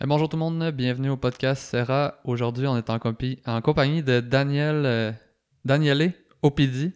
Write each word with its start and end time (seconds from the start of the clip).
Eh, 0.00 0.06
bonjour 0.06 0.28
tout 0.28 0.36
le 0.36 0.40
monde, 0.40 0.70
bienvenue 0.72 1.10
au 1.10 1.16
podcast 1.16 1.62
Serra. 1.62 2.18
Aujourd'hui, 2.24 2.66
on 2.66 2.76
est 2.76 2.90
en, 2.90 2.98
compagnie 3.60 4.02
de 4.02 4.18
Daniel 4.18 4.82
euh, 4.86 5.12
Daniele 5.64 6.12
Opidi. 6.42 6.92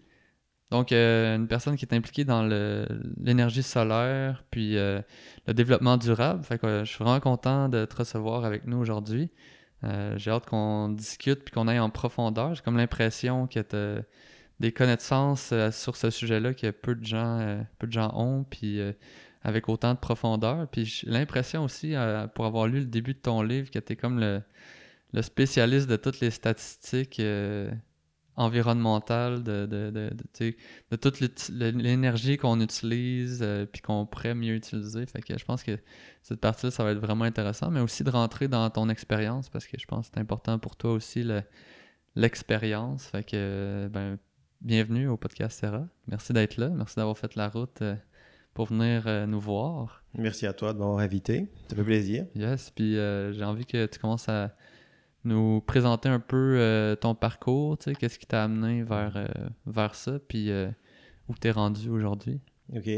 Donc, 0.72 0.90
euh, 0.90 1.36
une 1.36 1.46
personne 1.46 1.76
qui 1.76 1.84
est 1.84 1.94
impliquée 1.94 2.24
dans 2.24 2.42
l'énergie 3.16 3.62
solaire 3.62 4.42
puis 4.50 4.76
euh, 4.76 5.00
le 5.46 5.54
développement 5.54 5.96
durable. 5.96 6.42
Euh, 6.64 6.84
je 6.84 6.90
suis 6.90 7.04
vraiment 7.04 7.20
content 7.20 7.68
de 7.68 7.84
te 7.84 7.96
recevoir 7.96 8.44
avec 8.44 8.66
nous 8.66 8.78
aujourd'hui. 8.78 9.30
J'ai 10.16 10.32
hâte 10.32 10.46
qu'on 10.46 10.88
discute 10.88 11.44
puis 11.44 11.54
qu'on 11.54 11.68
aille 11.68 11.78
en 11.78 11.88
profondeur. 11.88 12.52
J'ai 12.52 12.62
comme 12.62 12.76
l'impression 12.76 13.46
que 13.46 13.60
tu 13.60 14.04
des 14.58 14.72
connaissances 14.72 15.54
sur 15.70 15.94
ce 15.94 16.10
sujet-là 16.10 16.52
que 16.52 16.72
peu 16.72 16.96
de 16.96 17.04
gens, 17.04 17.64
peu 17.78 17.86
de 17.86 17.92
gens 17.92 18.12
ont. 18.16 18.42
Puis 18.42 18.80
avec 19.42 19.68
autant 19.68 19.94
de 19.94 19.98
profondeur. 19.98 20.68
Puis 20.68 20.84
j'ai 20.84 21.08
l'impression 21.08 21.64
aussi, 21.64 21.94
euh, 21.94 22.26
pour 22.28 22.46
avoir 22.46 22.66
lu 22.66 22.80
le 22.80 22.86
début 22.86 23.14
de 23.14 23.18
ton 23.18 23.42
livre, 23.42 23.70
que 23.70 23.78
tu 23.78 23.92
es 23.92 23.96
comme 23.96 24.20
le, 24.20 24.42
spécialiste 25.22 25.88
de 25.88 25.96
toutes 25.96 26.20
les 26.20 26.30
statistiques 26.30 27.20
euh, 27.20 27.70
environnementales, 28.36 29.42
de, 29.42 29.66
de, 29.66 29.90
de, 29.90 30.96
toute 30.96 31.20
l'énergie 31.50 32.36
qu'on 32.36 32.60
utilise, 32.60 33.40
euh, 33.42 33.66
puis 33.66 33.82
qu'on 33.82 34.06
pourrait 34.06 34.34
mieux 34.34 34.54
utiliser. 34.54 35.06
Fait 35.06 35.22
que 35.22 35.36
je 35.36 35.44
pense 35.44 35.62
que 35.64 35.76
cette 36.22 36.40
partie-là, 36.40 36.70
ça 36.70 36.84
va 36.84 36.92
être 36.92 36.98
vraiment 37.00 37.24
intéressant, 37.24 37.70
mais 37.70 37.80
aussi 37.80 38.04
de 38.04 38.10
rentrer 38.10 38.46
dans 38.46 38.68
ton 38.70 38.88
expérience, 38.90 39.48
parce 39.48 39.66
que 39.66 39.76
je 39.78 39.86
pense 39.86 40.08
que 40.08 40.14
c'est 40.14 40.20
important 40.20 40.58
pour 40.58 40.76
toi 40.76 40.92
aussi 40.92 41.24
le- 41.24 41.42
l'expérience. 42.14 43.06
Fait 43.06 43.24
que, 43.24 43.30
euh, 43.34 43.88
ben, 43.88 44.18
bienvenue 44.60 45.08
au 45.08 45.16
podcast 45.16 45.58
Serra. 45.58 45.86
Merci 46.06 46.32
d'être 46.32 46.58
là. 46.58 46.68
Merci 46.68 46.96
d'avoir 46.96 47.18
fait 47.18 47.34
la 47.34 47.48
route. 47.48 47.82
Pour 48.58 48.66
venir 48.66 49.04
euh, 49.06 49.24
nous 49.24 49.38
voir. 49.38 50.02
Merci 50.14 50.44
à 50.44 50.52
toi 50.52 50.72
de 50.72 50.80
m'avoir 50.80 50.98
invité. 50.98 51.46
Ça 51.70 51.76
fait 51.76 51.84
plaisir. 51.84 52.26
Yes, 52.34 52.72
puis 52.74 52.98
euh, 52.98 53.32
j'ai 53.32 53.44
envie 53.44 53.64
que 53.64 53.86
tu 53.86 54.00
commences 54.00 54.28
à 54.28 54.52
nous 55.22 55.60
présenter 55.60 56.08
un 56.08 56.18
peu 56.18 56.56
euh, 56.58 56.96
ton 56.96 57.14
parcours, 57.14 57.78
tu 57.78 57.84
sais, 57.84 57.94
qu'est-ce 57.94 58.18
qui 58.18 58.26
t'a 58.26 58.42
amené 58.42 58.82
vers, 58.82 59.28
vers 59.64 59.94
ça, 59.94 60.18
puis 60.26 60.50
où 61.28 61.34
t'es 61.38 61.52
rendu 61.52 61.88
aujourd'hui. 61.88 62.40
Ok. 62.74 62.90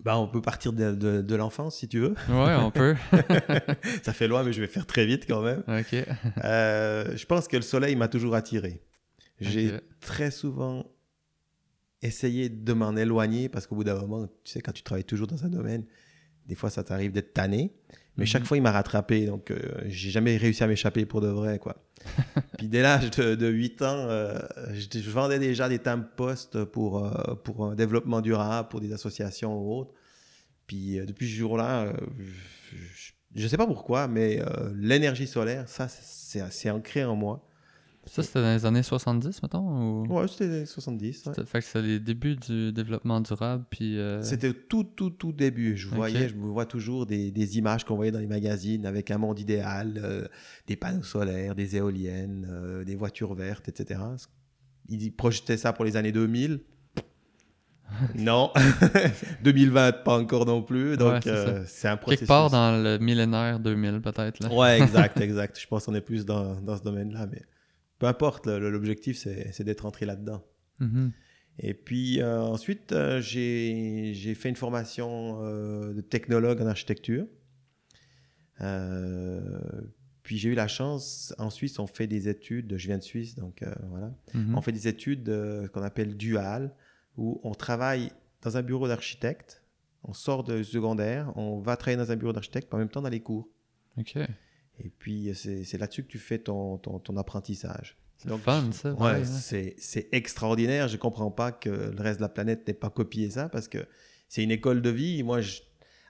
Bah, 0.00 0.18
on 0.18 0.28
peut 0.28 0.42
partir 0.42 0.74
de, 0.74 0.92
de- 0.94 1.22
de 1.22 1.34
l'enfance 1.34 1.76
si 1.78 1.88
tu 1.88 2.00
veux. 2.00 2.14
Ouais, 2.28 2.54
on 2.56 2.70
peut. 2.70 2.94
Ça 4.02 4.12
fait 4.12 4.28
loin, 4.28 4.42
mais 4.42 4.52
je 4.52 4.60
vais 4.60 4.66
faire 4.66 4.84
très 4.86 5.06
vite 5.06 5.24
quand 5.26 5.40
même. 5.40 5.60
ok. 5.66 6.04
Je 6.42 7.24
pense 7.24 7.48
que 7.48 7.56
le 7.56 7.62
soleil 7.62 7.96
m'a 7.96 8.08
toujours 8.08 8.34
attiré. 8.34 8.82
J'ai 9.40 9.72
très 10.00 10.30
souvent 10.30 10.84
essayé 12.02 12.48
de 12.48 12.72
m'en 12.72 12.96
éloigner 12.96 13.48
parce 13.48 13.66
qu'au 13.66 13.74
bout 13.76 13.84
d'un 13.84 13.94
moment, 14.00 14.26
tu 14.44 14.52
sais, 14.52 14.60
quand 14.60 14.72
tu 14.72 14.82
travailles 14.82 15.04
toujours 15.04 15.26
dans 15.26 15.44
un 15.44 15.48
domaine, 15.48 15.84
des 16.46 16.54
fois 16.54 16.70
ça 16.70 16.82
t'arrive 16.82 17.12
d'être 17.12 17.32
tanné. 17.34 17.72
Mais 18.18 18.26
chaque 18.26 18.42
Mhm. 18.42 18.46
fois, 18.48 18.56
il 18.58 18.62
m'a 18.62 18.72
rattrapé. 18.72 19.24
Donc, 19.24 19.50
euh, 19.50 19.56
j'ai 19.86 20.10
jamais 20.10 20.36
réussi 20.36 20.62
à 20.62 20.66
m'échapper 20.66 21.06
pour 21.06 21.22
de 21.22 21.28
vrai, 21.28 21.58
quoi. 21.58 21.76
Puis 22.58 22.68
dès 22.68 22.82
l'âge 22.82 23.10
de, 23.10 23.34
de 23.34 23.46
8 23.48 23.80
ans, 23.82 23.86
euh, 24.10 24.38
je, 24.74 24.98
je 25.00 25.10
vendais 25.10 25.38
déjà 25.38 25.66
des 25.68 25.78
timbres 25.78 26.08
postes 26.14 26.64
pour, 26.64 27.06
euh, 27.06 27.34
pour 27.36 27.64
un 27.64 27.74
développement 27.74 28.20
durable, 28.20 28.68
pour 28.68 28.80
des 28.80 28.92
associations 28.92 29.58
ou 29.58 29.72
autres. 29.78 29.94
Puis 30.66 30.98
euh, 30.98 31.06
depuis 31.06 31.26
ce 31.26 31.36
jour-là, 31.36 31.90
je 33.34 33.42
ne 33.44 33.48
sais 33.48 33.56
pas 33.56 33.66
pourquoi, 33.66 34.08
mais 34.08 34.42
l'énergie 34.74 35.26
solaire, 35.26 35.66
ça, 35.68 35.88
c'est 35.88 36.70
ancré 36.70 37.04
en 37.04 37.16
moi. 37.16 37.48
Ça, 38.04 38.22
c'était 38.24 38.40
dans 38.42 38.52
les 38.52 38.66
années 38.66 38.82
70, 38.82 39.42
mettons? 39.44 40.02
Ou... 40.02 40.06
Ouais, 40.12 40.26
c'était 40.26 40.48
les 40.48 40.66
70. 40.66 41.06
ouais. 41.26 41.32
C'était- 41.34 41.46
Fait 41.46 41.60
que 41.60 41.64
c'est 41.64 41.80
les 41.82 42.00
débuts 42.00 42.34
du 42.36 42.72
développement 42.72 43.20
durable, 43.20 43.64
puis... 43.70 43.96
euh, 43.98 44.20
C'était 44.22 44.52
tout, 44.52 44.82
tout, 44.82 45.10
tout 45.10 45.32
début. 45.32 45.76
Je 45.76 45.88
voyais, 45.88 46.28
je 46.28 46.34
me 46.34 46.46
vois 46.48 46.66
toujours 46.66 47.06
des, 47.06 47.30
des 47.30 47.58
images 47.58 47.84
qu'on 47.84 47.94
voyait 47.94 48.10
dans 48.10 48.18
les 48.18 48.26
magazines 48.26 48.86
avec 48.86 49.10
un 49.12 49.18
monde 49.18 49.38
idéal, 49.38 50.00
euh, 50.02 50.26
des 50.66 50.74
panneaux 50.76 51.04
solaires, 51.04 51.54
des 51.54 51.76
éoliennes, 51.76 52.48
euh, 52.50 52.84
des 52.84 52.96
voitures 52.96 53.34
vertes, 53.34 53.68
etc. 53.68 54.00
Ils 54.88 55.12
projetaient 55.14 55.56
ça 55.56 55.72
pour 55.72 55.84
les 55.84 55.96
années 55.96 56.12
2000. 56.12 56.60
non, 58.16 58.50
2020 59.44 59.92
pas 60.04 60.18
encore 60.18 60.46
non 60.46 60.62
plus. 60.62 60.90
Ouais, 60.92 60.96
Donc 60.96 61.22
c'est 61.22 61.30
euh, 61.30 61.64
un 61.84 61.96
processus. 61.96 62.20
Quelque 62.20 62.26
part 62.26 62.50
dans 62.50 62.82
le 62.82 62.98
millénaire 62.98 63.60
2000, 63.60 64.00
peut-être. 64.00 64.52
Ouais, 64.54 64.80
exact, 64.80 65.20
exact. 65.20 65.58
Je 65.60 65.66
pense 65.66 65.84
qu'on 65.86 65.94
est 65.94 66.00
plus 66.00 66.24
dans, 66.24 66.60
dans 66.60 66.76
ce 66.76 66.82
domaine-là, 66.82 67.26
mais 67.30 67.42
peu 68.02 68.08
importe. 68.08 68.48
L'objectif 68.48 69.16
c'est 69.16 69.62
d'être 69.62 69.86
entré 69.86 70.06
là-dedans. 70.06 70.44
Mhm. 70.80 71.12
Et 71.60 71.72
puis 71.72 72.20
euh, 72.20 72.40
ensuite, 72.40 72.90
euh, 72.90 73.20
j'ai 73.20 74.34
fait 74.34 74.48
une 74.48 74.56
formation 74.56 75.38
euh, 75.44 75.92
de 75.94 76.00
technologue 76.00 76.60
en 76.60 76.66
architecture. 76.66 77.26
Puis 80.24 80.38
j'ai 80.38 80.48
eu 80.50 80.54
la 80.54 80.66
chance, 80.68 81.32
en 81.38 81.50
Suisse, 81.50 81.78
on 81.78 81.86
fait 81.86 82.06
des 82.08 82.28
études, 82.28 82.76
je 82.76 82.86
viens 82.88 82.98
de 82.98 83.02
Suisse, 83.02 83.34
donc 83.36 83.64
voilà, 83.88 84.12
Mhm. 84.34 84.54
on 84.56 84.60
fait 84.62 84.72
des 84.72 84.88
études 84.88 85.30
qu'on 85.72 85.82
appelle 85.82 86.16
duales, 86.16 86.74
où 87.16 87.40
on 87.44 87.54
travaille 87.54 88.10
dans 88.42 88.56
un 88.56 88.62
bureau 88.62 88.88
d'architecte, 88.88 89.62
on 90.04 90.12
sort 90.12 90.42
de 90.44 90.62
secondaire, 90.64 91.32
on 91.36 91.60
va 91.60 91.76
travailler 91.76 91.98
dans 92.04 92.10
un 92.12 92.16
bureau 92.16 92.32
d'architecte, 92.32 92.72
en 92.74 92.78
même 92.78 92.88
temps 92.88 93.02
dans 93.02 93.08
les 93.08 93.20
cours. 93.20 93.48
Ok. 93.98 94.16
Et 94.78 94.88
puis 94.90 95.32
c'est 95.34 95.78
là-dessus 95.78 96.02
que 96.04 96.08
tu 96.08 96.18
fais 96.18 96.38
ton, 96.38 96.78
ton, 96.78 96.98
ton 96.98 97.16
apprentissage. 97.16 97.96
C'est 98.16 98.30
fun, 98.38 98.70
ça. 98.72 98.92
Ouais, 98.94 99.24
c'est 99.24 100.08
extraordinaire. 100.12 100.86
Je 100.88 100.96
comprends 100.96 101.30
pas 101.30 101.50
que 101.52 101.68
le 101.70 102.00
reste 102.00 102.18
de 102.18 102.22
la 102.22 102.28
planète 102.28 102.66
n'ait 102.68 102.74
pas 102.74 102.90
copié 102.90 103.30
ça 103.30 103.48
parce 103.48 103.66
que 103.68 103.78
c'est 104.28 104.42
une 104.44 104.50
école 104.52 104.80
de 104.80 104.90
vie. 104.90 105.22
Moi, 105.22 105.40
je- 105.40 105.60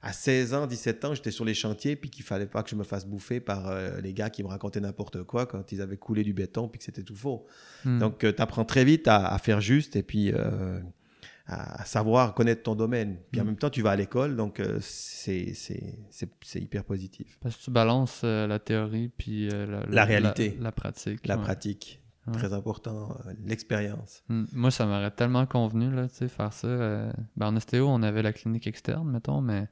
à 0.02 0.12
16 0.12 0.52
ans, 0.52 0.66
17 0.66 1.04
ans, 1.04 1.14
j'étais 1.14 1.30
sur 1.30 1.44
les 1.44 1.54
chantiers 1.54 1.94
puis 1.96 2.10
qu'il 2.10 2.24
fallait 2.24 2.46
pas 2.46 2.62
que 2.62 2.68
je 2.70 2.74
me 2.76 2.82
fasse 2.84 3.06
bouffer 3.06 3.40
par 3.40 3.68
euh, 3.68 4.00
les 4.00 4.12
gars 4.12 4.30
qui 4.30 4.42
me 4.42 4.48
racontaient 4.48 4.80
n'importe 4.80 5.22
quoi 5.22 5.46
quand 5.46 5.70
ils 5.72 5.80
avaient 5.80 5.96
coulé 5.96 6.22
du 6.24 6.32
béton 6.34 6.68
puis 6.68 6.78
que 6.80 6.84
c'était 6.84 7.04
tout 7.04 7.14
faux. 7.16 7.46
Hmm. 7.84 7.98
Donc, 8.00 8.18
tu 8.18 8.42
apprends 8.42 8.64
très 8.64 8.84
vite 8.84 9.06
à, 9.08 9.26
à 9.28 9.38
faire 9.38 9.60
juste 9.60 9.94
et 9.96 10.02
puis 10.02 10.32
euh, 10.32 10.80
à, 11.52 11.84
savoir 11.84 12.34
connaître 12.34 12.62
ton 12.62 12.74
domaine. 12.74 13.18
Puis 13.30 13.40
en 13.40 13.44
Mm. 13.44 13.46
même 13.48 13.56
temps, 13.56 13.70
tu 13.70 13.82
vas 13.82 13.90
à 13.92 13.96
l'école, 13.96 14.36
donc 14.36 14.60
euh, 14.60 14.78
c'est 14.80 15.52
hyper 16.56 16.84
positif. 16.84 17.38
Parce 17.40 17.56
que 17.56 17.62
tu 17.64 17.70
balances 17.70 18.22
euh, 18.24 18.46
la 18.46 18.58
théorie 18.58 19.08
puis 19.08 19.48
euh, 19.52 19.66
la, 19.66 19.86
La 19.86 20.04
réalité. 20.04 20.54
La, 20.58 20.64
la 20.64 20.72
pratique. 20.72 21.26
La 21.26 21.36
ouais. 21.36 21.42
pratique, 21.42 21.98
Ouais. 22.26 22.34
très 22.34 22.52
important, 22.52 23.16
euh, 23.26 23.32
l'expérience. 23.44 24.22
Hmm. 24.28 24.44
Moi, 24.52 24.70
ça 24.70 24.86
m'aurait 24.86 25.10
tellement 25.10 25.44
convenu, 25.46 25.90
là, 25.92 26.08
tu 26.08 26.14
sais, 26.14 26.28
faire 26.28 26.52
ça. 26.52 26.68
Ben, 27.36 27.46
en 27.48 27.56
ostéo, 27.56 27.88
on 27.88 28.00
avait 28.02 28.22
la 28.22 28.32
clinique 28.32 28.68
externe, 28.68 29.10
mettons, 29.10 29.40
mais 29.40 29.66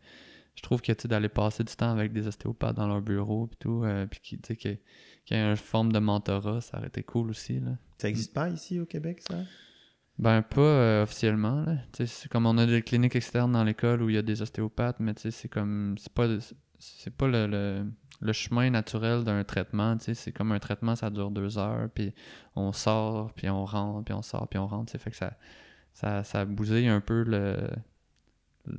je 0.56 0.62
trouve 0.62 0.82
que, 0.82 0.90
tu 0.92 1.06
d'aller 1.06 1.28
passer 1.28 1.62
du 1.62 1.72
temps 1.76 1.92
avec 1.92 2.12
des 2.12 2.26
ostéopathes 2.26 2.74
dans 2.74 2.88
leur 2.88 3.02
bureau 3.02 3.46
puis 3.46 3.56
tout, 3.60 3.84
puis 4.10 4.20
qui, 4.20 4.38
tu 4.40 4.48
sais, 4.48 4.56
qu'il 4.56 4.70
y 4.72 4.74
ait- 4.74 4.82
qu'il 5.24 5.36
y 5.36 5.40
ait 5.40 5.48
une 5.48 5.54
forme 5.56 5.92
de 5.92 6.00
mentorat, 6.00 6.60
ça 6.60 6.78
aurait 6.78 6.88
été 6.88 7.04
cool 7.04 7.30
aussi, 7.30 7.60
là. 7.60 7.70
Ça 7.98 8.08
n'existe 8.08 8.34
pas 8.34 8.48
ici 8.48 8.80
au 8.80 8.86
Québec, 8.86 9.22
ça? 9.28 9.36
Ben, 10.20 10.42
pas 10.42 10.60
euh, 10.60 11.02
officiellement, 11.04 11.62
là. 11.64 11.76
C'est 11.92 12.28
comme 12.30 12.44
on 12.46 12.58
a 12.58 12.66
des 12.66 12.82
cliniques 12.82 13.16
externes 13.16 13.52
dans 13.52 13.64
l'école 13.64 14.02
où 14.02 14.10
il 14.10 14.16
y 14.16 14.18
a 14.18 14.22
des 14.22 14.42
ostéopathes, 14.42 15.00
mais 15.00 15.14
c'est 15.16 15.48
comme... 15.48 15.94
C'est 15.98 16.12
pas, 16.12 16.28
c'est 16.78 17.14
pas 17.16 17.26
le, 17.26 17.46
le, 17.46 17.86
le 18.20 18.32
chemin 18.32 18.68
naturel 18.70 19.24
d'un 19.24 19.42
traitement, 19.44 19.96
tu 19.96 20.04
sais. 20.04 20.14
C'est 20.14 20.32
comme 20.32 20.52
un 20.52 20.58
traitement, 20.58 20.94
ça 20.94 21.08
dure 21.10 21.30
deux 21.30 21.56
heures, 21.58 21.88
puis 21.94 22.12
on 22.54 22.72
sort, 22.72 23.32
puis 23.32 23.48
on 23.48 23.64
rentre, 23.64 24.04
puis 24.04 24.12
on 24.14 24.20
sort, 24.22 24.46
puis 24.48 24.58
on 24.58 24.66
rentre. 24.66 24.96
Fait 24.98 25.10
que 25.10 25.16
ça, 25.16 25.32
ça, 25.94 26.22
ça 26.22 26.44
bousille 26.44 26.88
un 26.88 27.00
peu 27.00 27.22
le... 27.22 27.56
le- 28.66 28.76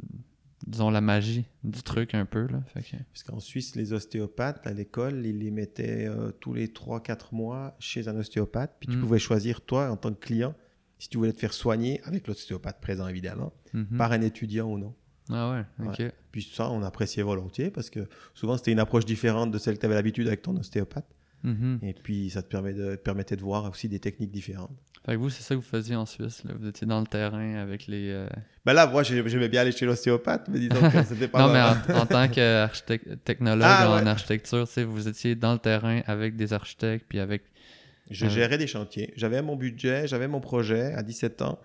disons, 0.68 0.92
la 0.92 1.02
magie 1.02 1.46
du 1.64 1.82
truc 1.82 2.14
un 2.14 2.26
peu, 2.26 2.46
là. 2.46 2.62
Fait 2.68 2.84
que... 2.84 2.96
Parce 3.12 3.24
qu'en 3.24 3.40
Suisse, 3.40 3.76
les 3.76 3.94
ostéopathes, 3.94 4.68
à 4.68 4.74
l'école, 4.74 5.26
ils 5.26 5.40
les 5.40 5.50
mettaient 5.50 6.06
euh, 6.08 6.32
tous 6.40 6.54
les 6.54 6.68
3-4 6.68 7.30
mois 7.34 7.76
chez 7.80 8.08
un 8.08 8.16
ostéopathe. 8.16 8.76
Puis 8.80 8.88
tu 8.90 8.98
Mm. 8.98 9.02
pouvais 9.02 9.18
choisir, 9.20 9.62
toi, 9.62 9.90
en 9.90 9.98
tant 9.98 10.14
que 10.14 10.20
client, 10.20 10.54
si 11.02 11.10
tu 11.10 11.18
voulais 11.18 11.34
te 11.34 11.40
faire 11.40 11.52
soigner, 11.54 12.00
avec 12.04 12.28
l'ostéopathe 12.28 12.80
présent 12.80 13.08
évidemment, 13.08 13.52
Mhm. 13.74 13.98
par 13.98 14.12
un 14.12 14.22
étudiant 14.22 14.68
ou 14.70 14.78
non. 14.78 14.94
Ah 15.32 15.52
ouais, 15.80 15.88
ok. 15.88 16.12
Puis 16.32 16.48
ça, 16.54 16.70
on 16.70 16.84
appréciait 16.84 17.24
volontiers 17.24 17.72
parce 17.72 17.90
que 17.90 18.08
souvent, 18.36 18.56
c'était 18.58 18.72
une 18.72 18.80
approche 18.80 19.06
différente 19.06 19.50
de 19.52 19.58
celle 19.58 19.76
que 19.76 19.80
tu 19.80 19.86
avais 19.88 19.96
l'habitude 19.96 20.28
avec 20.28 20.42
ton 20.44 20.56
ostéopathe. 20.58 21.06
Mhm. 21.44 21.80
Et 21.82 21.94
puis, 21.94 22.30
ça 22.30 22.44
te 22.44 22.48
permet 22.48 22.74
de, 22.74 22.96
permettait 22.98 23.36
de 23.36 23.42
voir 23.42 23.68
aussi 23.70 23.90
des 23.90 23.98
techniques 24.00 24.30
différentes. 24.32 24.70
Fait 25.04 25.14
que 25.14 25.18
vous, 25.18 25.32
c'est 25.32 25.42
ça 25.42 25.56
que 25.56 25.60
vous 25.60 25.66
faisiez 25.66 25.96
en 25.96 26.06
Suisse, 26.06 26.44
là? 26.44 26.52
Vous 26.60 26.68
étiez 26.68 26.86
dans 26.86 27.00
le 27.00 27.08
terrain 27.08 27.56
avec 27.56 27.88
les... 27.88 28.12
euh, 28.12 28.28
Ben 28.66 28.74
là, 28.74 28.86
moi, 28.86 29.02
j'ai- 29.02 29.28
j'aimais 29.28 29.50
bien 29.50 29.62
aller 29.62 29.72
chez 29.72 29.88
l'ostéopathe, 29.88 30.48
mais 30.50 30.60
disons 30.60 30.80
que 30.92 31.02
c'était 31.04 31.28
pas 31.28 31.40
non, 31.48 31.52
mais 31.52 31.62
en, 31.62 32.00
en 32.04 32.06
tant 32.06 32.28
qu'architecte 32.28 33.24
technologue 33.24 33.66
Ah, 33.68 33.90
en 33.90 34.04
ouais. 34.04 34.08
architecture, 34.08 34.68
vous 34.86 35.08
étiez 35.08 35.34
dans 35.34 35.54
le 35.54 35.60
terrain 35.60 36.02
avec 36.06 36.36
des 36.36 36.54
architectes, 36.54 37.06
puis 37.10 37.20
avec. 37.20 37.42
Je 38.12 38.26
Ouais. 38.26 38.32
gérais 38.32 38.58
des 38.58 38.68
chantiers. 38.68 39.14
J'avais 39.16 39.42
mon 39.42 39.56
budget, 39.56 40.06
j'avais 40.08 40.28
mon 40.28 40.40
projet 40.42 40.94
à 40.94 41.02
17 41.02 41.42
ans. 41.42 41.60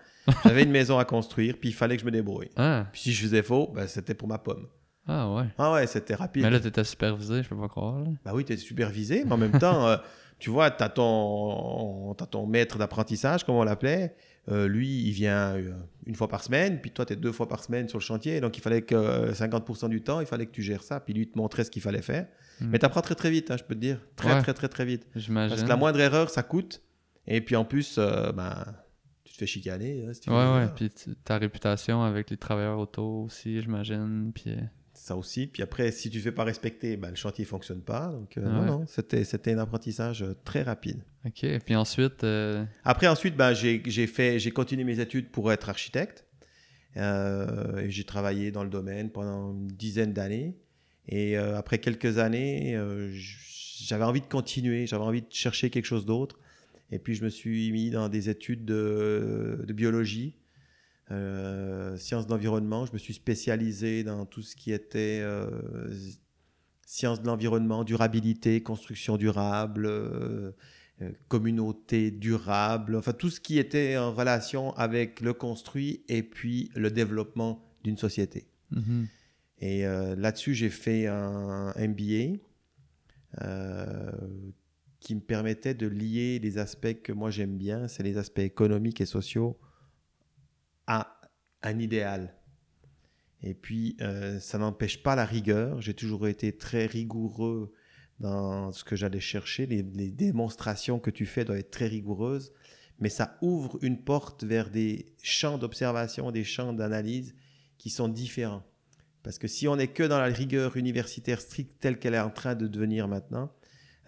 J'avais 0.44 0.62
une 0.62 0.70
maison 0.70 0.98
à 0.98 1.04
construire, 1.04 1.56
puis 1.60 1.68
il 1.70 1.74
fallait 1.74 1.96
que 1.96 2.00
je 2.02 2.06
me 2.06 2.10
débrouille. 2.10 2.50
Ah, 2.56 2.86
Puis 2.92 3.00
si 3.02 3.12
je 3.12 3.22
faisais 3.22 3.42
faux, 3.42 3.70
ben, 3.74 3.86
c'était 3.86 4.14
pour 4.14 4.28
ma 4.28 4.38
pomme. 4.38 4.66
ah 5.06 5.30
ouais. 5.34 5.44
Ah 5.58 5.72
ouais, 5.72 5.86
c'était 5.86 6.14
rapide. 6.14 6.42
Mais 6.44 6.50
là, 6.50 6.58
t'étais 6.60 6.82
supervisé, 6.84 7.42
je 7.42 7.48
peux 7.48 7.56
pas 7.60 7.68
croire. 7.68 8.00
Là. 8.00 8.06
Bah 8.24 8.32
oui, 8.34 8.44
tu 8.44 8.52
es 8.52 8.56
supervisé, 8.56 9.24
mais 9.26 9.32
en 9.32 9.36
même 9.36 9.58
temps, 9.58 9.86
euh, 9.88 9.96
tu 10.38 10.50
vois, 10.50 10.70
tu 10.70 10.82
as, 10.82 10.88
ton 10.88 12.14
t'as 12.14 12.26
ton 12.26 12.46
maître 12.46 12.78
d'apprentissage, 12.78 13.44
comme 13.44 13.56
on 13.56 13.64
l'appelait. 13.64 14.14
Euh, 14.48 14.68
lui, 14.68 15.02
il 15.02 15.10
vient 15.10 15.54
euh, 15.56 15.72
une 16.06 16.14
fois 16.14 16.28
par 16.28 16.42
semaine, 16.44 16.80
puis 16.80 16.92
toi, 16.92 17.04
tu 17.04 17.12
es 17.14 17.16
deux 17.16 17.32
fois 17.32 17.48
par 17.48 17.64
semaine 17.64 17.88
sur 17.88 17.98
le 17.98 18.02
chantier. 18.04 18.40
Donc, 18.40 18.56
il 18.56 18.60
fallait 18.60 18.82
que 18.82 18.94
euh, 18.94 19.32
50% 19.32 19.88
du 19.88 20.02
temps, 20.02 20.20
il 20.20 20.26
fallait 20.26 20.46
que 20.46 20.52
tu 20.52 20.62
gères 20.62 20.84
ça. 20.84 21.00
Puis 21.00 21.14
lui, 21.14 21.22
il 21.22 21.30
te 21.30 21.36
montrait 21.36 21.64
ce 21.64 21.70
qu'il 21.70 21.82
fallait 21.82 22.00
faire. 22.02 22.28
Mm. 22.60 22.68
Mais 22.68 22.78
tu 22.78 22.86
apprends 22.86 23.00
très, 23.02 23.16
très 23.16 23.30
vite, 23.30 23.50
hein, 23.50 23.56
je 23.58 23.64
peux 23.64 23.74
te 23.74 23.80
dire. 23.80 23.98
Très, 24.14 24.34
Ouais. 24.34 24.42
très, 24.42 24.54
très, 24.54 24.68
très 24.68 24.84
vite. 24.84 25.06
Parce 25.12 25.62
que 25.62 25.68
la 25.68 25.76
moindre 25.76 25.98
erreur, 25.98 26.30
ça 26.30 26.44
coûte. 26.44 26.80
Et 27.26 27.40
puis, 27.40 27.56
en 27.56 27.64
plus, 27.64 27.96
euh, 27.98 28.30
ben, 28.30 28.64
tu 29.24 29.32
te 29.32 29.38
fais 29.38 29.46
chicaner. 29.46 30.06
hein, 30.06 30.12
si 30.12 30.20
tu 30.20 30.30
Ouais, 30.30 30.36
veux. 30.36 30.60
ouais. 30.60 30.68
Puis 30.76 30.90
ta 31.24 31.38
réputation 31.38 32.02
avec 32.04 32.30
les 32.30 32.36
travailleurs 32.36 32.78
auto 32.78 33.24
aussi, 33.24 33.60
j'imagine. 33.60 34.30
Puis. 34.32 34.54
Ça 35.06 35.14
aussi. 35.16 35.46
Puis 35.46 35.62
après, 35.62 35.92
si 35.92 36.10
tu 36.10 36.16
ne 36.18 36.22
fais 36.22 36.32
pas 36.32 36.42
respecter, 36.42 36.96
ben, 36.96 37.10
le 37.10 37.14
chantier 37.14 37.44
ne 37.44 37.48
fonctionne 37.48 37.80
pas. 37.80 38.08
Donc, 38.08 38.36
euh, 38.36 38.40
non, 38.42 38.60
Ouais. 38.60 38.66
non, 38.66 38.84
c'était 38.88 39.22
c'était 39.22 39.52
un 39.52 39.58
apprentissage 39.58 40.22
euh, 40.24 40.34
très 40.44 40.62
rapide. 40.62 40.98
Ok. 41.24 41.46
Puis 41.64 41.76
ensuite. 41.76 42.24
euh, 42.24 42.64
Après, 42.82 43.06
ensuite, 43.06 43.36
ben, 43.36 43.54
j'ai 43.54 43.80
j'ai 43.86 44.08
fait, 44.08 44.40
j'ai 44.40 44.50
continué 44.50 44.82
mes 44.82 44.98
études 44.98 45.28
pour 45.30 45.52
être 45.52 45.68
architecte. 45.68 46.24
Euh, 46.96 47.76
et 47.78 47.90
j'ai 47.90 48.02
travaillé 48.02 48.50
dans 48.50 48.64
le 48.64 48.70
domaine 48.70 49.10
pendant 49.10 49.52
une 49.52 49.68
dizaine 49.68 50.12
d'années. 50.12 50.56
Et 51.08 51.36
après 51.36 51.78
quelques 51.78 52.18
années, 52.18 52.76
j'avais 53.84 54.02
envie 54.02 54.22
de 54.22 54.26
continuer, 54.26 54.88
j'avais 54.88 55.04
envie 55.04 55.22
de 55.22 55.26
chercher 55.30 55.70
quelque 55.70 55.84
chose 55.84 56.04
d'autre. 56.04 56.36
Et 56.90 56.98
puis, 56.98 57.14
je 57.14 57.22
me 57.22 57.28
suis 57.28 57.70
mis 57.70 57.90
dans 57.90 58.08
des 58.08 58.28
études 58.28 58.64
de, 58.64 59.62
de 59.64 59.72
biologie, 59.72 60.34
sciences 61.08 62.26
de 62.26 62.30
l'environnement. 62.30 62.86
Je 62.86 62.92
me 62.92 62.98
suis 62.98 63.14
spécialisé 63.14 64.04
dans 64.04 64.26
tout 64.26 64.42
ce 64.42 64.56
qui 64.56 64.72
était 64.72 65.20
euh, 65.22 65.48
sciences 66.84 67.22
de 67.22 67.26
l'environnement, 67.26 67.84
durabilité, 67.84 68.62
construction 68.62 69.16
durable. 69.16 69.86
euh, 69.86 70.52
euh, 71.02 71.12
communauté 71.28 72.10
durable, 72.10 72.96
enfin 72.96 73.12
tout 73.12 73.28
ce 73.28 73.38
qui 73.38 73.58
était 73.58 73.98
en 73.98 74.14
relation 74.14 74.74
avec 74.76 75.20
le 75.20 75.34
construit 75.34 76.02
et 76.08 76.22
puis 76.22 76.70
le 76.74 76.90
développement 76.90 77.62
d'une 77.84 77.98
société. 77.98 78.46
mhm. 78.70 79.06
Et 79.58 79.86
euh, 79.86 80.16
là-dessus, 80.16 80.54
j'ai 80.54 80.70
fait 80.70 81.06
un 81.06 81.74
MBA 81.76 82.38
euh, 83.42 84.10
qui 85.00 85.14
me 85.14 85.20
permettait 85.20 85.74
de 85.74 85.86
lier 85.86 86.38
les 86.38 86.56
aspects 86.56 87.02
que 87.02 87.12
moi 87.12 87.30
j'aime 87.30 87.58
bien, 87.58 87.88
c'est 87.88 88.02
les 88.02 88.16
aspects 88.16 88.38
économiques 88.38 89.02
et 89.02 89.06
sociaux, 89.06 89.58
à 90.86 91.20
un 91.62 91.78
idéal. 91.78 92.34
Et 93.42 93.54
puis, 93.54 93.96
euh, 94.00 94.40
ça 94.40 94.58
n'empêche 94.58 95.02
pas 95.02 95.14
la 95.14 95.24
rigueur. 95.24 95.80
J'ai 95.80 95.94
toujours 95.94 96.26
été 96.26 96.56
très 96.56 96.86
rigoureux 96.86 97.72
dans 98.18 98.72
ce 98.72 98.84
que 98.84 98.96
j'allais 98.96 99.20
chercher. 99.20 99.66
Les, 99.66 99.82
démonstrations 99.82 100.98
que 100.98 101.10
tu 101.10 101.26
fais 101.26 101.44
doivent 101.44 101.58
être 101.58 101.70
très 101.70 101.86
rigoureuses, 101.86 102.52
mais 102.98 103.08
ça 103.08 103.36
ouvre 103.42 103.78
une 103.82 103.98
porte 103.98 104.44
vers 104.44 104.70
des 104.70 105.14
champs 105.22 105.58
d'observation, 105.58 106.30
des 106.30 106.44
champs 106.44 106.72
d'analyse 106.72 107.34
qui 107.78 107.90
sont 107.90 108.08
différents. 108.08 108.64
Parce 109.22 109.38
que 109.38 109.48
si 109.48 109.68
on 109.68 109.76
n'est 109.76 109.88
que 109.88 110.02
dans 110.02 110.18
la 110.18 110.26
rigueur 110.26 110.76
universitaire 110.76 111.40
stricte 111.40 111.80
telle 111.80 111.98
qu'elle 111.98 112.14
est 112.14 112.20
en 112.20 112.30
train 112.30 112.54
de 112.54 112.66
devenir 112.66 113.08
maintenant, 113.08 113.52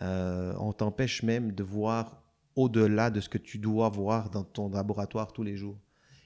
euh, 0.00 0.54
on 0.58 0.72
t'empêche 0.72 1.22
même 1.22 1.52
de 1.52 1.62
voir 1.62 2.22
au-delà 2.54 3.10
de 3.10 3.20
ce 3.20 3.28
que 3.28 3.38
tu 3.38 3.58
dois 3.58 3.88
voir 3.88 4.30
dans 4.30 4.44
ton 4.44 4.70
laboratoire 4.70 5.32
tous 5.32 5.42
les 5.42 5.56
jours. 5.56 5.78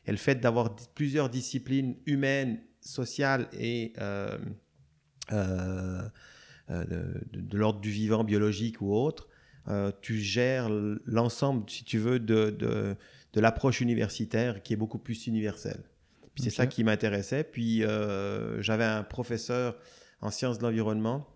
Et 0.07 0.11
le 0.11 0.17
fait 0.17 0.37
d'avoir 0.37 0.75
plusieurs 0.95 1.29
disciplines 1.29 1.97
humaines, 2.07 2.61
sociales 2.81 3.49
et 3.53 3.93
euh, 4.01 4.37
euh, 5.33 6.03
euh, 6.71 6.85
de, 7.33 7.57
l'ordre 7.57 7.81
du 7.81 7.91
vivant, 7.91 8.25
biologique 8.25 8.81
ou 8.81 8.93
autre, 8.93 9.29
euh, 9.69 9.93
tu 10.01 10.19
gères 10.19 10.69
l'ensemble, 11.05 11.69
si 11.71 11.85
tu 11.85 11.99
veux, 11.99 12.19
de, 12.19 12.51
de, 12.51 12.97
de 13.33 13.41
l'approche 13.41 13.81
universitaire 13.81 14.63
qui 14.63 14.73
est 14.73 14.77
beaucoup 14.77 14.99
plus 14.99 15.27
universelle. 15.27 15.85
Puis 16.35 16.45
c'est 16.45 16.51
ça 16.51 16.67
qui 16.67 16.83
m'intéressait. 16.83 17.45
Puis 17.45 17.83
j'avais 18.61 18.85
un 18.85 19.03
professeur 19.05 19.77
en 20.23 20.31
sciences 20.31 20.59
de 20.59 20.65
l'environnement 20.65 21.29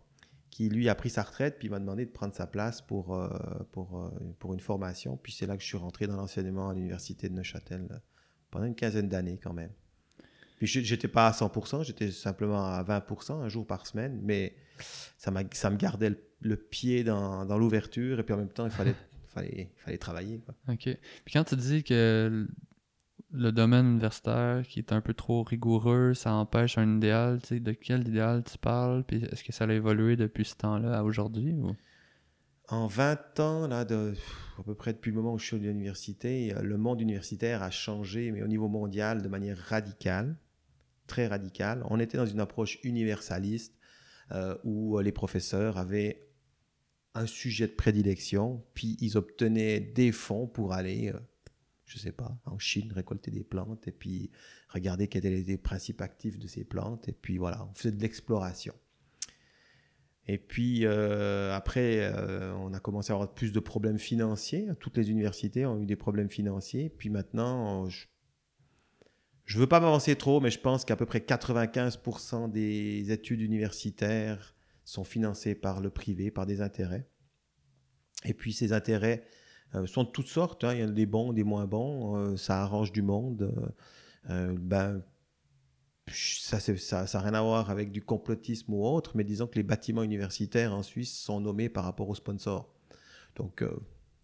qui, 0.56 0.70
lui, 0.70 0.88
a 0.88 0.94
pris 0.94 1.10
sa 1.10 1.22
retraite, 1.22 1.58
puis 1.58 1.69
il 1.69 1.70
m'a 1.70 1.78
demandé 1.78 2.06
de 2.06 2.10
prendre 2.10 2.34
sa 2.34 2.46
place 2.46 2.80
pour, 2.80 3.14
euh, 3.14 3.28
pour, 3.72 3.98
euh, 3.98 4.08
pour 4.38 4.54
une 4.54 4.60
formation. 4.60 5.19
Puis 5.22 5.32
c'est 5.32 5.44
là 5.44 5.54
que 5.54 5.62
je 5.62 5.66
suis 5.66 5.76
rentré 5.76 6.06
dans 6.06 6.16
l'enseignement 6.16 6.70
à 6.70 6.74
l'université 6.74 7.28
de 7.28 7.34
Neuchâtel 7.34 8.00
pendant 8.50 8.66
une 8.66 8.75
quinzaine 8.75 9.08
d'années 9.08 9.38
quand 9.43 9.52
même. 9.52 9.70
Puis 10.58 10.66
je 10.66 10.94
n'étais 10.94 11.08
pas 11.08 11.26
à 11.26 11.32
100%, 11.32 11.84
j'étais 11.84 12.10
simplement 12.10 12.64
à 12.64 12.82
20%, 12.82 13.43
un 13.43 13.48
jour 13.48 13.66
par 13.66 13.87
semaine, 13.87 14.20
mais 14.22 14.56
ça, 15.19 15.32
ça 15.52 15.70
me 15.70 15.76
gardait 15.76 16.14
le, 16.40 16.56
pied 16.56 17.04
dans, 17.04 17.44
dans 17.44 17.58
l'ouverture, 17.58 18.19
et 18.20 18.22
puis 18.22 18.34
en 18.34 18.38
même 18.38 18.48
temps, 18.48 18.64
il 18.64 18.70
fallait, 18.70 18.94
fallait, 19.26 19.98
travailler. 19.98 20.40
Ok. 20.69 20.88
Puis 21.25 21.32
quand 21.32 21.44
tu 21.44 21.56
dis 21.56 21.84
que 21.84 22.48
le 23.32 23.52
domaine 23.52 23.87
universitaire 23.87 24.62
qui 24.66 24.78
est 24.78 24.93
un 24.93 25.02
peu 25.02 25.12
trop 25.12 25.43
rigoureux, 25.43 26.14
ça 26.14 26.32
empêche 26.32 26.78
un 26.78 26.96
idéal, 26.96 27.40
tu 27.43 27.48
sais, 27.48 27.60
de 27.60 27.72
quel 27.72 28.08
idéal 28.08 28.43
tu 28.43 28.56
parles, 28.56 29.04
puis 29.04 29.25
est-ce 29.25 29.44
que 29.44 29.52
ça 29.52 29.64
a 29.64 29.72
évolué 29.72 30.16
depuis 30.16 30.46
ce 30.46 30.56
temps-là 30.56 30.98
à 30.98 31.02
aujourd'hui 31.02 31.52
ou... 31.52 31.76
En 32.68 32.88
20 32.88 33.38
ans, 33.38 33.68
là, 33.68 33.80
à 33.80 34.62
peu 34.64 34.74
près 34.74 34.92
depuis 34.92 35.12
le 35.12 35.16
moment 35.16 35.34
où 35.34 35.38
je 35.38 35.46
suis 35.46 35.56
à 35.56 35.58
l'université, 35.60 36.52
euh, 36.52 36.62
le 36.62 36.76
monde 36.76 37.00
universitaire 37.00 37.62
a 37.62 37.70
changé, 37.70 38.32
mais 38.32 38.42
au 38.42 38.48
niveau 38.48 38.66
mondial, 38.68 39.22
de 39.22 39.28
manière 39.28 39.56
radicale, 39.56 40.36
très 41.06 41.28
radicale. 41.28 41.84
On 41.90 42.00
était 42.00 42.16
dans 42.16 42.26
une 42.26 42.40
approche 42.40 42.80
universaliste 42.82 43.78
euh, 44.32 44.56
où 44.64 44.98
euh, 44.98 45.02
les 45.02 45.12
professeurs 45.12 45.78
avaient 45.78 46.28
un 47.14 47.26
sujet 47.26 47.68
de 47.68 47.72
prédilection, 47.72 48.64
puis 48.74 48.96
ils 49.00 49.16
obtenaient 49.16 49.78
des 49.78 50.10
fonds 50.10 50.48
pour 50.48 50.72
aller, 50.72 51.12
je 51.86 51.98
sais 51.98 52.12
pas, 52.12 52.36
en 52.44 52.58
Chine, 52.58 52.92
récolter 52.92 53.30
des 53.30 53.44
plantes, 53.44 53.88
et 53.88 53.92
puis 53.92 54.30
regarder 54.69 55.08
quels 55.08 55.24
étaient 55.24 55.52
les 55.52 55.56
principes 55.56 56.02
actifs 56.02 56.38
de 56.38 56.46
ces 56.46 56.64
plantes, 56.64 57.08
et 57.08 57.12
puis 57.12 57.38
voilà, 57.38 57.66
on 57.70 57.74
faisait 57.74 57.92
de 57.92 58.02
l'exploration. 58.02 58.74
Et 60.28 60.38
puis 60.38 60.84
euh, 60.84 61.55
après, 61.55 62.00
euh, 62.00 62.52
on 62.56 62.73
a 62.73 62.81
commencé 62.81 63.12
à 63.12 63.14
avoir 63.14 63.32
plus 63.32 63.52
de 63.52 63.61
problèmes 63.61 63.99
financiers. 63.99 64.67
Toutes 64.81 64.96
les 64.96 65.11
universités 65.11 65.67
ont 65.67 65.81
eu 65.81 65.87
des 65.87 65.96
problèmes 65.96 66.31
financiers. 66.31 66.90
Puis 66.90 67.11
maintenant, 67.11 67.88
je 67.88 69.56
ne 69.56 69.61
veux 69.61 69.69
pas 69.69 69.78
m'avancer 69.78 70.17
trop, 70.17 70.40
mais 70.40 70.50
je 70.50 70.58
pense 70.58 70.84
qu'à 70.84 70.96
peu 70.96 71.06
près 71.06 71.20
95% 71.20 72.50
des 72.50 73.12
études 73.12 73.40
universitaires 73.40 74.56
sont 74.84 75.05
financées 75.05 75.55
par 75.55 75.81
le 75.81 75.90
privé, 75.90 76.32
par 76.32 76.46
des 76.46 76.61
intérêts. 76.61 77.08
Et 78.25 78.34
puis 78.34 78.52
ces 78.52 78.72
intérêts 78.72 79.25
euh, 79.76 79.87
sont 79.87 80.02
de 80.02 80.08
toutes 80.08 80.26
sortes. 80.26 80.64
hein. 80.64 80.75
Il 80.75 80.81
y 80.81 80.84
en 80.84 80.88
a 80.88 80.93
des 80.93 81.06
bons, 81.06 81.32
des 81.32 81.44
moins 81.44 81.67
bons. 81.67 82.37
Ça 82.37 82.62
arrange 82.62 82.90
du 82.90 83.02
monde. 83.02 83.72
Ben, 84.29 85.05
ça 86.12 86.56
n'a 86.58 86.76
ça, 86.79 87.06
ça 87.06 87.19
a 87.19 87.23
rien 87.23 87.35
à 87.35 87.43
voir 87.43 87.70
avec 87.70 87.91
du 87.91 88.03
complotisme 88.03 88.73
ou 88.75 88.85
autre, 88.87 89.12
mais 89.17 89.25
disons 89.25 89.47
que 89.47 89.56
les 89.56 89.62
bâtiments 89.62 90.03
universitaires 90.03 90.75
en 90.75 90.82
Suisse 90.82 91.12
sont 91.19 91.41
nommés 91.41 91.69
par 91.69 91.85
rapport 91.85 92.08
aux 92.08 92.14
sponsors. 92.14 92.72
Donc, 93.34 93.63
euh, 93.63 93.70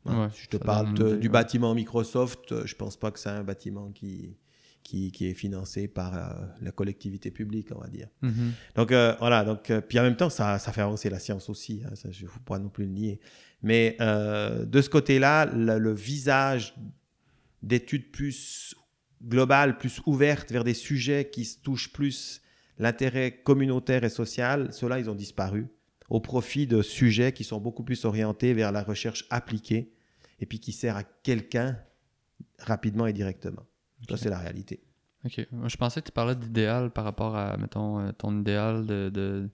hein, 0.06 0.24
Ouais, 0.26 0.30
si 0.32 0.42
je 0.44 0.48
te 0.48 0.56
parle 0.56 0.94
de- 0.94 1.16
du 1.16 1.28
bâtiment 1.28 1.74
Microsoft, 1.74 2.52
euh, 2.52 2.62
je 2.66 2.74
pense 2.76 2.96
pas 2.96 3.10
que 3.10 3.18
c'est 3.18 3.28
un 3.30 3.42
bâtiment 3.44 3.90
qui, 3.90 4.36
qui, 4.84 5.10
qui 5.12 5.26
est 5.26 5.34
financé 5.34 5.86
par 5.88 6.14
euh, 6.16 6.46
la 6.60 6.70
collectivité 6.72 7.30
publique, 7.30 7.68
on 7.74 7.80
va 7.80 7.88
dire. 7.88 8.08
Mhm. 8.22 8.52
Donc 8.76 8.90
euh, 8.92 9.14
voilà, 9.18 9.44
donc, 9.44 9.70
euh, 9.70 9.80
puis 9.80 9.98
en 9.98 10.02
même 10.02 10.16
temps, 10.16 10.30
ça, 10.30 10.58
ça 10.58 10.72
fait 10.72 10.80
avancer 10.82 11.10
la 11.10 11.18
science 11.18 11.48
aussi, 11.50 11.82
hein, 11.84 11.94
ça, 11.94 12.10
je 12.10 12.24
ne 12.24 12.28
faut 12.28 12.40
pas 12.40 12.58
non 12.58 12.68
plus 12.68 12.84
le 12.84 12.90
nier. 12.92 13.20
Mais 13.62 13.96
de 14.00 14.82
ce 14.82 14.88
côté-là, 14.88 15.46
le, 15.46 15.78
le 15.78 15.92
visage 15.94 16.74
d'études 17.62 18.10
plus 18.10 18.74
globales, 19.22 19.78
plus 19.78 20.00
ouvertes 20.06 20.50
vers 20.50 20.64
des 20.64 20.74
sujets 20.74 21.30
qui 21.30 21.48
touchent 21.62 21.92
plus 21.92 22.42
l'intérêt 22.78 23.42
communautaire 23.42 24.04
et 24.04 24.08
social, 24.08 24.72
ceux-là, 24.72 24.98
ils 24.98 25.10
ont 25.10 25.14
disparu 25.14 25.68
au 26.08 26.20
profit 26.20 26.66
de 26.66 26.82
sujets 26.82 27.32
qui 27.32 27.44
sont 27.44 27.60
beaucoup 27.60 27.84
plus 27.84 28.04
orientés 28.04 28.52
vers 28.54 28.72
la 28.72 28.82
recherche 28.82 29.26
appliquée 29.30 29.92
et 30.40 30.46
puis 30.46 30.58
qui 30.60 30.72
sert 30.72 30.96
à 30.96 31.04
quelqu'un 31.04 31.78
rapidement 32.58 33.06
et 33.06 33.12
directement. 33.12 33.62
Ça, 34.08 34.16
c'est 34.16 34.30
la 34.30 34.38
réalité. 34.38 34.82
Ok. 35.24 35.46
Je 35.66 35.76
pensais 35.76 36.00
que 36.00 36.06
tu 36.06 36.12
parlais 36.12 36.34
d'idéal 36.34 36.90
par 36.90 37.04
rapport 37.04 37.36
à, 37.36 37.56
mettons, 37.56 38.00
euh, 38.00 38.10
ton 38.12 38.40
idéal 38.40 38.84
de, 38.86 39.08
de, 39.08 39.48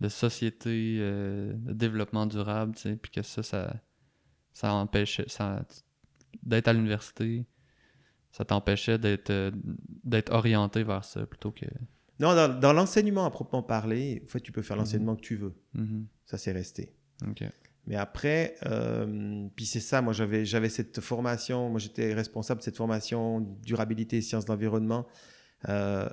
de 0.00 0.08
société, 0.08 0.96
euh, 0.98 1.52
de 1.54 1.72
développement 1.74 2.26
durable, 2.26 2.74
tu 2.74 2.82
sais, 2.82 2.96
puis 2.96 3.10
que 3.10 3.22
ça, 3.22 3.42
ça, 3.42 3.76
ça 4.54 4.72
empêchait 4.72 5.26
ça, 5.28 5.64
d'être 6.42 6.68
à 6.68 6.72
l'université, 6.72 7.44
ça 8.36 8.44
t'empêchait 8.44 8.98
d'être 8.98 9.30
euh, 9.30 9.52
d'être 10.02 10.32
orienté 10.32 10.82
vers 10.82 11.04
ça 11.04 11.24
plutôt 11.24 11.52
que. 11.52 11.66
Non, 12.18 12.34
dans, 12.34 12.48
dans 12.58 12.72
l'enseignement 12.72 13.24
à 13.26 13.30
proprement 13.30 13.62
parler, 13.62 14.22
en 14.24 14.28
fait, 14.28 14.40
tu 14.40 14.50
peux 14.50 14.62
faire 14.62 14.76
Mhm. 14.76 14.82
l'enseignement 14.82 15.14
que 15.16 15.20
tu 15.20 15.36
veux. 15.36 15.54
Mhm. 15.74 16.06
Ça, 16.26 16.36
c'est 16.36 16.50
resté. 16.52 16.92
Mais 17.86 17.94
après, 17.96 18.56
euh, 18.66 19.46
puis 19.54 19.66
c'est 19.66 19.78
ça, 19.80 20.00
moi 20.02 20.12
j'avais, 20.12 20.44
j'avais 20.44 20.68
cette 20.68 21.00
formation, 21.00 21.68
moi 21.70 21.78
j'étais 21.78 22.12
responsable 22.14 22.58
de 22.60 22.64
cette 22.64 22.76
formation 22.76 23.40
durabilité 23.62 24.16
et 24.16 24.22
sciences 24.22 24.46
de 24.46 24.50
l'environnement. 24.50 25.06
Euh, 25.68 26.08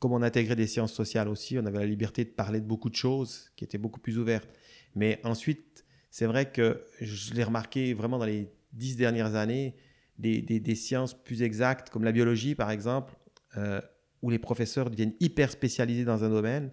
comme 0.00 0.12
on 0.12 0.22
intégrait 0.22 0.56
des 0.56 0.66
sciences 0.66 0.92
sociales 0.94 1.28
aussi, 1.28 1.58
on 1.58 1.66
avait 1.66 1.78
la 1.80 1.86
liberté 1.86 2.24
de 2.24 2.30
parler 2.30 2.60
de 2.60 2.66
beaucoup 2.66 2.88
de 2.90 2.94
choses 2.96 3.50
qui 3.56 3.64
étaient 3.64 3.78
beaucoup 3.78 4.00
plus 4.00 4.18
ouvertes. 4.18 4.48
Mais 4.94 5.20
ensuite, 5.24 5.84
c'est 6.10 6.26
vrai 6.26 6.50
que 6.50 6.82
je 7.00 7.34
l'ai 7.34 7.44
remarqué 7.44 7.94
vraiment 7.94 8.18
dans 8.18 8.24
les 8.24 8.50
dix 8.72 8.96
dernières 8.96 9.34
années, 9.34 9.74
des, 10.18 10.42
des- 10.42 10.60
des 10.60 10.74
sciences 10.74 11.14
plus 11.14 11.42
exactes, 11.42 11.90
comme 11.90 12.04
la 12.04 12.12
biologie 12.12 12.54
par 12.54 12.70
exemple, 12.70 13.14
euh, 13.56 13.80
où 14.22 14.30
les 14.30 14.38
professeurs 14.38 14.90
deviennent 14.90 15.14
hyper 15.20 15.50
spécialisés 15.50 16.04
dans 16.04 16.24
un 16.24 16.28
domaine. 16.30 16.70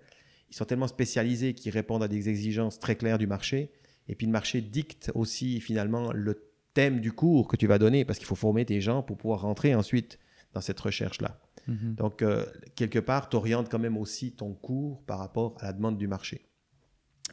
Ils 0.50 0.56
sont 0.56 0.66
tellement 0.66 0.88
spécialisés 0.88 1.54
qu'ils 1.54 1.72
répondent 1.72 2.04
à 2.04 2.08
des 2.08 2.30
exigences 2.30 2.80
très 2.80 2.96
claires 2.96 3.18
du 3.18 3.28
marché. 3.28 3.72
Et 4.08 4.16
puis 4.16 4.25
le 4.28 4.32
marché 4.32 4.62
dicte 4.62 5.12
aussi 5.16 5.60
finalement 5.62 6.12
le 6.12 6.50
thème 6.74 7.00
du 7.02 7.12
cours 7.12 7.48
que 7.48 7.56
tu 7.56 7.68
vas 7.68 7.78
donner, 7.80 8.04
parce 8.06 8.20
qu'il 8.20 8.28
faut 8.28 8.36
former 8.36 8.66
des 8.66 8.82
gens 8.82 9.02
pour 9.04 9.18
pouvoir 9.18 9.42
rentrer 9.42 9.74
ensuite 9.75 10.20
dans 10.54 10.62
cette 10.62 10.80
recherche-là. 10.80 11.40
Mhm. 11.68 11.96
Donc, 11.96 12.22
euh, 12.22 12.46
quelque 12.75 13.00
part, 13.00 13.30
tu 13.30 13.36
orientes 13.38 13.70
quand 13.70 13.80
même 13.80 13.98
aussi 13.98 14.34
ton 14.34 14.54
cours 14.54 15.04
par 15.06 15.18
rapport 15.20 15.56
à 15.62 15.66
la 15.68 15.74
demande 15.74 15.98
du 15.98 16.08
marché. 16.08 16.46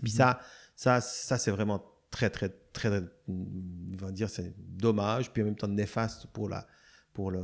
Puis 0.03 0.13
Mhm. 0.13 0.17
ça, 0.17 0.41
ça, 0.77 1.01
ça 1.01 1.39
c'est 1.39 1.51
vraiment 1.51 1.83
très, 2.13 2.31
très, 2.31 2.51
très, 2.73 3.03
on 3.27 3.97
va 3.97 4.13
dire, 4.13 4.31
c'est 4.31 4.55
dommage, 4.57 5.33
puis 5.33 5.43
en 5.43 5.47
même 5.47 5.57
temps 5.57 5.67
néfaste 5.67 6.27
pour 6.29 6.49
la, 6.49 6.69
pour 7.13 7.33
le, 7.33 7.43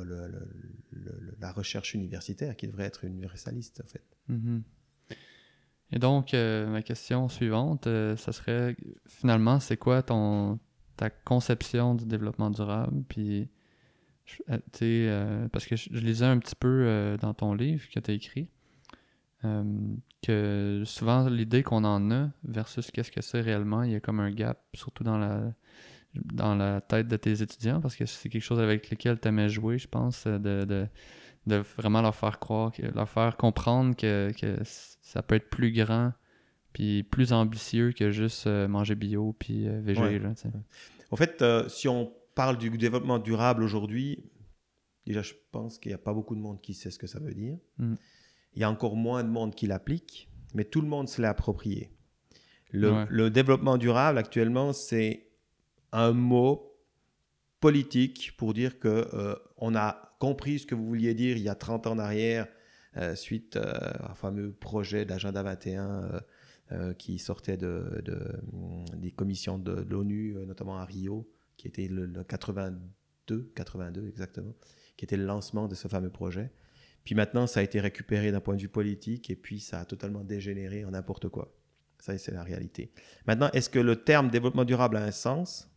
la 1.41 1.51
recherche 1.51 1.95
universitaire, 1.95 2.57
qui 2.57 2.69
devrait 2.69 2.85
être 2.85 3.05
universaliste, 3.05 3.83
en 3.85 3.89
fait. 3.89 4.05
Mhm. 4.29 4.63
Et 5.91 5.99
donc, 5.99 6.35
euh, 6.35 6.67
ma 6.69 6.83
question 6.83 7.29
suivante, 7.29 7.87
euh, 7.87 8.15
ça 8.17 8.33
serait 8.33 8.77
finalement, 9.07 9.59
c'est 9.59 9.79
quoi 9.79 10.03
ton 10.03 10.59
ta 10.97 11.11
conception 11.11 11.95
du 11.95 12.05
développement 12.05 12.51
durable? 12.51 13.05
Puis, 13.09 13.49
euh, 14.83 15.49
parce 15.49 15.65
que 15.65 15.77
je, 15.77 15.91
lisais 15.91 16.27
un 16.27 16.39
petit 16.39 16.57
peu 16.57 17.17
dans 17.21 17.35
ton 17.35 17.55
livre 17.55 17.89
que 17.89 18.01
tu 18.01 18.11
as 18.11 18.15
écrit, 18.15 18.49
euh, 19.45 19.65
que 20.23 20.83
souvent 20.85 21.29
l'idée 21.29 21.63
qu'on 21.63 21.85
en 21.85 22.11
a 22.11 22.31
versus 22.45 22.91
qu'est-ce 22.91 23.11
que 23.13 23.21
c'est 23.23 23.41
réellement, 23.41 23.83
il 23.85 23.93
y 23.93 23.95
a 23.95 24.01
comme 24.01 24.21
un 24.21 24.31
gap, 24.31 24.61
surtout 24.75 25.05
dans 25.05 25.19
la 25.19 25.53
dans 26.15 26.55
la 26.55 26.81
tête 26.81 27.07
de 27.07 27.17
tes 27.17 27.43
étudiants, 27.43 27.81
parce 27.81 27.95
que 27.95 28.07
c'est 28.07 28.29
quelque 28.29 28.43
chose 28.43 28.59
avec 28.61 28.91
lequel 28.91 29.21
tu 29.21 29.29
aimais 29.29 29.49
jouer, 29.51 29.79
je 29.79 29.87
pense, 29.87 30.27
euh, 30.27 30.39
de, 30.39 30.65
de, 30.65 30.87
de 31.47 31.57
vraiment 31.77 32.01
leur 32.03 32.15
faire 32.17 32.39
croire, 32.41 32.73
leur 32.95 33.09
faire 33.09 33.37
comprendre 33.37 33.95
que, 33.95 34.33
que 34.39 34.57
ça 34.65 35.23
peut 35.23 35.35
être 35.37 35.51
plus 35.51 35.71
grand 35.71 36.13
puis 36.73 37.03
plus 37.03 37.33
ambitieux 37.33 37.93
que 37.93 38.11
juste 38.11 38.47
euh, 38.47 38.67
manger 38.69 38.95
bio 38.95 39.35
puis 39.39 39.69
végé, 39.69 40.01
Ouais. 40.01 40.19
là. 40.19 40.33
En 41.11 41.17
fait, 41.17 41.41
euh, 41.43 41.69
si 41.69 41.89
on 41.89 42.13
parle 42.35 42.59
du 42.59 42.71
développement 42.71 43.19
durable 43.19 43.63
aujourd'hui, 43.63 44.25
déjà, 45.07 45.23
je 45.23 45.35
pense 45.53 45.79
qu'il 45.79 45.91
n'y 45.91 45.95
a 45.95 45.99
pas 45.99 46.15
beaucoup 46.15 46.35
de 46.35 46.41
monde 46.41 46.61
qui 46.61 46.75
sait 46.75 46.91
ce 46.91 46.99
que 46.99 47.07
ça 47.07 47.21
veut 47.21 47.35
dire. 47.35 47.59
Mm. 47.79 47.95
Il 48.59 48.63
y 48.63 48.65
a 48.65 48.71
encore 48.71 48.97
moins 48.97 49.23
de 49.23 49.29
monde 49.29 49.55
qui 49.55 49.69
l'applique, 49.69 50.29
mais 50.53 50.65
tout 50.65 50.81
le 50.81 50.89
monde 50.89 51.09
se 51.09 51.23
l'est 51.23 51.29
approprié. 51.29 51.93
Le, 52.73 52.91
Ouais. 52.93 53.07
le 53.09 53.31
développement 53.31 53.79
durable, 53.79 54.19
actuellement, 54.19 54.73
c'est 54.73 55.29
un 55.93 56.11
mot 56.13 56.77
politique 57.61 58.35
pour 58.37 58.55
dire 58.55 58.81
que 58.81 58.89
euh, 59.15 59.37
on 59.59 59.77
a 59.77 60.17
compris 60.19 60.59
ce 60.59 60.67
que 60.67 60.75
vous 60.75 60.85
vouliez 60.85 61.15
dire 61.15 61.37
il 61.37 61.45
y 61.45 61.49
a 61.49 61.55
30 61.55 61.87
ans 61.87 61.93
en 61.93 61.99
arrière, 62.01 62.49
euh, 62.97 63.15
suite 63.15 63.55
euh, 63.55 63.73
au 64.11 64.15
fameux 64.17 64.51
projet 64.51 65.05
d'Agenda 65.05 65.45
21 65.45 66.21
euh, 66.73 66.95
qui 66.95 67.21
sortait 67.21 67.57
de, 67.57 68.03
de, 68.05 68.19
hum, 68.53 68.85
des 68.97 69.13
commissions 69.13 69.57
de, 69.57 69.85
de 69.85 69.89
l'ONU, 69.89 70.35
notamment 70.49 70.79
à 70.79 70.85
Rio, 70.85 71.31
qui 71.57 71.69
était 71.69 71.87
le, 71.87 72.07
le 72.07 72.25
82, 72.25 73.53
82 73.55 74.09
exactement, 74.09 74.57
qui 74.97 75.05
était 75.05 75.17
le 75.17 75.27
lancement 75.27 75.69
de 75.69 75.77
ce 75.77 75.87
fameux 75.87 76.11
projet. 76.11 76.51
Puis 77.05 77.15
maintenant, 77.15 77.47
ça 77.47 77.61
a 77.61 77.63
été 77.63 77.81
récupéré 77.81 78.33
d'un 78.33 78.41
point 78.41 78.57
de 78.57 78.61
vue 78.61 78.69
politique 78.69 79.31
et 79.31 79.37
puis 79.37 79.61
ça 79.61 79.81
a 79.81 79.85
totalement 79.85 80.25
dégénéré 80.25 80.85
en 80.85 80.91
n'importe 80.91 81.29
quoi. 81.29 81.55
Ça, 81.99 82.17
c'est 82.17 82.33
la 82.33 82.43
réalité. 82.43 82.93
Maintenant, 83.27 83.51
est-ce 83.53 83.71
que 83.71 83.79
le 83.79 83.97
terme 83.97 84.31
développement 84.31 84.65
durable 84.65 84.97
a 84.97 85.05
un 85.05 85.11
sens? 85.11 85.69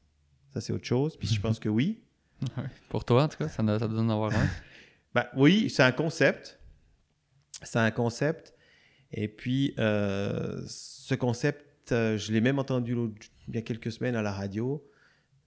Ça, 0.53 0.61
c'est 0.61 0.73
autre 0.73 0.85
chose. 0.85 1.17
Puis 1.17 1.27
je 1.27 1.39
pense 1.39 1.59
que 1.59 1.69
oui. 1.69 2.03
Pour 2.89 3.05
toi, 3.05 3.23
en 3.23 3.27
tout 3.27 3.37
cas, 3.37 3.47
ça, 3.47 3.63
ça 3.79 3.87
doit 3.87 4.01
en 4.01 4.09
avoir 4.09 4.33
un. 4.33 4.47
Ben, 5.13 5.25
oui, 5.35 5.69
c'est 5.69 5.83
un 5.83 5.91
concept. 5.91 6.57
C'est 7.63 7.79
un 7.79 7.91
concept. 7.91 8.53
Et 9.11 9.27
puis, 9.27 9.73
euh, 9.77 10.61
ce 10.67 11.15
concept, 11.15 11.91
euh, 11.91 12.17
je 12.17 12.31
l'ai 12.31 12.41
même 12.41 12.59
entendu 12.59 12.95
il 13.47 13.55
y 13.55 13.57
a 13.57 13.61
quelques 13.61 13.91
semaines 13.91 14.15
à 14.15 14.21
la 14.21 14.31
radio, 14.31 14.87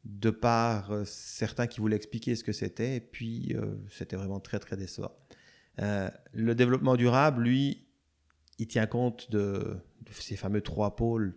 de 0.05 0.29
par 0.29 0.91
euh, 0.93 1.05
certains 1.07 1.67
qui 1.67 1.81
voulaient 1.81 1.97
expliquer 1.97 2.37
ce 2.37 2.45
que 2.45 2.53
c'était. 2.53 2.97
Et 2.97 3.01
puis, 3.01 3.57
c'était 3.91 4.17
vraiment 4.17 4.41
très, 4.41 4.59
très 4.59 4.77
décevant. 4.77 5.17
Euh, 5.81 6.09
le 6.33 6.55
développement 6.55 6.97
durable, 6.97 7.43
lui, 7.43 7.87
il 8.59 8.67
tient 8.67 8.87
compte 8.87 9.31
de, 9.31 9.77
ces 10.11 10.37
fameux 10.37 10.61
trois 10.61 10.97
pôles 10.97 11.37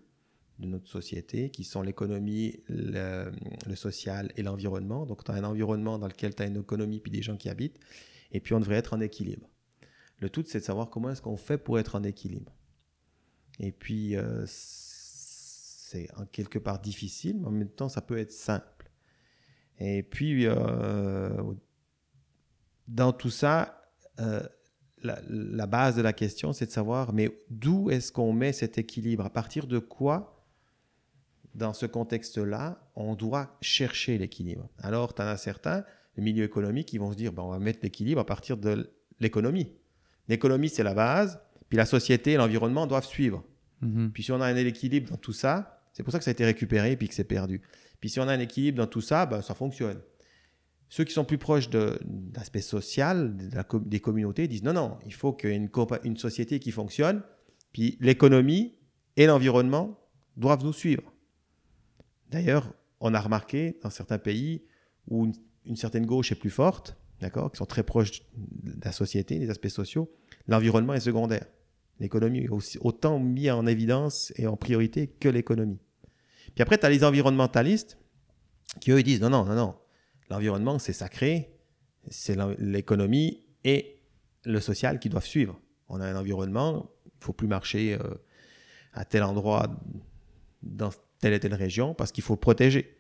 de 0.60 0.68
notre 0.68 0.88
société, 0.88 1.50
qui 1.52 1.64
sont 1.64 1.82
l'économie, 1.82 2.64
le, 2.68 3.32
le 3.68 3.76
social 3.76 4.32
et 4.38 4.44
l'environnement. 4.44 5.06
Donc, 5.06 5.24
tu 5.24 5.32
as 5.32 5.36
un 5.36 5.44
environnement 5.44 6.00
dans 6.00 6.08
lequel 6.08 6.34
tu 6.34 6.44
as 6.44 6.48
une 6.48 6.58
économie 6.58 7.00
puis 7.00 7.12
des 7.12 7.22
gens 7.22 7.38
qui 7.38 7.50
habitent, 7.50 7.80
et 8.32 8.40
puis 8.40 8.54
on 8.54 8.60
devrait 8.60 8.76
être 8.76 8.94
en 8.94 9.00
équilibre. 9.00 9.48
Le 10.20 10.30
tout, 10.30 10.44
c'est 10.48 10.60
de 10.60 10.64
savoir 10.64 10.90
comment 10.90 11.12
est-ce 11.12 11.22
qu'on 11.22 11.38
fait 11.38 11.58
pour 11.58 11.78
être 11.78 11.96
en 11.96 12.04
équilibre. 12.04 12.56
Et 13.60 13.72
puis, 13.72 14.16
euh, 14.16 14.44
c'est 14.48 16.10
en 16.18 16.26
quelque 16.26 16.60
part 16.60 16.80
difficile, 16.80 17.38
mais 17.40 17.48
en 17.48 17.52
même 17.52 17.70
temps, 17.70 17.90
ça 17.90 18.02
peut 18.02 18.18
être 18.18 18.32
simple. 18.32 18.92
Et 19.80 20.04
puis, 20.04 20.46
euh, 20.46 21.30
dans 22.88 23.14
tout 23.14 23.30
ça, 23.30 23.77
euh, 24.20 24.42
la, 25.04 25.20
la 25.30 25.68
base 25.68 25.96
de 25.96 26.02
la 26.02 26.14
question, 26.14 26.54
c'est 26.54 26.66
de 26.66 26.72
savoir, 26.72 27.14
mais 27.14 27.32
d'où 27.50 27.90
est-ce 27.90 28.12
qu'on 28.12 28.34
met 28.34 28.54
cet 28.54 28.78
équilibre? 28.78 29.26
À 29.26 29.30
partir 29.30 29.68
de 29.68 29.80
quoi, 29.80 30.46
dans 31.56 31.74
ce 31.74 31.86
contexte-là, 31.86 32.80
on 32.96 33.16
doit 33.16 33.58
chercher 33.62 34.18
l'équilibre? 34.18 34.70
Alors, 34.80 35.14
tu 35.14 35.22
en 35.22 35.26
as 35.26 35.38
certains, 35.38 35.84
le 36.16 36.24
milieu 36.24 36.44
économique, 36.44 36.88
qui 36.88 36.98
vont 36.98 37.12
se 37.12 37.18
dire, 37.18 37.34
ben, 37.34 37.44
on 37.44 37.50
va 37.50 37.60
mettre 37.60 37.80
l'équilibre 37.84 38.22
à 38.22 38.26
partir 38.26 38.58
de 38.58 38.92
l'économie. 39.20 39.72
L'économie, 40.28 40.70
c'est 40.70 40.84
la 40.84 40.94
base, 40.94 41.40
puis 41.70 41.78
la 41.78 41.86
société 41.86 42.34
et 42.34 42.38
l'environnement 42.38 42.88
doivent 42.88 43.06
suivre. 43.06 43.44
Mhm. 43.82 44.12
Puis 44.12 44.24
si 44.24 44.32
on 44.32 44.42
a 44.42 44.46
un 44.46 44.56
équilibre 44.56 45.12
dans 45.12 45.18
tout 45.18 45.34
ça, 45.34 45.82
c'est 45.94 46.04
pour 46.04 46.12
ça 46.12 46.20
que 46.20 46.26
ça 46.26 46.32
a 46.32 46.34
été 46.34 46.46
récupéré 46.46 46.96
puis 46.96 47.08
que 47.08 47.14
c'est 47.14 47.24
perdu. 47.24 47.62
Puis 48.00 48.10
si 48.10 48.20
on 48.20 48.28
a 48.28 48.34
un 48.34 48.40
équilibre 48.40 48.78
dans 48.78 48.88
tout 48.88 49.02
ça, 49.02 49.26
ben, 49.26 49.42
ça 49.42 49.54
fonctionne. 49.54 50.00
Ceux 50.90 51.04
qui 51.04 51.14
sont 51.14 51.26
plus 51.26 51.38
proches 51.38 51.70
de, 51.70 52.00
l'aspect 52.34 52.62
social 52.62 53.36
des 53.86 54.00
communautés 54.00 54.48
disent 54.48 54.64
non, 54.64 54.74
non, 54.74 54.98
il 55.06 55.14
faut 55.14 55.34
qu'il 55.34 55.50
y 55.50 55.54
ait 55.54 55.70
une, 56.04 56.18
société 56.18 56.60
qui 56.60 56.72
fonctionne, 56.72 57.22
puis 57.74 57.98
l'économie 58.00 58.76
et 59.18 59.26
l'environnement 59.26 60.00
doivent 60.38 60.64
nous 60.64 60.74
suivre. 60.74 61.14
D'ailleurs, 62.30 62.74
on 63.00 63.14
a 63.14 63.20
remarqué 63.20 63.78
dans 63.84 63.90
certains 63.90 64.18
pays 64.18 64.64
où 65.10 65.32
une, 65.66 65.76
certaine 65.76 66.06
gauche 66.06 66.32
est 66.32 66.36
plus 66.36 66.50
forte, 66.50 66.98
d'accord, 67.20 67.52
qui 67.52 67.58
sont 67.58 67.66
très 67.66 67.84
proches 67.84 68.22
de 68.36 68.74
la 68.84 68.92
société, 68.92 69.40
des 69.40 69.50
aspects 69.50 69.68
sociaux, 69.68 70.10
l'environnement 70.48 70.94
est 70.94 71.02
secondaire. 71.02 71.46
L'économie 72.00 72.44
est 72.44 72.50
aussi, 72.50 72.78
autant 72.82 73.20
mis 73.20 73.50
en 73.50 73.66
évidence 73.66 74.32
et 74.36 74.48
en 74.48 74.56
priorité 74.56 75.08
que 75.08 75.28
l'économie. 75.28 75.80
Puis 76.56 76.62
après, 76.62 76.78
tu 76.78 76.86
as 76.86 76.90
les 76.90 77.04
environnementalistes 77.04 77.98
qui, 78.80 78.92
eux, 78.92 79.04
disent 79.04 79.22
non, 79.22 79.30
non, 79.30 79.46
non, 79.46 79.56
non. 79.56 79.76
L'environnement, 80.30 80.80
c'est 80.80 80.94
sacré. 80.94 81.54
C'est 82.10 82.38
l'économie 82.60 83.44
et 83.64 84.00
le 84.46 84.60
social 84.62 85.00
qui 85.00 85.10
doivent 85.10 85.26
suivre. 85.26 85.60
On 85.90 86.00
a 86.00 86.06
un 86.08 86.16
environnement, 86.16 86.90
il 87.06 87.12
faut 87.24 87.34
plus 87.34 87.48
marcher 87.48 87.94
euh, 88.00 88.16
à 88.94 89.04
tel 89.06 89.24
endroit 89.24 89.68
dans 90.64 90.90
telle 91.20 91.34
et 91.34 91.40
telle 91.40 91.54
région 91.54 91.94
parce 91.94 92.12
qu'il 92.12 92.24
faut 92.24 92.36
protéger. 92.38 92.96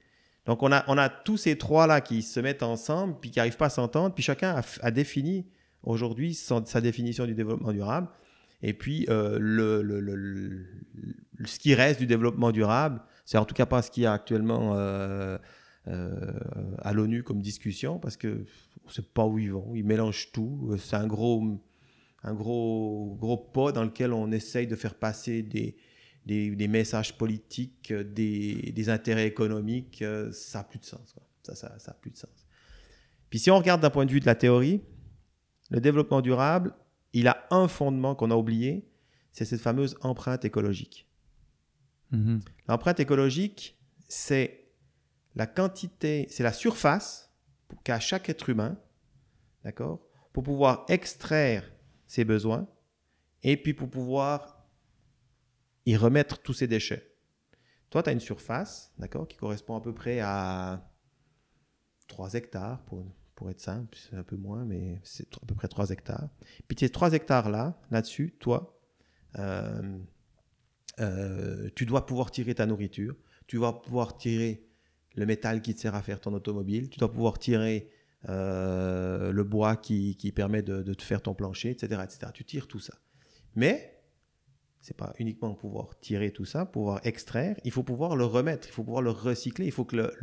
Donc, 0.45 0.63
on 0.63 0.71
a, 0.71 0.83
on 0.87 0.97
a 0.97 1.09
tous 1.09 1.37
ces 1.37 1.57
trois-là 1.57 2.01
qui 2.01 2.21
se 2.21 2.39
mettent 2.39 2.63
ensemble 2.63 3.15
puis 3.19 3.31
qui 3.31 3.39
n'arrivent 3.39 3.57
pas 3.57 3.65
à 3.67 3.69
s'entendre. 3.69 4.13
Puis 4.15 4.23
chacun 4.23 4.61
a, 4.81 4.91
défini 4.91 5.45
aujourd'hui 5.83 6.33
sa 6.33 6.81
définition 6.81 7.25
du 7.25 7.33
développement 7.35 7.71
durable. 7.71 8.07
Et 8.61 8.73
puis, 8.73 9.05
euh, 9.09 9.37
le, 9.39 9.81
le- 9.83 9.99
le- 9.99 10.65
ce 11.45 11.59
qui 11.59 11.75
reste 11.75 11.99
du 11.99 12.07
développement 12.07 12.51
durable, 12.51 13.01
c'est 13.25 13.37
en 13.37 13.45
tout 13.45 13.53
cas 13.53 13.65
pas 13.65 13.81
ce 13.81 13.91
qu'il 13.91 14.03
y 14.03 14.05
a 14.05 14.13
actuellement 14.13 14.73
euh, 14.75 15.37
à 16.79 16.93
l'ONU 16.93 17.23
comme 17.23 17.41
discussion, 17.41 17.99
parce 17.99 18.17
que 18.17 18.45
on 18.85 18.89
sait 18.89 19.01
pas 19.01 19.25
où 19.25 19.37
ils 19.39 19.51
vont. 19.51 19.73
Ils 19.75 19.83
mélangent 19.85 20.31
tout. 20.31 20.75
C'est 20.77 20.95
un 20.95 21.07
gros, 21.07 21.43
un 22.23 22.33
gros, 22.33 23.15
gros 23.19 23.37
pot 23.37 23.71
dans 23.71 23.83
lequel 23.83 24.13
on 24.13 24.31
essaye 24.31 24.67
de 24.67 24.75
faire 24.75 24.95
passer 24.95 25.43
des, 25.43 25.75
des, 26.25 26.55
des 26.55 26.67
messages 26.67 27.17
politiques, 27.17 27.91
euh, 27.91 28.03
des, 28.03 28.71
des 28.73 28.89
intérêts 28.89 29.27
économiques. 29.27 30.01
euh, 30.01 30.31
Ça 30.31 30.59
n'a 30.59 30.63
plus 30.65 30.79
de 30.79 30.85
sens. 30.85 31.13
quoi. 31.13 31.23
Ça, 31.43 31.55
ça, 31.55 31.77
ça 31.79 31.91
a 31.91 31.93
plus 31.95 32.11
de 32.11 32.17
sens. 32.17 32.47
Puis 33.29 33.39
si 33.39 33.51
on 33.51 33.57
regarde 33.57 33.81
d'un 33.81 33.89
point 33.89 34.05
de 34.05 34.11
vue 34.11 34.19
de 34.21 34.25
la 34.25 34.35
théorie, 34.35 34.81
le 35.69 35.81
développement 35.81 36.21
durable, 36.21 36.73
il 37.13 37.27
a 37.27 37.45
un 37.51 37.67
fondement 37.67 38.15
qu'on 38.15 38.31
a 38.31 38.35
oublié, 38.35 38.87
c'est 39.33 39.43
cette 39.45 39.59
fameuse 39.61 39.97
empreinte 40.01 40.45
écologique. 40.45 41.07
Mhm. 42.11 42.39
L'empreinte 42.69 42.99
écologique, 43.01 43.77
c'est 44.07 44.66
la 45.37 45.45
quantité, 45.45 46.25
c'est 46.31 46.41
la 46.41 46.51
surface 46.51 47.31
qu'a 47.83 47.99
chaque 47.99 48.27
être 48.27 48.49
humain, 48.49 48.75
d'accord, 49.63 50.01
pour 50.33 50.41
pouvoir 50.41 50.83
extraire 50.89 51.71
ses 52.07 52.25
besoins 52.25 52.67
et 53.43 53.55
puis 53.55 53.75
pour 53.75 53.87
pouvoir 53.87 54.67
y 55.85 55.95
remettre 55.95 56.41
tous 56.41 56.53
ses 56.53 56.67
déchets. 56.67 57.13
Toi, 57.91 58.01
tu 58.01 58.09
as 58.09 58.13
une 58.13 58.19
surface, 58.19 58.91
d'accord, 58.97 59.27
qui 59.27 59.37
correspond 59.37 59.75
à 59.75 59.81
peu 59.81 59.93
près 59.93 60.19
à 60.21 60.91
3 62.07 62.33
hectares 62.33 62.83
pour, 62.85 63.05
pour 63.35 63.51
être 63.51 63.61
simple, 63.61 63.95
c'est 63.95 64.17
un 64.17 64.23
peu 64.23 64.37
moins, 64.37 64.65
mais 64.65 64.99
c'est 65.03 65.31
à 65.35 65.45
peu 65.45 65.53
près 65.53 65.67
3 65.67 65.91
hectares. 65.91 66.29
Puis 66.67 66.77
ces 66.79 66.89
3 66.89 67.13
hectares-là, 67.13 67.79
là-dessus, 67.91 68.35
toi, 68.39 68.81
euh, 69.37 69.99
euh, 70.99 71.69
tu 71.75 71.85
dois 71.85 72.07
pouvoir 72.07 72.31
tirer 72.31 72.55
ta 72.55 72.65
nourriture, 72.65 73.15
tu 73.45 73.57
vas 73.57 73.71
pouvoir 73.71 74.17
tirer 74.17 74.66
le 75.17 75.25
métal 75.25 75.61
qui 75.61 75.73
te 75.73 75.79
sert 75.81 75.95
à 75.95 76.01
faire 76.01 76.21
ton 76.21 76.33
automobile, 76.33 76.89
tu 76.89 76.99
dois 76.99 77.11
pouvoir 77.11 77.39
tirer 77.39 77.89
euh, 78.29 79.31
le 79.31 79.43
bois 79.43 79.75
qui, 79.75 80.15
qui 80.15 80.31
permet 80.31 80.61
de, 80.61 80.93
te 80.93 81.03
faire 81.03 81.21
ton 81.21 81.33
plancher, 81.33 81.71
etc., 81.71 82.01
etc. 82.03 82.31
Tu 82.33 82.43
tires 82.43 82.67
tout 82.67 82.79
ça. 82.79 82.93
Mais 83.55 83.99
c'est 84.79 84.95
pas 84.95 85.13
uniquement 85.17 85.53
pouvoir 85.55 85.99
tirer 85.99 86.31
tout 86.31 86.45
ça, 86.45 86.65
pouvoir 86.65 87.01
extraire, 87.03 87.57
il 87.65 87.71
faut 87.71 87.83
pouvoir 87.83 88.15
le 88.15 88.25
remettre, 88.25 88.67
il 88.69 88.71
faut 88.71 88.83
pouvoir 88.83 89.01
le 89.01 89.09
recycler, 89.09 89.65
il 89.65 89.71
faut 89.71 89.85
que 89.85 90.13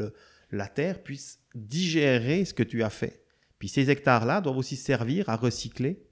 la 0.51 0.69
terre 0.69 1.03
puisse 1.03 1.41
digérer 1.57 2.45
ce 2.45 2.55
que 2.55 2.63
tu 2.63 2.85
as 2.85 2.91
fait. 2.91 3.25
Puis 3.59 3.69
ces 3.69 3.91
hectares-là 3.91 4.41
doivent 4.41 4.59
aussi 4.59 4.77
servir 4.77 5.29
à 5.29 5.37
recycler 5.37 6.07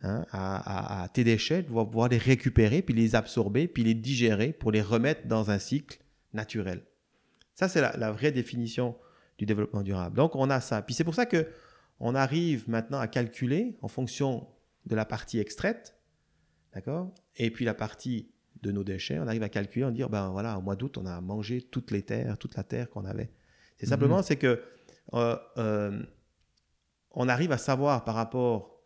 hein, 0.00 0.24
à, 0.30 1.02
à, 1.02 1.08
tes 1.08 1.24
déchets, 1.24 1.62
vas 1.62 1.84
pouvoir 1.84 2.08
les 2.08 2.18
récupérer, 2.18 2.82
puis 2.82 2.94
les 2.94 3.16
absorber, 3.16 3.66
puis 3.66 3.82
les 3.82 3.94
digérer 3.94 4.52
pour 4.52 4.70
les 4.70 4.82
remettre 4.82 5.26
dans 5.26 5.50
un 5.50 5.58
cycle 5.58 5.98
naturel. 6.32 6.82
Ça, 7.54 7.68
c'est 7.68 7.80
la, 7.80 7.96
la, 7.96 8.12
vraie 8.12 8.32
définition 8.32 8.96
du 9.38 9.46
développement 9.46 9.82
durable. 9.82 10.16
Donc, 10.16 10.36
on 10.36 10.50
a 10.50 10.60
ça. 10.60 10.82
Puis 10.82 10.94
c'est 10.94 11.04
pour 11.04 11.14
ça 11.14 11.26
que 11.26 11.46
on 12.00 12.14
arrive 12.14 12.68
maintenant 12.68 12.98
à 12.98 13.06
calculer 13.06 13.78
en 13.80 13.88
fonction 13.88 14.48
de 14.86 14.96
la 14.96 15.04
partie 15.04 15.38
extraite, 15.38 15.96
d'accord? 16.74 17.14
Et 17.36 17.50
puis 17.50 17.64
la 17.64 17.74
partie 17.74 18.32
de 18.62 18.72
nos 18.72 18.84
déchets, 18.84 19.18
on 19.18 19.26
arrive 19.26 19.42
à 19.42 19.48
calculer, 19.48 19.84
on 19.84 19.90
dit, 19.90 20.02
ben 20.10 20.30
voilà, 20.30 20.58
au 20.58 20.62
mois 20.62 20.76
d'août, 20.76 20.98
on 20.98 21.06
a 21.06 21.20
mangé 21.20 21.62
toutes 21.62 21.90
les 21.90 22.02
terres, 22.02 22.38
toute 22.38 22.56
la 22.56 22.64
terre 22.64 22.90
qu'on 22.90 23.04
avait. 23.04 23.30
C'est 23.78 23.86
simplement, 23.86 24.18
mmh. 24.18 24.22
c'est 24.24 24.36
que 24.36 24.62
euh, 25.14 25.36
euh, 25.58 26.02
on 27.12 27.28
arrive 27.28 27.52
à 27.52 27.58
savoir 27.58 28.04
par 28.04 28.14
rapport 28.14 28.80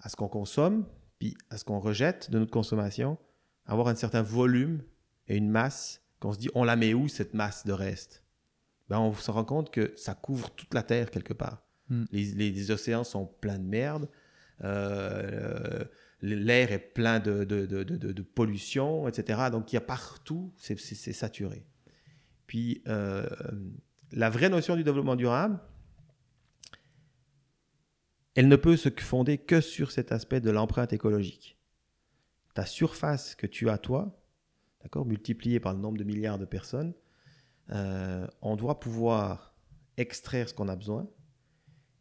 à 0.00 0.08
ce 0.08 0.16
qu'on 0.16 0.28
consomme, 0.28 0.86
puis 1.18 1.36
à 1.50 1.58
ce 1.58 1.64
qu'on 1.64 1.78
rejette 1.78 2.30
de 2.30 2.38
notre 2.38 2.50
consommation, 2.50 3.18
avoir 3.64 3.88
un 3.88 3.94
certain 3.94 4.22
volume 4.22 4.82
et 5.28 5.36
une 5.36 5.48
masse 5.48 6.02
qu'on 6.20 6.32
se 6.32 6.38
dit, 6.38 6.48
on 6.54 6.64
la 6.64 6.76
met 6.76 6.94
où 6.94 7.08
cette 7.08 7.34
masse 7.34 7.66
de 7.66 7.72
reste? 7.72 8.22
Ben, 8.88 8.98
On 8.98 9.12
se 9.14 9.30
rend 9.30 9.44
compte 9.44 9.70
que 9.70 9.92
ça 9.96 10.14
couvre 10.14 10.50
toute 10.50 10.74
la 10.74 10.82
Terre 10.82 11.10
quelque 11.10 11.32
part. 11.32 11.62
Mm. 11.88 12.04
Les, 12.12 12.24
les, 12.32 12.50
les, 12.50 12.70
océans 12.70 13.04
sont 13.04 13.26
pleins 13.26 13.58
de 13.58 13.64
merde, 13.64 14.08
euh, 14.64 15.84
l'air 16.22 16.72
est 16.72 16.78
plein 16.78 17.20
de, 17.20 17.44
de, 17.44 17.66
de, 17.66 17.82
de, 17.84 18.22
pollution, 18.22 19.06
etc. 19.08 19.50
Donc 19.52 19.72
il 19.72 19.76
y 19.76 19.78
a 19.78 19.82
partout, 19.82 20.52
c'est 20.56 20.78
saturé. 21.12 21.66
Puis 22.46 22.82
euh, 22.88 23.26
la 24.12 24.30
vraie 24.30 24.48
notion 24.48 24.76
du 24.76 24.84
développement 24.84 25.16
durable, 25.16 25.60
elle 28.34 28.48
ne 28.48 28.56
peut 28.56 28.76
se 28.76 28.88
fonder 28.90 29.38
que 29.38 29.60
sur 29.60 29.90
cet 29.90 30.12
aspect 30.12 30.40
de 30.40 30.50
l'empreinte 30.50 30.92
écologique. 30.92 31.58
Ta 32.54 32.66
surface 32.66 33.34
que 33.34 33.46
tu 33.46 33.68
as 33.68 33.78
toi, 33.78 34.18
d'accord, 34.86 35.04
multipliée 35.04 35.58
par 35.58 35.74
le 35.74 35.80
nombre 35.80 35.98
de 35.98 36.04
milliards 36.04 36.38
de 36.38 36.44
personnes, 36.44 36.94
euh, 37.70 38.24
on 38.40 38.54
doit 38.54 38.78
pouvoir 38.78 39.52
extraire 39.96 40.48
ce 40.48 40.54
qu'on 40.54 40.68
a 40.68 40.76
besoin 40.76 41.08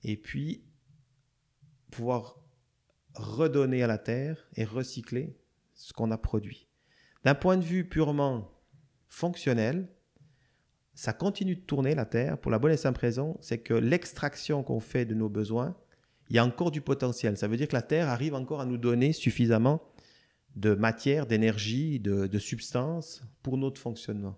et 0.03 0.15
puis 0.15 0.63
pouvoir 1.89 2.39
redonner 3.15 3.81
à 3.81 3.87
la 3.87 3.97
terre 3.97 4.47
et 4.55 4.63
recycler 4.65 5.35
ce 5.73 5.93
qu'on 5.93 6.11
a 6.11 6.17
produit. 6.19 6.67
D'un 7.23 7.33
point 7.33 7.57
de 7.57 7.63
vue 7.63 7.89
purement 7.89 8.51
fonctionnel, 9.07 9.89
ça 10.93 11.11
continue 11.11 11.55
de 11.55 11.61
tourner 11.61 11.95
la 11.95 12.05
terre 12.05 12.37
pour 12.37 12.51
la 12.51 12.59
bonne 12.59 12.71
et 12.71 12.77
simple 12.77 12.99
raison, 12.99 13.35
c'est 13.41 13.57
que 13.57 13.73
l'extraction 13.73 14.61
qu'on 14.61 14.79
fait 14.79 15.05
de 15.05 15.15
nos 15.15 15.27
besoins 15.27 15.75
il 16.29 16.35
y 16.35 16.39
a 16.39 16.45
encore 16.45 16.71
du 16.71 16.81
potentiel. 16.81 17.37
Ça 17.37 17.47
veut 17.47 17.57
dire 17.57 17.67
que 17.67 17.75
la 17.75 17.81
Terre 17.81 18.09
arrive 18.09 18.33
encore 18.33 18.61
à 18.61 18.65
nous 18.65 18.77
donner 18.77 19.13
suffisamment 19.13 19.81
de 20.55 20.73
matière, 20.73 21.25
d'énergie, 21.25 21.99
de, 21.99 22.27
de 22.27 22.39
substance 22.39 23.23
pour 23.43 23.57
notre 23.57 23.79
fonctionnement. 23.79 24.37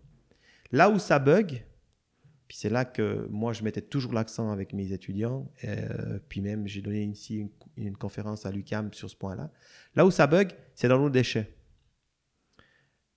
Là 0.72 0.90
où 0.90 1.00
ça 1.00 1.20
bug, 1.20 1.64
puis 2.48 2.58
c'est 2.58 2.70
là 2.70 2.86
que 2.86 3.28
moi 3.30 3.54
je 3.54 3.64
mettais 3.64 3.82
toujours 3.82 4.14
l'accent 4.14 4.52
avec 4.52 4.74
mes 4.74 4.94
étudiants, 4.94 5.52
euh, 5.64 6.20
puis 6.30 6.42
même 6.42 6.68
j'ai 6.68 6.82
donné 6.82 7.04
ici 7.04 7.38
une, 7.38 7.50
une, 7.76 7.98
conférence 7.98 8.46
à 8.46 8.52
l'UCAM 8.52 8.94
sur 8.94 9.10
ce 9.10 9.16
point-là. 9.16 9.52
Là 9.96 10.06
où 10.06 10.12
ça 10.12 10.28
bug, 10.28 10.52
c'est 10.76 10.88
dans 10.88 11.00
nos 11.00 11.10
déchets. 11.10 11.54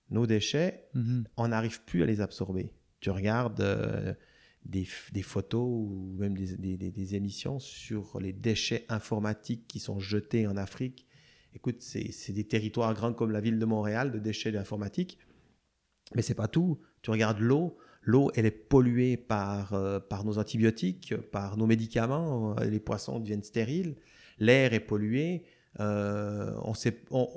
Nos 0.09 0.27
déchets, 0.27 0.89
-hmm. 0.93 1.23
on 1.37 1.47
n'arrive 1.47 1.83
plus 1.85 2.03
à 2.03 2.05
les 2.05 2.19
absorber. 2.19 2.73
Tu 2.99 3.09
regardes 3.09 3.61
euh, 3.61 4.13
des, 4.65 4.87
des, 5.11 5.23
photos 5.23 5.65
ou 5.65 6.15
même 6.19 6.37
des, 6.37 6.55
des, 6.57 6.91
des, 6.91 7.15
émissions 7.15 7.59
sur 7.59 8.19
les 8.19 8.33
déchets 8.33 8.85
informatiques 8.89 9.67
qui 9.67 9.79
sont 9.79 9.99
jetés 9.99 10.45
en 10.47 10.57
Afrique. 10.57 11.07
Écoute, 11.53 11.81
c'est 11.81 12.31
des 12.31 12.45
territoires 12.45 12.93
grands 12.93 13.13
comme 13.13 13.31
la 13.31 13.41
ville 13.41 13.59
de 13.59 13.65
Montréal 13.65 14.11
de 14.11 14.19
déchets 14.19 14.55
informatiques. 14.57 15.19
Mais 16.15 16.21
c'est 16.21 16.35
pas 16.35 16.47
tout. 16.47 16.79
Tu 17.01 17.11
regardes 17.11 17.39
l'eau. 17.39 17.77
L'eau, 18.03 18.31
elle 18.35 18.45
est 18.45 18.51
polluée 18.51 19.15
par, 19.15 19.73
euh, 19.73 19.99
nos 20.25 20.39
antibiotiques, 20.39 21.15
par 21.31 21.57
nos 21.57 21.67
médicaments. 21.67 22.55
Les 22.55 22.79
poissons 22.79 23.19
deviennent 23.19 23.43
stériles. 23.43 23.95
L'air 24.39 24.73
est 24.73 24.79
pollué. 24.79 25.43
Euh, 25.79 26.53
on, 26.63 26.73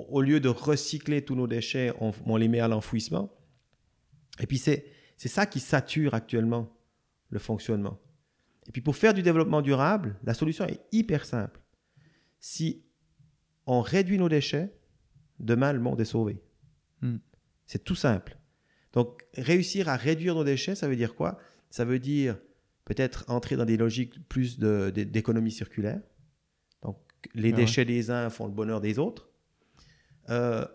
au 0.09 0.21
lieu 0.21 0.39
de 0.39 0.49
recycler 0.49 1.23
tous 1.23 1.35
nos 1.35 1.47
déchets, 1.47 1.93
on, 1.99 2.11
on 2.25 2.35
les 2.35 2.47
met 2.47 2.59
à 2.59 2.67
l'enfouissement. 2.67 3.31
Et 4.39 4.47
puis 4.47 4.57
c'est 4.57 4.83
ça 5.17 5.45
qui 5.45 5.59
sature 5.59 6.13
actuellement 6.13 6.75
le 7.29 7.39
fonctionnement. 7.39 7.99
Et 8.67 8.71
puis 8.71 8.81
pour 8.81 8.95
faire 8.95 9.13
du 9.13 9.21
développement 9.21 9.61
durable, 9.61 10.17
la 10.23 10.33
solution 10.33 10.65
est 10.65 10.81
hyper 10.91 11.25
simple. 11.25 11.61
Si 12.39 12.83
on 13.67 13.81
réduit 13.81 14.17
nos 14.17 14.29
déchets, 14.29 14.73
demain 15.39 15.73
le 15.73 15.79
monde 15.79 15.99
est 16.01 16.05
sauvé. 16.05 16.41
Mm. 17.01 17.17
C'est 17.65 17.83
tout 17.83 17.95
simple. 17.95 18.37
Donc 18.93 19.25
réussir 19.33 19.89
à 19.89 19.97
réduire 19.97 20.35
nos 20.35 20.43
déchets, 20.43 20.75
ça 20.75 20.87
veut 20.87 20.95
dire 20.95 21.15
quoi? 21.15 21.37
Ça 21.69 21.85
veut 21.85 21.99
dire 21.99 22.37
peut-être 22.85 23.25
entrer 23.27 23.55
dans 23.55 23.65
des 23.65 23.77
logiques 23.77 24.27
plus 24.29 24.59
d'économie 24.59 25.51
circulaire. 25.51 26.01
Donc 26.81 26.97
les 27.33 27.51
ah 27.51 27.55
déchets 27.57 27.81
ouais. 27.81 27.85
des 27.85 28.11
uns 28.11 28.29
font 28.29 28.45
le 28.45 28.53
bonheur 28.53 28.79
des 28.79 28.99
autres. 28.99 29.29
Euh, 30.29 30.65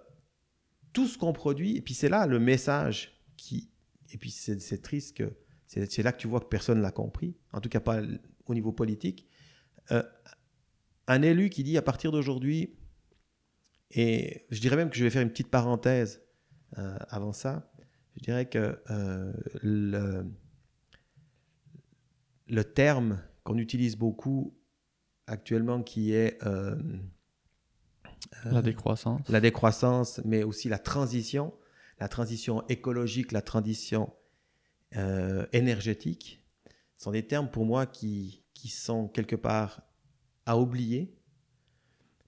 tout 0.92 1.07
ce 1.07 1.16
qu'on 1.16 1.33
produit, 1.33 1.76
et 1.76 1.81
puis 1.81 1.94
c'est 1.94 2.09
là 2.09 2.26
le 2.26 2.38
message 2.38 3.20
qui... 3.37 3.70
Et 4.12 4.18
puis 4.18 4.31
c'est 4.31 4.83
triste 4.83 5.16
que 5.16 5.33
c'est 5.66 6.03
là 6.03 6.11
que 6.11 6.18
tu 6.18 6.26
vois 6.26 6.40
que 6.40 6.46
personne 6.46 6.83
l'a 6.83 6.90
compris, 6.90 7.37
en 7.53 7.61
tout 7.61 7.68
cas 7.68 7.79
pas 7.79 8.03
au 8.46 8.55
niveau 8.55 8.72
politique. 8.72 9.29
Euh, 9.92 10.03
un 11.07 11.22
élu 11.22 11.48
qui 11.48 11.62
dit 11.62 11.79
à 11.79 11.83
partir 11.83 12.11
d'aujourd'hui, 12.11 12.74
et 13.90 14.46
je 14.50 14.61
dirais 14.61 14.76
même 14.76 14.90
que 14.90 14.96
je 14.96 15.05
vais 15.05 15.11
faire 15.11 15.22
une 15.22 15.31
petite 15.31 15.50
parenthèse 15.50 16.22
euh, 16.79 16.96
avant 17.09 17.33
ça, 17.33 17.72
je 18.16 18.22
dirais 18.22 18.48
que 18.48 18.81
euh, 18.90 19.33
le, 19.62 20.24
le, 22.46 22.64
terme 22.64 23.20
qu'on 23.42 23.59
utilise 23.59 23.96
beaucoup 23.96 24.57
actuellement 25.26 25.83
qui 25.83 26.12
est... 26.12 26.42
Euh, 26.44 26.76
la 28.44 28.62
décroissance. 28.62 29.29
La 29.29 29.40
décroissance, 29.40 30.20
mais 30.24 30.44
aussi 30.44 30.68
la 30.68 30.79
transition, 30.79 31.53
la 31.98 32.09
transition 32.09 32.66
écologique, 32.68 33.33
la 33.33 33.42
transition 33.42 34.12
énergétique, 35.53 36.44
sont 36.96 37.12
des 37.12 37.26
termes 37.26 37.48
pour 37.48 37.64
moi 37.64 37.87
qui, 37.87 38.44
qui 38.55 38.68
sont 38.68 39.09
quelque 39.09 39.37
part 39.37 39.83
à 40.46 40.59
oublier, 40.59 41.14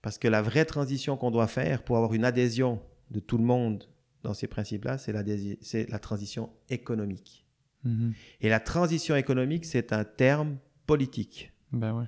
parce 0.02 0.18
que 0.18 0.28
la 0.28 0.42
vraie 0.42 0.64
transition 0.64 1.16
qu'on 1.16 1.30
doit 1.30 1.46
faire 1.46 1.82
pour 1.82 1.96
avoir 1.96 2.12
une 2.12 2.24
adhésion 2.24 2.80
de 3.10 3.20
tout 3.20 3.38
le 3.38 3.44
monde 3.44 3.84
dans 4.22 4.34
ces 4.34 4.46
principes-là, 4.46 4.98
c'est 4.98 5.12
la, 5.12 5.22
la, 5.22 5.98
transition 5.98 6.50
économique. 6.68 7.46
Mmh. 7.84 8.10
Et 8.40 8.48
la 8.48 8.60
transition 8.60 9.16
économique, 9.16 9.64
c'est 9.64 9.92
un 9.92 10.04
terme 10.04 10.58
politique. 10.86 11.52
Ben 11.72 11.96
ouais. 11.96 12.06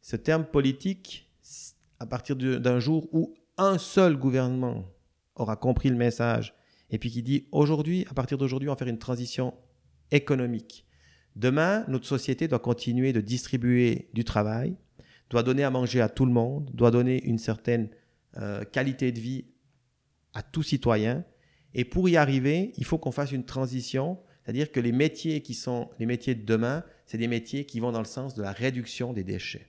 Ce 0.00 0.16
terme 0.16 0.44
politique, 0.44 1.30
à 1.98 2.06
partir 2.06 2.36
d'un 2.36 2.80
jour 2.80 3.08
où 3.12 3.34
un 3.56 3.78
seul 3.78 4.16
gouvernement 4.16 4.84
aura 5.36 5.56
compris 5.56 5.88
le 5.88 5.96
message, 5.96 6.54
et 6.90 6.98
puis 6.98 7.10
qui 7.10 7.22
dit 7.22 7.46
aujourd'hui, 7.52 8.06
à 8.10 8.14
partir 8.14 8.38
d'aujourd'hui, 8.38 8.68
on 8.68 8.72
va 8.72 8.76
faire 8.76 8.88
une 8.88 8.98
transition 8.98 9.54
économique. 10.10 10.86
Demain, 11.36 11.84
notre 11.88 12.06
société 12.06 12.46
doit 12.46 12.58
continuer 12.58 13.12
de 13.12 13.20
distribuer 13.20 14.08
du 14.12 14.24
travail, 14.24 14.76
doit 15.34 15.42
donner 15.42 15.64
à 15.64 15.70
manger 15.70 16.00
à 16.00 16.08
tout 16.08 16.26
le 16.26 16.32
monde, 16.32 16.70
doit 16.74 16.92
donner 16.92 17.20
une 17.24 17.38
certaine 17.38 17.88
euh, 18.36 18.64
qualité 18.64 19.10
de 19.10 19.18
vie 19.18 19.46
à 20.32 20.44
tout 20.44 20.62
citoyen. 20.62 21.24
Et 21.74 21.84
pour 21.84 22.08
y 22.08 22.16
arriver, 22.16 22.72
il 22.76 22.84
faut 22.84 22.98
qu'on 22.98 23.10
fasse 23.10 23.32
une 23.32 23.44
transition, 23.44 24.20
c'est-à-dire 24.44 24.70
que 24.70 24.78
les 24.78 24.92
métiers 24.92 25.40
qui 25.40 25.54
sont 25.54 25.90
les 25.98 26.06
métiers 26.06 26.36
de 26.36 26.44
demain, 26.44 26.84
c'est 27.04 27.18
des 27.18 27.26
métiers 27.26 27.64
qui 27.64 27.80
vont 27.80 27.90
dans 27.90 27.98
le 27.98 28.04
sens 28.04 28.34
de 28.34 28.42
la 28.42 28.52
réduction 28.52 29.12
des 29.12 29.24
déchets. 29.24 29.66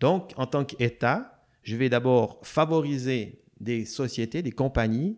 Donc, 0.00 0.32
en 0.36 0.44
tant 0.46 0.66
qu'État, 0.66 1.46
je 1.62 1.74
vais 1.76 1.88
d'abord 1.88 2.38
favoriser 2.42 3.40
des 3.58 3.86
sociétés, 3.86 4.42
des 4.42 4.52
compagnies 4.52 5.16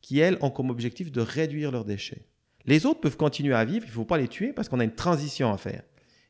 qui, 0.00 0.18
elles, 0.18 0.38
ont 0.40 0.50
comme 0.50 0.70
objectif 0.70 1.12
de 1.12 1.20
réduire 1.20 1.70
leurs 1.70 1.84
déchets. 1.84 2.26
Les 2.64 2.84
autres 2.84 3.00
peuvent 3.00 3.16
continuer 3.16 3.54
à 3.54 3.64
vivre, 3.64 3.84
il 3.84 3.90
ne 3.90 3.94
faut 3.94 4.04
pas 4.04 4.18
les 4.18 4.26
tuer 4.26 4.52
parce 4.52 4.68
qu'on 4.68 4.80
a 4.80 4.84
une 4.84 4.94
transition 4.96 5.52
à 5.52 5.56
faire. 5.56 5.84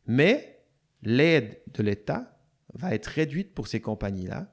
Mais 0.06 0.58
l'aide 1.02 1.62
de 1.72 1.82
l'État 1.82 2.31
va 2.74 2.94
être 2.94 3.06
réduite 3.06 3.54
pour 3.54 3.68
ces 3.68 3.80
compagnies-là, 3.80 4.52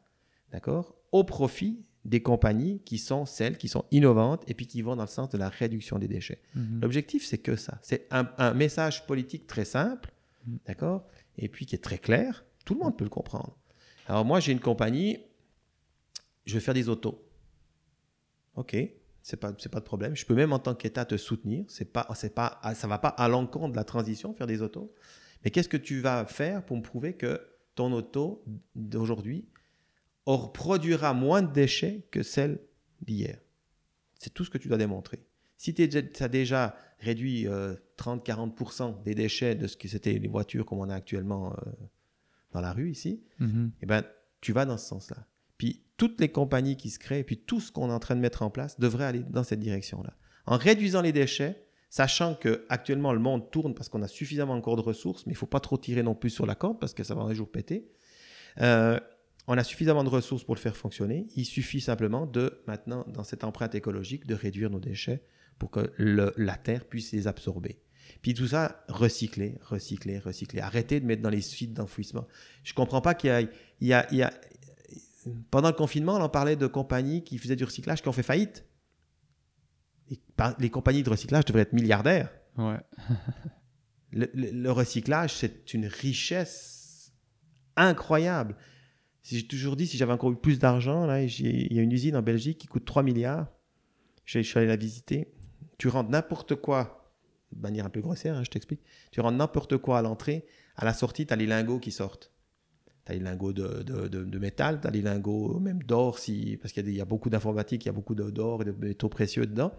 d'accord, 0.51 0.95
au 1.11 1.23
profit 1.23 1.83
des 2.05 2.21
compagnies 2.21 2.81
qui 2.85 2.97
sont 2.97 3.25
celles 3.25 3.57
qui 3.57 3.67
sont 3.67 3.85
innovantes 3.91 4.43
et 4.47 4.53
puis 4.53 4.67
qui 4.67 4.81
vont 4.81 4.95
dans 4.95 5.03
le 5.03 5.07
sens 5.09 5.29
de 5.29 5.37
la 5.37 5.49
réduction 5.49 5.99
des 5.99 6.07
déchets. 6.07 6.41
Mhm. 6.55 6.81
L'objectif, 6.81 7.25
c'est 7.25 7.37
que 7.37 7.55
ça. 7.55 7.79
C'est 7.81 8.07
un, 8.11 8.29
un 8.37 8.53
message 8.53 9.05
politique 9.05 9.47
très 9.47 9.65
simple, 9.65 10.11
Mm. 10.47 10.57
d'accord, 10.65 11.05
et 11.37 11.49
puis 11.49 11.65
qui 11.65 11.75
est 11.75 11.83
très 11.83 11.97
clair. 11.97 12.45
Tout 12.65 12.73
le 12.75 12.81
monde 12.81 12.97
peut 12.97 13.03
le 13.03 13.09
comprendre. 13.09 13.57
Alors 14.07 14.25
moi, 14.25 14.39
j'ai 14.39 14.51
une 14.51 14.59
compagnie, 14.59 15.19
je 16.45 16.53
vais 16.55 16.59
faire 16.59 16.73
des 16.73 16.89
autos. 16.89 17.25
Ok, 18.55 18.75
c'est 19.21 19.37
pas 19.37 19.53
c'est 19.57 19.69
pas 19.69 19.79
de 19.79 19.85
problème. 19.85 20.15
Je 20.15 20.25
peux 20.25 20.35
même 20.35 20.53
en 20.53 20.59
tant 20.59 20.75
qu'État 20.75 21.05
te 21.05 21.17
soutenir. 21.17 21.65
C'est 21.67 21.91
pas 21.91 22.07
c'est 22.15 22.33
pas 22.33 22.59
ça 22.75 22.87
va 22.87 22.97
pas 22.97 23.09
à 23.09 23.27
l'encontre 23.27 23.71
de 23.71 23.75
la 23.77 23.83
transition 23.83 24.33
faire 24.33 24.47
des 24.47 24.61
autos. 24.61 24.93
Mais 25.43 25.51
qu'est-ce 25.51 25.69
que 25.69 25.77
tu 25.77 26.01
vas 26.01 26.25
faire 26.25 26.65
pour 26.65 26.75
me 26.77 26.81
prouver 26.81 27.13
que 27.13 27.39
ton 27.79 27.93
auto 27.93 28.43
d'aujourd'hui 28.75 29.45
or- 30.25 30.51
produira 30.51 31.13
moins 31.13 31.41
de 31.41 31.51
déchets 31.51 32.05
que 32.11 32.23
celle 32.23 32.59
d'hier 33.01 33.39
C'est 34.15 34.33
tout 34.33 34.43
ce 34.43 34.49
que 34.49 34.57
tu 34.57 34.67
dois 34.67 34.77
démontrer. 34.77 35.23
Si 35.57 35.73
tu 35.73 35.83
as 35.83 36.27
déjà 36.27 36.75
réduit 36.99 37.47
euh, 37.47 37.75
30-40% 37.97 39.03
des 39.03 39.15
déchets 39.15 39.55
de 39.55 39.67
ce 39.67 39.77
que 39.77 39.87
c'était 39.87 40.13
les 40.19 40.27
voitures 40.27 40.65
comme 40.65 40.79
on 40.79 40.89
a 40.89 40.95
actuellement 40.95 41.53
euh, 41.53 41.71
dans 42.51 42.61
la 42.61 42.73
rue 42.73 42.89
ici, 42.91 43.23
Mhm. 43.39 43.71
eh 43.81 43.85
ben, 43.85 44.03
tu 44.41 44.51
vas 44.53 44.65
dans 44.65 44.77
ce 44.77 44.87
sens-là. 44.87 45.25
Puis 45.57 45.83
toutes 45.97 46.19
les 46.19 46.29
compagnies 46.29 46.75
qui 46.77 46.89
se 46.89 46.99
créent, 46.99 47.23
puis 47.23 47.37
tout 47.37 47.59
ce 47.61 47.71
qu'on 47.71 47.89
est 47.89 47.93
en 47.93 47.99
train 47.99 48.15
de 48.15 48.21
mettre 48.21 48.41
en 48.41 48.49
place 48.49 48.79
devrait 48.79 49.05
aller 49.05 49.23
dans 49.29 49.43
cette 49.43 49.59
direction-là. 49.61 50.13
En 50.45 50.57
réduisant 50.57 51.01
les 51.01 51.11
déchets, 51.13 51.63
sachant 51.89 52.35
que 52.35 52.65
actuellement 52.69 53.13
le 53.13 53.19
monde 53.19 53.49
tourne 53.51 53.73
parce 53.73 53.89
qu'on 53.89 54.01
a 54.01 54.07
suffisamment 54.07 54.53
encore 54.53 54.75
de 54.75 54.81
ressources, 54.81 55.25
mais 55.25 55.33
il 55.33 55.35
faut 55.35 55.45
pas 55.45 55.59
trop 55.59 55.77
tirer 55.77 56.03
non 56.03 56.15
plus 56.15 56.29
sur 56.29 56.45
la 56.45 56.55
corde 56.55 56.79
parce 56.79 56.93
que 56.93 57.03
ça 57.03 57.15
va 57.15 57.21
un 57.23 57.33
jour 57.33 57.49
péter. 57.49 57.89
Euh, 58.61 58.99
on 59.47 59.57
a 59.57 59.63
suffisamment 59.63 60.03
de 60.03 60.09
ressources 60.09 60.43
pour 60.43 60.53
le 60.55 60.59
faire 60.59 60.75
fonctionner. 60.77 61.27
Il 61.35 61.45
suffit 61.45 61.81
simplement 61.81 62.25
de, 62.27 62.61
maintenant, 62.67 63.05
dans 63.07 63.23
cette 63.23 63.43
empreinte 63.43 63.73
écologique, 63.73 64.27
de 64.27 64.35
réduire 64.35 64.69
nos 64.69 64.79
déchets 64.79 65.23
pour 65.57 65.71
que 65.71 65.91
la 65.97 66.55
Terre 66.55 66.85
puisse 66.85 67.11
les 67.11 67.25
absorber. 67.27 67.79
Puis 68.21 68.33
tout 68.33 68.47
ça, 68.47 68.83
recycler, 68.87 69.57
recycler, 69.61 70.19
recycler. 70.19 70.61
Arrêtez 70.61 70.99
de 70.99 71.05
mettre 71.05 71.21
dans 71.21 71.29
les 71.29 71.41
suites 71.41 71.73
d'enfouissement. 71.73 72.27
Je 72.63 72.73
comprends 72.73 73.01
pas 73.01 73.13
qu'il 73.15 73.49
y 73.81 73.85
y 73.85 73.87
y 73.89 73.93
a- 74.21 74.33
Pendant 75.51 75.69
le 75.69 75.75
confinement, 75.75 76.15
on 76.15 76.21
en 76.21 76.29
parlait 76.29 76.55
de 76.55 76.67
compagnies 76.67 77.23
qui 77.23 77.37
faisaient 77.37 77.55
du 77.55 77.63
recyclage 77.65 78.01
qui 78.01 78.07
ont 78.07 78.13
fait 78.13 78.23
faillite. 78.23 78.65
Les 80.59 80.69
compagnies 80.69 81.03
de 81.03 81.09
recyclage 81.09 81.45
devraient 81.45 81.61
être 81.63 81.73
milliardaires. 81.73 82.31
Ouais. 82.57 82.77
Le, 84.11 84.27
le- 84.33 84.49
le 84.51 84.71
recyclage, 84.71 85.35
c'est 85.35 85.71
une 85.75 85.85
richesse 85.85 87.13
incroyable. 87.75 88.55
Si 89.21 89.37
j'ai 89.37 89.45
toujours 89.45 89.75
dit, 89.75 89.85
si 89.85 89.97
j'avais 89.97 90.13
encore 90.13 90.31
eu 90.31 90.35
plus 90.35 90.57
d'argent, 90.57 91.05
là, 91.05 91.21
il 91.21 91.71
y 91.73 91.77
a 91.77 91.81
une 91.83 91.91
usine 91.91 92.15
en 92.15 92.23
Belgique 92.23 92.57
qui 92.57 92.65
coûte 92.67 92.85
3 92.85 93.03
milliards. 93.03 93.47
Je, 94.25 94.39
je 94.41 94.47
suis 94.47 94.57
allé 94.57 94.65
la 94.67 94.77
visiter. 94.77 95.31
Tu 95.77 95.89
rentres 95.89 96.09
n'importe 96.09 96.55
quoi, 96.55 97.13
de 97.51 97.61
manière 97.61 97.85
un 97.85 97.89
peu 97.91 98.01
grossière, 98.01 98.35
hein, 98.35 98.43
je 98.43 98.49
t'explique. 98.49 98.81
Tu 99.11 99.21
rentres 99.21 99.37
n'importe 99.37 99.77
quoi 99.77 99.99
à 99.99 100.01
l'entrée. 100.01 100.47
À 100.75 100.85
la 100.85 100.93
sortie, 100.95 101.27
tu 101.27 101.33
as 101.33 101.35
les 101.35 101.45
lingots 101.45 101.79
qui 101.79 101.91
sortent. 101.91 102.31
Tu 103.09 103.15
as 103.15 103.17
les 103.17 103.23
lingots 103.23 103.53
de, 103.53 103.83
de, 103.83 104.07
de- 104.07 104.23
de 104.23 104.39
métal, 104.39 104.79
tu 104.81 104.87
as 104.87 104.91
les 104.91 105.01
lingots 105.01 105.59
même 105.59 105.81
d'or, 105.83 106.19
si, 106.19 106.57
parce 106.61 106.73
qu'il 106.73 106.89
y, 106.91 106.99
a 107.01 107.03
y 107.03 107.07
beaucoup 107.07 107.29
d'informatique, 107.29 107.85
il 107.85 107.87
y 107.87 107.89
a 107.89 107.93
beaucoup 107.93 108.15
d'or 108.15 108.61
et 108.61 108.65
de 108.65 108.71
métaux 108.71 109.09
précieux 109.09 109.45
dedans. 109.47 109.71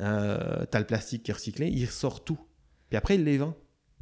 Euh, 0.00 0.64
tu 0.70 0.76
as 0.76 0.80
le 0.80 0.86
plastique 0.86 1.24
qui 1.24 1.30
est 1.30 1.34
recyclé, 1.34 1.68
il 1.68 1.84
ressort 1.86 2.24
tout. 2.24 2.38
Puis 2.88 2.96
après, 2.96 3.16
il 3.16 3.24
les 3.24 3.38
vend. 3.38 3.54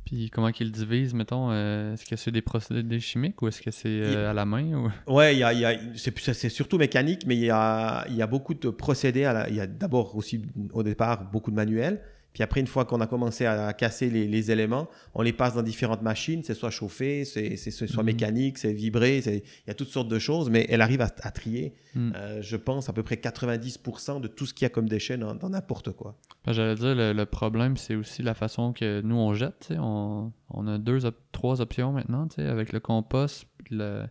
Puis 0.05 0.31
comment 0.31 0.53
qu'ils 0.53 0.71
divisent, 0.71 1.15
mettons 1.15 1.51
euh, 1.51 1.95
Est-ce 1.95 2.05
que 2.05 2.15
c'est 2.15 2.31
des 2.31 2.43
procédés 2.43 3.01
chimiques 3.01 3.43
ou 3.43 3.49
est-ce 3.49 3.61
que 3.61 3.73
c'est 3.73 3.89
euh, 3.89 4.31
à 4.31 4.35
la 4.35 4.45
main 4.45 4.73
ou... 5.07 5.13
Ouais, 5.13 5.35
il 5.35 5.39
y 5.41 5.43
a, 5.43 5.53
il 5.53 5.59
y 5.59 5.65
a- 5.65 5.77
c'est, 5.97 6.17
c'est 6.33 6.49
surtout 6.49 6.79
mécanique, 6.79 7.27
mais 7.27 7.35
il 7.35 7.43
y 7.45 7.51
a, 7.51 8.07
il 8.09 8.15
y 8.15 8.23
a 8.23 8.27
beaucoup 8.29 8.55
de 8.55 8.69
procédés. 8.71 9.25
à 9.25 9.33
la- 9.33 9.49
il 9.49 9.57
y 9.57 9.61
a 9.61 9.67
d'abord 9.67 10.15
aussi, 10.15 10.43
au 10.73 10.83
départ, 10.85 11.29
beaucoup 11.31 11.51
de 11.51 11.57
manuels. 11.57 12.03
Puis 12.37 12.43
après, 12.43 12.61
une 12.61 12.67
fois 12.67 12.85
qu'on 12.85 13.01
a 13.01 13.07
commencé 13.07 13.47
à 13.47 13.73
casser 13.73 14.11
les, 14.11 14.29
les 14.29 14.51
éléments, 14.51 14.91
on 15.15 15.23
les 15.23 15.33
passe 15.33 15.55
dans 15.55 15.63
différentes 15.63 16.03
machines. 16.03 16.43
C'est 16.45 16.53
soit 16.53 16.69
chauffé, 16.69 17.25
c'est, 17.25 17.57
soit 17.57 18.03
Mhm. 18.03 18.05
mécanique, 18.05 18.59
c'est 18.59 18.75
vibré. 18.75 19.23
il 19.25 19.43
y 19.67 19.71
a 19.71 19.75
toutes 19.75 19.89
sortes 19.89 20.09
de 20.09 20.19
choses, 20.19 20.51
mais 20.51 20.67
elle 20.69 20.83
arrive 20.83 21.01
à, 21.01 21.09
à 21.23 21.31
trier, 21.31 21.73
Hmm. 21.95 22.13
euh, 22.15 22.43
je 22.43 22.57
pense, 22.57 22.91
à 22.91 22.93
peu 22.93 23.03
près 23.03 23.17
90% 23.17 24.21
de 24.21 24.29
tout 24.29 24.45
ce 24.45 24.53
qu'il 24.53 24.65
y 24.65 24.67
a 24.67 24.69
comme 24.69 24.87
déchets 24.87 25.17
dans, 25.17 25.35
n'importe 25.49 25.93
quoi. 25.93 26.15
Ben, 26.45 26.53
J'allais 26.53 26.75
dire, 26.75 26.95
le, 26.95 27.15
le 27.15 27.25
problème, 27.25 27.79
c'est 27.79 27.95
aussi 27.95 28.23
la 28.23 28.35
façon 28.35 28.75
que 28.75 29.01
nous, 29.01 29.17
on 29.17 29.33
jette. 29.33 29.73
On, 29.79 30.31
on 30.51 30.67
a 30.67 30.77
deux, 30.77 31.07
op- 31.07 31.17
trois 31.33 31.63
options 31.63 31.93
maintenant, 31.93 32.29
avec 32.37 32.75
le 32.75 32.81
compost, 32.81 33.47
le 33.71 34.05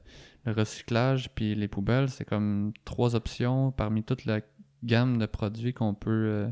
recyclage, 0.45 1.29
puis 1.35 1.55
les 1.55 1.67
poubelles. 1.67 2.09
C'est 2.09 2.25
comme 2.25 2.71
trois 2.85 3.15
options 3.15 3.71
parmi 3.71 4.03
toute 4.03 4.25
la 4.25 4.41
gamme 4.83 5.17
de 5.17 5.25
produits 5.25 5.73
qu'on 5.73 5.93
peut, 5.93 6.09
euh, 6.11 6.47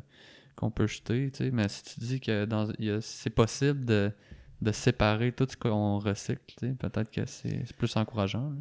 qu'on 0.64 0.72
peut 0.72 0.88
jeter. 0.88 1.30
tu 1.32 1.38
sais. 1.46 1.52
Mais 1.52 1.68
si 1.70 1.84
tu 1.84 2.00
dis 2.00 2.20
que 2.20 2.46
dans, 2.46 2.72
c'est 3.02 3.30
possible 3.30 3.86
de, 3.86 4.12
de 4.62 4.72
séparer 4.72 5.32
tout 5.32 5.48
ce 5.50 5.58
qu'on 5.58 6.00
recycle, 6.00 6.42
tu 6.48 6.68
sais, 6.68 6.74
peut-être 6.74 7.12
que 7.12 7.26
c'est 7.26 7.64
c'est 7.66 7.76
plus 7.76 7.96
encourageant. 7.96 8.50
là. 8.50 8.58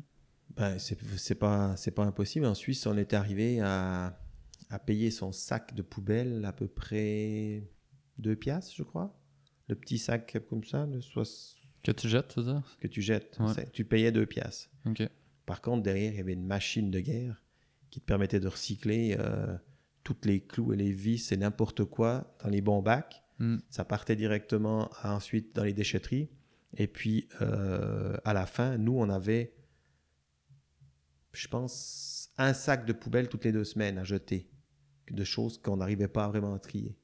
Ben, 0.57 0.79
c'est, 0.79 0.99
c'est 1.17 1.35
pas, 1.35 1.75
c'est 1.77 1.93
pas 1.93 2.05
impossible. 2.05 2.45
En 2.47 2.55
Suisse, 2.55 2.87
on 2.87 2.97
est 2.99 3.15
arrivé 3.15 3.61
à, 3.61 4.19
à 4.69 4.79
payer 4.79 5.11
son 5.11 5.33
sac 5.33 5.75
de 5.75 5.81
poubelle 5.83 6.45
à 6.45 6.53
peu 6.53 6.69
près 6.69 7.63
2 8.19 8.37
piastres, 8.37 8.75
je 8.77 8.83
crois. 8.83 9.19
Le 9.69 9.75
petit 9.77 9.97
sac 9.97 10.37
comme 10.51 10.63
ça, 10.65 10.87
de 10.87 11.01
Que 11.83 11.91
tu 11.93 12.07
jettes, 12.09 12.29
tu 12.35 12.41
veux 12.41 12.53
dire 12.53 12.77
que 12.81 12.87
tu 12.89 13.01
jettes, 13.01 13.37
Ouais. 13.41 13.55
c'est- 13.55 13.73
tu 13.73 13.85
payais 13.87 14.13
2 14.13 14.27
piastres. 14.27 14.69
Par 15.47 15.63
contre, 15.63 15.83
derrière, 15.83 16.13
il 16.13 16.17
y 16.19 16.21
avait 16.21 16.35
une 16.35 16.47
machine 16.47 16.91
de 16.91 17.01
guerre 17.01 17.43
qui 17.91 18.01
te 18.01 18.05
permettait 18.05 18.39
de 18.41 18.49
recycler 18.49 19.17
euh, 19.19 19.57
toutes 20.05 20.25
les 20.27 20.41
clous 20.41 20.73
et 20.73 20.77
les 20.77 20.93
vis 20.93 21.31
et 21.33 21.37
n'importe 21.37 21.85
quoi 21.85 22.35
dans 22.43 22.51
les 22.51 22.61
bons 22.61 22.83
bacs. 22.83 23.23
Hmm. 23.39 23.59
Ça 23.71 23.85
partait 23.85 24.17
directement 24.17 24.89
à- 25.01 25.15
ensuite 25.15 25.55
dans 25.55 25.65
les 25.65 25.73
déchetteries. 25.73 26.29
Et 26.77 26.87
puis, 26.87 27.29
euh, 27.41 28.17
à 28.25 28.33
la 28.33 28.47
fin, 28.47 28.79
nous, 28.79 28.97
on 28.99 29.09
avait, 29.09 29.55
je 31.33 31.49
pense, 31.49 32.31
un 32.39 32.53
sac 32.53 32.87
de 32.87 32.93
poubelle 32.93 33.29
toutes 33.29 33.45
les 33.45 33.53
deux 33.53 33.65
semaines 33.65 33.99
à 33.99 34.05
jeter, 34.05 34.49
de 35.11 35.25
choses 35.25 35.59
qu'on 35.59 35.77
n'arrivait 35.79 36.09
pas 36.09 36.29
vraiment 36.29 36.55
à 36.55 36.59
trier. 36.59 36.97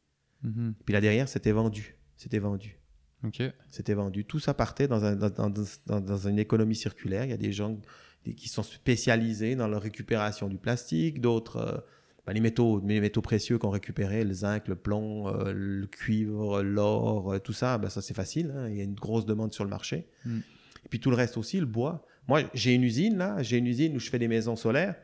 Mhm. 0.42 0.74
Puis 0.84 0.92
là 0.92 1.00
derrière, 1.00 1.28
c'était 1.28 1.52
vendu. 1.52 1.96
C'était 2.16 2.38
vendu. 2.38 2.78
C'était 3.70 3.94
vendu. 3.94 4.24
Tout 4.24 4.38
ça 4.38 4.54
partait 4.54 4.86
dans, 4.88 5.04
un- 5.04 5.16
dans- 5.16 5.30
dans- 5.30 5.52
dans- 5.86 6.00
dans 6.00 6.28
une 6.28 6.38
économie 6.38 6.76
circulaire. 6.76 7.24
Il 7.24 7.30
y 7.30 7.34
a 7.34 7.36
des 7.38 7.52
gens 7.52 7.80
qui 8.36 8.48
sont 8.48 8.62
spécialisés 8.62 9.56
dans 9.56 9.68
la 9.68 9.78
récupération 9.78 10.48
du 10.48 10.56
plastique, 10.58 11.20
d'autres, 11.20 11.56
euh, 11.56 11.78
ben, 12.28 12.34
les, 12.34 12.40
métaux, 12.40 12.82
les 12.86 13.00
métaux 13.00 13.22
précieux 13.22 13.56
qu'on 13.56 13.70
récupérait, 13.70 14.22
le 14.22 14.34
zinc, 14.34 14.68
le 14.68 14.76
plomb, 14.76 15.28
euh, 15.28 15.50
le 15.50 15.86
cuivre, 15.86 16.62
l'or, 16.62 17.32
euh, 17.32 17.38
tout 17.38 17.54
ça, 17.54 17.78
ben, 17.78 17.88
ça 17.88 18.02
c'est 18.02 18.12
facile. 18.12 18.52
hein. 18.54 18.68
Il 18.68 18.76
y 18.76 18.82
a 18.82 18.84
une 18.84 18.94
grosse 18.94 19.24
demande 19.24 19.54
sur 19.54 19.64
le 19.64 19.70
marché. 19.70 20.06
Mm. 20.26 20.40
Et 20.84 20.88
puis 20.90 21.00
tout 21.00 21.08
le 21.08 21.16
reste 21.16 21.38
aussi, 21.38 21.58
le 21.58 21.64
bois. 21.64 22.04
Moi, 22.28 22.42
j'ai 22.52 22.74
une 22.74 22.82
usine 22.82 23.16
là, 23.16 23.42
j'ai 23.42 23.56
une 23.56 23.66
usine 23.66 23.96
où 23.96 23.98
je 23.98 24.10
fais 24.10 24.18
des 24.18 24.28
maisons 24.28 24.56
solaires. 24.56 24.94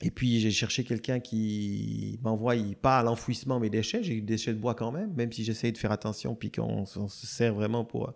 Et 0.00 0.10
puis 0.10 0.40
j'ai 0.40 0.50
cherché 0.50 0.82
quelqu'un 0.82 1.20
qui 1.20 2.18
m'envoie 2.22 2.54
pas 2.80 3.00
à 3.00 3.02
l'enfouissement 3.02 3.60
mes 3.60 3.68
déchets, 3.68 4.02
j'ai 4.02 4.14
eu 4.14 4.20
des 4.22 4.34
déchets 4.36 4.54
de 4.54 4.58
bois 4.58 4.74
quand 4.74 4.92
même, 4.92 5.12
même 5.12 5.30
si 5.30 5.44
j'essaye 5.44 5.72
de 5.72 5.78
faire 5.78 5.92
attention 5.92 6.34
puis 6.34 6.50
qu'on 6.50 6.86
on 6.96 7.08
se 7.08 7.26
sert 7.26 7.52
vraiment 7.52 7.84
pour, 7.84 8.14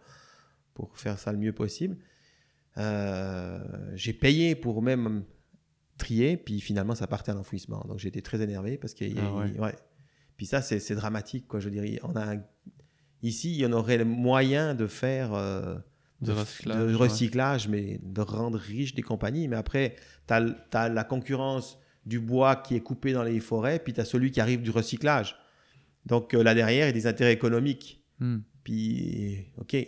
pour 0.72 0.96
faire 0.96 1.18
ça 1.18 1.30
le 1.30 1.36
mieux 1.36 1.52
possible. 1.52 1.98
Euh, 2.78 3.58
j'ai 3.94 4.14
payé 4.14 4.54
pour 4.54 4.80
même 4.80 5.24
trier, 5.98 6.36
puis 6.36 6.60
finalement 6.60 6.94
ça 6.94 7.06
partait 7.06 7.32
à 7.32 7.34
l'enfouissement. 7.34 7.84
Donc 7.88 7.98
j'étais 7.98 8.22
très 8.22 8.40
énervé 8.40 8.78
parce 8.78 8.94
que 8.94 9.04
Ah 9.18 9.34
ouais. 9.34 9.58
ouais. 9.58 9.74
Puis 10.36 10.46
ça 10.46 10.62
c'est 10.62 10.94
dramatique 10.94 11.46
quoi. 11.46 11.60
Je 11.60 11.68
dirais, 11.68 11.98
on 12.02 12.16
a 12.16 12.36
ici 13.22 13.50
il 13.50 13.56
y 13.58 13.66
en 13.66 13.72
aurait 13.72 13.98
le 13.98 14.04
moyen 14.04 14.74
de 14.74 14.86
faire 14.86 15.34
euh, 15.34 15.76
de, 16.20 16.32
recyclage, 16.32 16.78
de 16.78 16.86
ouais. 16.86 16.94
recyclage, 16.94 17.68
mais 17.68 18.00
de 18.02 18.20
rendre 18.20 18.58
riches 18.58 18.94
des 18.94 19.02
compagnies. 19.02 19.48
Mais 19.48 19.56
après, 19.56 19.96
tu 20.26 20.34
as, 20.34 20.88
la 20.88 21.04
concurrence 21.04 21.78
du 22.06 22.20
bois 22.20 22.56
qui 22.56 22.74
est 22.74 22.80
coupé 22.80 23.12
dans 23.12 23.22
les 23.22 23.40
forêts, 23.40 23.78
puis 23.78 23.92
tu 23.92 24.00
as 24.00 24.04
celui 24.04 24.30
qui 24.30 24.40
arrive 24.40 24.62
du 24.62 24.70
recyclage. 24.70 25.36
Donc 26.06 26.32
euh, 26.32 26.42
là 26.42 26.54
derrière, 26.54 26.86
il 26.86 26.88
y 26.88 26.90
a 26.90 26.92
des 26.92 27.06
intérêts 27.06 27.32
économiques. 27.32 28.02
Hmm. 28.20 28.38
Puis, 28.64 29.46
OK, 29.56 29.74
euh, 29.74 29.86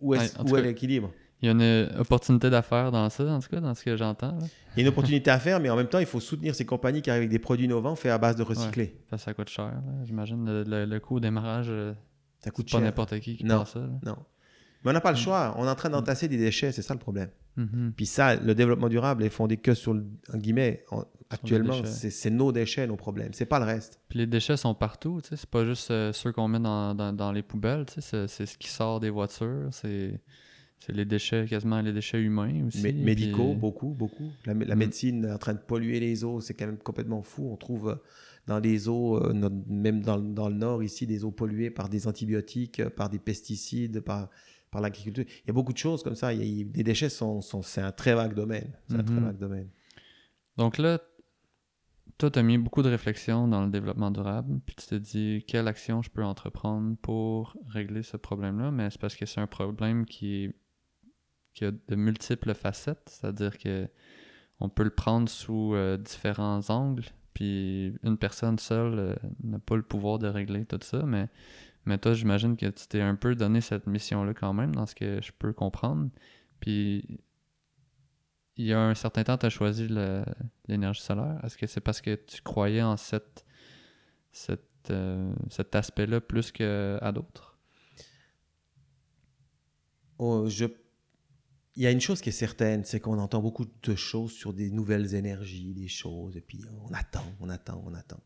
où 0.00 0.14
est, 0.14 0.36
Ouais, 0.38 0.50
où 0.50 0.56
l'équilibre? 0.56 1.12
Il 1.44 1.48
y 1.48 1.50
a 1.50 1.52
une 1.52 1.98
opportunité 2.00 2.48
d'affaires 2.48 2.90
dans 2.90 3.10
ça, 3.10 3.24
en 3.24 3.38
tout 3.38 3.48
cas, 3.50 3.60
dans 3.60 3.74
ce 3.74 3.84
que 3.84 3.96
j'entends. 3.98 4.38
Il 4.76 4.78
y 4.78 4.80
a 4.80 4.82
une 4.82 4.88
opportunité 4.88 5.30
à 5.30 5.38
faire, 5.38 5.60
mais 5.60 5.68
en 5.68 5.76
même 5.76 5.88
temps, 5.88 5.98
il 5.98 6.06
faut 6.06 6.18
soutenir 6.20 6.54
ces 6.54 6.64
compagnies 6.64 7.02
qui 7.02 7.10
arrivent 7.10 7.20
avec 7.24 7.30
des 7.30 7.38
produits 7.38 7.66
innovants 7.66 7.96
faits 7.96 8.12
à 8.12 8.16
base 8.18 8.34
de 8.36 8.42
recycler. 8.42 8.96
Ça, 9.10 9.18
ça 9.18 9.34
coûte 9.34 9.50
cher. 9.50 9.72
J'imagine 10.04 10.44
le, 10.46 10.62
le- 10.64 10.86
le 10.86 11.00
coût 11.00 11.16
au 11.16 11.20
démarrage, 11.20 11.66
euh, 11.68 11.92
Ça 12.38 12.50
coûte 12.50 12.70
pas 12.72 12.80
n'importe 12.80 13.20
qui 13.20 13.36
qui 13.36 13.44
Non. 13.44 13.58
passe 13.58 13.72
ça. 13.74 13.80
là. 13.80 13.88
Non. 14.06 14.16
Mais 14.84 14.90
on 14.90 14.94
n'a 14.94 15.00
pas 15.02 15.12
le 15.12 15.16
Mm. 15.18 15.20
choix. 15.20 15.54
On 15.58 15.66
est 15.66 15.70
en 15.70 15.74
train 15.74 15.90
d'entasser 15.90 16.28
des 16.28 16.36
déchets, 16.38 16.72
c'est 16.72 16.82
ça 16.82 16.94
le 16.94 17.00
problème. 17.00 17.28
Mhm. 17.56 17.92
Puis 17.96 18.06
ça, 18.06 18.36
le 18.36 18.54
développement 18.54 18.88
durable 18.88 19.22
est 19.22 19.28
fondé 19.30 19.56
que 19.58 19.74
sur, 19.74 19.92
le, 19.94 20.06
en 20.32 20.38
guillemets, 20.38 20.84
Actuellement, 21.30 21.74
c'est 21.84 22.30
nos 22.30 22.52
déchets, 22.52 22.86
nos 22.86 22.96
problèmes. 22.96 23.32
C'est 23.32 23.46
pas 23.46 23.58
le 23.58 23.64
reste. 23.64 23.98
Puis 24.08 24.18
les 24.20 24.26
déchets 24.26 24.56
sont 24.56 24.74
partout, 24.74 25.20
tu 25.22 25.30
sais. 25.30 25.36
C'est 25.36 25.48
pas 25.48 25.64
juste 25.64 25.90
euh, 25.90 26.12
ceux 26.12 26.32
qu'on 26.32 26.48
met 26.48 26.60
dans, 26.60 26.94
dans, 26.94 27.12
dans 27.12 27.32
les 27.32 27.42
poubelles, 27.42 27.86
tu 27.86 27.94
sais. 27.94 28.00
C'est, 28.02 28.28
c'est 28.28 28.46
ce 28.46 28.56
qui 28.58 28.68
sort 28.68 29.00
des 29.00 29.10
voitures. 29.10 29.68
C'est, 29.72 30.20
c'est 30.78 30.92
les 30.92 31.04
déchets, 31.04 31.46
quasiment 31.48 31.80
les 31.80 31.92
déchets 31.92 32.20
humains 32.20 32.66
aussi. 32.66 32.82
Mé- 32.82 32.92
médicaux, 32.94 33.50
puis- 33.52 33.58
beaucoup, 33.60 33.88
beaucoup. 33.94 34.30
La, 34.44 34.52
la 34.54 34.74
Mm. 34.74 34.78
médecine 34.78 35.24
est 35.24 35.32
en 35.32 35.38
train 35.38 35.54
de 35.54 35.58
polluer 35.58 35.98
les 36.00 36.24
eaux, 36.24 36.40
c'est 36.40 36.54
quand 36.54 36.66
même 36.66 36.78
complètement 36.78 37.22
fou. 37.22 37.48
On 37.50 37.56
trouve 37.56 37.88
euh, 37.90 37.94
dans 38.46 38.58
les 38.58 38.88
eaux, 38.88 39.16
euh, 39.16 39.32
même 39.66 40.02
dans, 40.02 40.16
le- 40.18 40.34
dans 40.34 40.48
le 40.50 40.54
nord 40.56 40.82
ici, 40.82 41.06
des 41.06 41.24
eaux 41.24 41.30
polluées 41.30 41.70
par 41.70 41.88
des 41.88 42.06
antibiotiques, 42.06 42.80
euh, 42.80 42.90
par 42.90 43.08
des 43.08 43.18
pesticides, 43.18 44.00
par, 44.00 44.28
par 44.70 44.82
l'agriculture. 44.82 45.24
Il 45.28 45.46
y 45.46 45.50
a 45.50 45.52
beaucoup 45.54 45.72
de 45.72 45.78
choses 45.78 46.02
comme 46.02 46.16
ça. 46.16 46.34
Il 46.34 46.40
y 46.40 46.42
a- 46.42 46.44
il- 46.44 46.72
les 46.74 46.82
déchets, 46.84 47.08
sont, 47.08 47.40
sont- 47.40 47.62
c'est 47.62 47.80
un 47.80 47.92
très 47.92 48.14
vague 48.14 48.34
domaine. 48.34 48.70
C'est 48.88 48.96
un 48.96 49.02
très 49.04 49.14
Mhm. 49.14 49.24
vague 49.24 49.38
domaine. 49.38 49.68
Donc 50.58 50.76
là, 50.78 51.00
toi, 52.18 52.30
tu 52.30 52.38
as 52.38 52.42
mis 52.42 52.58
beaucoup 52.58 52.82
de 52.82 52.88
réflexion 52.88 53.48
dans 53.48 53.64
le 53.64 53.70
développement 53.70 54.10
durable, 54.10 54.60
puis 54.66 54.76
tu 54.76 54.86
te 54.86 54.94
dis 54.94 55.44
quelle 55.48 55.66
action 55.66 56.02
je 56.02 56.10
peux 56.10 56.22
entreprendre 56.22 56.96
pour 57.02 57.56
régler 57.66 58.02
ce 58.02 58.16
problème-là, 58.16 58.70
mais 58.70 58.90
c'est 58.90 59.00
parce 59.00 59.16
que 59.16 59.26
c'est 59.26 59.40
un 59.40 59.46
problème 59.48 60.04
qui, 60.04 60.44
est- 60.44 60.54
qui 61.54 61.64
a 61.64 61.70
de 61.70 61.94
multiples 61.94 62.54
facettes, 62.54 63.08
c'est-à-dire 63.08 63.58
que 63.58 63.88
on 64.60 64.68
peut 64.68 64.84
le 64.84 64.90
prendre 64.90 65.28
sous 65.28 65.74
euh, 65.74 65.96
différents 65.96 66.68
angles, 66.70 67.06
puis 67.32 67.94
une 68.02 68.16
personne 68.16 68.58
seule 68.58 68.98
euh, 68.98 69.14
n'a 69.42 69.58
pas 69.58 69.76
le 69.76 69.82
pouvoir 69.82 70.18
de 70.18 70.28
régler 70.28 70.64
tout 70.64 70.78
ça, 70.82 71.02
mais, 71.04 71.28
mais 71.86 71.98
toi, 71.98 72.14
j'imagine 72.14 72.56
que 72.56 72.66
tu 72.66 72.86
t'es 72.86 73.00
un 73.00 73.16
peu 73.16 73.34
donné 73.34 73.60
cette 73.60 73.86
mission-là 73.86 74.32
quand 74.34 74.52
même, 74.52 74.74
dans 74.74 74.86
ce 74.86 74.94
que 74.94 75.20
je 75.20 75.32
peux 75.36 75.52
comprendre, 75.52 76.10
puis 76.60 77.20
il 78.56 78.66
y 78.66 78.72
a 78.72 78.80
un 78.80 78.94
certain 78.94 79.24
temps, 79.24 79.36
tu 79.36 79.46
as 79.46 79.50
choisi 79.50 79.88
l'énergie 80.68 81.02
solaire. 81.02 81.40
Est-ce 81.42 81.58
que 81.58 81.66
c'est 81.66 81.80
parce 81.80 82.00
que 82.00 82.14
tu 82.14 82.40
croyais 82.42 82.82
en 82.82 82.94
euh, 84.90 85.34
cet 85.50 85.74
aspect-là 85.74 86.20
plus 86.20 86.52
qu'à 86.52 87.12
d'autres? 87.12 87.58
Oh, 90.18 90.48
je... 90.48 90.66
Il 91.76 91.82
y 91.82 91.86
a 91.86 91.90
une 91.90 92.00
chose 92.00 92.20
qui 92.20 92.28
est 92.28 92.32
certaine, 92.32 92.84
c'est 92.84 93.00
qu'on 93.00 93.18
entend 93.18 93.40
beaucoup 93.42 93.64
de 93.82 93.94
choses 93.96 94.32
sur 94.32 94.52
des 94.52 94.70
nouvelles 94.70 95.14
énergies, 95.14 95.74
des 95.74 95.88
choses, 95.88 96.36
et 96.36 96.40
puis 96.40 96.60
on 96.88 96.92
attend, 96.94 97.24
on 97.40 97.48
attend, 97.48 97.82
on 97.86 97.94
attend. 97.94 98.20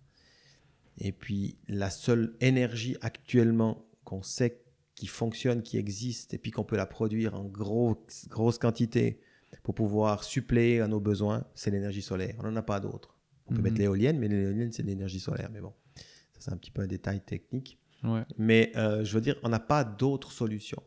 Et 0.99 1.13
puis 1.13 1.57
la 1.69 1.89
seule 1.91 2.35
énergie 2.41 2.97
actuellement 3.01 3.87
qu'on 4.05 4.23
sait 4.23 4.61
qui 4.95 5.07
fonctionne, 5.07 5.63
qui 5.63 5.79
existe, 5.79 6.35
et 6.35 6.39
puis 6.39 6.51
qu'on 6.51 6.65
peut 6.65 6.77
la 6.77 6.85
produire 6.87 7.35
en 7.35 7.45
gros, 7.45 8.05
grosse 8.29 8.59
quantité 8.59 9.21
pour 9.63 9.75
pouvoir 9.75 10.25
suppléer 10.25 10.81
à 10.81 10.89
nos 10.89 11.01
besoins, 11.01 11.45
c'est 11.55 11.71
l'énergie 11.71 12.03
solaire. 12.03 12.35
On 12.41 12.43
n'en 12.43 12.57
a 12.57 12.63
pas 12.63 12.81
d'autre. 12.81 13.17
On 13.47 13.51
peut 13.53 13.59
Mhm. 13.59 13.63
mettre 13.65 13.79
l'éolienne, 13.79 14.19
mais 14.19 14.29
l'éolienne, 14.29 14.73
c'est 14.73 14.83
de 14.83 14.89
l'énergie 14.89 15.21
solaire. 15.21 15.49
Mais 15.53 15.61
bon, 15.61 15.73
ça 15.95 16.03
c'est 16.41 16.53
un 16.53 16.57
petit 16.59 16.71
peu 16.71 16.83
un 16.83 16.87
détail 16.87 17.21
technique. 17.25 17.79
Ouais. 18.05 18.25
Mais 18.37 18.73
euh, 18.77 19.05
je 19.05 19.15
veux 19.15 19.21
dire, 19.23 19.37
on 19.43 19.49
n'a 19.49 19.59
pas 19.61 19.85
d'autre 19.85 20.33
solution. 20.33 20.83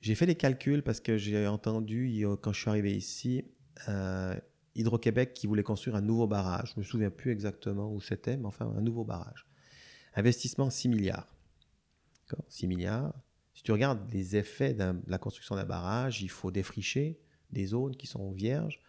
J'ai 0.00 0.14
fait 0.14 0.26
les 0.26 0.34
calculs 0.34 0.82
parce 0.82 1.00
que 1.00 1.18
j'ai 1.18 1.46
entendu, 1.46 2.24
quand 2.40 2.52
je 2.52 2.60
suis 2.60 2.70
arrivé 2.70 2.96
ici, 2.96 3.44
euh, 3.88 4.34
Hydro-Québec 4.74 5.34
qui 5.34 5.46
voulait 5.46 5.62
construire 5.62 5.96
un 5.96 6.00
nouveau 6.00 6.26
barrage. 6.26 6.72
Je 6.74 6.80
me 6.80 6.84
souviens 6.84 7.10
plus 7.10 7.32
exactement 7.32 7.92
où 7.92 8.00
c'était, 8.00 8.36
mais 8.36 8.46
enfin, 8.46 8.72
un 8.76 8.80
nouveau 8.80 9.04
barrage. 9.04 9.46
Investissement 10.14 10.70
6 10.70 10.88
milliards. 10.88 11.34
D'accord? 12.28 12.44
6 12.48 12.66
milliards. 12.66 13.12
Si 13.54 13.62
tu 13.62 13.72
regardes 13.72 14.10
les 14.12 14.36
effets 14.36 14.72
de 14.72 14.94
la 15.06 15.18
construction 15.18 15.54
d'un 15.54 15.66
barrage, 15.66 16.22
il 16.22 16.30
faut 16.30 16.50
défricher 16.50 17.20
des 17.50 17.66
zones 17.66 17.96
qui 17.96 18.06
sont 18.06 18.30
vierges, 18.32 18.80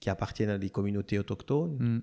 qui 0.00 0.10
appartiennent 0.10 0.50
à 0.50 0.58
des 0.58 0.70
communautés 0.70 1.18
autochtones. 1.18 1.76
Mm. 1.78 2.02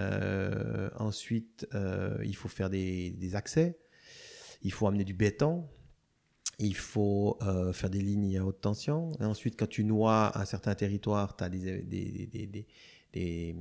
Euh, 0.00 0.90
ensuite, 0.96 1.66
euh, 1.74 2.18
il 2.24 2.36
faut 2.36 2.48
faire 2.48 2.68
des, 2.68 3.12
des 3.12 3.36
accès. 3.36 3.78
Il 4.62 4.72
faut 4.72 4.86
amener 4.86 5.04
du 5.04 5.14
béton. 5.14 5.66
Il 6.64 6.76
faut 6.76 7.38
euh, 7.42 7.72
faire 7.72 7.90
des 7.90 8.00
lignes 8.00 8.38
à 8.38 8.44
haute 8.44 8.60
tension. 8.60 9.10
Et 9.20 9.24
ensuite, 9.24 9.58
quand 9.58 9.68
tu 9.68 9.82
noies 9.84 10.30
un 10.38 10.44
certain 10.44 10.74
territoire, 10.76 11.36
tu 11.36 11.42
as 11.44 11.48
des, 11.48 11.82
des, 11.82 12.66
des, 13.12 13.56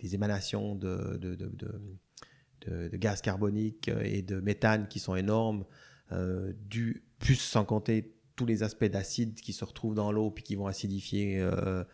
des, 0.00 0.14
émanations 0.14 0.74
de, 0.74 1.18
de, 1.18 1.34
de, 1.34 2.96
gaz 2.96 3.20
carbonique 3.20 3.90
et 4.02 4.22
de 4.22 4.40
méthane 4.40 4.88
qui 4.88 4.98
sont 4.98 5.14
énormes, 5.14 5.64
euh, 6.12 6.52
du, 6.68 7.02
plus 7.18 7.36
sans 7.36 7.64
compter 7.64 8.14
tous 8.34 8.46
les 8.46 8.62
aspects 8.62 8.84
d'acide 8.84 9.34
qui 9.34 9.52
se 9.52 9.64
retrouvent 9.64 9.94
dans 9.94 10.10
l'eau 10.12 10.30
puis 10.30 10.42
qui 10.44 10.54
vont 10.56 10.66
acidifier 10.66 11.38
euh, 11.40 11.84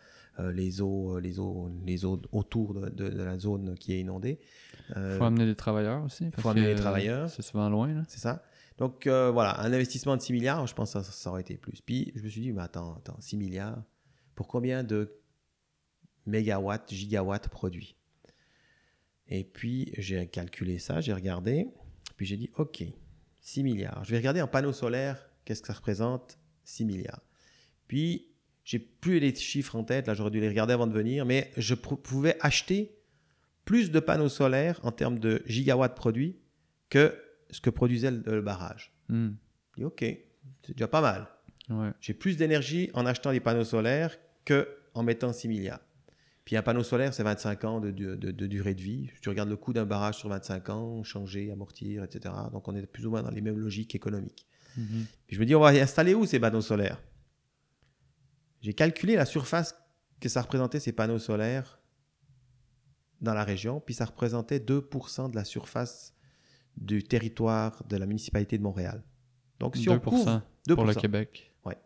les, 0.51 0.81
eaux, 0.81 1.19
les, 1.19 1.39
eaux, 1.39 1.69
les 1.85 2.05
eaux 2.05 2.21
autour 2.31 2.73
de, 2.73 2.89
de- 2.89 3.09
de 3.09 3.23
la 3.23 3.37
zone 3.37 3.75
qui 3.77 3.93
est 3.93 3.99
inondée. 3.99 4.39
Euh, 4.97 5.17
faut 5.17 5.25
amener 5.25 5.45
des 5.45 5.55
travailleurs 5.55 6.03
aussi. 6.03 6.25
parce 6.31 6.41
faut 6.43 6.49
amener 6.49 6.73
des 6.73 6.79
travailleurs. 6.81 7.29
C'est 7.29 7.41
souvent 7.43 7.69
loin. 7.69 8.03
C'est 8.07 8.19
ça. 8.19 8.43
Donc 8.77 9.07
euh, 9.07 9.31
voilà, 9.31 9.59
un 9.61 9.71
investissement 9.71 10.17
de 10.17 10.21
6 10.21 10.33
milliards, 10.33 10.67
je 10.67 10.73
pense 10.73 10.93
que 10.93 11.01
ça, 11.01 11.29
aurait 11.29 11.41
été 11.41 11.57
plus. 11.57 11.81
Puis 11.81 12.11
je 12.15 12.23
me 12.23 12.29
suis 12.29 12.41
dit, 12.41 12.51
mais 12.51 12.61
attends, 12.61 12.95
attends, 12.95 13.19
6 13.19 13.37
milliards, 13.37 13.83
pour 14.35 14.47
combien 14.47 14.83
de 14.83 15.19
mégawatts, 16.25 16.91
gigawatts 16.91 17.49
produits? 17.49 17.95
Et 19.27 19.43
puis 19.43 19.93
j'ai 19.97 20.27
calculé 20.27 20.79
ça, 20.79 21.01
j'ai 21.01 21.13
regardé, 21.13 21.67
puis 22.17 22.25
j'ai 22.25 22.37
dit, 22.37 22.49
ok, 22.57 22.83
6 23.41 23.63
milliards. 23.63 24.03
Je 24.03 24.11
vais 24.11 24.17
regarder 24.17 24.41
en 24.41 24.47
panneaux 24.47 24.73
solaires, 24.73 25.29
qu'est-ce 25.45 25.61
que 25.61 25.67
ça 25.67 25.73
représente 25.73 26.39
6 26.63 26.85
milliards. 26.85 27.21
Puis 27.87 28.29
j'ai 28.63 28.79
plus 28.79 29.19
les 29.19 29.35
chiffres 29.35 29.75
en 29.75 29.83
tête, 29.83 30.07
là 30.07 30.13
j'aurais 30.13 30.31
dû 30.31 30.39
les 30.39 30.49
regarder 30.49 30.73
avant 30.73 30.87
de 30.87 30.93
venir, 30.93 31.25
mais 31.25 31.51
je 31.57 31.75
pouvais 31.75 32.37
acheter 32.41 32.97
plus 33.65 33.91
de 33.91 33.99
panneaux 33.99 34.29
solaires 34.29 34.79
en 34.83 34.91
termes 34.91 35.19
de 35.19 35.43
gigawatts 35.45 35.95
produits 35.95 36.37
que 36.89 37.22
ce 37.53 37.61
que 37.61 37.69
produisait 37.69 38.11
le, 38.11 38.21
le 38.25 38.41
barrage. 38.41 38.91
Mm. 39.09 39.29
Je 39.71 39.81
dis, 39.81 39.85
ok, 39.85 39.99
c'est 40.65 40.73
déjà 40.75 40.87
pas 40.87 41.01
mal. 41.01 41.27
Ouais. 41.69 41.91
J'ai 42.01 42.13
plus 42.13 42.35
d'énergie 42.35 42.89
en 42.93 43.05
achetant 43.05 43.31
des 43.31 43.39
panneaux 43.39 43.63
solaires 43.63 44.17
que 44.43 44.67
en 44.93 45.03
mettant 45.03 45.31
6 45.31 45.47
milliards. 45.47 45.79
Puis 46.45 46.57
un 46.57 46.61
panneau 46.61 46.83
solaire, 46.83 47.13
c'est 47.13 47.23
25 47.23 47.63
ans 47.63 47.79
de, 47.79 47.89
de- 47.91 48.15
de- 48.15 48.31
de 48.31 48.47
durée 48.47 48.73
de 48.73 48.81
vie. 48.81 49.09
Tu 49.21 49.29
regardes 49.29 49.47
le 49.49 49.55
coût 49.55 49.71
d'un 49.71 49.85
barrage 49.85 50.15
sur 50.17 50.27
25 50.27 50.69
ans, 50.69 51.03
changer, 51.03 51.51
amortir, 51.51 52.03
etc. 52.03 52.33
Donc 52.51 52.67
on 52.67 52.75
est 52.75 52.85
plus 52.85 53.05
ou 53.05 53.11
moins 53.11 53.23
dans 53.23 53.31
les 53.31 53.39
mêmes 53.41 53.57
logiques 53.57 53.95
économiques. 53.95 54.45
Mhm. 54.75 55.05
Puis 55.27 55.35
je 55.37 55.39
me 55.39 55.45
dis, 55.45 55.55
on 55.55 55.61
va 55.61 55.73
y 55.73 55.79
installer 55.79 56.13
où 56.13 56.25
ces 56.25 56.39
panneaux 56.41 56.59
solaires? 56.61 57.01
J'ai 58.61 58.73
calculé 58.73 59.15
la 59.15 59.25
surface 59.25 59.75
que 60.19 60.27
ça 60.29 60.41
représentait 60.41 60.79
ces 60.81 60.91
panneaux 60.91 61.19
solaires 61.19 61.79
dans 63.21 63.33
la 63.33 63.43
région, 63.45 63.79
puis 63.79 63.93
ça 63.93 64.05
représentait 64.05 64.59
2% 64.59 65.31
de 65.31 65.35
la 65.35 65.45
surface 65.45 66.12
du 66.77 67.03
territoire 67.03 67.83
de 67.89 67.97
la 67.97 68.05
municipalité 68.05 68.57
de 68.57 68.63
Montréal. 68.63 69.03
Donc 69.59 69.75
si 69.77 69.89
on 69.89 69.95
2% 69.97 69.99
couvre 69.99 70.41
pour 70.75 70.85
le 70.85 70.93
2%. 70.93 70.99
Québec. 70.99 71.53
Ouais. 71.65 71.77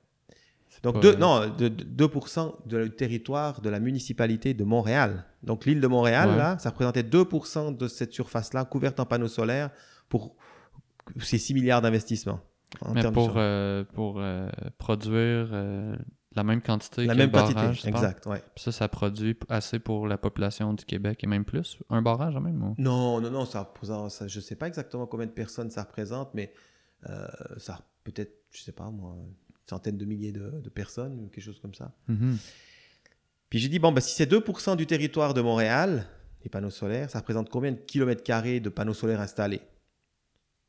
Donc 0.83 0.95
pas- 0.95 0.99
deux, 1.01 1.15
non, 1.15 1.47
de, 1.57 1.67
de- 1.67 1.83
2% 2.07 2.67
du 2.67 2.89
territoire 2.91 3.61
de 3.61 3.69
la 3.69 3.79
municipalité 3.79 4.53
de 4.53 4.63
Montréal. 4.63 5.25
Donc 5.43 5.65
l'île 5.65 5.81
de 5.81 5.87
Montréal, 5.87 6.29
Ouais. 6.29 6.37
là, 6.37 6.57
ça 6.59 6.69
représentait 6.69 7.03
2% 7.03 7.71
de 7.75 7.87
cette 7.87 8.13
surface-là 8.13 8.65
couverte 8.65 8.99
en 8.99 9.05
panneaux 9.05 9.27
solaires 9.27 9.69
pour 10.09 10.35
ces 11.19 11.37
6 11.37 11.53
milliards 11.53 11.81
d'investissements. 11.81 12.39
en 12.81 12.93
Mais 12.93 13.11
pour, 13.11 13.33
euh, 13.37 13.83
pour 13.93 14.19
euh, 14.19 14.49
produire 14.77 15.49
euh, 15.53 15.95
la 16.37 16.43
même 16.43 16.61
quantité 16.61 17.05
la 17.05 17.13
que 17.13 17.17
même 17.17 17.27
le 17.31 17.33
quantité, 17.37 17.53
barrage, 17.55 17.85
exact. 17.85 18.25
Ouais. 18.27 18.41
Puis 18.55 18.63
ça, 18.63 18.71
ça 18.71 18.87
produit 18.87 19.35
assez 19.49 19.79
pour 19.79 20.07
la 20.07 20.17
population 20.17 20.73
du 20.73 20.85
Québec 20.85 21.21
et 21.23 21.27
même 21.27 21.43
plus? 21.45 21.77
Un 21.89 22.01
barrage, 22.01 22.35
même. 22.35 22.63
ou- 22.63 22.75
Non, 22.77 23.19
non, 23.19 23.29
non, 23.29 23.45
ça 23.45 23.61
représente, 23.61 24.11
ça- 24.11 24.27
je 24.27 24.37
ne 24.37 24.41
sais 24.43 24.55
pas 24.55 24.67
exactement 24.67 25.05
combien 25.07 25.25
de 25.25 25.31
personnes 25.31 25.69
ça 25.69 25.83
représente, 25.83 26.33
mais 26.33 26.53
euh, 27.09 27.27
ça 27.57 27.85
peut-être, 28.03 28.33
je 28.51 28.61
ne 28.61 28.63
sais 28.63 28.71
pas 28.71 28.89
moi, 28.89 29.15
une 29.19 29.33
centaine 29.69 29.97
de 29.97 30.05
milliers 30.05 30.31
de, 30.31 30.61
de 30.61 30.69
personnes, 30.69 31.19
ou 31.19 31.27
quelque 31.27 31.43
chose 31.43 31.59
comme 31.59 31.73
ça. 31.73 31.93
Mhm. 32.07 32.37
Puis 33.49 33.59
j'ai 33.59 33.69
dit, 33.69 33.79
bon, 33.79 33.91
bah, 33.91 34.01
si 34.01 34.13
c'est 34.15 34.25
2% 34.25 34.75
du 34.75 34.85
territoire 34.85 35.33
de 35.33 35.41
Montréal, 35.41 36.05
les 36.43 36.49
panneaux 36.49 36.69
solaires, 36.69 37.09
ça 37.09 37.19
représente 37.19 37.49
combien 37.49 37.71
de 37.71 37.77
kilomètres 37.77 38.23
carrés 38.23 38.59
de 38.59 38.69
panneaux 38.69 38.93
solaires 38.93 39.21
installés? 39.21 39.61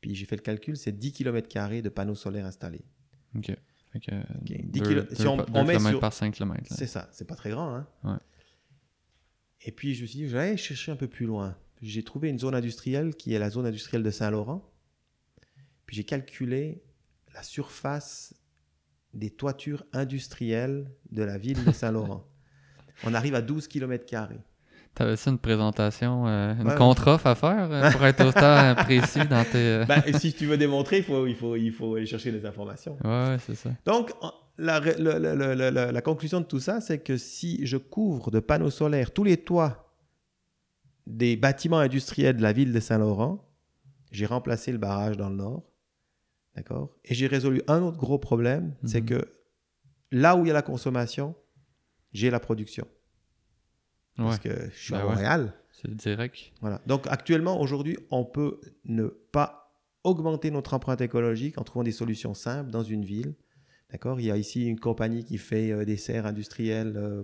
Puis 0.01 0.15
j'ai 0.15 0.25
fait 0.25 0.35
le 0.37 0.41
calcul, 0.41 0.77
c'est 0.77 0.91
10 0.97 1.11
kilomètres 1.11 1.49
carrés 1.49 1.81
de 1.81 1.89
panneaux 1.89 2.15
solaires 2.15 2.45
installés. 2.45 2.85
Fait 3.91 3.99
que, 3.99 4.11
10 4.43 4.79
deux- 4.81 4.87
kilo- 4.87 5.01
deux 5.03 5.15
si 5.15 5.27
on- 5.27 5.37
on 5.53 5.63
met 5.65 5.79
sur- 5.79 5.99
par 5.99 6.13
5 6.13 6.33
km. 6.33 6.63
C'est 6.69 6.85
ça, 6.87 7.09
c'est 7.11 7.25
pas 7.25 7.35
très 7.35 7.49
grand. 7.49 7.73
Hein 7.75 7.87
Ouais. 8.03 8.17
Et 9.61 9.71
puis 9.71 9.95
je 9.95 10.03
me 10.03 10.07
suis 10.07 10.19
dit, 10.19 10.29
j'allais 10.29 10.57
chercher 10.57 10.91
un 10.91 10.95
peu 10.95 11.07
plus 11.07 11.25
loin. 11.25 11.57
J'ai 11.81 12.03
trouvé 12.03 12.29
une 12.29 12.39
zone 12.39 12.55
industrielle 12.55 13.15
qui 13.15 13.33
est 13.33 13.39
la 13.39 13.49
zone 13.49 13.65
industrielle 13.65 14.03
de 14.03 14.11
Saint-Laurent. 14.11 14.69
Puis 15.85 15.95
j'ai 15.95 16.03
calculé 16.03 16.83
la 17.33 17.41
surface 17.43 18.35
des 19.13 19.31
toitures 19.31 19.85
industrielles 19.91 20.91
de 21.11 21.23
la 21.23 21.37
ville 21.37 21.63
de 21.65 21.71
Saint-Laurent. 21.71 22.27
On 23.05 23.13
arrive 23.13 23.33
à 23.33 23.41
12 23.41 23.67
km. 23.67 24.05
T'avais-tu 24.95 25.29
une 25.29 25.37
présentation, 25.37 26.27
euh, 26.27 26.53
une 26.55 26.63
Ouais, 26.67 26.71
ouais. 26.71 26.77
contre-offre 26.77 27.27
à 27.27 27.35
faire 27.35 27.69
euh, 27.71 27.91
pour 27.91 28.03
être 28.05 28.25
autant 28.25 28.75
précis 28.83 29.25
dans 29.29 29.43
tes... 29.45 29.57
euh, 29.57 29.85
Bah, 29.85 30.01
si 30.19 30.33
tu 30.33 30.45
veux 30.45 30.57
démontrer, 30.57 30.97
il 30.97 31.03
faut, 31.03 31.25
il, 31.25 31.35
faut, 31.35 31.55
il 31.55 31.71
faut 31.71 31.95
aller 31.95 32.05
chercher 32.05 32.31
les 32.31 32.45
informations. 32.45 32.97
Ouais, 33.05 33.37
c'est 33.45 33.55
ça. 33.55 33.69
Donc, 33.85 34.11
la 34.57 36.01
conclusion 36.01 36.41
de 36.41 36.45
tout 36.45 36.59
ça, 36.59 36.81
c'est 36.81 36.99
que 36.99 37.17
si 37.17 37.65
je 37.65 37.77
couvre 37.77 38.29
de 38.31 38.39
panneaux 38.39 38.69
solaires 38.69 39.11
tous 39.13 39.23
les 39.23 39.37
toits 39.37 39.93
des 41.07 41.35
bâtiments 41.37 41.79
industriels 41.79 42.35
de 42.37 42.41
la 42.41 42.51
ville 42.53 42.71
de 42.73 42.79
Saint-Laurent, 42.79 43.47
j'ai 44.11 44.25
remplacé 44.25 44.71
le 44.71 44.77
barrage 44.77 45.17
dans 45.17 45.29
le 45.29 45.35
nord. 45.35 45.63
D'accord 46.55 46.89
Et 47.05 47.13
j'ai 47.13 47.27
résolu 47.27 47.61
un 47.67 47.81
autre 47.81 47.97
gros 47.97 48.17
problème, 48.19 48.75
c'est 48.85 49.01
Mhm. 49.01 49.07
que 49.07 49.25
là 50.11 50.35
où 50.35 50.43
il 50.45 50.47
y 50.49 50.51
a 50.51 50.53
la 50.53 50.61
consommation, 50.61 51.35
j'ai 52.11 52.29
la 52.29 52.39
production. 52.39 52.85
Ouais, 54.19 54.25
Parce 54.25 54.39
que 54.39 54.69
je 54.71 54.77
suis 54.77 54.91
Ben 54.93 54.99
à 54.99 55.03
ouais. 55.05 55.09
Montréal. 55.11 55.53
c'est 55.71 55.93
direct. 55.95 56.51
Voilà. 56.61 56.81
Donc 56.87 57.07
actuellement, 57.07 57.59
aujourd'hui, 57.61 57.97
on 58.11 58.25
peut 58.25 58.59
ne 58.85 59.07
pas 59.07 59.73
augmenter 60.03 60.51
notre 60.51 60.73
empreinte 60.73 61.01
écologique 61.01 61.57
en 61.57 61.63
trouvant 61.63 61.83
des 61.83 61.91
solutions 61.91 62.33
simples 62.33 62.71
dans 62.71 62.83
une 62.83 63.03
ville. 63.05 63.33
D'accord? 63.91 64.19
Il 64.19 64.25
y 64.27 64.31
a 64.31 64.37
ici 64.37 64.65
une 64.67 64.79
compagnie 64.79 65.23
qui 65.25 65.37
fait 65.37 65.71
euh, 65.71 65.83
des 65.83 65.97
serres 65.97 66.25
industrielles, 66.27 66.93
euh, 66.95 67.23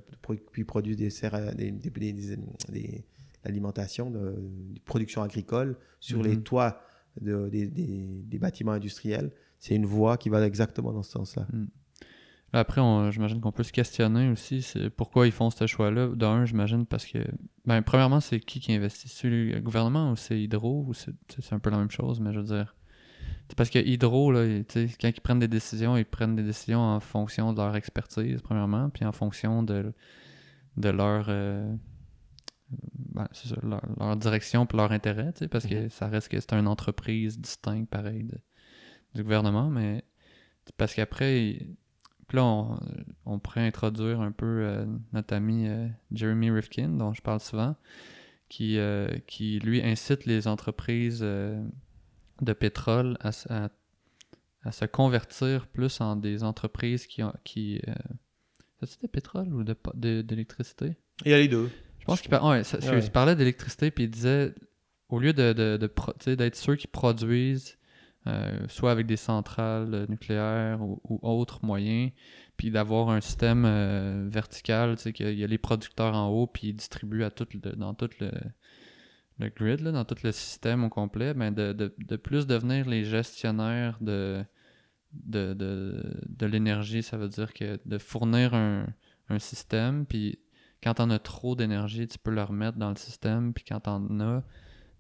puis 0.52 0.64
produit 0.64 0.96
des 0.96 1.10
serres, 1.12 1.36
euh, 1.36 1.52
des, 1.54 1.72
des, 1.72 1.90
des- 1.92 2.38
des- 2.70 3.06
l'alimentation, 3.44 4.10
de, 4.10 4.20
de 4.74 4.80
production 4.86 5.22
agricole 5.22 5.78
sur 6.00 6.24
les 6.24 6.36
Mhm. 6.38 6.44
toits 6.44 6.82
de- 7.22 7.48
des, 7.50 7.68
des- 7.68 8.24
des 8.24 8.40
bâtiments 8.40 8.72
industriels. 8.72 9.32
C'est 9.60 9.76
une 9.76 9.86
voie 9.86 10.18
qui 10.18 10.30
va 10.30 10.46
exactement 10.46 10.92
dans 10.92 11.04
ce 11.04 11.12
sens-là. 11.12 11.48
Là, 11.54 11.60
après, 12.60 12.82
j'imagine 13.12 13.42
qu'on 13.42 13.52
peut 13.52 13.64
se 13.64 13.72
questionner 13.74 14.30
aussi 14.30 14.62
c'est 14.62 14.90
pourquoi 14.90 15.26
ils 15.28 15.32
font 15.32 15.50
ce 15.50 15.68
choix-là. 15.68 16.08
D'un, 16.16 16.46
j'imagine 16.46 16.86
parce 16.86 17.06
que, 17.06 17.20
ben, 17.66 17.82
premièrement, 17.82 18.20
c'est 18.20 18.40
qui 18.40 18.60
qui 18.60 18.74
investit? 18.74 19.08
C'est 19.08 19.30
le 19.30 19.60
gouvernement 19.60 20.12
ou 20.12 20.16
c'est 20.16 20.40
Hydro 20.42 20.86
ou 20.88 20.94
c'est 20.94 21.14
un 21.52 21.60
peu 21.60 21.70
la 21.70 21.78
même 21.78 21.92
chose, 21.92 22.20
mais 22.20 22.32
je 22.34 22.40
veux 22.40 22.46
dire. 22.46 22.76
C'est 23.48 23.56
parce 23.58 23.70
que 23.70 23.80
Hydro, 23.80 24.32
là, 24.32 24.44
quand 24.74 25.08
ils 25.10 25.22
prennent 25.22 25.40
des 25.40 25.48
décisions, 25.48 25.98
ils 25.98 26.06
prennent 26.06 26.36
des 26.36 26.44
décisions 26.44 26.80
en 26.80 27.00
fonction 27.00 27.54
de 27.54 27.58
leur 27.62 27.76
expertise, 27.76 28.42
premièrement, 28.42 28.90
puis 28.90 29.06
en 29.06 29.12
fonction 29.12 29.62
de, 29.64 29.94
de 30.78 30.90
leur. 30.90 31.26
euh, 31.30 31.76
ben, 33.14 33.28
ça, 33.32 33.56
leur, 33.64 33.82
leur 34.00 34.16
direction 34.18 34.66
et 34.66 34.78
leur 34.78 34.92
intérêt, 34.92 35.32
parce 35.52 35.66
que 35.68 35.84
Mhm. 35.84 35.90
ça 35.90 36.08
reste 36.08 36.30
que 36.30 36.40
c'est 36.40 36.54
une 36.54 36.68
entreprise 36.68 37.40
distincte, 37.40 37.90
pareil, 37.90 38.24
de- 38.24 38.40
du 39.14 39.24
gouvernement, 39.24 39.70
mais 39.70 40.04
parce 40.78 40.94
qu'après, 40.96 41.60
puis 42.28 42.38
là, 42.38 42.44
on, 42.46 42.80
on 43.26 43.40
pourrait 43.40 43.66
introduire 43.68 44.22
un 44.22 44.32
peu 44.32 44.46
euh, 44.46 44.86
notre 45.14 45.34
ami 45.36 45.68
euh, 45.68 45.88
Jeremy 46.12 46.50
Rifkin, 46.52 46.90
dont 46.90 47.14
je 47.14 47.22
parle 47.22 47.40
souvent, 47.40 47.76
qui, 48.50 48.78
euh, 48.78 49.08
qui 49.28 49.60
lui 49.60 49.82
incite 49.82 50.26
les 50.26 50.48
entreprises 50.48 51.22
de 51.22 52.54
pétrole 52.54 53.18
à, 53.22 53.30
s- 53.30 53.48
à- 53.50 53.70
à 54.64 54.72
se 54.72 54.86
convertir 54.86 55.68
plus 55.68 56.02
en 56.02 56.16
des 56.16 56.44
entreprises 56.44 57.06
qui 57.08 57.22
ont. 57.24 57.34
Qui, 57.44 57.82
c'est-tu 58.82 59.06
de 59.06 59.08
pétrole 59.12 59.54
ou 59.54 59.64
de 59.64 59.74
po- 59.74 59.94
de- 59.96 60.22
d'électricité? 60.22 60.96
Il 61.26 61.32
y 61.32 61.34
a 61.34 61.38
les 61.38 61.48
deux. 61.48 61.70
Je 62.00 62.06
pense 62.06 62.22
qu'il 62.22 62.30
par- 62.30 62.44
ouais, 62.46 62.64
parlait 63.12 63.36
d'électricité, 63.36 63.90
puis 63.90 64.04
il 64.06 64.10
disait, 64.10 64.54
au 65.10 65.20
lieu 65.20 65.34
de, 65.34 65.54
de, 65.54 65.78
de 65.78 66.36
d'être 66.36 66.56
ceux 66.56 66.76
qui 66.76 66.88
produisent, 66.88 67.78
euh, 68.28 68.68
soit 68.68 68.92
avec 68.92 69.06
des 69.06 69.18
centrales 69.18 69.94
euh, 69.94 70.06
nucléaires 70.10 70.82
ou, 70.82 71.00
autres 71.22 71.60
moyens, 71.64 72.12
puis 72.58 72.72
d'avoir 72.72 73.10
un 73.10 73.22
système 73.22 73.66
euh, 73.66 74.28
vertical, 74.30 74.96
tu 74.96 75.04
sais, 75.04 75.14
qu'il 75.14 75.38
y 75.38 75.44
a 75.44 75.48
les 75.48 75.58
producteurs 75.58 76.16
en 76.16 76.30
haut, 76.30 76.48
puis 76.48 76.70
ils 76.70 76.74
distribuent 76.74 77.24
à 77.24 77.32
tout 77.32 77.48
le- 77.54 77.76
dans 77.76 77.94
tout 77.94 78.10
le, 78.20 78.32
le 79.40 79.50
grid, 79.50 79.82
là, 79.82 79.92
dans 79.92 80.06
tout 80.06 80.16
le 80.24 80.32
système 80.32 80.84
au 80.84 80.90
complet, 80.90 81.34
ben 81.34 81.52
de, 81.54 81.74
de, 81.74 81.94
de 81.98 82.16
plus 82.16 82.48
devenir 82.48 82.88
les 82.88 83.04
gestionnaires 83.04 83.98
de, 84.02 84.44
de, 85.12 85.54
de, 85.54 86.22
de 86.28 86.46
l'énergie. 86.46 87.04
Ça 87.04 87.18
veut 87.18 87.30
dire 87.30 87.54
que 87.54 87.80
de 87.86 87.98
fournir 87.98 88.54
un, 88.54 88.88
un 89.30 89.40
système, 89.40 90.06
puis 90.06 90.40
quand 90.82 90.96
t'en 90.96 91.10
as 91.10 91.20
trop 91.20 91.56
d'énergie, 91.56 92.08
tu 92.08 92.18
peux 92.18 92.32
le 92.32 92.44
remettre 92.44 92.78
dans 92.78 92.90
le 92.90 92.96
système, 92.96 93.54
puis 93.54 93.64
quand 93.68 93.82
t'en 93.82 94.20
as 94.20 94.44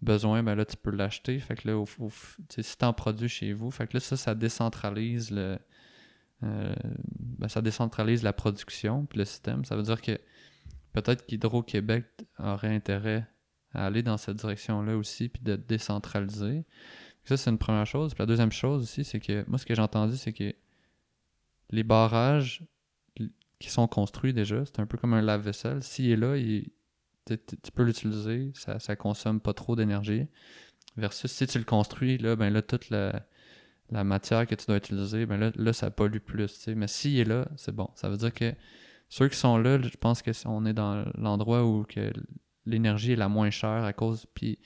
besoin, 0.05 0.41
ben 0.43 0.55
là, 0.55 0.63
tu 0.65 0.77
peux 0.77 0.91
l'acheter. 0.91 1.37
Fait 1.39 1.55
que 1.55 1.67
là, 1.67 1.77
au, 1.77 1.85
au- 1.99 2.11
tu 2.49 2.63
si 2.63 2.77
t'en 2.77 2.93
produis 2.93 3.27
chez 3.29 3.51
vous, 3.53 3.71
fait 3.71 3.87
que 3.87 3.97
là, 3.97 3.99
ça, 3.99 4.15
ça 4.15 4.33
décentralise 4.35 5.31
le... 5.31 5.57
euh, 6.43 6.73
ben, 7.19 7.47
ça 7.49 7.61
décentralise 7.61 8.23
la 8.23 8.31
production, 8.33 9.05
puis 9.05 9.19
le 9.19 9.25
système. 9.25 9.65
Ça 9.65 9.75
veut 9.75 9.83
dire 9.83 10.01
que 10.01 10.17
peut-être 10.93 11.25
qu'Hydro-Québec 11.25 12.05
aurait 12.39 12.73
intérêt 12.73 13.27
à 13.73 13.87
aller 13.87 14.03
dans 14.03 14.17
cette 14.17 14.37
direction-là 14.37 14.95
aussi, 14.95 15.27
puis 15.27 15.41
de 15.43 15.57
décentraliser. 15.57 16.63
Ça, 17.25 17.35
c'est 17.35 17.49
une 17.49 17.57
première 17.57 17.85
chose. 17.87 18.13
Puis 18.13 18.21
la 18.21 18.27
deuxième 18.27 18.51
chose 18.51 18.83
aussi, 18.83 19.03
c'est 19.03 19.19
que 19.19 19.43
moi, 19.49 19.57
ce 19.57 19.65
que 19.65 19.75
j'ai 19.75 19.81
entendu, 19.81 20.15
c'est 20.15 20.31
que 20.31 20.53
les 21.71 21.83
barrages 21.83 22.63
qui 23.59 23.69
sont 23.69 23.87
construits 23.87 24.33
déjà, 24.33 24.63
c'est 24.65 24.79
un 24.79 24.85
peu 24.85 24.97
comme 24.97 25.13
un 25.13 25.21
lave-vaisselle. 25.21 25.81
S'il 25.81 26.09
est 26.11 26.15
là, 26.15 26.37
il- 26.37 26.71
tu 27.25 27.71
peux 27.73 27.83
l'utiliser, 27.83 28.51
ça, 28.53 28.79
ça 28.79 28.95
consomme 28.95 29.39
pas 29.39 29.53
trop 29.53 29.75
d'énergie. 29.75 30.27
Versus 30.97 31.31
si 31.31 31.47
tu 31.47 31.57
le 31.57 31.65
construis, 31.65 32.17
là, 32.17 32.35
ben 32.35 32.53
là, 32.53 32.61
toute 32.61 32.89
la, 32.89 33.25
la 33.89 34.03
matière 34.03 34.47
que 34.47 34.55
tu 34.55 34.65
dois 34.67 34.77
utiliser, 34.77 35.25
ben 35.25 35.37
là, 35.37 35.51
là 35.55 35.73
ça 35.73 35.91
pollue 35.91 36.19
plus. 36.19 36.67
Mais 36.69 36.87
s'il 36.87 37.19
est 37.19 37.25
là, 37.25 37.47
c'est 37.57 37.73
bon. 37.73 37.89
Ça 37.95 38.09
veut 38.09 38.17
dire 38.17 38.33
que 38.33 38.53
ceux 39.09 39.27
qui 39.27 39.37
sont 39.37 39.57
là, 39.57 39.79
je 39.81 39.97
pense 39.97 40.21
que 40.21 40.33
si 40.33 40.47
on 40.47 40.65
est 40.65 40.73
dans 40.73 41.05
l'endroit 41.17 41.65
où 41.65 41.83
que 41.83 42.11
l'énergie 42.65 43.13
est 43.13 43.17
la 43.17 43.29
moins 43.29 43.49
chère 43.49 43.83
à 43.83 43.93
cause, 43.93 44.25
puis, 44.33 44.59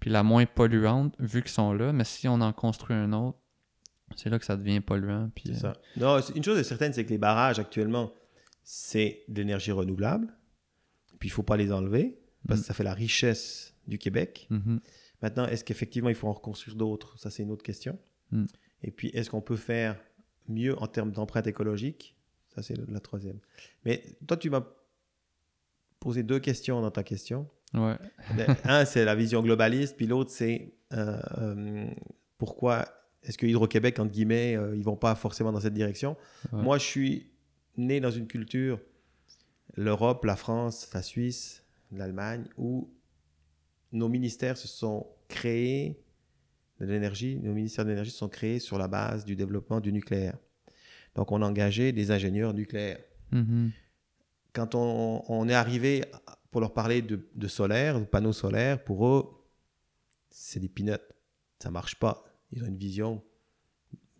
puis 0.00 0.10
la 0.10 0.22
moins 0.22 0.46
polluante, 0.46 1.14
vu 1.18 1.42
qu'ils 1.42 1.50
sont 1.50 1.72
là. 1.72 1.92
Mais 1.92 2.04
si 2.04 2.28
on 2.28 2.40
en 2.40 2.52
construit 2.52 2.96
un 2.96 3.12
autre, 3.12 3.38
c'est 4.14 4.30
là 4.30 4.38
que 4.38 4.44
ça 4.44 4.56
devient 4.56 4.80
polluant. 4.80 5.30
Puis, 5.34 5.52
euh. 5.64 5.72
Non, 5.96 6.20
une 6.20 6.44
chose 6.44 6.58
est 6.58 6.64
certaine, 6.64 6.92
c'est 6.92 7.04
que 7.04 7.10
les 7.10 7.18
barrages 7.18 7.58
actuellement, 7.58 8.12
c'est 8.62 9.24
de 9.28 9.38
l'énergie 9.40 9.72
renouvelable. 9.72 10.28
Puis 11.18 11.28
il 11.28 11.32
faut 11.32 11.42
pas 11.42 11.56
les 11.56 11.72
enlever 11.72 12.18
parce 12.46 12.60
Mm. 12.60 12.62
que 12.62 12.66
ça 12.68 12.74
fait 12.74 12.84
la 12.84 12.94
richesse 12.94 13.74
du 13.88 13.98
Québec. 13.98 14.46
mhm. 14.50 14.80
Maintenant, 15.22 15.46
est-ce 15.46 15.64
qu'effectivement 15.64 16.10
il 16.10 16.14
faut 16.14 16.28
en 16.28 16.32
reconstruire 16.32 16.76
d'autres? 16.76 17.18
Ça, 17.18 17.30
c'est 17.30 17.42
une 17.42 17.50
autre 17.50 17.62
question. 17.62 17.98
Mm. 18.32 18.44
Et 18.82 18.90
puis, 18.90 19.08
est-ce 19.08 19.30
qu'on 19.30 19.40
peut 19.40 19.56
faire 19.56 19.98
mieux 20.48 20.78
en 20.80 20.86
termes 20.86 21.10
d'empreinte 21.10 21.46
écologique 21.46 22.16
Ça, 22.54 22.62
c'est 22.62 22.76
la 22.88 23.00
troisième. 23.00 23.38
Mais 23.84 24.02
toi, 24.26 24.36
tu 24.36 24.50
m'as 24.50 24.64
posé 26.00 26.22
deux 26.22 26.38
questions 26.38 26.80
dans 26.82 26.90
ta 26.90 27.02
question. 27.02 27.48
Ouais. 27.74 27.96
Ben, 28.36 28.54
Un, 28.64 28.84
c'est 28.84 29.04
la 29.04 29.14
vision 29.14 29.42
globaliste, 29.42 29.96
puis 29.96 30.06
l'autre, 30.06 30.30
c'est 30.30 30.74
euh, 30.92 31.18
euh, 31.38 31.86
pourquoi 32.38 32.84
est-ce 33.22 33.38
que 33.38 33.46
Hydro-Québec, 33.46 33.98
entre 33.98 34.12
guillemets, 34.12 34.56
euh, 34.56 34.76
ils 34.76 34.84
vont 34.84 34.96
pas 34.96 35.14
forcément 35.14 35.50
dans 35.52 35.60
cette 35.60 35.74
direction? 35.74 36.16
Ouais. 36.52 36.62
Moi, 36.62 36.78
je 36.78 36.84
suis 36.84 37.26
né 37.76 38.00
dans 38.00 38.10
une 38.10 38.26
culture, 38.28 38.78
l'Europe, 39.76 40.24
la 40.24 40.36
France, 40.36 40.90
la 40.94 41.02
Suisse, 41.02 41.64
l'Allemagne, 41.92 42.44
où 42.56 42.90
nos 43.92 44.08
ministères 44.08 44.56
se 44.56 44.68
sont 44.68 45.06
créés 45.28 46.02
de 46.80 46.86
l'énergie, 46.86 47.38
nos 47.38 47.52
ministères 47.52 47.84
de 47.84 47.90
l'énergie 47.90 48.10
se 48.10 48.18
sont 48.18 48.28
créés 48.28 48.58
sur 48.58 48.78
la 48.78 48.88
base 48.88 49.24
du 49.24 49.36
développement 49.36 49.80
du 49.80 49.92
nucléaire. 49.92 50.36
Donc, 51.14 51.32
on 51.32 51.40
a 51.42 51.46
engagé 51.46 51.92
des 51.92 52.10
ingénieurs 52.10 52.52
nucléaires 52.54 53.00
Mhm. 53.32 53.72
quand 54.52 54.76
on, 54.76 55.24
on 55.28 55.48
est 55.48 55.54
arrivé 55.54 56.04
pour 56.52 56.60
leur 56.60 56.72
parler 56.72 57.02
de, 57.02 57.28
de 57.34 57.48
solaire, 57.48 57.98
de 57.98 58.04
panneaux 58.04 58.32
solaires, 58.32 58.82
pour 58.84 59.06
eux, 59.08 59.24
c'est 60.30 60.60
des 60.60 60.68
peanuts. 60.68 60.92
Ça 61.58 61.70
marche 61.72 61.98
pas. 61.98 62.24
Ils 62.52 62.62
ont 62.62 62.66
une 62.68 62.76
vision 62.78 63.22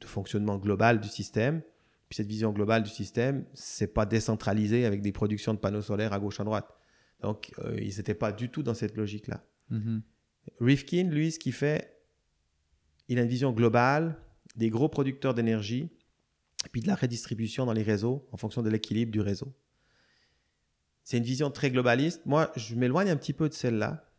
de 0.01 0.07
fonctionnement 0.07 0.59
global 0.59 1.01
du 1.01 1.09
système. 1.09 1.63
Puis 2.09 2.17
cette 2.17 2.29
vision 2.29 2.53
globale 2.53 2.83
du 2.83 2.91
système, 2.91 3.45
c'est 3.55 3.93
pas 3.93 4.07
décentralisé 4.07 4.85
avec 4.85 5.03
des 5.03 5.13
productions 5.13 5.55
de 5.55 5.59
panneaux 5.59 5.83
solaires 5.83 6.13
à 6.13 6.21
gauche 6.21 6.39
à 6.41 6.45
droite. 6.45 6.69
Donc, 7.21 7.53
euh, 7.59 7.77
ils 7.81 7.97
n'étaient 7.97 8.15
pas 8.15 8.33
du 8.33 8.49
tout 8.49 8.63
dans 8.63 8.75
cette 8.75 8.97
logique-là. 8.97 9.45
Mhm. 9.71 10.03
Rifkin, 10.61 11.05
lui, 11.05 11.33
ce 11.33 11.39
qu'il 11.39 11.53
fait, 11.53 11.99
il 13.09 13.19
a 13.19 13.23
une 13.23 13.29
vision 13.29 13.53
globale 13.53 14.17
des 14.55 14.71
gros 14.71 14.89
producteurs 14.89 15.35
d'énergie, 15.35 15.91
puis 16.73 16.81
de 16.81 16.87
la 16.87 16.95
redistribution 16.95 17.67
dans 17.67 17.73
les 17.73 17.83
réseaux 17.83 18.27
en 18.33 18.37
fonction 18.37 18.63
de 18.63 18.71
l'équilibre 18.71 19.13
du 19.13 19.21
réseau. 19.21 19.55
C'est 21.05 21.19
une 21.19 21.25
vision 21.25 21.51
très 21.51 21.71
globaliste. 21.71 22.25
Moi, 22.27 22.51
je 22.57 22.75
m'éloigne 22.75 23.11
un 23.11 23.17
petit 23.17 23.33
peu 23.33 23.49
de 23.49 23.55
celle-là, 23.55 24.11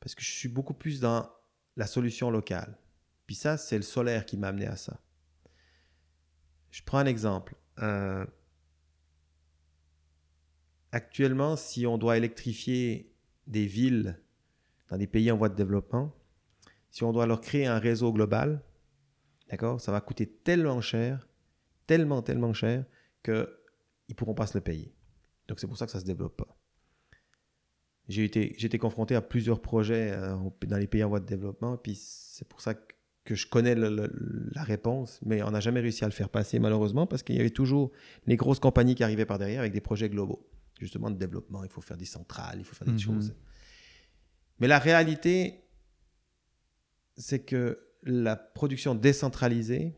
parce 0.00 0.14
que 0.14 0.22
je 0.22 0.30
suis 0.30 0.48
beaucoup 0.48 0.74
plus 0.74 1.00
dans 1.00 1.30
la 1.76 1.86
solution 1.86 2.30
locale. 2.30 2.78
Puis 3.26 3.36
ça, 3.36 3.56
c'est 3.56 3.76
le 3.76 3.82
solaire 3.82 4.26
qui 4.26 4.36
m'a 4.36 4.48
amené 4.48 4.66
à 4.66 4.76
ça. 4.76 5.00
Je 6.76 6.82
prends 6.82 6.98
un 6.98 7.06
exemple. 7.06 7.54
Euh, 7.78 8.26
actuellement, 10.92 11.56
si 11.56 11.86
on 11.86 11.96
doit 11.96 12.18
électrifier 12.18 13.10
des 13.46 13.64
villes 13.64 14.20
dans 14.90 14.98
des 14.98 15.06
pays 15.06 15.30
en 15.30 15.38
voie 15.38 15.48
de 15.48 15.54
développement, 15.54 16.14
si 16.90 17.02
on 17.02 17.14
doit 17.14 17.24
leur 17.24 17.40
créer 17.40 17.64
un 17.64 17.78
réseau 17.78 18.12
global, 18.12 18.62
d'accord, 19.48 19.80
ça 19.80 19.90
va 19.90 20.02
coûter 20.02 20.26
tellement 20.26 20.82
cher, 20.82 21.26
tellement, 21.86 22.20
tellement 22.20 22.52
cher, 22.52 22.84
qu'ils 23.24 23.46
ne 24.10 24.14
pourront 24.14 24.34
pas 24.34 24.46
se 24.46 24.58
le 24.58 24.62
payer. 24.62 24.94
Donc 25.48 25.60
c'est 25.60 25.66
pour 25.66 25.78
ça 25.78 25.86
que 25.86 25.92
ça 25.92 25.98
ne 25.98 26.02
se 26.02 26.06
développe 26.06 26.36
pas. 26.36 26.58
J'ai 28.06 28.24
été, 28.24 28.78
confronté 28.78 29.14
à 29.14 29.22
plusieurs 29.22 29.62
projets 29.62 30.10
euh, 30.12 30.36
dans 30.66 30.76
les 30.76 30.86
pays 30.86 31.02
en 31.02 31.08
voie 31.08 31.20
de 31.20 31.26
développement, 31.26 31.78
puis 31.78 31.94
c'est 31.94 32.46
pour 32.46 32.60
ça 32.60 32.74
que, 32.74 32.95
que 33.26 33.34
je 33.34 33.46
connais 33.46 33.74
le- 33.74 33.90
le- 33.90 34.50
la 34.54 34.62
réponse, 34.62 35.20
mais 35.22 35.42
on 35.42 35.50
n'a 35.50 35.60
jamais 35.60 35.80
réussi 35.80 36.02
à 36.04 36.06
le 36.06 36.12
faire 36.12 36.30
passer 36.30 36.58
malheureusement, 36.58 37.06
parce 37.06 37.22
qu'il 37.22 37.36
y 37.36 37.40
avait 37.40 37.50
toujours 37.50 37.90
les 38.26 38.36
grosses 38.36 38.60
compagnies 38.60 38.94
qui 38.94 39.04
arrivaient 39.04 39.26
par 39.26 39.38
derrière 39.38 39.60
avec 39.60 39.72
des 39.74 39.80
projets 39.82 40.08
globaux, 40.08 40.48
justement 40.80 41.10
de 41.10 41.18
développement. 41.18 41.62
Il 41.64 41.70
faut 41.70 41.82
faire 41.82 41.96
des 41.98 42.06
centrales, 42.06 42.58
il 42.60 42.64
faut 42.64 42.74
faire 42.74 42.86
des 42.86 42.92
Mhm. 42.94 42.98
choses. 42.98 43.34
Mais 44.60 44.68
la 44.68 44.78
réalité, 44.78 45.64
c'est 47.16 47.40
que 47.44 47.78
la 48.02 48.36
production 48.36 48.94
décentralisée, 48.94 49.94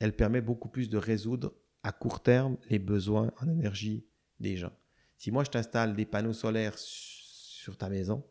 elle 0.00 0.14
permet 0.14 0.40
beaucoup 0.40 0.68
plus 0.68 0.88
de 0.90 0.98
résoudre 0.98 1.54
à 1.82 1.92
court 1.92 2.22
terme 2.22 2.56
les 2.70 2.78
besoins 2.78 3.30
en 3.40 3.48
énergie 3.48 4.04
des 4.40 4.56
gens. 4.56 4.72
Si 5.16 5.30
moi 5.30 5.44
je 5.44 5.50
t'installe 5.50 5.94
des 5.94 6.06
panneaux 6.06 6.32
solaires 6.32 6.74
sur 6.76 7.76
ta 7.76 7.88
maison, 7.88 8.24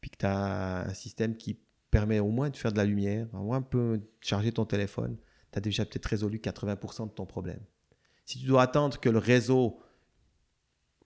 puis 0.00 0.10
que 0.10 0.16
tu 0.18 0.26
as 0.26 0.88
un 0.88 0.94
système 0.94 1.36
qui 1.36 1.58
permet 1.96 2.18
au 2.18 2.28
moins 2.28 2.50
de 2.50 2.56
faire 2.58 2.72
de 2.72 2.76
la 2.76 2.84
lumière, 2.84 3.26
au 3.32 3.44
moins 3.44 3.56
un 3.56 3.62
peu 3.62 4.02
charger 4.20 4.52
ton 4.52 4.66
téléphone, 4.66 5.16
tu 5.50 5.56
as 5.56 5.62
déjà 5.62 5.86
peut-être 5.86 6.04
résolu 6.04 6.36
80% 6.36 7.08
de 7.08 7.12
ton 7.12 7.24
problème. 7.24 7.60
Si 8.26 8.38
tu 8.38 8.44
dois 8.44 8.60
attendre 8.60 9.00
que 9.00 9.08
le 9.08 9.16
réseau, 9.16 9.80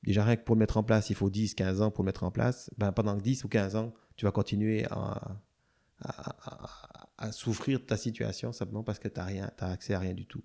déjà 0.02 0.24
rien 0.24 0.34
que 0.34 0.42
pour 0.42 0.56
le 0.56 0.58
mettre 0.58 0.78
en 0.78 0.82
place, 0.82 1.08
il 1.08 1.14
faut 1.14 1.30
10, 1.30 1.54
15 1.54 1.80
ans 1.80 1.92
pour 1.92 2.02
le 2.02 2.06
mettre 2.06 2.24
en 2.24 2.32
place, 2.32 2.70
ben 2.76 2.90
pendant 2.90 3.14
10 3.14 3.44
ou 3.44 3.48
15 3.48 3.76
ans, 3.76 3.94
tu 4.16 4.24
vas 4.24 4.32
continuer 4.32 4.84
à, 4.90 5.40
souffrir 7.30 7.78
de 7.78 7.84
ta 7.84 7.96
situation 7.96 8.52
simplement 8.52 8.82
parce 8.82 8.98
que 8.98 9.06
tu 9.06 9.20
n'as 9.20 9.52
accès 9.60 9.94
à 9.94 10.00
rien 10.00 10.14
du 10.14 10.26
tout. 10.26 10.42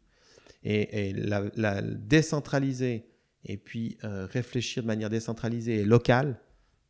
Et, 0.62 1.12
la, 1.14 1.82
décentraliser 1.82 3.10
et 3.46 3.58
puis 3.58 3.98
euh, 4.04 4.28
réfléchir 4.28 4.84
de 4.84 4.88
manière 4.88 5.10
décentralisée 5.10 5.80
et 5.80 5.86
locale, 5.86 6.40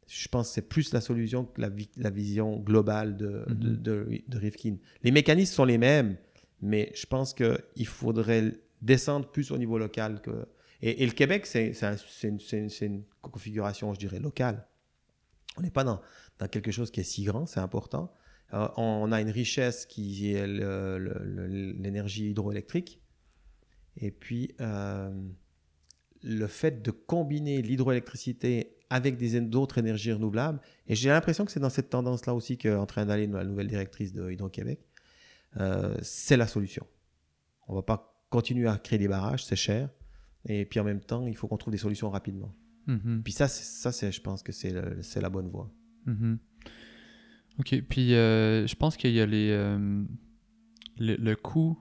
je 0.07 0.27
pense 0.27 0.49
que 0.49 0.53
c'est 0.55 0.69
plus 0.69 0.93
la 0.93 1.01
solution 1.01 1.45
que 1.45 1.61
la, 1.61 1.69
la 1.97 2.09
vision 2.09 2.59
globale 2.59 3.17
de, 3.17 3.45
de, 3.49 3.75
de, 4.27 4.37
Rifkin. 4.37 4.77
Les 5.03 5.11
mécanismes 5.11 5.53
sont 5.53 5.65
les 5.65 5.77
mêmes, 5.77 6.17
mais 6.61 6.91
je 6.95 7.05
pense 7.05 7.33
qu'il 7.33 7.87
faudrait 7.87 8.51
descendre 8.81 9.29
plus 9.29 9.51
au 9.51 9.57
niveau 9.57 9.77
local. 9.77 10.21
Que... 10.21 10.47
Et, 10.81 11.05
le 11.05 11.11
Québec, 11.11 11.45
c'est 11.45 11.73
une, 12.23 12.39
une, 12.81 13.03
configuration, 13.21 13.93
je 13.93 13.99
dirais, 13.99 14.19
locale. 14.19 14.67
On 15.57 15.61
n'est 15.61 15.71
pas 15.71 15.83
dans, 15.83 16.01
dans, 16.37 16.47
quelque 16.47 16.71
chose 16.71 16.91
qui 16.91 16.99
est 16.99 17.03
si 17.03 17.23
grand, 17.23 17.45
c'est 17.45 17.59
important. 17.59 18.13
Euh, 18.53 18.67
on 18.77 19.11
a 19.11 19.21
une 19.21 19.31
richesse 19.31 19.85
qui 19.85 20.33
est 20.33 20.45
l'énergie 20.47 22.29
hydroélectrique. 22.29 23.01
Et 23.97 24.11
puis, 24.11 24.53
euh, 24.61 25.09
le 26.25 26.47
fait 26.47 26.81
de 26.81 26.91
combiner 26.91 27.61
l'hydroélectricité 27.61 28.75
avec 28.89 29.17
d'autres 29.49 29.77
énergies 29.77 30.11
renouvelables, 30.11 30.59
et 30.87 30.95
j'ai 30.95 31.09
l'impression 31.09 31.45
que 31.45 31.51
c'est 31.51 31.59
dans 31.59 31.69
cette 31.69 31.89
tendance-là 31.89 32.33
aussi 32.33 32.57
qu'est 32.57 32.73
en 32.73 32.85
train 32.85 33.05
d'aller 33.05 33.27
la 33.27 33.43
nouvelle 33.43 33.67
directrice 33.67 34.13
de 34.13 34.31
Hydro-Québec, 34.31 34.79
euh, 35.57 35.95
c'est 36.01 36.37
la 36.37 36.47
solution. 36.47 36.85
On 37.67 37.73
ne 37.73 37.77
va 37.77 37.83
pas 37.83 38.25
continuer 38.29 38.67
à 38.67 38.77
créer 38.77 38.99
des 38.99 39.07
barrages, 39.07 39.45
c'est 39.45 39.55
cher, 39.55 39.89
et 40.47 40.65
puis 40.65 40.79
en 40.79 40.83
même 40.83 40.99
temps, 40.99 41.25
il 41.25 41.35
faut 41.35 41.47
qu'on 41.47 41.57
trouve 41.57 41.71
des 41.71 41.79
solutions 41.79 42.09
rapidement. 42.09 42.53
Mm-hmm. 42.87 43.23
Puis 43.23 43.33
ça, 43.33 43.47
ça 43.47 44.11
je 44.11 44.21
pense 44.21 44.43
que 44.43 44.51
c'est 44.51 44.71
la 45.21 45.29
bonne 45.29 45.49
voie. 45.49 45.71
Mm-hmm. 46.07 46.37
Ok, 47.59 47.81
puis 47.87 48.13
euh, 48.13 48.67
je 48.67 48.75
pense 48.75 48.97
qu'il 48.97 49.11
y 49.11 49.21
a 49.21 49.25
les, 49.25 49.49
euh, 49.49 50.03
le, 50.97 51.35
coût. 51.35 51.79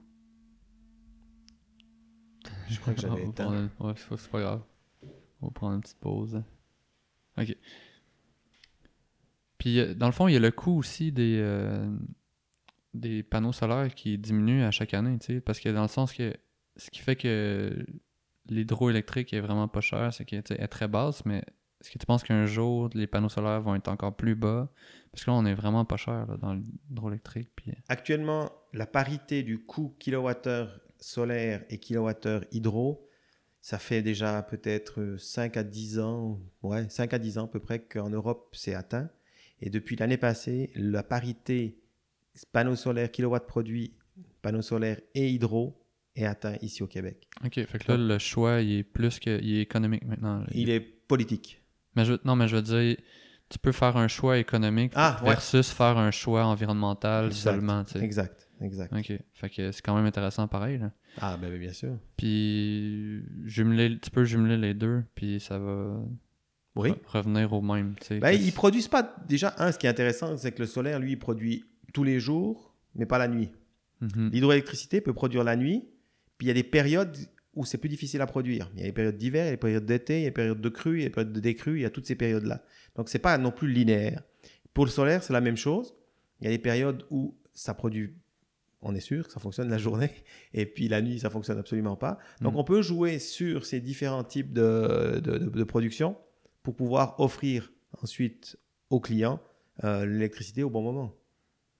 Je 2.69 2.79
crois 2.79 2.93
que 2.93 3.01
j'avais 3.01 3.25
été. 3.25 3.43
Ouais, 3.43 3.93
c'est 3.95 4.29
pas 4.31 4.39
grave. 4.39 4.61
On 5.41 5.47
va 5.47 5.51
prendre 5.51 5.75
une 5.75 5.81
petite 5.81 5.99
pause. 5.99 6.41
Ok. 7.37 7.55
Puis 9.57 9.79
euh, 9.79 9.93
dans 9.93 10.07
le 10.07 10.11
fond, 10.11 10.27
il 10.27 10.33
y 10.33 10.37
a 10.37 10.39
le 10.39 10.51
coût 10.51 10.77
aussi 10.77 11.11
des, 11.11 11.41
des 12.93 13.23
panneaux 13.23 13.53
solaires 13.53 13.93
qui 13.93 14.17
diminue 14.17 14.63
à 14.63 14.71
chaque 14.71 14.93
année, 14.93 15.17
tu 15.19 15.35
sais, 15.35 15.41
parce 15.41 15.59
que 15.59 15.69
dans 15.69 15.83
le 15.83 15.87
sens 15.87 16.13
que 16.13 16.33
ce 16.77 16.89
qui 16.89 16.99
fait 16.99 17.15
que 17.15 17.85
l'hydroélectrique 18.49 19.33
est 19.33 19.39
vraiment 19.39 19.67
pas 19.67 19.81
cher, 19.81 20.13
c'est 20.13 20.25
qu'elle 20.25 20.43
est 20.49 20.67
très 20.67 20.87
basse, 20.87 21.25
mais 21.25 21.43
est-ce 21.81 21.91
que 21.91 21.99
tu 21.99 22.05
penses 22.05 22.23
qu'un 22.23 22.45
jour, 22.45 22.89
les 22.93 23.07
panneaux 23.07 23.29
solaires 23.29 23.61
vont 23.61 23.75
être 23.75 23.89
encore 23.89 24.15
plus 24.15 24.35
bas? 24.35 24.69
Parce 25.11 25.23
que 25.23 25.31
là, 25.31 25.37
on 25.37 25.45
est 25.45 25.53
vraiment 25.53 25.85
pas 25.85 25.97
cher 25.97 26.37
dans 26.39 26.53
l'hydroélectrique. 26.53 27.49
Puis... 27.55 27.71
Euh. 27.71 27.75
Actuellement, 27.89 28.51
la 28.73 28.85
parité 28.85 29.43
du 29.43 29.59
coût 29.59 29.95
kilowattheure 29.99 30.79
solaire 30.99 31.63
et 31.69 31.77
kilowattheure 31.77 32.45
hydro, 32.51 33.07
ça 33.61 33.79
fait 33.79 34.01
déjà 34.01 34.41
peut-être 34.43 35.15
5 35.17 35.57
à 35.57 35.63
10 35.63 35.99
ans, 35.99 36.39
ouais, 36.61 36.87
5 36.89 37.13
à 37.13 37.19
10 37.19 37.37
ans 37.39 37.45
à 37.45 37.47
peu 37.47 37.59
près 37.59 37.79
qu'en 37.79 38.09
Europe, 38.09 38.49
c'est 38.53 38.75
atteint. 38.75 39.09
Et 39.61 39.69
depuis 39.69 39.95
l'année 39.95 40.17
passée, 40.17 40.71
la 40.75 41.01
parité 41.01 41.77
panneaux 42.51 42.75
solaires, 42.75 43.11
kilowatts 43.11 43.47
produits, 43.47 43.93
panneaux 44.41 44.61
solaires 44.61 44.99
et 45.13 45.29
hydro 45.29 45.81
est 46.15 46.25
atteint 46.25 46.57
ici 46.61 46.83
au 46.83 46.87
Québec. 46.87 47.27
OK, 47.43 47.53
fait 47.53 47.77
que 47.79 47.91
là, 47.91 47.97
le 47.97 48.17
choix, 48.19 48.61
il 48.61 48.79
est 48.79 48.83
plus 48.83 49.19
que... 49.19 49.39
Il 49.41 49.57
est 49.57 49.61
économique 49.61 50.05
maintenant. 50.05 50.45
Il 50.51 50.69
est 50.69 50.79
politique. 50.79 51.61
Mais 51.95 52.05
je, 52.05 52.13
non, 52.23 52.35
mais 52.35 52.47
je 52.47 52.57
veux 52.57 52.61
dire, 52.61 52.97
tu 53.49 53.59
peux 53.59 53.71
faire 53.71 53.97
un 53.97 54.07
choix 54.07 54.37
économique 54.37 54.93
ah, 54.95 55.19
versus 55.23 55.69
faire 55.71 55.97
un 55.97 56.11
choix 56.11 56.45
environnemental 56.45 57.33
seulement. 57.33 57.83
Exact, 57.95 58.44
exact. 58.61 58.93
OK. 58.93 59.13
Fait 59.33 59.49
que 59.49 59.71
c'est 59.71 59.81
quand 59.81 59.95
même 59.95 60.05
intéressant 60.05 60.47
pareil. 60.47 60.77
Là. 60.77 60.91
Ah, 61.17 61.37
ben, 61.37 61.49
ben 61.49 61.59
bien 61.59 61.73
sûr. 61.73 61.97
Puis, 62.17 63.23
jumeler, 63.43 63.99
tu 63.99 64.09
peux 64.11 64.23
jumeler 64.23 64.57
les 64.57 64.73
deux, 64.73 65.03
puis 65.15 65.39
ça 65.39 65.59
va 65.59 66.01
oui. 66.75 66.93
revenir 67.07 67.53
au 67.53 67.61
même. 67.61 67.95
Ben, 68.09 68.31
ils 68.31 68.53
produisent 68.53 68.87
pas. 68.87 69.15
Déjà, 69.27 69.55
un, 69.57 69.71
ce 69.71 69.77
qui 69.77 69.87
est 69.87 69.89
intéressant, 69.89 70.35
c'est 70.37 70.51
que 70.51 70.61
le 70.61 70.67
solaire, 70.67 70.99
lui, 70.99 71.11
il 71.11 71.19
produit 71.19 71.65
tous 71.93 72.03
les 72.03 72.19
jours, 72.19 72.75
mais 72.95 73.05
pas 73.05 73.17
la 73.17 73.27
nuit. 73.27 73.51
Mhm. 74.01 74.29
L'hydroélectricité 74.31 75.01
peut 75.01 75.13
produire 75.13 75.43
la 75.43 75.55
nuit, 75.55 75.85
puis 76.37 76.45
il 76.45 76.47
y 76.47 76.51
a 76.51 76.53
des 76.53 76.63
périodes 76.63 77.15
où 77.53 77.65
c'est 77.65 77.77
plus 77.77 77.89
difficile 77.89 78.21
à 78.21 78.25
produire. 78.25 78.69
Il 78.73 78.81
y 78.81 78.83
a 78.83 78.87
les 78.87 78.91
périodes 78.91 79.17
d'hiver, 79.17 79.43
il 79.43 79.45
y 79.45 79.49
a 79.49 79.51
les 79.51 79.57
périodes 79.57 79.85
d'été, 79.85 80.19
il 80.19 80.21
y 80.21 80.25
a 80.25 80.27
les 80.27 80.31
périodes 80.31 80.61
de 80.61 80.69
crue, 80.69 80.97
il 80.97 80.99
y 80.99 81.03
a 81.03 81.05
les 81.05 81.11
périodes 81.11 81.33
de 81.33 81.39
décrue, 81.39 81.79
il 81.79 81.81
y 81.83 81.85
a 81.85 81.89
toutes 81.89 82.05
ces 82.05 82.15
périodes-là. 82.15 82.61
Donc 82.95 83.09
c'est 83.09 83.19
pas 83.19 83.37
non 83.37 83.51
plus 83.51 83.71
linéaire. 83.71 84.23
Pour 84.73 84.85
le 84.85 84.91
solaire, 84.91 85.23
c'est 85.23 85.31
la 85.31 85.41
même 85.41 85.55
chose. 85.55 85.95
Il 86.41 86.45
y 86.45 86.47
a 86.47 86.51
des 86.51 86.59
périodes 86.59 87.05
où 87.09 87.37
ça 87.53 87.73
produit, 87.73 88.13
on 88.85 88.95
est 88.95 89.01
sûr 89.01 89.27
que 89.27 89.33
ça 89.33 89.39
fonctionne 89.39 89.69
la 89.69 89.77
journée, 89.77 90.11
et 90.53 90.65
puis 90.65 90.87
la 90.87 91.01
nuit, 91.01 91.19
ça 91.19 91.29
fonctionne 91.29 91.57
absolument 91.57 91.95
pas. 91.95 92.17
Donc 92.41 92.53
mm. 92.53 92.57
on 92.57 92.63
peut 92.63 92.81
jouer 92.81 93.19
sur 93.19 93.65
ces 93.65 93.81
différents 93.81 94.23
types 94.23 94.53
de, 94.53 95.19
de, 95.23 95.63
production 95.63 96.15
pour 96.63 96.75
pouvoir 96.75 97.19
offrir 97.19 97.71
ensuite 98.01 98.57
aux 98.89 98.99
clients 98.99 99.41
euh, 99.83 100.05
l'électricité 100.05 100.63
au 100.63 100.69
bon 100.69 100.83
moment. 100.83 101.15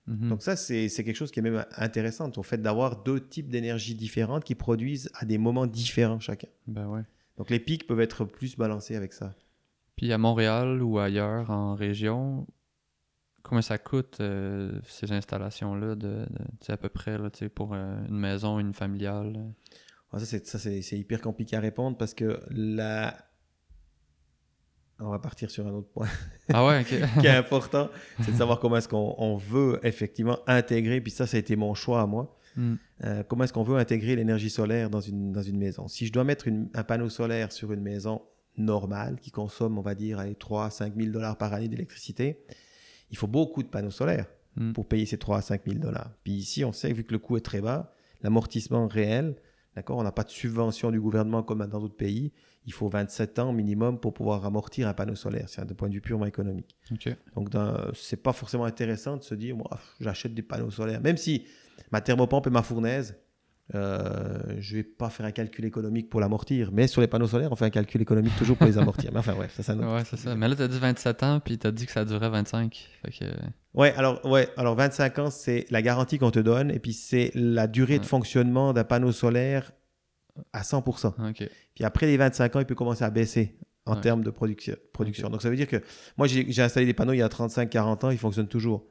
Mhm. 0.06 0.28
Donc 0.28 0.42
ça, 0.42 0.56
c'est 0.56 0.88
quelque 0.88 1.14
chose 1.14 1.30
qui 1.30 1.40
est 1.40 1.42
même 1.42 1.64
intéressant, 1.76 2.30
au 2.36 2.42
fait 2.42 2.58
d'avoir 2.58 3.02
deux 3.02 3.20
types 3.20 3.48
d'énergie 3.48 3.94
différentes 3.94 4.44
qui 4.44 4.54
produisent 4.54 5.10
à 5.14 5.24
des 5.24 5.38
moments 5.38 5.66
différents 5.66 6.20
chacun. 6.20 6.48
Ben 6.66 6.86
ouais. 6.88 7.02
Donc 7.38 7.50
les 7.50 7.60
pics 7.60 7.86
peuvent 7.86 8.00
être 8.00 8.24
plus 8.24 8.56
balancés 8.56 8.96
avec 8.96 9.12
ça. 9.12 9.34
Puis 9.96 10.12
à 10.12 10.18
Montréal 10.18 10.82
ou 10.82 10.98
ailleurs 10.98 11.50
en 11.50 11.74
région, 11.74 12.46
combien 13.46 13.62
ça 13.62 13.78
coûte 13.78 14.18
euh, 14.20 14.72
ces 14.88 15.12
installations-là, 15.12 15.94
de, 15.94 16.26
à 16.68 16.76
peu 16.76 16.88
près 16.88 17.16
là, 17.16 17.30
pour 17.54 17.74
euh, 17.74 17.96
une 18.08 18.18
maison, 18.18 18.58
une 18.58 18.74
familiale? 18.74 19.52
ça, 20.18 20.58
c'est 20.58 20.98
hyper 20.98 21.20
compliqué 21.20 21.56
à 21.56 21.60
répondre 21.60 21.96
parce 21.96 22.14
que 22.14 22.40
la, 22.50 23.14
on 24.98 25.10
va 25.10 25.18
partir 25.18 25.50
sur 25.50 25.66
un 25.66 25.70
autre 25.70 25.88
point 25.88 26.08
ah 26.52 26.82
qui 26.84 26.94
est 27.26 27.36
important, 27.36 27.90
c'est 28.22 28.32
de 28.32 28.36
savoir 28.36 28.58
comment 28.58 28.78
est-ce 28.78 28.88
qu'on 28.88 29.36
veut 29.36 29.78
effectivement 29.82 30.38
intégrer, 30.46 31.00
puis 31.00 31.12
ça, 31.12 31.26
ça 31.26 31.36
a 31.36 31.40
été 31.40 31.54
mon 31.54 31.74
choix 31.74 32.00
à 32.00 32.06
moi, 32.06 32.36
hmm. 32.56 32.74
euh, 33.04 33.22
comment 33.28 33.44
est-ce 33.44 33.52
qu'on 33.52 33.62
veut 33.62 33.76
intégrer 33.76 34.16
l'énergie 34.16 34.50
solaire 34.50 34.90
dans 34.90 35.00
une, 35.00 35.32
dans 35.32 35.42
une 35.42 35.58
maison? 35.58 35.86
Si 35.86 36.06
je 36.06 36.12
dois 36.12 36.24
mettre 36.24 36.48
un 36.48 36.84
panneau 36.84 37.10
solaire 37.10 37.52
sur 37.52 37.72
une 37.72 37.82
maison 37.82 38.22
normale, 38.56 39.20
qui 39.20 39.30
consomme, 39.30 39.78
on 39.78 39.82
va 39.82 39.94
dire, 39.94 40.24
3 40.38 40.64
à 40.64 40.70
5 40.70 40.94
000 40.96 41.10
dollars 41.10 41.36
par 41.36 41.52
année 41.52 41.68
d'électricité, 41.68 42.42
il 43.10 43.16
faut 43.16 43.26
beaucoup 43.26 43.62
de 43.62 43.68
panneaux 43.68 43.90
solaires 43.90 44.26
hmm. 44.56 44.72
pour 44.72 44.86
payer 44.86 45.06
ces 45.06 45.18
3 45.18 45.38
à 45.38 45.40
5 45.42 45.62
000 45.66 45.78
dollars. 45.78 46.12
Puis 46.24 46.32
ici, 46.32 46.64
on 46.64 46.72
sait, 46.72 46.92
vu 46.92 47.04
que 47.04 47.12
le 47.12 47.18
coût 47.18 47.36
est 47.36 47.42
très 47.42 47.60
bas, 47.60 47.92
l'amortissement 48.22 48.86
réel, 48.88 49.36
D'accord 49.76 49.98
On 49.98 50.02
n'a 50.02 50.12
pas 50.12 50.24
de 50.24 50.30
subvention 50.30 50.90
du 50.90 50.98
gouvernement 50.98 51.42
comme 51.42 51.64
dans 51.66 51.78
d'autres 51.78 51.96
pays. 51.96 52.32
Il 52.64 52.72
faut 52.72 52.88
27 52.88 53.38
ans 53.38 53.52
minimum 53.52 54.00
pour 54.00 54.14
pouvoir 54.14 54.44
amortir 54.46 54.88
un 54.88 54.94
panneau 54.94 55.14
solaire. 55.14 55.48
C'est 55.48 55.60
un 55.60 55.66
point 55.66 55.88
de 55.88 55.94
vue 55.94 56.00
purement 56.00 56.24
économique. 56.24 56.74
Donc, 57.36 57.50
ce 57.52 58.14
n'est 58.14 58.22
pas 58.22 58.32
forcément 58.32 58.64
intéressant 58.64 59.18
de 59.18 59.22
se 59.22 59.34
dire, 59.34 59.54
moi, 59.54 59.68
j'achète 60.00 60.34
des 60.34 60.42
panneaux 60.42 60.70
solaires. 60.70 61.02
Même 61.02 61.18
si 61.18 61.44
ma 61.92 62.00
thermopompe 62.00 62.46
et 62.46 62.50
ma 62.50 62.62
fournaise, 62.62 63.16
euh, 63.74 64.38
je 64.58 64.76
ne 64.76 64.76
vais 64.78 64.84
pas 64.84 65.10
faire 65.10 65.26
un 65.26 65.32
calcul 65.32 65.64
économique 65.64 66.08
pour 66.08 66.20
l'amortir. 66.20 66.70
Mais 66.72 66.86
sur 66.86 67.00
les 67.00 67.08
panneaux 67.08 67.26
solaires, 67.26 67.50
on 67.50 67.56
fait 67.56 67.64
un 67.64 67.70
calcul 67.70 68.00
économique 68.00 68.36
toujours 68.36 68.56
pour 68.56 68.66
les 68.66 68.78
amortir. 68.78 69.10
Mais 69.12 69.18
enfin, 69.18 69.34
bref, 69.34 69.54
ça, 69.56 69.62
c'est 69.62 69.74
Ouais, 69.74 70.04
c'est 70.04 70.16
ça. 70.16 70.36
Mais 70.36 70.48
là, 70.48 70.54
tu 70.54 70.62
as 70.62 70.68
dit 70.68 70.78
27 70.78 71.22
ans, 71.22 71.40
puis 71.40 71.58
tu 71.58 71.66
as 71.66 71.72
dit 71.72 71.86
que 71.86 71.92
ça 71.92 72.04
durait 72.04 72.28
25. 72.30 72.88
Ouais, 73.74 73.92
alors, 73.96 74.24
ouais, 74.24 74.48
alors 74.56 74.76
25 74.76 75.18
ans, 75.18 75.30
c'est 75.30 75.66
la 75.70 75.82
garantie 75.82 76.18
qu'on 76.18 76.30
te 76.30 76.38
donne, 76.38 76.70
et 76.70 76.78
puis 76.78 76.92
c'est 76.92 77.30
la 77.34 77.66
durée 77.66 77.98
de 77.98 78.06
fonctionnement 78.06 78.72
d'un 78.72 78.84
panneau 78.84 79.12
solaire 79.12 79.72
à 80.52 80.62
100%. 80.62 81.14
Puis 81.74 81.84
après 81.84 82.06
les 82.06 82.16
25 82.16 82.56
ans, 82.56 82.60
il 82.60 82.66
peut 82.66 82.74
commencer 82.74 83.04
à 83.04 83.10
baisser 83.10 83.58
en 83.84 83.96
termes 83.96 84.22
de 84.22 84.30
production. 84.30 84.74
production. 84.92 85.28
Donc 85.28 85.42
ça 85.42 85.50
veut 85.50 85.56
dire 85.56 85.68
que 85.68 85.82
moi, 86.16 86.26
j'ai 86.26 86.62
installé 86.62 86.86
des 86.86 86.94
panneaux 86.94 87.12
il 87.12 87.18
y 87.18 87.22
a 87.22 87.28
35-40 87.28 88.06
ans, 88.06 88.10
ils 88.10 88.18
fonctionnent 88.18 88.48
toujours. 88.48 88.84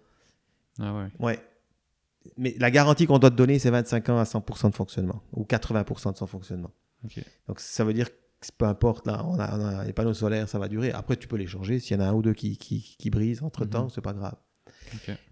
Ah 0.80 0.93
ouais. 0.93 1.07
Ouais. 1.19 1.39
Mais 2.38 2.55
la 2.59 2.71
garantie 2.71 3.05
qu'on 3.07 3.19
doit 3.19 3.30
te 3.32 3.36
donner, 3.36 3.59
c'est 3.59 3.69
25 3.69 4.09
ans 4.09 4.17
à 4.19 4.23
100% 4.23 4.69
de 4.69 4.76
fonctionnement, 4.76 5.21
ou 5.34 5.43
80% 5.43 6.13
de 6.13 6.17
son 6.17 6.28
fonctionnement. 6.28 6.71
Donc 7.47 7.59
ça 7.59 7.84
veut 7.84 7.93
dire 7.93 8.09
que 8.09 8.15
peu 8.57 8.65
importe, 8.65 9.07
là, 9.07 9.23
on 9.26 9.39
a, 9.39 9.57
on 9.57 9.65
a 9.65 9.84
les 9.86 9.93
panneaux 9.93 10.13
solaires, 10.13 10.47
ça 10.49 10.59
va 10.59 10.67
durer. 10.67 10.91
Après, 10.91 11.15
tu 11.17 11.28
peux 11.28 11.36
les 11.38 11.47
changer. 11.47 11.80
S'il 11.80 11.97
y 11.97 11.99
en 11.99 12.03
a 12.03 12.07
un 12.09 12.13
ou 12.13 12.21
deux 12.21 12.34
qui, 12.34 12.57
qui, 12.57 12.95
qui 12.99 13.09
brisent 13.09 13.41
entre-temps, 13.43 13.84
Mhm. 13.86 13.89
c'est 13.89 14.01
pas 14.01 14.13
grave. 14.13 14.36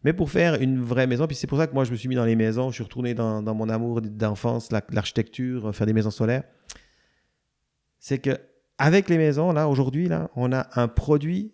Mais 0.03 0.13
pour 0.13 0.29
faire 0.31 0.61
une 0.61 0.81
vraie 0.81 1.05
maison, 1.07 1.25
puis 1.27 1.35
c'est 1.35 1.47
pour 1.47 1.57
ça 1.57 1.67
que 1.67 1.73
moi 1.73 1.83
je 1.85 1.91
me 1.91 1.95
suis 1.95 2.09
mis 2.09 2.15
dans 2.15 2.25
les 2.25 2.35
maisons, 2.35 2.69
je 2.69 2.75
suis 2.75 2.83
retourné 2.83 3.13
dans, 3.13 3.41
dans 3.43 3.53
mon 3.53 3.69
amour 3.69 4.01
d'enfance, 4.01 4.71
la- 4.71 4.83
l'architecture, 4.89 5.73
faire 5.75 5.85
des 5.87 5.93
maisons 5.93 6.11
solaires. 6.11 6.43
C'est 7.99 8.19
que 8.19 8.37
avec 8.77 9.09
les 9.09 9.17
maisons, 9.17 9.51
là, 9.51 9.67
aujourd'hui, 9.69 10.07
là, 10.07 10.29
on 10.35 10.51
a 10.51 10.67
un 10.79 10.87
produit 10.87 11.53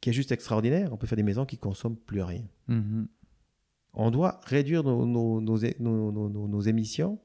qui 0.00 0.10
est 0.10 0.12
juste 0.12 0.32
extraordinaire. 0.32 0.92
On 0.92 0.96
peut 0.96 1.06
faire 1.06 1.16
des 1.16 1.22
maisons 1.22 1.44
qui 1.44 1.58
consomment 1.58 1.96
plus 1.96 2.22
rien. 2.22 2.44
Mhm. 2.68 3.08
On 3.94 4.10
doit 4.10 4.40
réduire 4.44 4.84
nos, 4.84 6.60
émissions, 6.60 7.18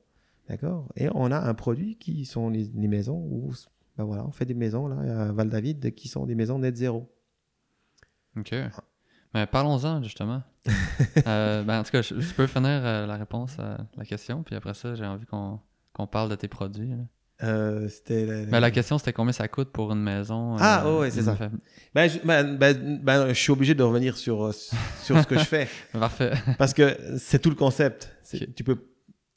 d'accord? 0.49 0.87
Et 0.95 1.07
on 1.13 1.31
a 1.31 1.39
un 1.39 1.53
produit 1.53 1.97
qui 1.97 2.25
sont 2.25 2.49
les, 2.49 2.65
les 2.75 2.87
maisons 2.87 3.17
où, 3.17 3.51
ben 3.97 4.05
voilà, 4.05 4.25
on 4.25 4.31
fait 4.31 4.45
des 4.45 4.53
maisons 4.53 4.87
là 4.87 5.27
à 5.27 5.31
Val-David 5.31 5.93
qui 5.93 6.07
sont 6.07 6.25
des 6.25 6.35
maisons 6.35 6.59
net 6.59 6.75
zéro. 6.75 7.11
Ok. 8.37 8.55
Mais 9.33 9.47
parlons-en, 9.47 10.01
justement. 10.03 10.43
Euh, 11.27 11.63
ben, 11.63 11.79
en 11.79 11.83
tout 11.83 11.91
cas, 11.91 12.01
je, 12.01 12.19
je 12.19 12.33
peux 12.33 12.47
finir 12.47 12.69
euh, 12.69 13.05
la 13.05 13.15
réponse 13.15 13.57
à 13.59 13.85
la 13.97 14.05
question, 14.05 14.43
puis 14.43 14.55
après 14.55 14.73
ça, 14.73 14.95
j'ai 14.95 15.05
envie 15.05 15.25
qu'on 15.25 16.07
parle 16.07 16.29
de 16.29 16.35
tes 16.35 16.47
produits. 16.47 16.89
là. 16.89 17.03
Euh, 17.41 17.89
C'était 17.89 18.25
la- 18.25 18.45
Ben, 18.45 18.59
la 18.59 18.71
question, 18.71 18.97
c'était 18.97 19.11
combien 19.11 19.33
ça 19.33 19.47
coûte 19.47 19.69
pour 19.71 19.91
une 19.91 20.01
maison. 20.03 20.55
Ah, 20.59 20.85
euh, 20.85 20.99
ouais, 21.01 21.11
c'est 21.11 21.23
ça. 21.23 21.35
Ben, 21.93 22.07
je, 22.07 22.19
ben, 22.19 22.57
ben- 22.57 22.99
ben, 23.01 23.27
je 23.29 23.33
suis 23.33 23.51
obligé 23.51 23.73
de 23.73 23.83
revenir 23.83 24.17
sur, 24.17 24.45
euh, 24.45 24.51
sur 25.01 25.19
ce 25.19 25.25
que 25.27 25.37
je 25.37 25.43
fais. 25.43 25.67
Parfait. 25.93 26.33
Parce 26.57 26.73
que 26.73 26.95
c'est 27.17 27.39
tout 27.39 27.49
le 27.49 27.55
concept. 27.55 28.15
Tu 28.55 28.63
peux... 28.63 28.77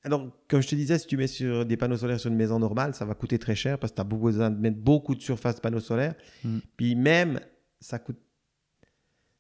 Alors, 0.05 0.28
comme 0.47 0.61
je 0.62 0.68
te 0.68 0.74
disais, 0.76 0.99
si 0.99 1.07
tu 1.09 1.16
mets 1.16 1.26
sur 1.26 1.64
des 1.66 1.76
panneaux 1.76 1.97
solaires 1.97 2.20
sur 2.20 2.30
une 2.30 2.36
maison 2.36 2.59
normale, 2.61 2.94
ça 2.94 3.05
va 3.05 3.14
coûter 3.14 3.38
très 3.40 3.57
cher 3.57 3.76
parce 3.78 3.90
que 3.90 3.97
tu 3.97 4.01
as 4.03 4.05
besoin 4.05 4.51
de 4.51 4.59
mettre 4.59 4.76
beaucoup 4.78 5.14
de 5.16 5.22
surface 5.22 5.57
de 5.57 5.61
panneaux 5.61 5.80
solaires. 5.80 6.14
Mm. 6.44 6.59
Puis 6.76 6.94
même, 6.94 7.40
ça 7.80 7.99
coûte... 7.99 8.18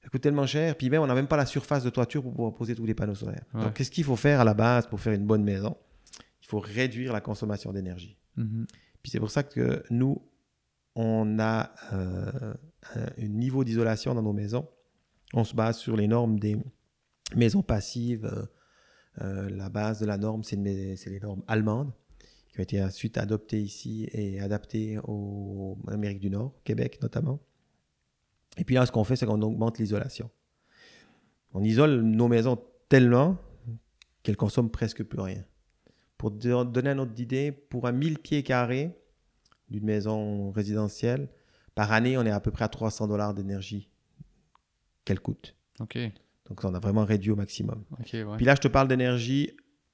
ça 0.02 0.08
coûte 0.08 0.22
tellement 0.22 0.46
cher. 0.46 0.74
Puis 0.76 0.90
même, 0.90 1.02
on 1.02 1.06
n'a 1.06 1.14
même 1.14 1.28
pas 1.28 1.36
la 1.36 1.46
surface 1.46 1.84
de 1.84 1.90
toiture 1.90 2.20
pour 2.22 2.32
pouvoir 2.32 2.52
poser 2.54 2.74
tous 2.74 2.86
les 2.86 2.94
panneaux 2.94 3.14
solaires. 3.14 3.44
Ouais. 3.54 3.62
Donc, 3.62 3.74
qu'est-ce 3.74 3.92
qu'il 3.92 4.02
faut 4.02 4.16
faire 4.16 4.40
à 4.40 4.44
la 4.44 4.54
base 4.54 4.88
pour 4.88 4.98
faire 4.98 5.12
une 5.12 5.26
bonne 5.26 5.44
maison? 5.44 5.76
Il 6.42 6.48
faut 6.48 6.58
réduire 6.58 7.12
la 7.12 7.20
consommation 7.20 7.72
d'énergie. 7.72 8.16
Mhm. 8.36 8.66
Puis 9.02 9.10
c'est 9.10 9.20
pour 9.20 9.30
ça 9.30 9.42
que 9.42 9.82
nous, 9.90 10.22
on 10.94 11.38
a 11.38 11.70
euh, 11.92 12.54
un, 12.94 13.28
niveau 13.28 13.64
d'isolation 13.64 14.14
dans 14.14 14.22
nos 14.22 14.32
maisons. 14.32 14.68
On 15.34 15.44
se 15.44 15.54
base 15.54 15.78
sur 15.78 15.96
les 15.96 16.08
normes 16.08 16.38
des 16.38 16.56
maisons 17.34 17.62
passives. 17.62 18.24
Euh, 18.24 18.46
euh, 19.22 19.48
la 19.50 19.68
base 19.68 20.00
de 20.00 20.06
la 20.06 20.18
norme, 20.18 20.42
c'est 20.42 20.56
les 20.56 21.20
normes 21.20 21.42
allemandes 21.46 21.92
qui 22.52 22.60
ont 22.60 22.62
été 22.62 22.82
ensuite 22.82 23.18
adoptées 23.18 23.60
ici 23.60 24.08
et 24.12 24.40
adaptées 24.40 24.98
en 25.04 25.76
Amérique 25.88 26.20
du 26.20 26.30
Nord, 26.30 26.54
Québec 26.64 26.98
notamment. 27.02 27.40
Et 28.56 28.64
puis 28.64 28.74
là, 28.74 28.86
ce 28.86 28.92
qu'on 28.92 29.04
fait, 29.04 29.16
c'est 29.16 29.26
qu'on 29.26 29.42
augmente 29.42 29.78
l'isolation. 29.78 30.30
On 31.52 31.62
isole 31.62 32.02
nos 32.02 32.28
maisons 32.28 32.58
tellement 32.88 33.36
qu'elles 34.22 34.36
consomment 34.36 34.70
presque 34.70 35.02
plus 35.04 35.20
rien. 35.20 35.44
Pour 36.18 36.30
donner 36.30 36.90
un 36.90 36.98
ordre 36.98 37.12
d'idée, 37.12 37.52
pour 37.52 37.86
un 37.86 37.92
1000 37.92 38.18
pieds 38.18 38.42
carrés 38.42 38.90
d'une 39.68 39.84
maison 39.84 40.50
résidentielle, 40.50 41.28
par 41.74 41.92
année, 41.92 42.16
on 42.16 42.24
est 42.24 42.30
à 42.30 42.40
peu 42.40 42.50
près 42.50 42.64
à 42.64 42.68
300 42.68 43.06
dollars 43.08 43.34
d'énergie 43.34 43.90
qu'elle 45.04 45.20
coûte. 45.20 45.54
Ok. 45.80 45.98
Donc, 46.48 46.64
on 46.64 46.74
a 46.74 46.78
vraiment 46.78 47.04
réduit 47.04 47.30
au 47.32 47.36
maximum. 47.36 47.84
Ouais. 47.98 48.24
Puis 48.36 48.46
là, 48.46 48.54
je 48.54 48.60
te 48.60 48.68
parle 48.68 48.88
d'énergie, 48.88 49.50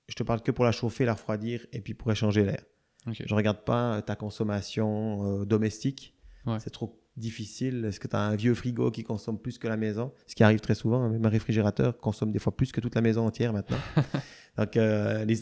je 0.09 0.15
te 0.15 0.23
parle 0.23 0.43
que 0.43 0.51
pour 0.53 0.65
la 0.65 0.73
chauffer, 0.73 1.05
la 1.05 1.15
refroidir 1.15 1.67
et 1.73 1.81
puis 1.81 1.95
pour 1.95 2.13
échanger 2.13 2.45
l'air. 2.45 2.63
Ok. 3.09 3.23
Je 3.27 3.35
regarde 3.35 3.65
pas 3.65 3.97
euh, 3.97 4.01
ta 4.01 4.15
consommation 4.15 5.41
euh, 5.41 5.45
domestique. 5.45 6.15
Ouais. 6.47 6.59
C'est 6.61 6.71
trop 6.71 7.01
difficile. 7.17 7.85
Est-ce 7.87 7.99
que 7.99 8.07
tu 8.09 8.15
as 8.17 8.21
un 8.21 8.37
vieux 8.37 8.55
frigo 8.55 8.91
qui 8.91 9.03
consomme 9.03 9.39
plus 9.39 9.59
que 9.59 9.67
la 9.67 9.77
maison? 9.77 10.13
Ce 10.27 10.35
qui 10.35 10.45
arrive 10.45 10.61
très 10.61 10.75
souvent. 10.75 11.03
hein, 11.03 11.09
Même 11.09 11.25
un 11.27 11.29
réfrigérateur 11.31 11.99
consomme 11.99 12.31
des 12.33 12.39
fois 12.39 12.57
plus 12.57 12.71
que 12.71 12.81
toute 12.81 12.95
la 12.95 13.01
maison 13.01 13.27
entière 13.27 13.53
maintenant. 13.53 13.79
Donc, 14.59 14.77
euh, 14.77 15.25
les- 15.25 15.37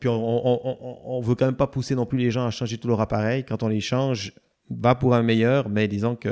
puis 0.00 0.08
on, 0.08 1.10
on 1.16 1.20
veut 1.20 1.34
quand 1.34 1.46
même 1.46 1.56
pas 1.56 1.66
pousser 1.68 1.94
non 1.94 2.06
plus 2.06 2.18
les 2.18 2.30
gens 2.30 2.46
à 2.46 2.50
changer 2.50 2.78
tout 2.78 2.88
leur 2.88 3.00
appareil. 3.00 3.44
Quand 3.44 3.62
on 3.62 3.68
les 3.68 3.80
change, 3.80 4.32
va 4.70 4.94
pour 4.96 5.14
un 5.14 5.22
meilleur, 5.22 5.68
mais 5.68 5.86
disons 5.88 6.16
que 6.16 6.30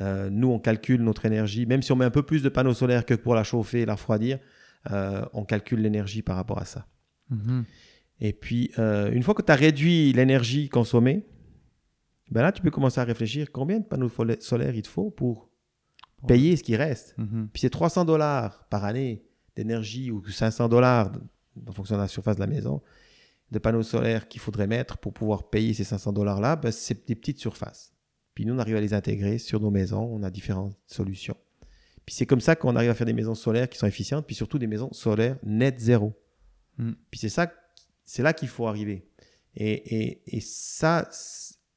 euh, 0.00 0.28
nous, 0.30 0.48
on 0.48 0.58
calcule 0.58 1.02
notre 1.02 1.24
énergie. 1.26 1.66
Même 1.66 1.82
si 1.82 1.92
on 1.92 1.96
met 1.96 2.04
un 2.04 2.10
peu 2.10 2.22
plus 2.22 2.42
de 2.42 2.48
panneaux 2.48 2.74
solaires 2.74 3.04
que 3.06 3.14
pour 3.14 3.34
la 3.34 3.44
chauffer 3.44 3.82
et 3.82 3.86
la 3.86 3.94
refroidir, 3.94 4.38
euh, 4.90 5.24
on 5.32 5.44
calcule 5.44 5.80
l'énergie 5.80 6.22
par 6.22 6.34
rapport 6.36 6.58
à 6.58 6.64
ça. 6.64 6.86
Mhm. 7.30 7.64
Et 8.20 8.32
puis, 8.32 8.70
une 8.78 9.22
fois 9.22 9.34
que 9.34 9.42
tu 9.42 9.50
as 9.50 9.56
réduit 9.56 10.12
l'énergie 10.12 10.68
consommée, 10.68 11.26
ben 12.30 12.42
là, 12.42 12.52
tu 12.52 12.62
peux 12.62 12.70
commencer 12.70 13.00
à 13.00 13.04
réfléchir 13.04 13.50
combien 13.52 13.78
de 13.80 13.84
panneaux 13.84 14.10
solaires 14.40 14.74
il 14.74 14.82
te 14.82 14.88
faut 14.88 15.10
pour 15.10 15.50
payer 16.28 16.56
ce 16.56 16.62
qui 16.62 16.76
reste. 16.76 17.14
Mhm. 17.18 17.48
Puis 17.52 17.60
c'est 17.60 17.70
300 17.70 18.04
dollars 18.04 18.64
par 18.70 18.84
année 18.84 19.24
d'énergie 19.56 20.10
ou 20.10 20.24
500 20.26 20.68
dollars 20.68 21.12
en 21.66 21.72
fonction 21.72 21.96
de 21.96 22.00
la 22.00 22.08
surface 22.08 22.36
de 22.36 22.40
la 22.40 22.46
maison 22.46 22.82
de 23.52 23.58
panneaux 23.58 23.82
solaires 23.82 24.28
qu'il 24.28 24.40
faudrait 24.40 24.66
mettre 24.66 24.96
pour 24.96 25.12
pouvoir 25.12 25.50
payer 25.50 25.74
ces 25.74 25.84
500 25.84 26.12
dollars-là, 26.14 26.56
ben, 26.56 26.72
c'est 26.72 27.06
des 27.06 27.14
petites 27.14 27.38
surfaces. 27.38 27.92
Puis 28.34 28.46
nous, 28.46 28.54
on 28.54 28.58
arrive 28.58 28.76
à 28.76 28.80
les 28.80 28.94
intégrer 28.94 29.36
sur 29.36 29.60
nos 29.60 29.70
maisons, 29.70 30.08
on 30.10 30.22
a 30.22 30.30
différentes 30.30 30.74
solutions. 30.86 31.36
Puis 32.06 32.14
c'est 32.14 32.24
comme 32.26 32.40
ça 32.40 32.56
qu'on 32.56 32.74
arrive 32.76 32.90
à 32.90 32.94
faire 32.94 33.06
des 33.06 33.12
maisons 33.12 33.34
solaires 33.34 33.68
qui 33.68 33.78
sont 33.78 33.86
efficientes, 33.86 34.26
puis 34.26 34.34
surtout 34.34 34.58
des 34.58 34.66
maisons 34.66 34.90
solaires 34.92 35.36
net 35.42 35.78
zéro. 35.78 36.18
Mm. 36.78 36.92
Puis 37.10 37.20
c'est 37.20 37.28
ça, 37.28 37.52
c'est 38.06 38.22
là 38.22 38.32
qu'il 38.32 38.48
faut 38.48 38.66
arriver. 38.66 39.06
Et, 39.54 39.72
et, 39.72 40.36
et 40.36 40.40
ça, 40.40 41.08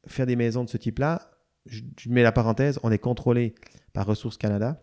faire 0.07 0.25
des 0.25 0.37
maisons 0.37 0.63
de 0.63 0.69
ce 0.69 0.77
type-là, 0.77 1.29
je, 1.65 1.81
je 1.99 2.09
mets 2.09 2.23
la 2.23 2.31
parenthèse, 2.31 2.79
on 2.83 2.91
est 2.91 2.99
contrôlé 2.99 3.53
par 3.91 4.05
Ressources 4.05 4.37
Canada. 4.37 4.81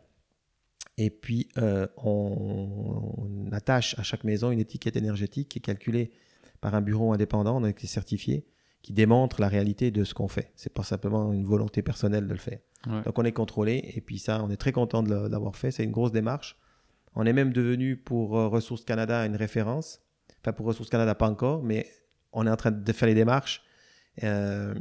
Et 0.99 1.11
puis, 1.11 1.49
euh, 1.59 1.87
on, 1.97 3.15
on 3.19 3.53
attache 3.53 3.99
à 3.99 4.03
chaque 4.03 4.25
maison 4.25 4.51
une 4.51 4.61
étiquette 4.61 4.97
énergétique 4.97 5.49
qui 5.49 5.59
est 5.59 5.63
calculée 5.63 6.13
par 6.63 6.75
un 6.75 6.81
bureau 6.81 7.13
indépendant, 7.13 7.61
on 7.61 7.65
a 7.65 7.71
été 7.71 7.87
certifié, 7.87 8.47
qui 8.83 8.93
démontre 8.93 9.41
la 9.41 9.49
réalité 9.49 9.91
de 9.91 10.05
ce 10.05 10.15
qu'on 10.15 10.29
fait. 10.29 10.53
C'est 10.55 10.73
pas 10.73 10.85
simplement 10.85 11.33
une 11.33 11.45
volonté 11.45 11.83
personnelle 11.83 12.27
de 12.27 12.33
le 12.33 12.39
faire. 12.39 12.61
Ouais. 12.87 13.03
Donc 13.03 13.19
on 13.19 13.25
est 13.25 13.33
contrôlé 13.33 13.93
et 13.95 14.01
puis 14.01 14.19
ça, 14.19 14.43
on 14.43 14.51
est 14.51 14.57
très 14.57 14.73
content 14.73 15.03
de 15.03 15.29
d'avoir 15.29 15.57
fait. 15.57 15.71
C'est 15.71 15.85
une 15.85 15.93
grosse 15.93 16.13
démarche. 16.13 16.57
On 17.15 17.27
est 17.27 17.33
même 17.33 17.53
devenu 17.53 17.97
pour 17.97 18.39
euh, 18.39 18.49
Ressources 18.49 18.85
Canada 18.85 19.27
une 19.27 19.37
référence. 19.37 20.01
Enfin 20.41 20.53
pour 20.53 20.67
Ressources 20.67 20.89
Canada 20.89 21.15
pas 21.15 21.29
encore, 21.29 21.63
mais 21.63 21.87
on 22.33 22.47
est 22.47 22.51
en 22.51 22.57
train 22.57 22.71
de 22.71 22.93
faire 22.93 23.09
les 23.09 23.15
démarches. 23.15 23.63
Euh, 24.23 24.75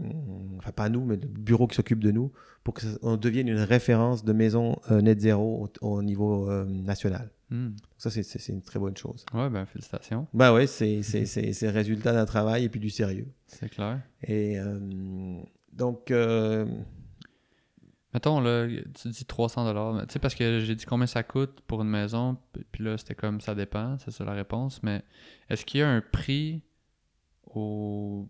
enfin 0.58 0.72
pas 0.72 0.90
nous, 0.90 1.06
mais 1.06 1.16
le 1.16 1.28
bureau 1.28 1.68
qui 1.68 1.76
s'occupe 1.76 2.00
de 2.04 2.12
nous, 2.12 2.32
pour 2.64 2.74
qu'on 2.74 3.18
devienne 3.18 3.48
une 3.48 3.60
référence 3.60 4.24
de 4.26 4.34
maison 4.34 4.78
euh, 4.92 5.02
net 5.02 5.20
zéro 5.20 5.70
au, 5.82 5.88
au 5.88 6.04
niveau 6.04 6.50
euh, 6.50 6.66
national. 6.66 7.32
Mhm. 7.50 7.76
Ça 7.98 8.10
c'est- 8.10 8.48
une 8.50 8.62
très 8.62 8.80
bonne 8.80 8.96
chose. 8.98 9.26
Ouais, 9.34 9.50
ben 9.50 9.66
félicitations. 9.66 10.28
Bah 10.34 10.54
ouais, 10.54 10.68
c'est 10.68 11.02
c'est- 11.02 11.26
c'est- 11.26 11.54
c'est 11.54 11.68
le 11.68 11.74
résultat 11.74 12.14
d'un 12.14 12.26
travail 12.26 12.64
et 12.66 12.70
puis 12.70 12.80
du 12.80 12.90
sérieux. 12.90 13.28
C'est 13.48 13.70
clair. 13.70 14.02
Et 14.24 14.58
donc 15.74 16.12
Mettons, 18.14 18.42
là, 18.42 18.68
tu 18.94 19.08
dis 19.08 19.24
300 19.24 19.64
dollars. 19.64 20.06
Tu 20.08 20.14
sais, 20.14 20.20
parce 20.20 20.36
que 20.36 20.60
j'ai 20.60 20.76
dit 20.76 20.84
combien 20.86 21.08
ça 21.08 21.24
coûte 21.24 21.62
pour 21.66 21.82
une 21.82 21.88
maison, 21.90 22.36
puis 22.74 22.84
là, 22.84 22.98
c'était 22.98 23.16
comme 23.16 23.40
ça 23.40 23.56
dépend, 23.56 23.98
c'est 24.00 24.12
ça 24.12 24.26
la 24.26 24.34
réponse. 24.34 24.84
Mais 24.84 25.02
est-ce 25.50 25.64
qu'il 25.66 25.80
y 25.80 25.84
a 25.84 25.90
un 25.90 26.02
prix 26.02 26.62
au 27.56 28.28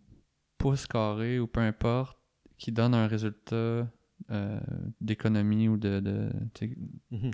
pouce 0.62 0.86
carré 0.88 1.40
ou 1.40 1.48
peu 1.48 1.60
importe 1.62 2.18
qui 2.58 2.72
donne 2.72 2.94
un 2.94 3.08
résultat 3.08 3.88
euh, 4.30 4.60
d'économie 5.02 5.68
ou 5.68 5.78
de. 5.78 6.00
de 6.00 6.30
tu 6.54 6.68
sais, 6.70 6.78
mhm. 7.12 7.32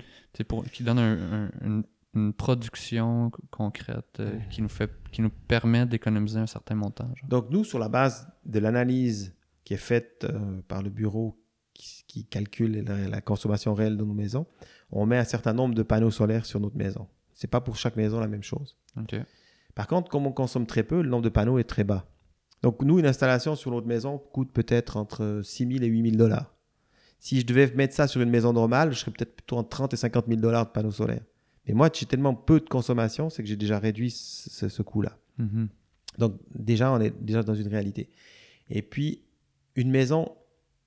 pour, 0.48 0.64
qui 0.66 0.84
donne 0.84 1.00
un- 1.00 1.46
un- 1.46 1.52
une, 1.62 1.84
une 2.16 2.34
production 2.34 3.30
concrète 3.52 4.20
euh, 4.22 4.40
qui, 4.50 4.62
nous 4.62 4.70
fait, 4.70 4.90
qui 5.12 5.22
nous 5.22 5.30
permet 5.30 5.86
d'économiser 5.86 6.40
un 6.40 6.48
certain 6.48 6.76
montant. 6.76 7.12
genre. 7.16 7.30
Donc 7.30 7.50
nous, 7.50 7.64
sur 7.64 7.78
la 7.80 7.90
base 7.90 8.28
de 8.46 8.60
l'analyse 8.60 9.36
qui 9.66 9.74
est 9.74 9.78
faite 9.78 10.26
euh, 10.30 10.62
par 10.68 10.82
le 10.82 10.90
bureau 10.90 11.38
qui, 11.74 12.04
qui 12.08 12.26
calcule 12.26 12.84
la, 12.86 13.08
la 13.10 13.22
consommation 13.22 13.74
réelle 13.74 13.98
de 13.98 14.04
nos 14.06 14.14
maisons, 14.14 14.48
on 14.90 15.06
met 15.06 15.18
un 15.18 15.26
certain 15.26 15.54
nombre 15.54 15.76
de 15.76 15.84
panneaux 15.84 16.10
solaires 16.12 16.46
sur 16.46 16.60
notre 16.62 16.78
maison. 16.78 17.08
C'est 17.34 17.50
pas 17.52 17.62
pour 17.62 17.76
chaque 17.76 17.98
maison 17.98 18.20
la 18.20 18.28
même 18.28 18.42
chose. 18.44 18.78
Par 19.76 19.86
contre, 19.88 20.10
comme 20.10 20.26
on 20.26 20.32
consomme 20.32 20.66
très 20.66 20.84
peu, 20.84 21.02
le 21.04 21.10
nombre 21.10 21.24
de 21.24 21.30
panneaux 21.30 21.60
est 21.60 21.66
très 21.66 21.84
bas. 21.84 22.08
Donc 22.64 22.82
nous, 22.82 23.00
une 23.00 23.06
installation 23.06 23.56
sur 23.56 23.72
notre 23.72 23.88
maison 23.88 24.18
coûte 24.18 24.52
peut-être 24.52 24.98
entre 24.98 25.42
6 25.44 25.68
000 25.68 25.84
et 25.84 25.88
8 25.88 26.04
000 26.12 26.16
dollars. 26.16 26.54
Si 27.20 27.40
je 27.40 27.46
devais 27.46 27.72
mettre 27.74 27.96
ça 27.96 28.08
sur 28.08 28.22
une 28.22 28.30
maison 28.30 28.54
normale, 28.54 28.94
je 28.94 29.00
serais 29.00 29.12
peut-être 29.12 29.36
plutôt 29.36 29.58
entre 29.58 29.70
30 29.70 29.94
et 29.94 29.98
50 29.98 30.28
000 30.28 30.40
dollars 30.40 30.68
de 30.68 30.72
panneaux 30.72 30.92
solaires. 30.92 31.24
Mais 31.68 31.74
moi, 31.74 31.90
j'ai 31.94 32.06
tellement 32.06 32.34
peu 32.34 32.60
de 32.60 32.70
consommation, 32.70 33.30
c'est 33.30 33.44
que 33.44 33.50
j'ai 33.50 33.56
déjà 33.56 33.80
réduit 33.80 34.12
ce, 34.12 34.82
coût-là. 34.82 35.18
Mhm. 35.38 35.70
Donc 36.18 36.40
déjà, 36.56 36.92
on 36.92 37.00
est 37.00 37.14
déjà 37.22 37.44
dans 37.44 37.56
une 37.56 37.68
réalité. 37.68 38.10
Et 38.70 38.82
puis, 38.82 39.24
une 39.76 39.92
maison 39.92 40.36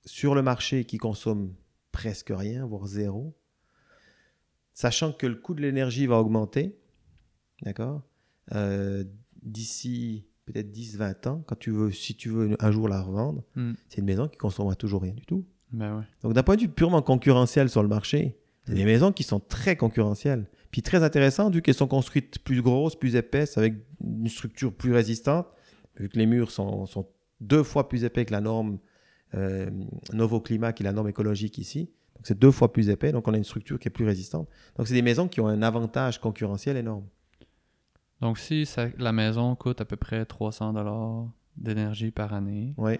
sur 0.05 0.35
le 0.35 0.41
marché 0.41 0.85
qui 0.85 0.97
consomme 0.97 1.53
presque 1.91 2.31
rien, 2.35 2.65
voire 2.65 2.87
zéro, 2.87 3.35
sachant 4.73 5.13
que 5.13 5.27
le 5.27 5.35
coût 5.35 5.53
de 5.53 5.61
l'énergie 5.61 6.07
va 6.07 6.17
augmenter, 6.19 6.77
d'accord 7.61 8.01
Euh, 8.53 9.03
D'ici 9.43 10.25
peut-être 10.51 10.71
10, 10.71 10.97
20 10.97 11.27
ans, 11.27 11.43
quand 11.47 11.57
tu 11.57 11.71
veux, 11.71 11.91
si 11.91 12.15
tu 12.15 12.29
veux 12.29 12.55
un 12.59 12.71
jour 12.71 12.87
la 12.87 13.01
revendre, 13.01 13.43
Hmm. 13.55 13.73
c'est 13.89 13.99
une 13.99 14.05
maison 14.05 14.27
qui 14.27 14.37
consommera 14.37 14.75
toujours 14.75 15.01
rien 15.01 15.13
du 15.13 15.25
tout. 15.25 15.45
Ben 15.71 15.97
ouais. 15.97 16.03
Donc 16.23 16.33
d'un 16.33 16.43
point 16.43 16.55
de 16.55 16.61
vue 16.61 16.69
purement 16.69 17.01
concurrentiel 17.01 17.69
sur 17.69 17.81
le 17.81 17.87
marché, 17.89 18.37
c'est 18.65 18.73
des 18.73 18.85
maisons 18.85 19.11
qui 19.11 19.23
sont 19.23 19.39
très 19.39 19.75
concurrentielles. 19.75 20.45
Puis 20.69 20.81
très 20.81 21.03
intéressantes 21.03 21.53
vu 21.53 21.61
qu'elles 21.61 21.73
sont 21.75 21.87
construites 21.87 22.39
plus 22.39 22.61
grosses, 22.61 22.95
plus 22.95 23.15
épaisses, 23.15 23.57
avec 23.57 23.75
une 24.03 24.27
structure 24.27 24.73
plus 24.73 24.93
résistante, 24.93 25.47
vu 25.97 26.09
que 26.09 26.17
les 26.17 26.25
murs 26.25 26.51
sont, 26.51 26.85
sont 26.85 27.07
deux 27.39 27.63
fois 27.63 27.87
plus 27.89 28.03
épais 28.03 28.25
que 28.25 28.31
la 28.31 28.41
norme 28.41 28.77
euh, 29.33 29.69
Novo 30.13 30.39
Climat, 30.41 30.73
qui 30.73 30.83
est 30.83 30.85
la 30.85 30.91
norme 30.93 31.07
écologique 31.09 31.57
ici. 31.57 31.89
Donc 32.15 32.27
c'est 32.27 32.37
deux 32.37 32.51
fois 32.51 32.71
plus 32.71 32.89
épais, 32.89 33.11
donc 33.11 33.27
on 33.27 33.33
a 33.33 33.37
une 33.37 33.43
structure 33.43 33.79
qui 33.79 33.87
est 33.87 33.91
plus 33.91 34.05
résistante. 34.05 34.47
Donc 34.77 34.87
c'est 34.87 34.93
des 34.93 35.01
maisons 35.01 35.27
qui 35.27 35.39
ont 35.41 35.47
un 35.47 35.61
avantage 35.61 36.19
concurrentiel 36.19 36.77
énorme. 36.77 37.05
Donc, 38.21 38.37
si 38.37 38.65
ça- 38.65 38.87
la 38.97 39.11
maison 39.11 39.55
coûte 39.55 39.81
à 39.81 39.85
peu 39.85 39.95
près 39.97 40.25
300 40.25 40.73
dollars 40.73 41.25
d'énergie 41.57 42.11
par 42.11 42.33
année, 42.33 42.73
Ouais. 42.77 42.99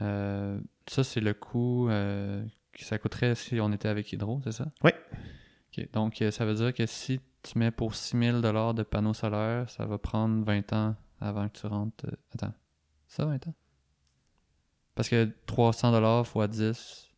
euh, 0.00 0.58
ça, 0.88 1.04
c'est 1.04 1.20
le 1.20 1.34
coût 1.34 1.88
euh, 1.88 2.44
que 2.72 2.84
ça 2.84 2.98
coûterait 2.98 3.34
si 3.34 3.60
on 3.60 3.70
était 3.72 3.88
avec 3.88 4.12
Hydro, 4.12 4.40
c'est 4.44 4.52
ça? 4.52 4.66
Ok, 4.82 5.88
Donc, 5.92 6.20
euh, 6.22 6.30
ça 6.30 6.44
veut 6.44 6.54
dire 6.54 6.72
que 6.74 6.86
si 6.86 7.20
tu 7.42 7.58
mets 7.58 7.70
pour 7.70 7.94
6000 7.94 8.40
dollars 8.40 8.74
de 8.74 8.82
panneaux 8.82 9.14
solaires, 9.14 9.68
ça 9.70 9.84
va 9.86 9.98
prendre 9.98 10.44
20 10.44 10.72
ans 10.72 10.96
avant 11.20 11.48
que 11.48 11.58
tu 11.58 11.66
rentres. 11.66 12.06
Attends, 12.34 12.52
ça 13.06 13.24
20 13.26 13.46
ans? 13.48 13.54
Parce 14.94 15.08
que 15.08 15.30
300 15.46 15.90
dollars 15.92 16.26
x 16.34 16.48
10, 16.50 17.08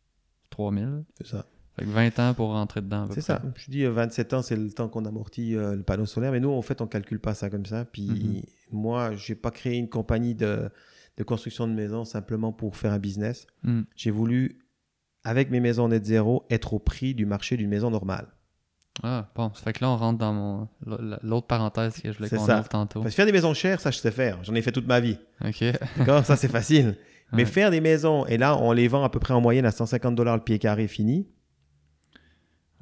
3000. 0.49 1.03
C'est 1.17 1.27
ça. 1.27 1.45
Fait 1.77 1.83
que 1.85 1.89
20 1.89 2.19
ans 2.19 2.33
pour 2.33 2.49
rentrer 2.49 2.81
dedans. 2.81 3.07
C'est 3.11 3.21
ça. 3.21 3.41
Je 3.55 3.69
dis 3.69 3.83
euh, 3.83 3.91
27 3.91 4.33
ans, 4.33 4.41
c'est 4.41 4.55
le 4.55 4.71
temps 4.71 4.87
qu'on 4.87 5.03
amortit 5.05 5.55
euh, 5.55 5.75
le 5.75 5.83
panneau 5.83 6.05
solaire. 6.05 6.31
Mais 6.31 6.39
nous, 6.39 6.51
en 6.51 6.61
fait, 6.61 6.79
on 6.81 6.87
calcule 6.87 7.19
pas 7.19 7.33
ça 7.33 7.49
comme 7.49 7.65
ça. 7.65 7.83
Puis 7.85 8.07
Mhm. 8.07 8.41
moi, 8.71 9.13
j'ai 9.15 9.35
pas 9.35 9.51
créé 9.51 9.75
une 9.77 9.89
compagnie 9.89 10.35
de, 10.35 10.69
de 11.17 11.23
construction 11.23 11.67
de 11.67 11.73
maisons 11.73 12.05
simplement 12.05 12.53
pour 12.53 12.77
faire 12.77 12.93
un 12.93 12.99
business. 12.99 13.45
Hmm. 13.63 13.81
J'ai 13.95 14.11
voulu, 14.11 14.59
avec 15.25 15.49
mes 15.51 15.59
maisons 15.59 15.87
net 15.89 16.05
zéro, 16.05 16.45
être 16.49 16.73
au 16.73 16.79
prix 16.79 17.13
du 17.13 17.25
marché 17.25 17.57
d'une 17.57 17.69
maison 17.69 17.89
normale. 17.89 18.27
Ah, 19.03 19.29
bon. 19.35 19.51
Ça 19.53 19.61
fait 19.63 19.73
que 19.73 19.83
là, 19.83 19.89
on 19.89 19.97
rentre 19.97 20.19
dans 20.19 20.31
mon 20.33 20.67
l'autre 21.21 21.47
parenthèse 21.47 21.99
que 22.01 22.13
je 22.13 22.17
voulais 22.17 22.29
qu'on 22.29 22.45
ça. 22.45 22.59
ouvre 22.59 22.69
tantôt. 22.69 23.01
Parce 23.01 23.11
que 23.13 23.15
faire 23.17 23.25
des 23.25 23.33
maisons 23.33 23.53
chères, 23.53 23.81
ça, 23.81 23.91
je 23.91 23.97
sais 23.97 24.11
faire. 24.11 24.41
J'en 24.43 24.55
ai 24.55 24.61
fait 24.61 24.71
toute 24.71 24.87
ma 24.87 25.01
vie. 25.01 25.17
Ok. 25.43 25.61
D'accord 25.97 26.23
Ça, 26.25 26.37
c'est 26.37 26.47
facile. 26.47 26.95
Mais 27.33 27.39
Ouais. 27.43 27.45
faire 27.49 27.71
des 27.71 27.81
maisons, 27.81 28.25
et 28.27 28.37
là, 28.37 28.55
on 28.57 28.71
les 28.71 28.87
vend 28.87 29.03
à 29.03 29.09
peu 29.09 29.19
près 29.19 29.33
en 29.33 29.41
moyenne 29.41 29.65
à 29.65 29.71
150 29.71 30.15
dollars 30.15 30.37
le 30.37 30.43
pied 30.43 30.59
carré 30.59 30.87
fini. 30.87 31.27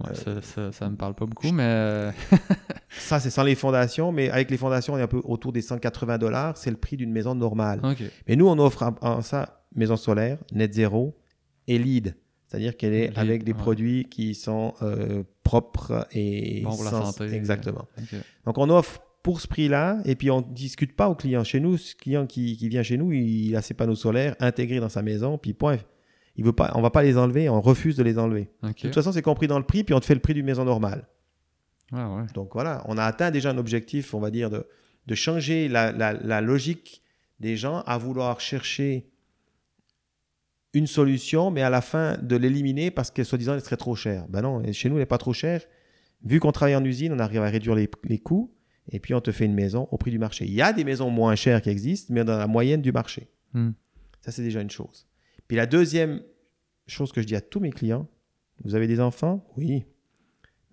Ouais, 0.04 0.16
ça, 0.16 0.42
ça, 0.42 0.72
ça 0.72 0.90
me 0.90 0.96
parle 0.96 1.14
pas 1.16 1.26
beaucoup, 1.26 1.52
mais. 1.52 1.64
euh, 1.66 2.12
Ça, 2.90 3.20
c'est 3.20 3.30
sans 3.30 3.44
les 3.44 3.56
fondations. 3.56 4.12
Mais 4.12 4.30
avec 4.30 4.52
les 4.52 4.58
fondations, 4.58 4.94
on 4.94 4.98
est 4.98 5.02
un 5.02 5.08
peu 5.08 5.22
autour 5.24 5.52
des 5.52 5.62
180 5.62 6.18
dollars. 6.18 6.58
C'est 6.58 6.70
le 6.72 6.78
prix 6.78 6.96
d'une 6.98 7.12
maison 7.12 7.34
normale. 7.36 7.82
Mais 8.28 8.36
nous, 8.36 8.48
on 8.48 8.58
offre 8.60 8.92
en- 9.02 9.22
ça 9.22 9.64
maison 9.76 9.96
solaire, 9.96 10.38
net 10.52 10.74
zéro 10.74 11.16
et 11.68 11.78
lead. 11.80 12.16
C'est-à-dire 12.48 12.78
qu'elle 12.78 12.94
est 12.94 13.08
Lead, 13.08 13.18
avec 13.18 13.44
des 13.44 13.52
ouais. 13.54 13.58
produits 13.58 14.06
qui 14.10 14.36
sont 14.36 14.74
euh, 14.84 15.24
propres 15.44 16.08
et 16.12 16.62
Bon 16.64 16.72
pour 16.76 16.84
la 16.84 16.92
sans- 16.92 17.12
santé. 17.12 17.34
Exactement. 17.34 17.88
Ok. 17.98 18.20
Donc 18.46 18.58
on 18.60 18.70
offre 18.70 19.02
pour 19.24 19.42
ce 19.42 19.48
prix-là 19.48 19.98
et 20.06 20.16
puis 20.16 20.30
on 20.30 20.42
ne 20.42 20.54
discute 20.54 20.96
pas 20.96 21.10
au 21.10 21.16
client. 21.16 21.44
Chez 21.44 21.60
nous, 21.60 21.78
ce 21.78 21.96
client 21.96 22.28
qui, 22.28 22.56
qui 22.58 22.70
vient 22.70 22.84
chez 22.84 22.98
nous, 22.98 23.12
il 23.12 23.56
a 23.56 23.62
ses 23.64 23.74
panneaux 23.74 23.96
solaires 23.96 24.36
intégrés 24.40 24.80
dans 24.80 24.90
sa 24.90 25.02
maison, 25.02 25.38
puis 25.40 25.54
point. 25.54 25.78
Il 26.36 26.44
veut 26.44 26.52
pas, 26.54 26.72
on 26.76 26.82
va 26.82 26.90
pas 26.90 27.04
les 27.04 27.18
enlever, 27.18 27.48
on 27.50 27.62
refuse 27.62 27.96
de 27.96 28.04
les 28.04 28.18
enlever. 28.18 28.50
De 28.72 28.74
toute 28.88 28.96
façon, 28.96 29.12
c'est 29.12 29.22
compris 29.22 29.48
dans 29.48 29.60
le 29.60 29.66
prix, 29.66 29.84
puis 29.84 29.94
on 29.94 30.00
te 30.00 30.06
fait 30.06 30.16
le 30.16 30.20
prix 30.20 30.34
d'une 30.34 30.46
maison 30.46 30.66
normale. 30.66 31.08
Ouais. 31.92 32.26
Donc 32.34 32.54
voilà, 32.54 32.84
on 32.88 32.98
a 32.98 33.04
atteint 33.04 33.30
déjà 33.30 33.52
un 33.52 33.58
objectif, 33.60 34.14
on 34.16 34.20
va 34.20 34.32
dire, 34.32 34.50
de, 34.50 34.66
de 35.06 35.16
changer 35.16 35.68
la, 35.70 35.92
la- 35.92 36.14
la 36.14 36.42
logique 36.42 37.04
des 37.40 37.56
gens 37.56 37.82
à 37.82 37.98
vouloir 38.00 38.40
chercher 38.40 39.10
une 40.74 40.88
solution, 40.88 41.52
mais 41.52 41.62
à 41.62 41.70
la 41.70 41.82
fin 41.82 42.18
de 42.18 42.36
l'éliminer 42.36 42.90
parce 42.90 43.12
que 43.12 43.24
soi-disant 43.24 43.54
elle 43.54 43.62
serait 43.62 43.78
trop 43.78 43.96
chère. 43.96 44.26
Ben 44.28 44.42
non, 44.42 44.64
chez 44.74 44.90
nous, 44.90 44.96
elle 44.96 45.02
n'est 45.02 45.06
pas 45.06 45.20
trop 45.20 45.34
chère. 45.34 45.62
Vu 46.24 46.40
qu'on 46.40 46.52
travaille 46.52 46.76
en 46.76 46.84
usine, 46.84 47.14
on 47.14 47.20
arrive 47.20 47.42
à 47.44 47.50
réduire 47.50 47.76
les, 47.76 47.90
les 48.06 48.18
coûts 48.18 48.52
et 48.90 49.00
puis 49.00 49.14
on 49.14 49.22
te 49.22 49.32
fait 49.32 49.46
une 49.46 49.54
maison 49.54 49.88
au 49.92 49.98
prix 49.98 50.10
du 50.10 50.18
marché. 50.18 50.46
Il 50.46 50.54
y 50.54 50.62
a 50.64 50.74
des 50.74 50.84
maisons 50.84 51.10
moins 51.12 51.36
chères 51.36 51.62
qui 51.62 51.70
existent, 51.70 52.12
mais 52.14 52.24
dans 52.24 52.38
la 52.38 52.48
moyenne 52.48 52.82
du 52.82 52.92
marché. 52.92 53.28
Hmm. 53.54 53.72
Ça, 54.22 54.32
c'est 54.32 54.42
déjà 54.42 54.62
une 54.62 54.72
chose. 54.72 55.06
Puis 55.48 55.58
la 55.58 55.66
deuxième 55.66 56.22
chose 56.88 57.12
que 57.12 57.22
je 57.22 57.28
dis 57.28 57.36
à 57.36 57.42
tous 57.42 57.60
mes 57.60 57.72
clients, 57.72 58.08
vous 58.64 58.76
avez 58.76 58.88
des 58.88 59.00
enfants? 59.00 59.46
Oui. 59.58 59.86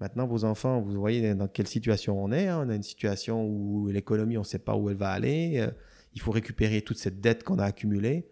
Maintenant, 0.01 0.27
vos 0.27 0.45
enfants, 0.45 0.81
vous 0.81 0.93
voyez 0.99 1.35
dans 1.35 1.49
quelle 1.49 1.67
situation 1.67 2.23
on 2.23 2.33
est. 2.33 2.49
hein. 2.49 2.63
On 2.67 2.71
a 2.71 2.75
une 2.75 2.83
situation 2.83 3.45
où 3.47 3.89
l'économie, 3.89 4.37
on 4.39 4.41
ne 4.41 4.47
sait 4.47 4.59
pas 4.59 4.75
où 4.77 4.89
elle 4.89 4.97
va 4.97 5.11
aller. 5.11 5.59
Euh, 5.59 5.71
il 6.15 6.21
faut 6.21 6.31
récupérer 6.31 6.83
toute 6.83 6.97
cette 6.99 7.21
dette 7.21 7.45
qu'on 7.45 7.59
a 7.59 7.65
accumulée. 7.65 8.27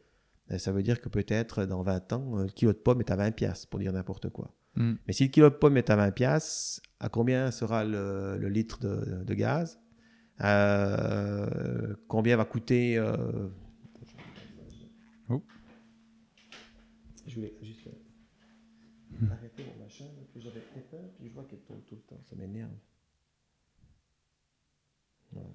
Euh, 0.51 0.59
ça 0.59 0.73
veut 0.73 0.83
dire 0.83 1.01
que 1.01 1.09
peut-être 1.11 1.67
dans 1.67 1.83
20 1.83 2.13
ans, 2.15 2.39
euh, 2.39 2.43
le 2.45 2.49
kilo 2.51 2.73
de 2.73 2.79
pomme 2.79 3.01
est 3.01 3.11
à 3.11 3.17
20 3.17 3.33
piastres, 3.33 3.69
pour 3.69 3.81
dire 3.81 3.93
n'importe 3.93 4.31
quoi. 4.31 4.55
Hmm. 4.77 4.95
Mais 5.07 5.13
si 5.13 5.25
le 5.25 5.31
kilo 5.31 5.51
de 5.51 5.55
pomme 5.57 5.77
est 5.77 5.91
à 5.91 5.97
20 5.97 6.11
piastres, 6.13 6.81
à 7.01 7.09
combien 7.11 7.51
sera 7.51 7.85
le, 7.85 8.39
le 8.39 8.49
litre 8.49 8.79
de, 8.81 9.23
de 9.25 9.35
gaz? 9.35 9.79
Euh, 10.41 11.95
Combien 12.07 12.37
va 12.37 12.45
coûter 12.45 12.97
euh, 12.97 13.49
Je 17.29 17.35
voulais 17.35 17.55
juste 17.63 17.87
arrêter 19.31 19.63
mon 19.65 19.85
machin 19.85 20.05
que 20.35 20.41
j'avais 20.41 20.63
éteint, 20.77 21.09
puis 21.19 21.29
je 21.29 21.35
vois 21.35 21.45
qu'elle 21.45 21.61
tourne 21.61 21.81
tout 21.83 21.95
le 21.95 22.01
temps. 22.03 22.21
Ça 22.25 22.35
m'énerve. 22.37 22.71
Voilà. 25.33 25.49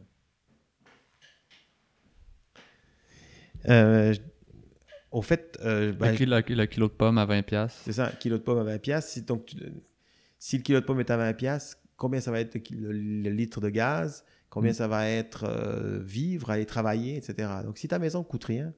Euh, 3.70 4.14
au 5.12 5.22
fait, 5.22 5.58
euh, 5.64 5.94
ben, 5.94 6.12
Le, 6.12 6.18
kilo, 6.18 6.36
le 6.48 6.66
kilo 6.66 6.88
de 6.88 6.94
pommes 6.94 7.18
à 7.18 7.26
20$. 7.26 7.44
piastres. 7.44 7.82
c'est 7.86 7.94
ça, 7.94 8.12
kilo 8.20 8.38
de 8.38 8.44
pomme 8.44 8.60
à 8.60 8.64
20 8.64 8.80
piastres. 8.80 9.12
Si, 9.12 9.22
donc, 9.22 9.46
tu- 9.46 9.58
si 10.40 10.58
le 10.58 10.64
kilo 10.64 10.80
de 10.82 10.86
pomme 10.86 11.00
est 11.00 11.10
à 11.12 11.18
20 11.18 11.34
piastres, 11.34 11.78
combien 11.96 12.20
ça 12.20 12.32
va 12.32 12.40
être 12.40 12.54
le, 12.56 12.60
ki- 12.60 12.76
le- 12.76 12.92
le 12.92 13.30
litre 13.30 13.62
de 13.62 13.70
gaz? 13.70 14.26
Combien 14.50 14.72
Mm. 14.72 14.76
ça 14.76 14.88
va 14.88 15.08
être 15.10 15.46
euh, 15.46 16.00
vivre, 16.04 16.50
aller 16.52 16.66
travailler, 16.66 17.16
etc. 17.18 17.50
Donc, 17.64 17.78
si 17.78 17.88
ta 17.88 17.98
maison 18.00 18.24
coûte 18.24 18.44
rien, 18.44 18.74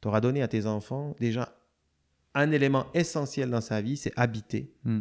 tu 0.00 0.08
auras 0.08 0.20
donné 0.20 0.42
à 0.42 0.48
tes 0.48 0.66
enfants 0.66 1.14
déjà 1.20 1.51
un 2.34 2.50
élément 2.50 2.86
essentiel 2.94 3.50
dans 3.50 3.60
sa 3.60 3.80
vie, 3.80 3.96
c'est 3.96 4.12
habiter. 4.16 4.72
Mm. 4.84 5.00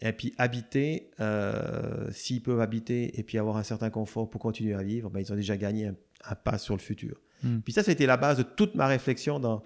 Et 0.00 0.12
puis 0.12 0.34
habiter, 0.38 1.10
euh, 1.20 2.10
s'ils 2.10 2.42
peuvent 2.42 2.60
habiter 2.60 3.18
et 3.18 3.22
puis 3.22 3.38
avoir 3.38 3.56
un 3.56 3.62
certain 3.62 3.90
confort 3.90 4.28
pour 4.28 4.40
continuer 4.40 4.74
à 4.74 4.82
vivre, 4.82 5.10
ben, 5.10 5.20
ils 5.20 5.32
ont 5.32 5.36
déjà 5.36 5.56
gagné 5.56 5.86
un, 5.86 5.94
un 6.24 6.34
pas 6.34 6.58
sur 6.58 6.74
le 6.74 6.80
futur. 6.80 7.20
Mm. 7.42 7.60
Puis 7.60 7.72
ça, 7.72 7.82
c'était 7.82 8.06
la 8.06 8.16
base 8.16 8.38
de 8.38 8.42
toute 8.42 8.74
ma 8.74 8.86
réflexion 8.86 9.38
dans, 9.38 9.62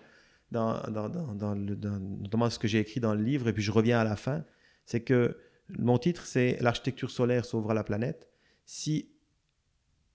dans, 0.50 0.80
dans, 0.90 1.08
dans, 1.08 1.34
dans 1.34 1.54
le, 1.54 1.74
notamment 1.74 2.50
ce 2.50 2.58
que 2.58 2.68
j'ai 2.68 2.80
écrit 2.80 3.00
dans 3.00 3.14
le 3.14 3.22
livre, 3.22 3.48
et 3.48 3.52
puis 3.52 3.62
je 3.62 3.72
reviens 3.72 3.98
à 3.98 4.04
la 4.04 4.16
fin, 4.16 4.44
c'est 4.84 5.00
que 5.00 5.36
mon 5.76 5.98
titre, 5.98 6.24
c'est 6.24 6.56
L'architecture 6.60 7.10
solaire 7.10 7.44
sauvera 7.44 7.74
la 7.74 7.84
planète. 7.84 8.28
Si 8.64 9.10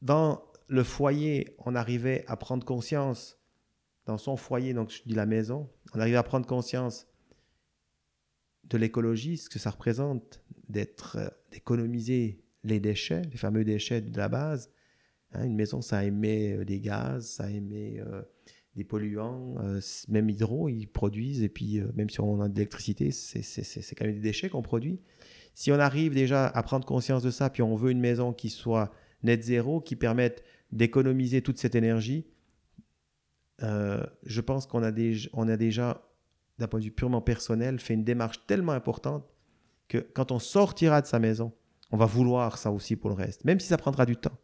dans 0.01 0.43
le 0.67 0.83
foyer, 0.83 1.55
on 1.59 1.75
arrivait 1.75 2.25
à 2.27 2.35
prendre 2.37 2.65
conscience, 2.65 3.37
dans 4.05 4.17
son 4.17 4.35
foyer, 4.35 4.73
donc 4.73 4.89
je 4.89 5.01
dis 5.05 5.15
la 5.15 5.25
maison, 5.25 5.69
on 5.93 5.99
arrivait 5.99 6.17
à 6.17 6.23
prendre 6.23 6.45
conscience 6.45 7.07
de 8.65 8.77
l'écologie, 8.77 9.37
ce 9.37 9.49
que 9.49 9.59
ça 9.59 9.69
représente 9.69 10.41
d'être, 10.69 11.17
euh, 11.17 11.27
d'économiser 11.51 12.41
les 12.63 12.79
déchets, 12.79 13.21
les 13.31 13.37
fameux 13.37 13.63
déchets 13.63 14.01
de 14.01 14.17
la 14.17 14.29
base. 14.29 14.71
Hein, 15.33 15.45
une 15.45 15.55
maison, 15.55 15.81
ça 15.81 16.05
émet 16.05 16.53
euh, 16.53 16.65
des 16.65 16.79
gaz, 16.79 17.25
ça 17.27 17.49
émet 17.49 17.99
euh, 17.99 18.21
des 18.75 18.83
polluants, 18.83 19.55
même 20.07 20.31
hydro, 20.31 20.67
ils 20.67 20.87
produisent, 20.87 21.43
et 21.43 21.49
puis 21.49 21.79
même 21.93 22.09
si 22.09 22.19
on 22.21 22.41
a 22.41 22.49
de 22.49 22.55
l'électricité, 22.55 23.11
c'est 23.11 23.95
quand 23.95 24.05
même 24.05 24.15
des 24.15 24.19
déchets 24.19 24.49
qu'on 24.49 24.63
produit. 24.63 24.99
Si 25.53 25.71
on 25.71 25.77
arrive 25.77 26.15
déjà 26.15 26.47
à 26.47 26.63
prendre 26.63 26.83
conscience 26.83 27.21
de 27.21 27.29
ça, 27.29 27.51
puis 27.51 27.61
on 27.61 27.75
veut 27.75 27.91
une 27.91 27.99
maison 27.99 28.33
qui 28.33 28.49
soit 28.49 28.91
net 29.21 29.43
zéro, 29.43 29.79
qui 29.79 29.95
permette 29.95 30.43
d'économiser 30.71 31.43
toute 31.43 31.59
cette 31.59 31.75
énergie, 31.75 32.25
euh, 33.61 34.03
je 34.23 34.41
pense 34.41 34.65
qu'on 34.65 34.81
a, 34.83 34.91
déjà, 34.91 35.29
on 35.33 35.47
a 35.47 35.57
déjà, 35.57 36.01
d'un 36.59 36.67
point 36.67 36.79
de 36.79 36.85
vue 36.85 36.91
purement 36.91 37.21
personnel, 37.21 37.79
fait 37.79 37.93
une 37.93 38.03
démarche 38.03 38.45
tellement 38.47 38.71
importante 38.73 39.25
que 39.87 39.97
quand 39.99 40.31
on 40.31 40.39
sortira 40.39 41.01
de 41.01 41.07
sa 41.07 41.19
maison, 41.19 41.53
on 41.91 41.97
va 41.97 42.05
vouloir 42.05 42.57
ça 42.57 42.71
aussi 42.71 42.95
pour 42.95 43.09
le 43.11 43.15
reste, 43.15 43.45
même 43.45 43.59
si 43.59 43.67
ça 43.67 43.77
prendra 43.77 44.05
du 44.05 44.15
temps. 44.17 44.37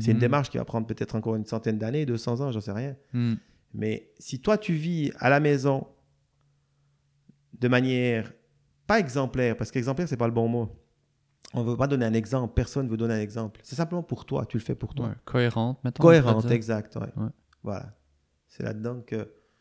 C'est 0.00 0.12
une 0.12 0.14
Mhm. 0.14 0.20
démarche 0.20 0.48
qui 0.48 0.56
va 0.56 0.64
prendre 0.64 0.86
peut-être 0.86 1.14
encore 1.14 1.34
une 1.36 1.44
centaine 1.44 1.76
d'années, 1.76 2.06
200 2.06 2.40
ans, 2.40 2.50
j'en 2.50 2.62
sais 2.62 2.72
rien. 2.72 2.96
Hmm. 3.12 3.34
Mais 3.74 4.10
si 4.18 4.40
toi, 4.40 4.56
tu 4.56 4.72
vis 4.72 5.12
à 5.18 5.28
la 5.28 5.40
maison 5.40 5.86
de 7.60 7.68
manière 7.68 8.32
pas 8.86 8.98
exemplaire, 8.98 9.56
parce 9.58 9.70
qu'exemplaire, 9.70 10.08
c'est 10.08 10.16
pas 10.16 10.26
le 10.26 10.32
bon 10.32 10.48
mot. 10.48 10.70
On 11.52 11.62
ne 11.62 11.70
veut 11.70 11.76
pas 11.76 11.86
donner 11.86 12.04
un 12.06 12.14
exemple, 12.14 12.54
personne 12.54 12.86
ne 12.86 12.90
veut 12.90 12.96
donner 12.96 13.14
un 13.14 13.20
exemple. 13.20 13.60
C'est 13.62 13.76
simplement 13.76 14.02
pour 14.02 14.24
toi, 14.24 14.44
tu 14.46 14.56
le 14.56 14.62
fais 14.62 14.74
pour 14.74 14.94
toi. 14.94 15.08
Ouais, 15.08 15.14
Cohérente, 15.26 15.78
pourrait 15.82 16.20
Cohérente, 16.20 16.50
exact. 16.50 16.96
ouais. 16.96 17.02
Ouais. 17.22 17.28
Voilà. 17.62 17.94
C'est 18.56 18.62
là-dedans 18.62 19.02
que. 19.06 19.16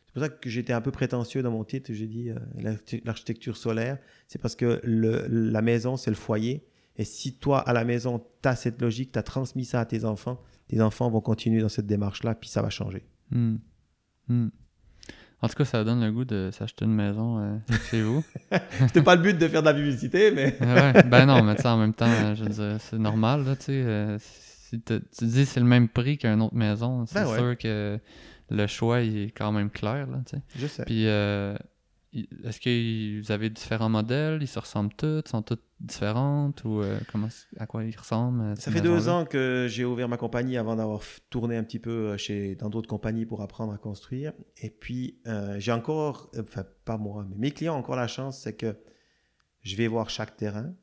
C'est 0.06 0.14
pour 0.14 0.22
ça 0.24 0.30
que 0.30 0.50
j'étais 0.50 0.74
un 0.74 0.82
peu 0.82 0.92
prétentieux 0.92 1.42
dans 1.42 1.50
mon 1.52 1.64
titre. 1.64 1.92
J'ai 1.92 2.06
dit 2.06 2.30
euh, 2.30 2.36
l'archi- 2.60 3.02
l'architecture 3.04 3.58
solaire. 3.58 3.98
C'est 4.28 4.40
parce 4.40 4.56
que 4.56 4.80
le- 4.84 5.26
la 5.28 5.62
maison, 5.64 5.98
c'est 5.98 6.12
le 6.12 6.16
foyer. 6.16 6.64
Et 6.98 7.04
si 7.06 7.34
toi, 7.40 7.60
à 7.68 7.74
la 7.74 7.84
maison, 7.84 8.24
tu 8.44 8.48
as 8.48 8.56
cette 8.56 8.80
logique, 8.80 9.12
tu 9.12 9.18
as 9.20 9.24
transmis 9.24 9.66
ça 9.66 9.80
à 9.80 9.86
tes 9.86 10.06
enfants, 10.06 10.40
tes 10.68 10.80
enfants 10.82 11.10
vont 11.10 11.22
continuer 11.22 11.62
dans 11.62 11.70
cette 11.70 11.88
démarche-là, 11.88 12.36
puis 12.36 12.48
ça 12.50 12.62
va 12.62 12.70
changer. 12.70 13.04
Hmm. 13.32 13.56
Hmm. 14.28 14.50
En 15.42 15.48
tout 15.50 15.56
cas, 15.56 15.66
ça 15.66 15.84
donne 15.84 16.02
le 16.06 16.12
goût 16.12 16.24
de 16.26 16.52
s'acheter 16.54 16.86
une 16.86 16.94
maison 16.94 17.40
euh, 17.40 17.58
chez 17.90 18.02
vous. 18.04 18.24
C'était 18.80 19.02
pas 19.02 19.16
le 19.16 19.24
but 19.24 19.38
de 19.38 19.48
faire 19.48 19.62
de 19.62 19.68
la 19.68 19.74
publicité, 19.74 20.30
mais. 20.32 20.56
ouais, 20.62 21.04
ben 21.04 21.26
non, 21.26 21.42
mais 21.42 21.66
en 21.66 21.78
même 21.78 21.94
temps, 21.96 22.36
je 22.36 22.44
veux 22.44 22.50
dire, 22.50 22.78
c'est 22.80 23.00
normal, 23.00 23.44
là, 23.46 23.56
tu 23.56 23.64
sais. 23.66 23.72
euh, 23.84 24.18
si 24.20 24.80
te- 24.80 25.02
tu 25.18 25.26
dis 25.26 25.46
c'est 25.48 25.60
le 25.60 25.66
même 25.66 25.90
prix 25.90 26.18
qu'une 26.20 26.42
autre 26.42 26.56
maison, 26.56 27.06
c'est 27.08 27.16
Ben 27.16 27.28
ouais. 27.28 27.38
sûr 27.38 27.58
que 27.58 28.00
le 28.54 28.68
choix 28.68 29.02
il 29.02 29.18
est 29.18 29.32
quand 29.32 29.52
même 29.52 29.70
clair, 29.70 30.08
là. 30.08 30.22
Je 30.56 30.68
sais. 30.68 30.86
Puis, 30.86 31.08
euh, 31.08 31.56
est-ce 32.14 32.60
que 32.60 33.22
vous 33.22 33.32
avez 33.32 33.50
différents 33.50 33.90
modèles? 33.90 34.40
Ils 34.42 34.48
se 34.48 34.60
ressemblent 34.60 34.94
toutes 34.94 35.28
Sont 35.28 35.42
toutes 35.42 35.64
différentes 35.80 36.64
Ou 36.64 36.82
euh, 36.82 37.00
comment, 37.12 37.28
à 37.58 37.66
quoi 37.66 37.84
ils 37.84 37.98
ressemblent 37.98 38.42
euh, 38.42 38.56
Ça 38.56 38.72
fait 38.72 38.82
deux 38.82 39.10
ans 39.10 39.26
que 39.26 39.66
j'ai 39.68 39.84
ouvert 39.84 40.08
ma 40.08 40.18
compagnie 40.18 40.58
avant 40.58 40.76
d'avoir 40.76 41.02
tourné 41.30 41.58
un 41.58 41.64
petit 41.64 41.80
peu 41.80 42.16
chez, 42.18 42.56
dans 42.56 42.70
d'autres 42.70 42.88
compagnies 42.88 43.26
pour 43.26 43.42
apprendre 43.42 43.74
à 43.74 43.78
construire. 43.78 44.34
Et 44.62 44.70
puis, 44.70 45.20
euh, 45.28 45.60
j'ai 45.60 45.72
encore, 45.72 46.30
enfin, 46.40 46.64
pas 46.86 46.98
moi, 46.98 47.26
mais 47.30 47.36
mes 47.38 47.52
clients 47.52 47.76
ont 47.76 47.80
encore 47.80 47.96
la 47.96 48.08
chance, 48.08 48.42
c'est 48.42 48.56
que 48.56 48.78
je 49.62 49.76
vais 49.76 49.88
voir 49.88 50.10
chaque 50.10 50.38
terrain. 50.38 50.74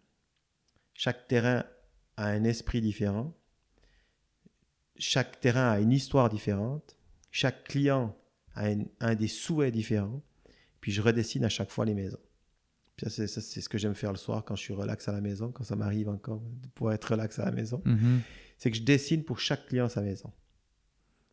Chaque 0.94 1.28
terrain 1.28 1.64
a 2.16 2.26
un 2.26 2.42
esprit 2.42 2.80
différent. 2.80 3.36
Chaque 4.96 5.40
terrain 5.40 5.70
a 5.70 5.78
une 5.78 5.92
histoire 5.92 6.28
différente. 6.28 6.96
Chaque 7.30 7.64
client 7.64 8.16
a 8.54 8.66
un, 8.66 8.84
un 9.00 9.14
des 9.14 9.28
souhaits 9.28 9.72
différents. 9.72 10.22
Puis, 10.80 10.92
je 10.92 11.02
redessine 11.02 11.44
à 11.44 11.48
chaque 11.48 11.70
fois 11.70 11.84
les 11.84 11.94
maisons. 11.94 12.18
Puis 12.96 13.08
ça, 13.10 13.26
c'est 13.26 13.60
ce 13.60 13.68
que 13.68 13.78
j'aime 13.78 13.94
faire 13.94 14.12
le 14.12 14.18
soir 14.18 14.44
quand 14.44 14.56
je 14.56 14.62
suis 14.62 14.74
relax 14.74 15.08
à 15.08 15.12
la 15.12 15.20
maison, 15.22 15.50
quand 15.52 15.64
ça 15.64 15.74
m'arrive 15.76 16.08
encore 16.08 16.40
de 16.40 16.68
pouvoir 16.68 16.94
être 16.94 17.04
relax 17.12 17.38
à 17.38 17.46
la 17.46 17.50
maison 17.52 17.80
Mhm. 17.86 18.20
c'est 18.58 18.70
que 18.70 18.76
je 18.76 18.82
dessine 18.82 19.24
pour 19.24 19.40
chaque 19.40 19.66
client 19.68 19.88
sa 19.88 20.02
maison. 20.02 20.30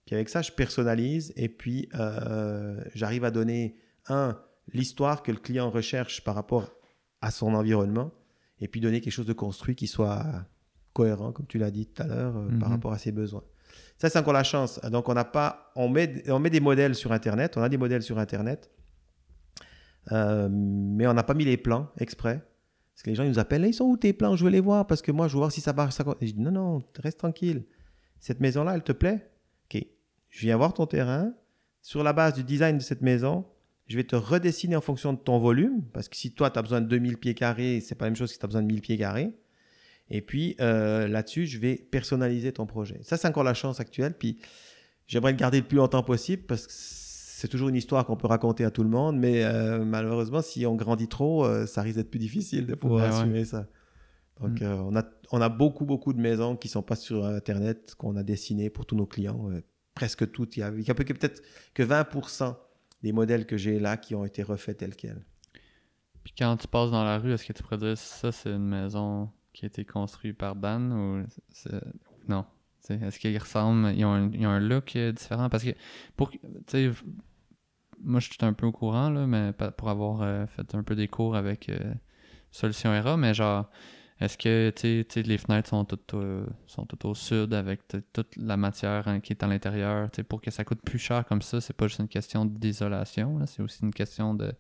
Puis 0.06 0.16
avec 0.16 0.30
ça, 0.30 0.42
je 0.42 0.52
personnalise 0.54 1.34
et 1.36 1.50
puis 1.50 1.90
euh, 1.96 2.82
j'arrive 2.96 3.26
à 3.26 3.32
donner, 3.32 3.76
un, 4.08 4.42
l'histoire 4.74 5.24
que 5.24 5.32
le 5.34 5.40
client 5.40 5.70
recherche 5.70 6.24
par 6.24 6.36
rapport 6.36 6.72
à 7.20 7.32
son 7.32 7.54
environnement 7.54 8.14
et 8.62 8.70
puis 8.70 8.80
donner 8.80 9.02
quelque 9.02 9.12
chose 9.14 9.26
de 9.26 9.34
construit 9.34 9.76
qui 9.76 9.88
soit 9.88 10.26
cohérent, 10.94 11.34
comme 11.34 11.48
tu 11.48 11.58
l'as 11.58 11.72
dit 11.72 11.86
tout 11.88 12.02
à 12.02 12.08
l'heure, 12.08 12.38
euh, 12.38 12.48
par 12.60 12.70
Mhm. 12.70 12.76
rapport 12.76 12.94
à 12.94 12.98
ses 12.98 13.12
besoins. 13.12 13.44
Ça, 13.98 14.10
c'est 14.10 14.20
encore 14.20 14.34
la 14.34 14.44
chance. 14.44 14.80
Donc, 14.92 15.10
on 15.10 15.14
n'a 15.14 15.26
pas, 15.26 15.72
on 15.76 15.90
met, 15.90 16.30
on 16.30 16.40
met 16.40 16.50
des 16.50 16.60
modèles 16.60 16.96
sur 16.96 17.12
Internet, 17.12 17.58
on 17.58 17.64
a 17.64 17.70
des 17.70 17.78
modèles 17.78 18.04
sur 18.04 18.20
Internet, 18.20 18.72
euh, 20.12 20.48
mais 20.52 21.08
on 21.08 21.14
n'a 21.14 21.24
pas 21.24 21.34
mis 21.34 21.46
les 21.46 21.58
plans 21.58 21.90
exprès. 21.98 22.44
Parce 22.94 23.04
que 23.04 23.10
les 23.12 23.16
gens 23.16 23.24
ils 23.24 23.30
nous 23.30 23.40
appellent, 23.40 23.64
ils 23.66 23.74
sont 23.74 23.86
où 23.86 23.98
tes 23.98 24.14
plans? 24.14 24.36
Je 24.36 24.44
veux 24.44 24.50
les 24.50 24.60
voir 24.60 24.88
parce 24.88 25.04
que 25.04 25.12
moi, 25.12 25.28
je 25.28 25.34
veux 25.34 25.40
voir 25.40 25.52
si 25.52 25.62
ça 25.62 25.74
marche. 25.74 25.96
Je 26.22 26.32
dis, 26.32 26.40
non, 26.40 26.52
non, 26.52 26.84
reste 27.00 27.20
tranquille. 27.20 27.66
Cette 28.20 28.40
maison-là, 28.40 28.74
elle 28.74 28.84
te 28.84 28.92
plaît? 28.92 29.30
Ok. 29.66 29.84
Je 30.30 30.42
viens 30.42 30.58
voir 30.58 30.74
ton 30.74 30.88
terrain. 30.88 31.34
Sur 31.82 32.04
la 32.04 32.12
base 32.14 32.34
du 32.34 32.44
design 32.44 32.78
de 32.78 32.82
cette 32.82 33.02
maison, 33.02 33.46
je 33.88 33.96
vais 33.98 34.04
te 34.04 34.16
redessiner 34.16 34.76
en 34.76 34.82
fonction 34.82 35.14
de 35.14 35.20
ton 35.20 35.38
volume. 35.38 35.84
Parce 35.94 36.10
que 36.10 36.18
si 36.18 36.34
toi, 36.34 36.50
tu 36.50 36.58
as 36.58 36.62
besoin 36.62 36.82
de 36.82 36.88
2000 36.88 37.18
pieds 37.18 37.36
carrés, 37.36 37.82
c'est 37.82 37.96
pas 37.96 38.06
la 38.06 38.10
même 38.10 38.16
chose 38.16 38.30
que 38.30 38.34
si 38.34 38.40
tu 38.40 38.46
as 38.46 38.48
besoin 38.48 38.64
de 38.64 38.68
1000 38.68 38.82
pieds 38.82 38.98
carrés. 38.98 39.32
Et 40.10 40.22
puis 40.22 40.56
euh, 40.62 41.08
là-dessus, 41.08 41.46
je 41.48 41.60
vais 41.60 41.76
personnaliser 41.76 42.52
ton 42.54 42.66
projet. 42.66 43.00
Ça, 43.04 43.18
c'est 43.18 43.28
encore 43.28 43.44
la 43.44 43.54
chance 43.54 43.80
actuelle. 43.80 44.14
Puis 44.18 44.40
j'aimerais 45.08 45.32
le 45.34 45.38
garder 45.38 45.60
le 45.60 45.68
plus 45.68 45.78
longtemps 45.78 46.04
possible 46.04 46.44
parce 46.44 46.66
que 46.68 46.74
c'est 46.74 47.48
toujours 47.50 47.70
une 47.70 47.76
histoire 47.76 48.06
qu'on 48.06 48.16
peut 48.18 48.28
raconter 48.28 48.64
à 48.66 48.72
tout 48.72 48.84
le 48.84 48.90
monde. 48.90 49.18
Mais 49.18 49.44
euh, 49.44 49.84
malheureusement, 49.84 50.42
si 50.42 50.66
on 50.66 50.76
grandit 50.76 51.08
trop, 51.08 51.46
euh, 51.46 51.66
ça 51.66 51.82
risque 51.82 51.98
d'être 51.98 52.10
plus 52.10 52.20
difficile 52.20 52.66
de 52.66 52.76
pouvoir 52.76 53.04
Ouais, 53.04 53.10
ouais. 53.10 53.16
assumer 53.22 53.46
ça. 53.46 53.68
Donc, 54.42 54.62
Mm. 54.62 54.66
on, 54.66 54.96
a, 54.96 55.04
on 55.32 55.42
a 55.42 55.50
beaucoup, 55.50 55.86
beaucoup 55.86 56.14
de 56.14 56.20
maisons 56.22 56.56
qui 56.56 56.68
sont 56.68 56.84
pas 56.84 56.96
sur 56.96 57.26
Internet, 57.26 57.96
qu'on 57.98 58.16
a 58.16 58.24
dessinées 58.24 58.70
pour 58.70 58.86
tous 58.86 58.96
nos 58.96 59.06
clients. 59.08 59.50
presque 59.96 60.32
toutes. 60.32 60.56
Il 60.58 60.60
y 60.60 60.64
a, 60.64 60.94
peut-être 60.94 61.42
que 61.74 61.82
20% 61.82 62.56
des 63.02 63.12
modèles 63.12 63.48
que 63.48 63.58
j'ai 63.58 63.80
là 63.80 63.98
qui 63.98 64.14
ont 64.14 64.26
été 64.26 64.44
refaits 64.44 64.78
tels 64.78 64.96
quels. 64.96 65.26
Puis 66.24 66.34
quand 66.38 66.56
tu 66.58 66.68
passes 66.68 66.92
dans 66.92 67.04
la 67.04 67.18
rue, 67.18 67.34
est-ce 67.34 67.46
que 67.46 67.54
tu 67.54 67.64
pourrais 67.64 67.78
dire 67.80 67.98
ça, 67.98 68.32
c'est 68.32 68.50
une 68.52 68.68
maison 68.68 69.30
qui 69.58 69.66
a 69.66 69.68
été 69.68 69.86
construite 69.86 70.38
par 70.38 70.56
Dan 70.56 70.94
ou 70.94 71.26
non? 72.28 72.46
Est-ce 72.90 73.18
qu'ils 73.18 73.38
ressemblent, 73.38 73.92
ils 73.96 74.06
ont, 74.06 74.14
un, 74.14 74.44
un 74.44 74.60
look 74.60 74.96
euh, 74.96 75.12
différent? 75.12 75.50
Parce 75.50 75.64
que, 75.64 75.72
pour, 76.16 76.32
moi 78.00 78.20
je 78.20 78.28
suis 78.28 78.38
un 78.42 78.54
peu 78.54 78.68
au 78.68 78.72
courant, 78.72 79.10
là, 79.10 79.26
mais 79.26 79.52
pour 79.76 79.90
avoir 79.90 80.22
euh, 80.22 80.46
fait 80.46 80.76
un 80.76 80.84
peu 80.84 80.96
des 80.96 81.08
cours 81.08 81.36
avec 81.36 81.70
euh, 81.70 81.94
Solution 82.52 82.94
Era, 82.94 83.18
mais 83.18 83.34
genre, 83.34 83.68
est-ce 84.20 84.38
que 84.38 84.74
les 85.20 85.38
fenêtres 85.38 85.70
sont 85.70 85.86
toutes, 85.86 86.16
sont 86.66 86.86
toutes 86.86 87.06
au 87.06 87.14
sud 87.14 87.54
avec 87.54 87.82
toute 88.14 88.36
la 88.36 88.58
matière 88.58 89.08
hein, 89.08 89.20
qui 89.20 89.34
est 89.34 89.44
à 89.44 89.48
l'intérieur? 89.48 90.10
Pour 90.28 90.42
que 90.42 90.50
ça 90.50 90.64
coûte 90.64 90.82
plus 90.84 90.98
cher 90.98 91.26
comme 91.26 91.44
ça, 91.44 91.62
c'est 91.62 91.76
pas 91.76 91.88
juste 91.88 92.00
une 92.00 92.08
question 92.08 92.44
d'isolation, 92.46 93.40
c'est 93.46 93.62
aussi 93.62 93.84
une 93.84 93.94
question 93.94 94.34
de, 94.34 94.52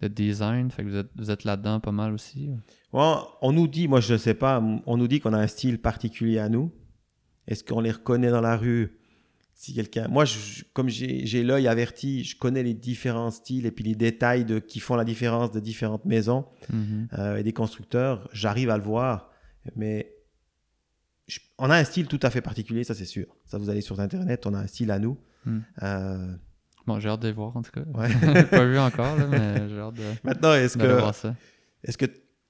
de 0.00 0.08
design. 0.08 0.70
Fait 0.70 0.82
que 0.82 0.88
vous 0.88 0.96
êtes, 0.96 1.10
vous 1.16 1.30
êtes 1.30 1.44
là-dedans 1.44 1.78
pas 1.78 1.92
mal 1.92 2.12
aussi. 2.12 2.50
Bon, 2.92 3.18
on 3.40 3.52
nous 3.52 3.68
dit, 3.68 3.86
moi 3.86 4.00
je 4.00 4.14
ne 4.14 4.18
sais 4.18 4.34
pas, 4.34 4.60
on 4.86 4.96
nous 4.96 5.08
dit 5.08 5.20
qu'on 5.20 5.32
a 5.32 5.38
un 5.38 5.46
style 5.46 5.80
particulier 5.80 6.38
à 6.38 6.48
nous. 6.48 6.72
Est-ce 7.46 7.62
qu'on 7.62 7.80
les 7.80 7.92
reconnaît 7.92 8.30
dans 8.30 8.40
la 8.40 8.56
rue? 8.56 8.98
Si 9.56 9.72
quelqu'un, 9.72 10.08
moi, 10.08 10.24
je- 10.24 10.64
comme 10.72 10.88
j'ai 10.88 11.42
l'œil 11.42 11.68
averti, 11.68 12.24
je 12.24 12.36
connais 12.36 12.62
les 12.62 12.74
différents 12.74 13.30
styles 13.30 13.66
et 13.66 13.70
puis 13.70 13.84
les 13.84 13.94
détails 13.94 14.44
de, 14.44 14.58
qui 14.58 14.80
font 14.80 14.96
la 14.96 15.04
différence 15.04 15.52
de 15.52 15.60
différentes 15.60 16.04
maisons 16.04 16.44
Mhm. 16.72 17.08
euh, 17.18 17.36
et 17.36 17.42
des 17.44 17.52
constructeurs. 17.52 18.28
J'arrive 18.32 18.68
à 18.70 18.76
le 18.76 18.82
voir, 18.82 19.30
mais 19.76 20.12
je- 21.28 21.38
on 21.58 21.70
a 21.70 21.76
un 21.76 21.84
style 21.84 22.06
tout 22.08 22.20
à 22.22 22.30
fait 22.30 22.40
particulier, 22.42 22.84
ça 22.84 22.94
c'est 22.94 23.04
sûr. 23.04 23.26
Ça, 23.46 23.58
vous 23.58 23.70
allez 23.70 23.80
sur 23.80 24.00
Internet, 24.00 24.44
on 24.46 24.54
a 24.54 24.58
un 24.58 24.66
style 24.66 24.90
à 24.90 24.98
nous. 24.98 25.18
Hmm. 25.46 25.60
Euh, 25.82 26.34
Bon, 26.86 27.00
j'ai 27.00 27.08
hâte 27.08 27.20
de 27.22 27.28
les 27.28 27.32
voir 27.32 27.56
en 27.56 27.62
tout 27.62 27.70
cas. 27.70 27.80
Ouais. 27.94 28.08
Pas 28.50 28.66
vu 28.66 28.78
encore, 28.78 29.16
là, 29.16 29.26
mais 29.26 29.68
j'ai 29.70 29.78
hâte 29.78 29.94
de, 29.94 30.02
Maintenant, 30.22 30.52
est-ce 30.52 30.76
que 30.76 30.98
voir 30.98 31.14
ça. 31.14 31.34
Est-ce 31.82 31.96
que 31.96 32.04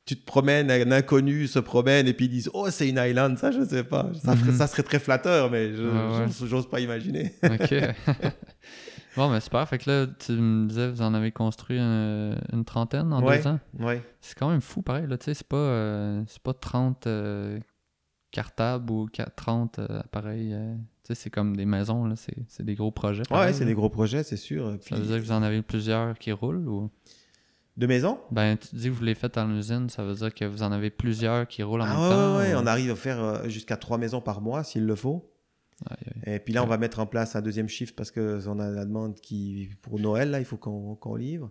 tu 0.06 0.16
te 0.16 0.24
promènes, 0.26 0.70
un 0.70 0.92
inconnu 0.92 1.46
se 1.46 1.58
promène 1.58 2.06
et 2.06 2.12
puis 2.12 2.26
ils 2.26 2.30
disent 2.30 2.50
Oh, 2.52 2.68
c'est 2.70 2.88
une 2.88 2.98
island 2.98 3.38
Ça, 3.38 3.50
je 3.50 3.64
sais 3.64 3.84
pas. 3.84 4.10
Ça, 4.22 4.36
ferait- 4.36 4.50
Mhm. 4.52 4.56
ça 4.58 4.66
serait 4.66 4.82
très 4.82 4.98
flatteur, 4.98 5.50
mais 5.50 5.74
je 5.74 5.82
Ouais, 5.82 5.88
ouais. 6.18 6.26
j'ose- 6.28 6.48
j'ose 6.48 6.68
pas 6.68 6.80
imaginer. 6.80 7.34
Ok. 7.42 7.74
bon, 9.16 9.30
mais 9.30 9.40
super. 9.40 9.66
Fait 9.68 9.78
que 9.78 9.90
là, 9.90 10.06
tu 10.06 10.32
me 10.32 10.66
disais, 10.68 10.90
vous 10.90 11.02
en 11.02 11.14
avez 11.14 11.32
construit 11.32 11.78
une, 11.78 12.36
une 12.52 12.64
trentaine 12.64 13.12
en 13.12 13.22
Ouais. 13.22 13.38
deux 13.38 13.46
ans. 13.46 13.60
ouais. 13.80 14.02
C'est 14.20 14.38
quand 14.38 14.50
même 14.50 14.60
fou, 14.60 14.82
pareil. 14.82 15.06
Là, 15.06 15.16
tu 15.18 15.24
sais, 15.26 15.34
c'est 15.34 15.46
pas, 15.48 15.56
euh, 15.56 16.22
c'est 16.26 16.42
pas 16.42 16.52
30 16.54 17.06
euh, 17.06 17.58
cartables 18.30 18.90
ou 18.90 19.06
qua- 19.12 19.30
30 19.34 19.78
euh, 19.78 20.00
appareils. 20.00 20.54
tu 21.04 21.08
sais, 21.08 21.14
c'est 21.14 21.30
comme 21.30 21.56
des 21.56 21.64
maisons. 21.66 22.04
Là, 22.06 22.14
c'est, 22.16 22.62
des 22.64 22.74
gros 22.74 22.90
projets. 22.90 23.20
Ouais, 23.22 23.28
pareil, 23.30 23.54
c'est 23.54 23.64
des 23.64 23.74
gros 23.74 23.90
projets, 23.90 24.22
c'est 24.22 24.36
sûr. 24.36 24.76
Ça 24.80 24.96
veut 24.96 25.02
dire 25.06 25.16
que 25.16 25.22
vous 25.22 25.32
en 25.32 25.42
avez 25.42 25.62
plusieurs 25.62 26.18
qui 26.18 26.32
roulent 26.32 26.68
ou? 26.68 26.90
De 27.76 27.86
maison? 27.88 28.18
Ben, 28.30 28.56
tu 28.56 28.76
dis 28.76 28.88
que 28.88 28.94
vous 28.94 29.02
les 29.02 29.16
faites 29.16 29.36
en 29.36 29.50
usine, 29.50 29.88
ça 29.88 30.04
veut 30.04 30.14
dire 30.14 30.32
que 30.32 30.44
vous 30.44 30.62
en 30.62 30.70
avez 30.70 30.90
plusieurs 30.90 31.48
qui 31.48 31.62
roulent 31.64 31.80
en 31.80 31.86
Ah 31.86 31.94
même 31.94 32.02
ouais, 32.02 32.08
temps. 32.10 32.36
ouais, 32.36 32.42
ouais, 32.50 32.54
ou- 32.54 32.58
on 32.62 32.66
arrive 32.66 32.90
à 32.92 32.94
faire 32.96 33.20
euh, 33.22 33.48
jusqu'à 33.48 33.76
trois 33.76 33.98
maisons 33.98 34.20
par 34.20 34.40
mois 34.40 34.62
s'il 34.62 34.86
le 34.86 34.94
faut. 34.94 35.30
Et 36.24 36.38
puis 36.38 36.54
là, 36.54 36.62
on 36.62 36.66
va 36.68 36.78
mettre 36.78 37.00
en 37.00 37.06
place 37.06 37.34
un 37.34 37.42
deuxième 37.42 37.68
shift 37.68 37.96
parce 37.96 38.12
que 38.12 38.40
on 38.46 38.60
a 38.60 38.70
la 38.70 38.84
demande 38.84 39.16
qui 39.20 39.70
pour 39.82 39.98
Noël 39.98 40.30
là, 40.30 40.38
il 40.38 40.44
faut 40.44 40.56
qu'on 40.56 40.94
qu'on 40.94 41.16
livre. 41.16 41.50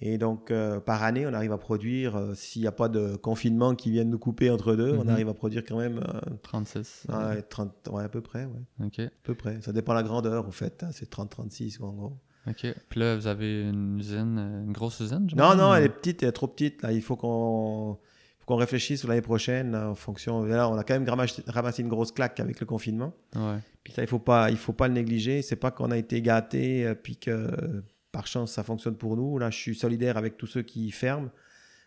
Et 0.00 0.16
donc 0.16 0.50
euh, 0.50 0.80
par 0.80 1.02
année, 1.02 1.26
on 1.26 1.34
arrive 1.34 1.52
à 1.52 1.58
produire 1.58 2.16
euh, 2.16 2.34
s'il 2.34 2.62
n'y 2.62 2.68
a 2.68 2.72
pas 2.72 2.88
de 2.88 3.16
confinement 3.16 3.74
qui 3.74 3.90
vienne 3.90 4.08
nous 4.08 4.18
couper 4.18 4.48
entre 4.48 4.74
deux, 4.74 4.94
on 4.94 5.02
Mhm. 5.04 5.10
arrive 5.10 5.28
à 5.28 5.34
produire 5.34 5.64
quand 5.66 5.76
même 5.78 5.98
euh, 5.98 6.20
36. 6.42 7.06
ouais, 7.10 7.42
30, 7.42 7.88
ouais, 7.92 8.04
à 8.04 8.08
peu 8.08 8.22
près, 8.22 8.46
ouais, 8.46 8.86
Ok. 8.86 9.00
à 9.00 9.08
peu 9.22 9.34
près. 9.34 9.60
Ça 9.60 9.72
dépend 9.72 9.92
de 9.92 9.98
la 9.98 10.02
grandeur, 10.04 10.48
au 10.48 10.52
fait. 10.52 10.82
hein, 10.82 10.88
c'est 10.92 11.10
30-36 11.10 11.82
en 11.82 11.92
gros. 11.92 12.16
Ok. 12.48 12.66
Puis 12.88 13.00
là, 13.00 13.16
vous 13.16 13.26
avez 13.26 13.62
une 13.62 13.98
usine, 13.98 14.38
euh, 14.38 14.64
une 14.64 14.72
grosse 14.72 15.00
usine, 15.00 15.28
Non, 15.36 15.54
non, 15.54 15.74
elle 15.74 15.84
est 15.84 15.88
petite, 15.88 16.22
elle 16.22 16.30
est 16.30 16.32
trop 16.32 16.46
petite. 16.48 16.82
Là, 16.82 16.92
il 16.92 17.02
faut 17.02 17.16
qu'on 17.16 17.98
qu'on 18.46 18.56
réfléchisse 18.56 19.04
l'année 19.04 19.20
prochaine 19.20 19.76
en 19.76 19.94
fonction. 19.94 20.42
Là, 20.42 20.70
on 20.70 20.78
a 20.78 20.82
quand 20.82 20.98
même 20.98 21.06
ramassé, 21.06 21.82
une 21.82 21.88
grosse 21.88 22.12
claque 22.12 22.40
avec 22.40 22.60
le 22.60 22.64
confinement. 22.66 23.12
Ouais. 23.36 23.58
Puis 23.84 23.92
ça, 23.92 24.00
il 24.00 24.08
faut 24.08 24.18
pas, 24.18 24.50
il 24.50 24.56
faut 24.56 24.72
pas 24.72 24.88
le 24.88 24.94
négliger. 24.94 25.42
C'est 25.42 25.56
pas 25.56 25.70
qu'on 25.70 25.90
a 25.90 25.98
été 25.98 26.22
gâté 26.22 26.86
euh, 26.86 26.94
puis 26.94 27.18
que 27.18 27.50
par 28.10 28.26
chance 28.26 28.52
ça 28.52 28.62
fonctionne 28.62 28.96
pour 28.96 29.18
nous. 29.18 29.38
Là, 29.38 29.50
je 29.50 29.58
suis 29.58 29.74
solidaire 29.74 30.16
avec 30.16 30.38
tous 30.38 30.46
ceux 30.46 30.62
qui 30.62 30.90
ferment. 30.90 31.28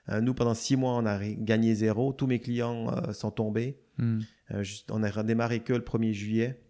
Euh, 0.09 0.22
nous, 0.22 0.36
pendant 0.36 0.53
six 0.53 0.76
mois, 0.76 0.93
on 0.97 1.05
a 1.07 1.18
gagné 1.26 1.74
zéro. 1.74 2.14
Tous 2.14 2.28
mes 2.28 2.38
clients 2.39 2.93
euh, 2.95 3.12
sont 3.12 3.32
tombés. 3.32 3.80
Hmm. 3.97 4.20
Euh, 4.51 4.62
juste- 4.62 4.91
on 4.91 5.01
a 5.01 5.09
redémarré 5.09 5.62
que 5.62 5.74
le 5.74 5.80
1er 5.82 6.14
juillet. 6.14 6.62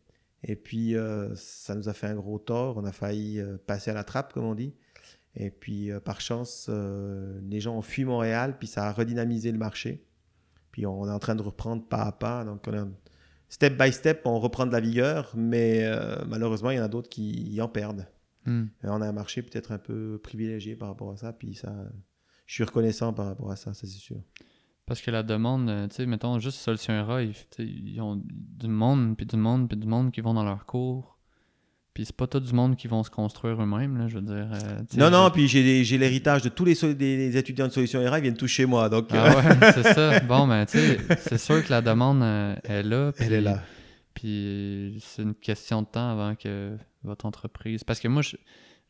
Et 0.44 0.56
puis, 0.56 0.96
euh, 0.96 1.36
ça 1.36 1.76
nous 1.76 1.88
a 1.90 1.94
fait 1.94 2.08
un 2.08 2.16
gros 2.16 2.40
tort. 2.40 2.78
On 2.78 2.86
a 2.86 2.92
failli 2.92 3.40
euh, 3.40 3.58
passer 3.58 3.92
à 3.92 3.94
la 3.94 4.04
trappe, 4.04 4.34
comme 4.34 4.46
on 4.46 4.56
dit. 4.56 4.74
Et 5.36 5.50
puis, 5.50 5.92
euh, 5.92 6.00
par 6.00 6.20
chance, 6.20 6.70
les 6.70 7.60
gens 7.60 7.78
ont 7.78 7.82
fui 7.82 8.06
Montréal, 8.06 8.58
puis 8.58 8.68
ça 8.68 8.88
a 8.88 8.92
redynamisé 8.92 9.52
le 9.52 9.58
marché. 9.58 10.06
Puis, 10.72 10.86
on 10.86 11.08
est 11.08 11.12
en 11.12 11.20
train 11.20 11.36
de 11.36 11.42
reprendre 11.42 11.88
pas 11.88 12.04
à 12.04 12.12
pas. 12.12 12.44
Donc, 12.44 12.68
on 12.68 12.94
step 13.50 13.78
by 13.78 13.92
step, 13.92 14.22
on 14.26 14.40
reprend 14.40 14.66
de 14.66 14.72
la 14.72 14.80
vigueur, 14.80 15.32
mais 15.36 15.84
euh, 15.84 16.24
malheureusement, 16.28 16.72
il 16.72 16.78
y 16.78 16.80
en 16.80 16.84
a 16.84 16.88
d'autres 16.88 17.10
qui 17.10 17.54
y 17.54 17.62
en 17.62 17.68
perdent. 17.68 18.08
Hmm. 18.46 18.66
On 18.84 19.02
a 19.02 19.08
un 19.08 19.12
marché 19.12 19.44
peut-être 19.44 19.72
un 19.72 19.78
peu 19.78 20.20
privilégié 20.24 20.76
par 20.76 20.88
rapport 20.88 21.12
à 21.12 21.18
ça. 21.18 21.34
Puis, 21.34 21.54
ça, 21.56 21.72
je 22.48 22.56
suis 22.56 22.64
reconnaissant 22.64 23.14
par 23.14 23.28
rapport 23.28 23.52
à 23.52 23.56
ça, 23.56 23.74
ça 23.74 23.82
c'est 23.82 23.88
sûr. 23.88 24.22
Parce 24.92 25.00
que 25.02 25.10
la 25.10 25.24
demande, 25.24 25.70
euh, 25.70 25.88
tu 25.88 25.96
sais, 25.96 26.06
mettons, 26.06 26.38
juste 26.40 26.58
Solution 26.58 26.92
ERA, 26.94 27.22
ils, 27.24 28.02
ont 28.02 28.22
du 28.26 28.68
monde, 28.68 29.16
puis 29.16 29.26
du 29.26 29.38
monde, 29.38 29.70
puis 29.70 29.78
du 29.78 29.88
monde 29.88 30.12
qui 30.12 30.20
vont 30.20 30.34
dans 30.34 30.44
leur 30.44 30.66
cours. 30.66 31.18
Puis 31.94 32.04
c'est 32.04 32.16
pas 32.16 32.28
tout 32.28 32.42
du 32.42 32.52
monde 32.52 32.76
qui 32.76 32.90
vont 32.90 33.02
se 33.02 33.10
construire 33.10 33.62
eux-mêmes, 33.64 33.98
là, 33.98 34.10
je 34.10 34.16
veux 34.16 34.22
dire. 34.22 34.50
euh, 34.54 34.82
Non, 34.98 35.10
non, 35.10 35.30
puis 35.32 35.48
j'ai 35.48 35.98
l'héritage 35.98 36.42
de 36.42 36.50
tous 36.50 36.66
les, 36.66 36.76
so- 36.76 36.92
des, 36.94 37.38
étudiants 37.38 37.68
de 37.68 37.72
Solution 37.72 38.04
RA, 38.04 38.20
ils 38.20 38.24
viennent 38.24 38.36
tous 38.36 38.48
chez 38.48 38.66
moi. 38.66 38.90
Donc, 38.90 39.14
euh, 39.14 39.18
Ah 39.18 39.38
ouais, 39.38 39.72
c'est 39.76 39.94
ça. 39.94 40.20
Bon, 40.20 40.46
ben, 40.46 40.66
tu 40.66 40.78
sais, 40.78 40.98
c'est 41.20 41.38
sûr 41.38 41.64
que 41.66 41.70
la 41.70 41.82
demande 41.82 42.22
euh, 42.22 42.54
est 42.66 42.84
là. 42.84 43.14
elle 43.18 43.26
puis- 43.28 43.34
est 43.36 43.40
là. 43.42 43.64
Puis 44.14 44.98
c'est 45.06 45.22
une 45.24 45.36
question 45.36 45.84
de 45.84 45.88
temps 45.88 46.10
avant 46.12 46.36
que 46.36 46.76
votre 47.06 47.26
entreprise. 47.26 47.86
Parce 47.86 48.02
que 48.02 48.10
moi, 48.10 48.24
je, 48.24 48.36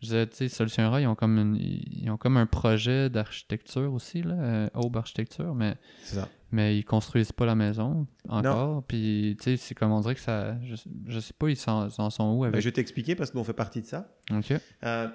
je 0.02 0.08
disais, 0.08 0.28
tu 0.28 0.36
sais, 0.36 0.48
Solution 0.50 0.84
ERA, 0.84 1.00
ils 1.02 1.08
ont 1.08 1.16
comme, 1.16 1.38
une- 1.38 1.56
ils 1.58 2.10
ont 2.10 2.18
comme 2.18 2.36
un 2.38 2.46
projet 2.48 3.10
d'architecture 3.10 3.94
aussi, 3.94 4.22
là, 4.24 4.34
euh, 4.34 4.70
Aube 4.74 4.98
Architecture, 4.98 5.54
mais, 5.56 5.76
ça. 6.04 6.28
mais 6.52 6.78
ils 6.78 6.84
construisent 6.84 7.32
pas 7.32 7.46
la 7.46 7.56
maison 7.56 8.08
encore. 8.28 8.84
Puis, 8.88 9.38
tu 9.40 9.44
sais, 9.44 9.58
c'est 9.58 9.76
comme 9.76 9.92
on 9.92 10.00
dirait 10.02 10.16
que 10.16 10.22
ça. 10.22 10.60
Je, 10.64 10.76
je 11.08 11.20
sais 11.20 11.34
pas, 11.38 11.50
ils 11.50 11.56
s'en 11.56 11.90
sont 12.10 12.34
où 12.36 12.42
Ben, 12.42 12.48
avec. 12.50 12.62
je 12.62 12.68
vais 12.68 12.72
t'expliquer 12.74 13.16
parce 13.16 13.30
que 13.32 13.36
nous, 13.38 13.42
on 13.42 13.46
fait 13.46 13.54
partie 13.54 13.82
de 13.82 13.86
ça. 13.86 14.12
Ok. 14.32 14.54
Euh, 14.84 15.08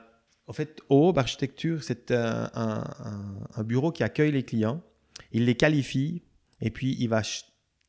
en 0.47 0.53
fait, 0.53 0.81
Aube 0.89 1.19
Architecture, 1.19 1.83
c'est 1.83 2.13
un, 2.13 2.49
un- 2.55 3.65
bureau 3.65 3.91
qui 3.91 4.05
accueille 4.05 4.31
les 4.31 4.45
clients. 4.45 4.81
Il 5.33 5.45
les 5.47 5.57
qualifie 5.57 6.23
et 6.61 6.71
puis 6.71 6.95
il 7.01 7.09
va 7.09 7.23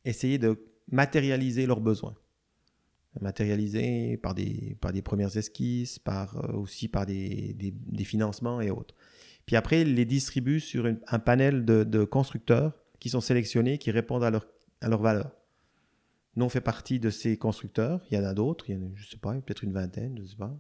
essayer 0.04 0.40
de 0.40 0.58
matérialiser 0.92 1.68
leurs 1.68 1.82
besoins. 1.82 2.16
Matérialiser 3.22 4.18
par 4.18 4.34
des, 4.36 4.76
par 4.82 4.92
des 4.94 5.02
premières 5.02 5.36
esquisses, 5.38 6.00
par, 6.00 6.38
euh, 6.38 6.54
aussi 6.58 6.88
par 6.88 7.06
des, 7.06 7.54
des- 7.54 7.74
des 7.74 8.04
financements 8.04 8.62
et 8.62 8.70
autres. 8.70 8.96
Puis 9.46 9.56
après, 9.56 9.82
il 9.82 9.96
les 9.96 10.06
distribue 10.06 10.60
sur 10.60 10.88
une- 10.88 11.00
un 11.08 11.20
panel 11.20 11.66
de, 11.66 11.84
de 11.84 12.04
constructeurs 12.04 12.74
qui 13.00 13.10
sont 13.10 13.22
sélectionnés, 13.22 13.78
qui 13.78 13.92
répondent 13.92 14.24
à, 14.24 14.30
leur, 14.30 14.46
à 14.82 14.90
leurs 14.90 15.02
valeurs. 15.02 15.32
Nous, 16.36 16.46
on 16.46 16.50
fait 16.50 16.62
partie 16.62 17.00
de 17.00 17.10
ces 17.10 17.38
constructeurs. 17.38 18.02
Il 18.12 18.18
y 18.18 18.20
en 18.20 18.24
a 18.24 18.34
d'autres, 18.34 18.70
il 18.70 18.76
y 18.76 18.78
en 18.78 18.82
a, 18.84 18.90
je 18.96 19.08
sais 19.08 19.18
pas, 19.18 19.34
peut-être 19.34 19.64
une 19.64 19.74
vingtaine, 19.74 20.18
je 20.22 20.26
sais 20.26 20.36
pas. 20.36 20.56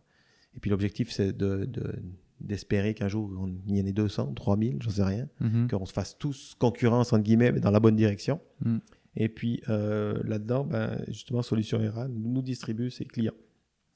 Et 0.56 0.60
puis 0.60 0.70
l'objectif, 0.72 1.12
c'est 1.12 1.36
de, 1.38 1.66
de- 1.66 2.02
d'espérer 2.40 2.94
qu'un 2.94 3.08
jour, 3.08 3.32
on- 3.40 3.54
il 3.68 3.78
y 3.78 3.82
en 3.82 3.86
ait 3.86 3.92
200, 3.94 4.34
3000, 4.34 4.78
j'en 4.82 4.90
sais 4.92 5.04
rien, 5.04 5.28
Mhm. 5.40 5.68
qu'on 5.70 5.86
se 5.86 5.94
fasse 5.94 6.18
tous 6.18 6.56
concurrence, 6.58 7.14
entre 7.14 7.24
guillemets, 7.24 7.52
mais 7.52 7.60
dans 7.60 7.72
la 7.72 7.80
bonne 7.80 7.96
direction. 7.96 8.40
Mm. 8.64 8.78
Et 9.20 9.30
puis 9.30 9.62
euh, 9.68 10.22
là-dedans, 10.24 10.64
ben, 10.64 11.04
justement, 11.08 11.42
Solution 11.42 11.82
ERA 11.82 12.08
nous, 12.08 12.44
distribue 12.44 12.92
ses 12.92 13.04
clients. 13.06 13.34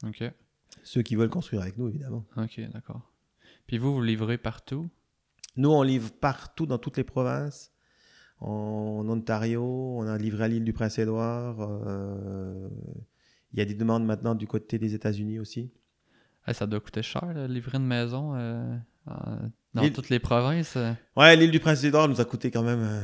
Ok. 0.03 0.24
Ceux 0.84 1.03
qui 1.03 1.15
veulent 1.15 1.30
construire 1.30 1.61
avec 1.61 1.78
nous, 1.78 1.88
évidemment. 1.89 2.26
Ok, 2.38 2.59
d'accord. 2.74 3.11
Puis 3.67 3.78
vous, 3.78 3.93
vous 3.93 4.01
livrez 4.01 4.39
partout? 4.39 4.89
Nous, 5.57 5.69
on 5.69 5.84
livre 5.84 6.11
partout 6.11 6.65
dans 6.65 6.80
toutes 6.80 6.97
les 6.97 7.03
provinces. 7.03 7.72
En 8.39 9.05
Ontario, 9.07 9.63
on 9.63 10.07
a 10.07 10.17
livré 10.17 10.45
à 10.45 10.47
l'île 10.47 10.63
du 10.63 10.74
Prince-Édouard. 10.74 11.57
euh, 11.59 12.67
Il 13.53 13.59
y 13.59 13.61
a 13.61 13.65
des 13.65 13.76
demandes 13.76 14.03
maintenant 14.03 14.34
du 14.34 14.47
côté 14.47 14.80
des 14.80 14.95
États-Unis 14.95 15.38
aussi. 15.38 15.72
Ah, 16.45 16.55
ça 16.55 16.65
doit 16.65 16.80
coûter 16.80 17.03
cher, 17.03 17.32
là, 17.36 17.47
livrer 17.47 17.78
une 17.78 17.86
maison 17.86 18.34
euh, 18.34 18.76
dans 19.76 19.88
toutes 19.91 20.09
les 20.09 20.17
provinces. 20.17 20.76
Ouais, 21.15 21.36
l'île 21.36 21.51
du 21.51 21.59
Prince-Édouard 21.59 22.07
nous 22.07 22.19
a 22.19 22.26
coûté 22.26 22.49
quand 22.49 22.63
même 22.63 23.03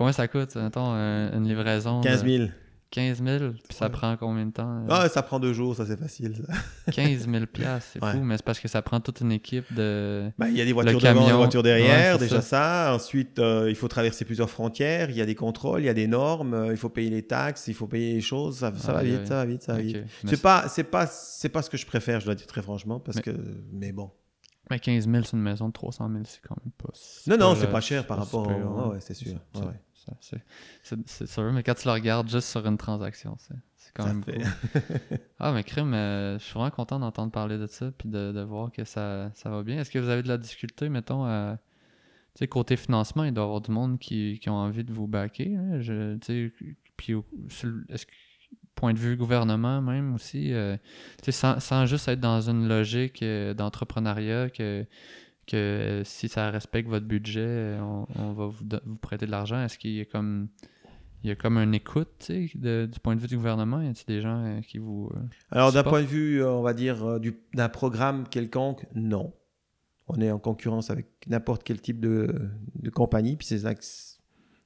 Combien 0.00 0.12
ça 0.14 0.28
coûte, 0.28 0.56
mettons, 0.56 0.94
une 0.94 1.46
livraison? 1.46 2.00
15 2.00 2.24
de 2.24 2.28
000. 2.30 2.48
15 2.90 3.22
000, 3.22 3.38
puis 3.68 3.76
ça 3.76 3.84
Ouais. 3.84 3.90
prend 3.92 4.16
combien 4.16 4.46
de 4.46 4.50
temps? 4.50 4.78
euh? 4.78 4.86
Ah, 4.88 5.10
ça 5.10 5.20
prend 5.22 5.38
deux 5.38 5.52
jours, 5.52 5.76
ça 5.76 5.84
c'est 5.84 5.98
facile. 5.98 6.42
ça. 6.46 6.54
15 6.92 7.28
000 7.28 7.44
piastres, 7.52 7.90
c'est 7.92 8.02
Ouais. 8.02 8.12
fou, 8.12 8.20
mais 8.20 8.38
c'est 8.38 8.44
parce 8.46 8.58
que 8.60 8.66
ça 8.66 8.80
prend 8.80 8.98
toute 8.98 9.20
une 9.20 9.30
équipe 9.30 9.70
de... 9.74 10.32
Ben, 10.38 10.48
il 10.48 10.56
y 10.56 10.62
a 10.62 10.64
des 10.64 10.72
voitures 10.72 10.98
devant, 10.98 11.26
des 11.26 11.32
voitures 11.34 11.62
derrière, 11.62 12.14
Ouais, 12.14 12.18
c'est 12.18 12.24
déjà 12.30 12.40
ça. 12.40 12.94
Ensuite, 12.94 13.38
euh, 13.40 13.66
il 13.68 13.76
faut 13.76 13.88
traverser 13.88 14.24
plusieurs 14.24 14.48
frontières, 14.48 15.10
il 15.10 15.16
y 15.16 15.20
a 15.20 15.26
des 15.26 15.34
contrôles, 15.34 15.82
il 15.82 15.84
y 15.84 15.88
a 15.90 15.94
des 15.94 16.06
normes, 16.06 16.54
euh, 16.54 16.70
il 16.70 16.78
faut 16.78 16.88
payer 16.88 17.10
les 17.10 17.22
taxes, 17.26 17.68
il 17.68 17.74
faut 17.74 17.86
payer 17.86 18.14
les 18.14 18.20
choses, 18.22 18.56
ça, 18.56 18.72
ça 18.74 18.94
va 18.94 19.02
vite, 19.04 19.26
ça 19.26 19.34
va 19.36 19.44
vite, 19.44 19.62
ça 19.62 19.74
va 19.74 19.80
vite. 19.82 19.98
C'est 20.24 20.40
pas, 20.40 20.64
c'est 20.68 20.84
pas, 20.84 21.06
c'est 21.06 21.50
pas 21.50 21.60
ce 21.60 21.68
que 21.68 21.76
je 21.76 21.84
préfère, 21.84 22.20
je 22.20 22.24
dois 22.24 22.34
dire 22.34 22.46
très 22.46 22.62
franchement, 22.62 22.98
parce 23.00 23.18
Mais- 23.18 23.22
que, 23.22 23.30
mais 23.70 23.92
bon. 23.92 24.10
mais 24.68 24.80
15 24.80 25.08
000 25.08 25.22
sur 25.24 25.36
une 25.36 25.42
maison 25.44 25.68
de 25.68 25.72
300 25.72 26.08
000, 26.10 26.22
c'est 26.24 26.40
quand 26.40 26.56
même 26.64 26.72
pas... 26.76 26.88
Non, 27.28 27.36
non, 27.36 27.54
c'est 27.54 27.70
pas 27.70 27.80
cher 27.80 28.04
par 28.04 28.18
rapport 28.18 28.46
super, 28.46 28.66
au- 28.68 28.74
ouais. 28.74 28.82
ouais, 28.86 28.90
ouais, 28.94 28.98
c'est 29.00 29.14
sûr, 29.14 29.28
C'est- 29.54 29.60
ouais, 29.60 29.66
ouais. 29.66 29.80
C'est- 30.20 31.26
sûr, 31.26 31.52
mais 31.52 31.62
quand 31.62 31.74
tu 31.74 31.86
le 31.88 31.92
regardes 31.92 32.28
juste 32.28 32.48
sur 32.48 32.66
une 32.66 32.78
transaction, 32.78 33.36
c'est 33.38 33.54
c'est 33.76 33.92
quand 33.94 34.04
Ça 34.04 34.12
même 34.14 34.24
cool. 34.24 34.34
Ah, 35.38 35.52
mais 35.52 35.64
crime, 35.64 35.94
euh, 35.94 36.38
je 36.38 36.44
suis 36.44 36.54
vraiment 36.54 36.70
content 36.70 36.98
d'entendre 36.98 37.32
parler 37.32 37.58
de 37.58 37.66
ça, 37.66 37.90
puis 37.96 38.08
de, 38.08 38.30
de 38.32 38.40
voir 38.42 38.70
que 38.70 38.84
ça, 38.84 39.30
ça 39.34 39.50
va 39.50 39.62
bien. 39.62 39.80
Est-ce 39.80 39.90
que 39.90 39.98
vous 39.98 40.08
avez 40.08 40.22
de 40.22 40.28
la 40.28 40.38
difficulté, 40.38 40.88
mettons, 40.88 41.24
à... 41.24 41.58
Côté 42.48 42.76
financement, 42.76 43.24
il 43.24 43.34
doit 43.34 43.44
y 43.44 43.46
avoir 43.46 43.60
du 43.60 43.70
monde 43.70 43.98
qui, 43.98 44.38
qui 44.40 44.48
ont 44.48 44.54
envie 44.54 44.82
de 44.82 44.92
vous 44.94 45.06
backer. 45.06 45.58
sais, 46.22 46.52
puis, 46.96 47.14
est-ce 47.90 48.06
que, 48.06 48.12
point 48.74 48.94
de 48.94 48.98
vue 48.98 49.16
gouvernement 49.16 49.82
même 49.82 50.14
aussi, 50.14 50.52
euh, 50.54 50.76
sans, 51.28 51.60
sans 51.60 51.84
juste 51.84 52.08
être 52.08 52.20
dans 52.20 52.40
une 52.48 52.66
logique 52.66 53.22
euh, 53.22 53.52
d'entrepreneuriat 53.52 54.48
que, 54.48 54.86
que 55.46 56.02
si 56.04 56.28
ça 56.28 56.50
respecte 56.50 56.88
votre 56.88 57.06
budget, 57.06 57.76
on, 57.80 58.06
on 58.16 58.32
va 58.32 58.46
vous, 58.46 58.64
prêter 59.00 59.26
de 59.26 59.30
l'argent. 59.30 59.62
Est-ce 59.62 59.78
qu'il 59.78 59.92
y 59.92 60.00
a 60.00 60.04
comme... 60.04 60.48
Il 61.22 61.28
y 61.28 61.30
a 61.30 61.36
comme 61.36 61.58
une 61.58 61.74
écoute, 61.74 62.30
de- 62.30 62.88
du 62.90 62.98
point 62.98 63.14
de 63.14 63.20
vue 63.20 63.26
du 63.26 63.36
gouvernement? 63.36 63.82
Y 63.82 63.88
a-t-il 63.88 64.06
des 64.06 64.22
gens 64.22 64.42
euh, 64.42 64.60
qui 64.62 64.78
vous... 64.78 65.10
euh, 65.14 65.20
Alors, 65.50 65.70
d'un 65.70 65.82
point 65.82 66.00
de 66.00 66.06
vue, 66.06 66.42
euh, 66.42 66.50
on 66.50 66.62
va 66.62 66.72
dire, 66.72 67.20
du- 67.20 67.36
d'un 67.52 67.68
programme 67.68 68.26
quelconque, 68.26 68.86
non. 68.94 69.34
On 70.08 70.18
est 70.18 70.30
en 70.30 70.38
concurrence 70.38 70.88
avec 70.88 71.08
n'importe 71.26 71.62
quel 71.62 71.78
type 71.78 72.00
de, 72.00 72.48
de 72.74 72.88
compagnie, 72.88 73.36
puis 73.36 73.46
c'est 73.46 73.58
là 73.58 73.74
que 73.74 73.84
c'est 73.84 74.18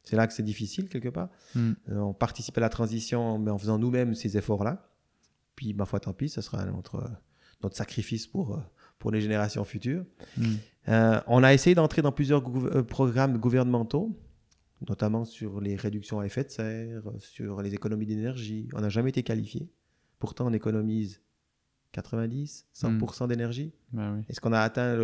c'est 0.05 0.17
là 0.17 0.27
que 0.27 0.33
c'est 0.33 0.45
difficile, 0.45 0.89
quelque 0.89 1.09
part. 1.09 1.29
Hmm. 1.57 1.73
Euh, 1.89 1.99
on 1.99 2.13
participe 2.13 2.57
à 2.59 2.61
la 2.61 2.69
transition 2.69 3.39
mais 3.39 3.51
en 3.51 3.59
faisant 3.59 3.79
nous-mêmes 3.79 4.15
ces 4.15 4.37
efforts-là. 4.37 4.87
Puis, 5.57 5.75
ma 5.75 5.87
foi, 5.87 5.99
tant 5.99 6.13
pis, 6.13 6.29
ce 6.29 6.41
sera 6.41 6.65
notre, 6.67 7.11
notre 7.63 7.75
sacrifice 7.75 8.27
pour, 8.29 8.63
pour 8.99 9.11
les 9.11 9.21
générations 9.21 9.65
futures. 9.65 10.05
hmm. 10.37 10.55
Euh, 10.89 11.21
on 11.27 11.43
a 11.43 11.55
essayé 11.55 11.75
d'entrer 11.75 12.03
dans 12.03 12.13
plusieurs 12.13 12.43
euh, 12.47 12.83
programmes 12.83 13.39
gouvernementaux, 13.39 14.19
notamment 14.87 15.25
sur 15.25 15.61
les 15.61 15.77
réductions 15.77 16.21
à 16.21 16.27
effet 16.27 16.45
de 16.45 16.51
serre, 16.51 17.03
sur 17.19 17.63
les 17.63 17.75
économies 17.75 18.07
d'énergie. 18.07 18.69
On 18.75 18.81
n'a 18.81 18.91
jamais 18.91 19.11
été 19.11 19.23
qualifié. 19.23 19.71
Pourtant, 20.19 20.47
on 20.47 20.53
économise 20.53 21.23
90, 21.93 22.67
100% 22.75 23.29
d'énergie. 23.29 23.73
Ben 23.93 24.17
oui. 24.17 24.25
Est-ce 24.29 24.41
qu'on 24.41 24.53
a 24.53 24.61
atteint 24.61 24.97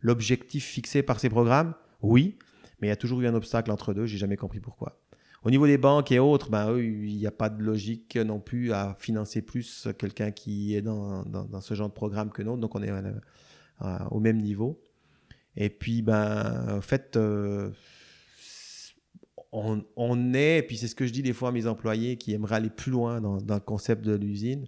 l'objectif 0.00 0.64
fixé 0.64 1.02
par 1.02 1.20
ces 1.20 1.28
programmes? 1.28 1.74
Oui, 2.00 2.36
mais 2.80 2.88
il 2.88 2.90
y 2.90 2.92
a 2.92 2.96
toujours 2.96 3.20
eu 3.20 3.26
un 3.26 3.34
obstacle 3.34 3.70
entre 3.70 3.94
deux. 3.94 4.06
J'ai 4.06 4.18
jamais 4.18 4.36
compris 4.36 4.58
pourquoi. 4.58 5.01
Au 5.44 5.50
niveau 5.50 5.66
des 5.66 5.78
banques 5.78 6.12
et 6.12 6.18
autres, 6.20 6.50
ben, 6.50 6.70
eux, 6.70 6.84
il 6.84 7.16
n'y 7.16 7.26
a 7.26 7.32
pas 7.32 7.48
de 7.50 7.60
logique 7.62 8.16
non 8.16 8.38
plus 8.38 8.72
à 8.72 8.96
financer 9.00 9.42
plus 9.42 9.88
quelqu'un 9.98 10.30
qui 10.30 10.74
est 10.76 10.82
dans, 10.82 11.24
dans- 11.24 11.44
dans 11.44 11.60
ce 11.60 11.74
genre 11.74 11.88
de 11.88 11.94
programme 11.94 12.30
que 12.30 12.42
nous. 12.42 12.56
Donc, 12.56 12.74
on 12.76 12.82
est 12.82 12.90
à- 13.80 14.12
au 14.12 14.20
même 14.20 14.38
niveau. 14.40 14.80
Et 15.56 15.68
puis, 15.68 16.00
ben, 16.02 16.76
en 16.78 16.80
fait, 16.80 17.16
euh, 17.16 17.70
on, 19.52 19.84
on 19.96 20.32
est, 20.34 20.58
et 20.58 20.62
puis 20.62 20.76
c'est 20.76 20.88
ce 20.88 20.94
que 20.94 21.06
je 21.06 21.12
dis 21.12 21.22
des 21.22 21.32
fois 21.32 21.50
à 21.50 21.52
mes 21.52 21.66
employés 21.66 22.16
qui 22.16 22.32
aimeraient 22.32 22.56
aller 22.56 22.70
plus 22.70 22.90
loin 22.92 23.20
dans, 23.20 23.38
dans 23.38 23.54
le 23.54 23.60
concept 23.60 24.02
de 24.04 24.14
l'usine, 24.14 24.66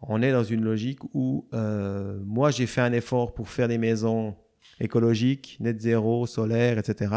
on 0.00 0.22
est 0.22 0.30
dans 0.32 0.44
une 0.44 0.62
logique 0.62 1.00
où 1.12 1.46
euh, 1.52 2.18
moi, 2.24 2.50
j'ai 2.50 2.66
fait 2.66 2.80
un 2.80 2.92
effort 2.92 3.34
pour 3.34 3.48
faire 3.48 3.66
des 3.68 3.78
maisons 3.78 4.36
écologiques, 4.80 5.56
net 5.60 5.80
zéro, 5.80 6.24
solaire, 6.26 6.78
etc. 6.78 7.12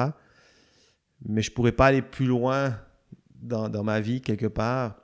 Mais 1.25 1.41
je 1.41 1.51
pourrais 1.51 1.71
pas 1.71 1.87
aller 1.87 2.01
plus 2.01 2.25
loin 2.25 2.79
dans, 3.41 3.83
ma 3.83 3.99
vie, 3.99 4.21
quelque 4.21 4.47
part, 4.47 5.01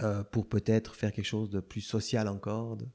euh, 0.00 0.22
pour 0.24 0.48
peut-être 0.48 0.94
faire 0.94 1.12
quelque 1.12 1.26
chose 1.26 1.50
de 1.50 1.60
plus 1.60 1.80
social 1.80 2.28
encore, 2.28 2.76
de, 2.76 2.86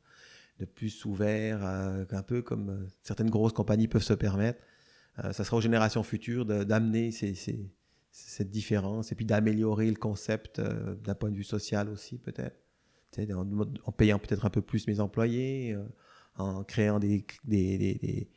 plus 0.65 1.05
ouvert, 1.05 1.65
euh, 1.65 2.05
un 2.11 2.23
peu 2.23 2.43
comme 2.43 2.69
euh, 2.69 2.87
certaines 3.01 3.29
grosses 3.29 3.53
compagnies 3.53 3.87
peuvent 3.87 4.03
se 4.03 4.13
permettre. 4.13 4.59
Euh, 5.23 5.33
ça 5.33 5.43
sera 5.43 5.57
aux 5.57 5.61
générations 5.61 6.03
futures 6.03 6.45
d'amener 6.45 7.11
cette 8.11 8.49
différence 8.51 9.11
et 9.11 9.15
puis 9.15 9.25
d'améliorer 9.25 9.89
le 9.89 9.95
concept 9.95 10.61
d'un 10.61 11.15
point 11.15 11.31
de 11.31 11.35
vue 11.35 11.43
social 11.43 11.89
aussi, 11.89 12.17
peut-être. 12.17 12.57
En, 13.33 13.91
payant 13.91 14.19
peut-être 14.19 14.45
un 14.45 14.49
peu 14.49 14.61
plus 14.61 14.87
mes 14.87 15.01
employés, 15.01 15.75
en 16.37 16.63
créant 16.63 16.97
des, 16.99 17.25
des, 17.43 17.77
des- 17.77 18.29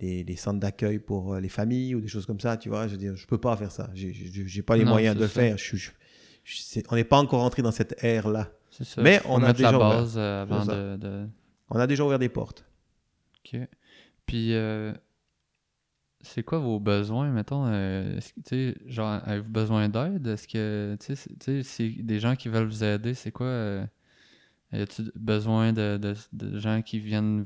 des- 0.00 0.24
des 0.24 0.36
centres 0.36 0.58
d'accueil 0.58 0.98
pour 0.98 1.34
euh, 1.34 1.40
les 1.40 1.48
familles 1.48 1.94
ou 1.94 2.00
des 2.00 2.08
choses 2.08 2.26
comme 2.26 2.40
ça, 2.40 2.56
tu 2.56 2.68
vois. 2.70 2.86
Je 2.88 2.92
veux 2.92 2.98
dire, 2.98 3.14
je 3.16 3.26
peux 3.26 3.38
pas 3.38 3.56
faire 3.56 3.70
ça. 3.70 3.90
J'ai- 3.94 4.62
pas 4.62 4.76
les 4.76 4.84
Non, 4.84 4.90
moyens 4.90 5.14
de 5.14 5.20
le 5.20 5.28
faire. 5.28 5.56
Je, 5.58 5.62
suis- 5.64 5.78
je- 5.78 5.90
je- 6.44 6.56
c'est- 6.62 6.84
on 6.90 6.96
n'est 6.96 7.04
pas 7.04 7.18
encore 7.18 7.42
entré 7.44 7.62
dans 7.62 7.70
cette 7.72 8.02
ère-là. 8.02 8.50
Mais 8.98 9.20
on 9.26 9.42
a 9.42 9.48
la 9.48 9.52
déjà 9.52 9.76
ouvert. 9.76 10.16
euh, 10.16 10.42
avant 10.42 10.64
de, 10.64 10.96
de- 10.96 11.26
On 11.70 11.78
a 11.78 11.86
déjà 11.86 12.04
ouvert 12.04 12.18
des 12.18 12.28
portes. 12.28 12.64
OK. 13.44 13.60
Puis, 14.26 14.54
euh, 14.54 14.92
c'est 16.22 16.42
quoi 16.42 16.58
vos 16.58 16.78
besoins, 16.80 17.30
mettons? 17.30 17.64
euh, 17.66 18.18
que, 18.48 18.74
genre, 18.86 19.20
avez-vous 19.24 19.48
besoin 19.48 19.88
d'aide? 19.88 20.26
Est-ce 20.26 20.46
que, 20.48 20.96
tu 21.00 21.16
sais, 21.16 21.62
c'est 21.62 21.88
des 21.88 22.20
gens 22.20 22.36
qui 22.36 22.48
veulent 22.48 22.66
vous 22.68 22.84
aider, 22.84 23.14
c'est 23.14 23.30
quoi? 23.32 23.46
Euh, 23.46 23.86
y 24.72 24.80
a-tu 24.80 25.02
besoin 25.14 25.72
de, 25.72 25.96
de, 25.96 26.14
de 26.32 26.58
gens 26.58 26.82
qui 26.82 26.98
viennent 27.00 27.44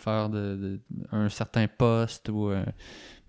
faire 0.00 0.28
de, 0.30 0.56
de- 0.56 0.80
un 1.12 1.28
certain 1.28 1.66
poste 1.68 2.28
ou 2.28 2.50
euh, 2.50 2.64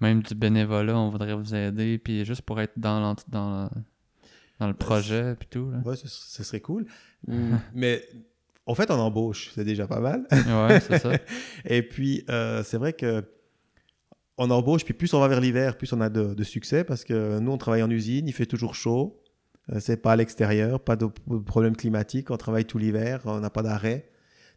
même 0.02 0.22
du 0.24 0.36
bénévolat, 0.36 0.98
on 0.98 1.10
voudrait 1.10 1.34
vous 1.36 1.54
aider, 1.56 1.98
puis 1.98 2.26
juste 2.26 2.42
pour 2.44 2.60
être 2.62 2.74
dans, 2.78 3.16
dans, 3.28 3.70
dans 4.60 4.68
le 4.68 4.74
projet, 4.74 5.36
puis 5.38 5.48
tout. 5.50 5.70
Là. 5.72 5.80
Ouais, 5.86 5.96
ce, 5.96 6.08
ce 6.08 6.44
serait 6.44 6.62
cool. 6.62 6.86
Mm, 7.28 7.58
Mais 7.74 8.02
en 8.66 8.74
fait, 8.76 8.90
on 8.92 8.94
embauche, 8.98 9.52
c'est 9.54 9.66
déjà 9.66 9.88
pas 9.88 10.00
mal. 10.00 10.26
Ouais, 10.32 10.80
c'est 10.80 11.00
ça. 11.00 11.12
Et 11.66 11.84
puis, 11.84 12.24
euh, 12.30 12.64
c'est 12.64 12.78
vrai 12.78 12.94
que 12.94 13.26
on 14.38 14.50
embauche, 14.52 14.86
puis 14.86 14.94
plus 14.94 15.14
on 15.14 15.20
va 15.20 15.28
vers 15.28 15.42
l'hiver, 15.42 15.76
plus 15.78 15.92
on 15.92 16.00
a 16.00 16.10
de, 16.10 16.34
de 16.34 16.44
succès 16.46 16.86
parce 16.86 17.04
que 17.04 17.40
nous, 17.40 17.52
on 17.52 17.58
travaille 17.58 17.84
en 17.84 17.90
usine, 17.90 18.26
il 18.26 18.32
fait 18.32 18.46
toujours 18.46 18.74
chaud. 18.74 19.22
Euh, 19.74 19.82
c'est 19.82 19.98
pas 19.98 20.14
à 20.14 20.16
l'extérieur, 20.16 20.80
pas 20.80 20.96
de 20.96 21.08
problème 21.46 21.76
climatique. 21.76 22.32
On 22.32 22.38
travaille 22.38 22.64
tout 22.64 22.78
l'hiver, 22.78 23.20
on 23.26 23.42
n'a 23.42 23.50
pas 23.50 23.64
d'arrêt. 23.64 24.10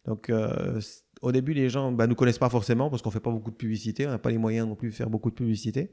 Donc, 0.07 0.31
euh, 0.31 0.81
au 1.23 1.33
début, 1.33 1.55
les 1.55 1.71
gens 1.71 1.93
bah, 1.93 2.07
nous 2.07 2.15
connaissent 2.15 2.39
pas 2.39 2.51
forcément 2.51 2.91
parce 2.91 3.01
qu'on 3.01 3.11
fait 3.11 3.21
pas 3.21 3.31
beaucoup 3.31 3.51
de 3.51 3.57
publicité. 3.57 4.07
On 4.07 4.11
n'a 4.11 4.19
pas 4.19 4.31
les 4.31 4.39
moyens 4.39 4.69
non 4.69 4.75
plus 4.75 4.91
de 4.91 4.95
faire 4.95 5.09
beaucoup 5.09 5.31
de 5.31 5.37
publicité. 5.37 5.91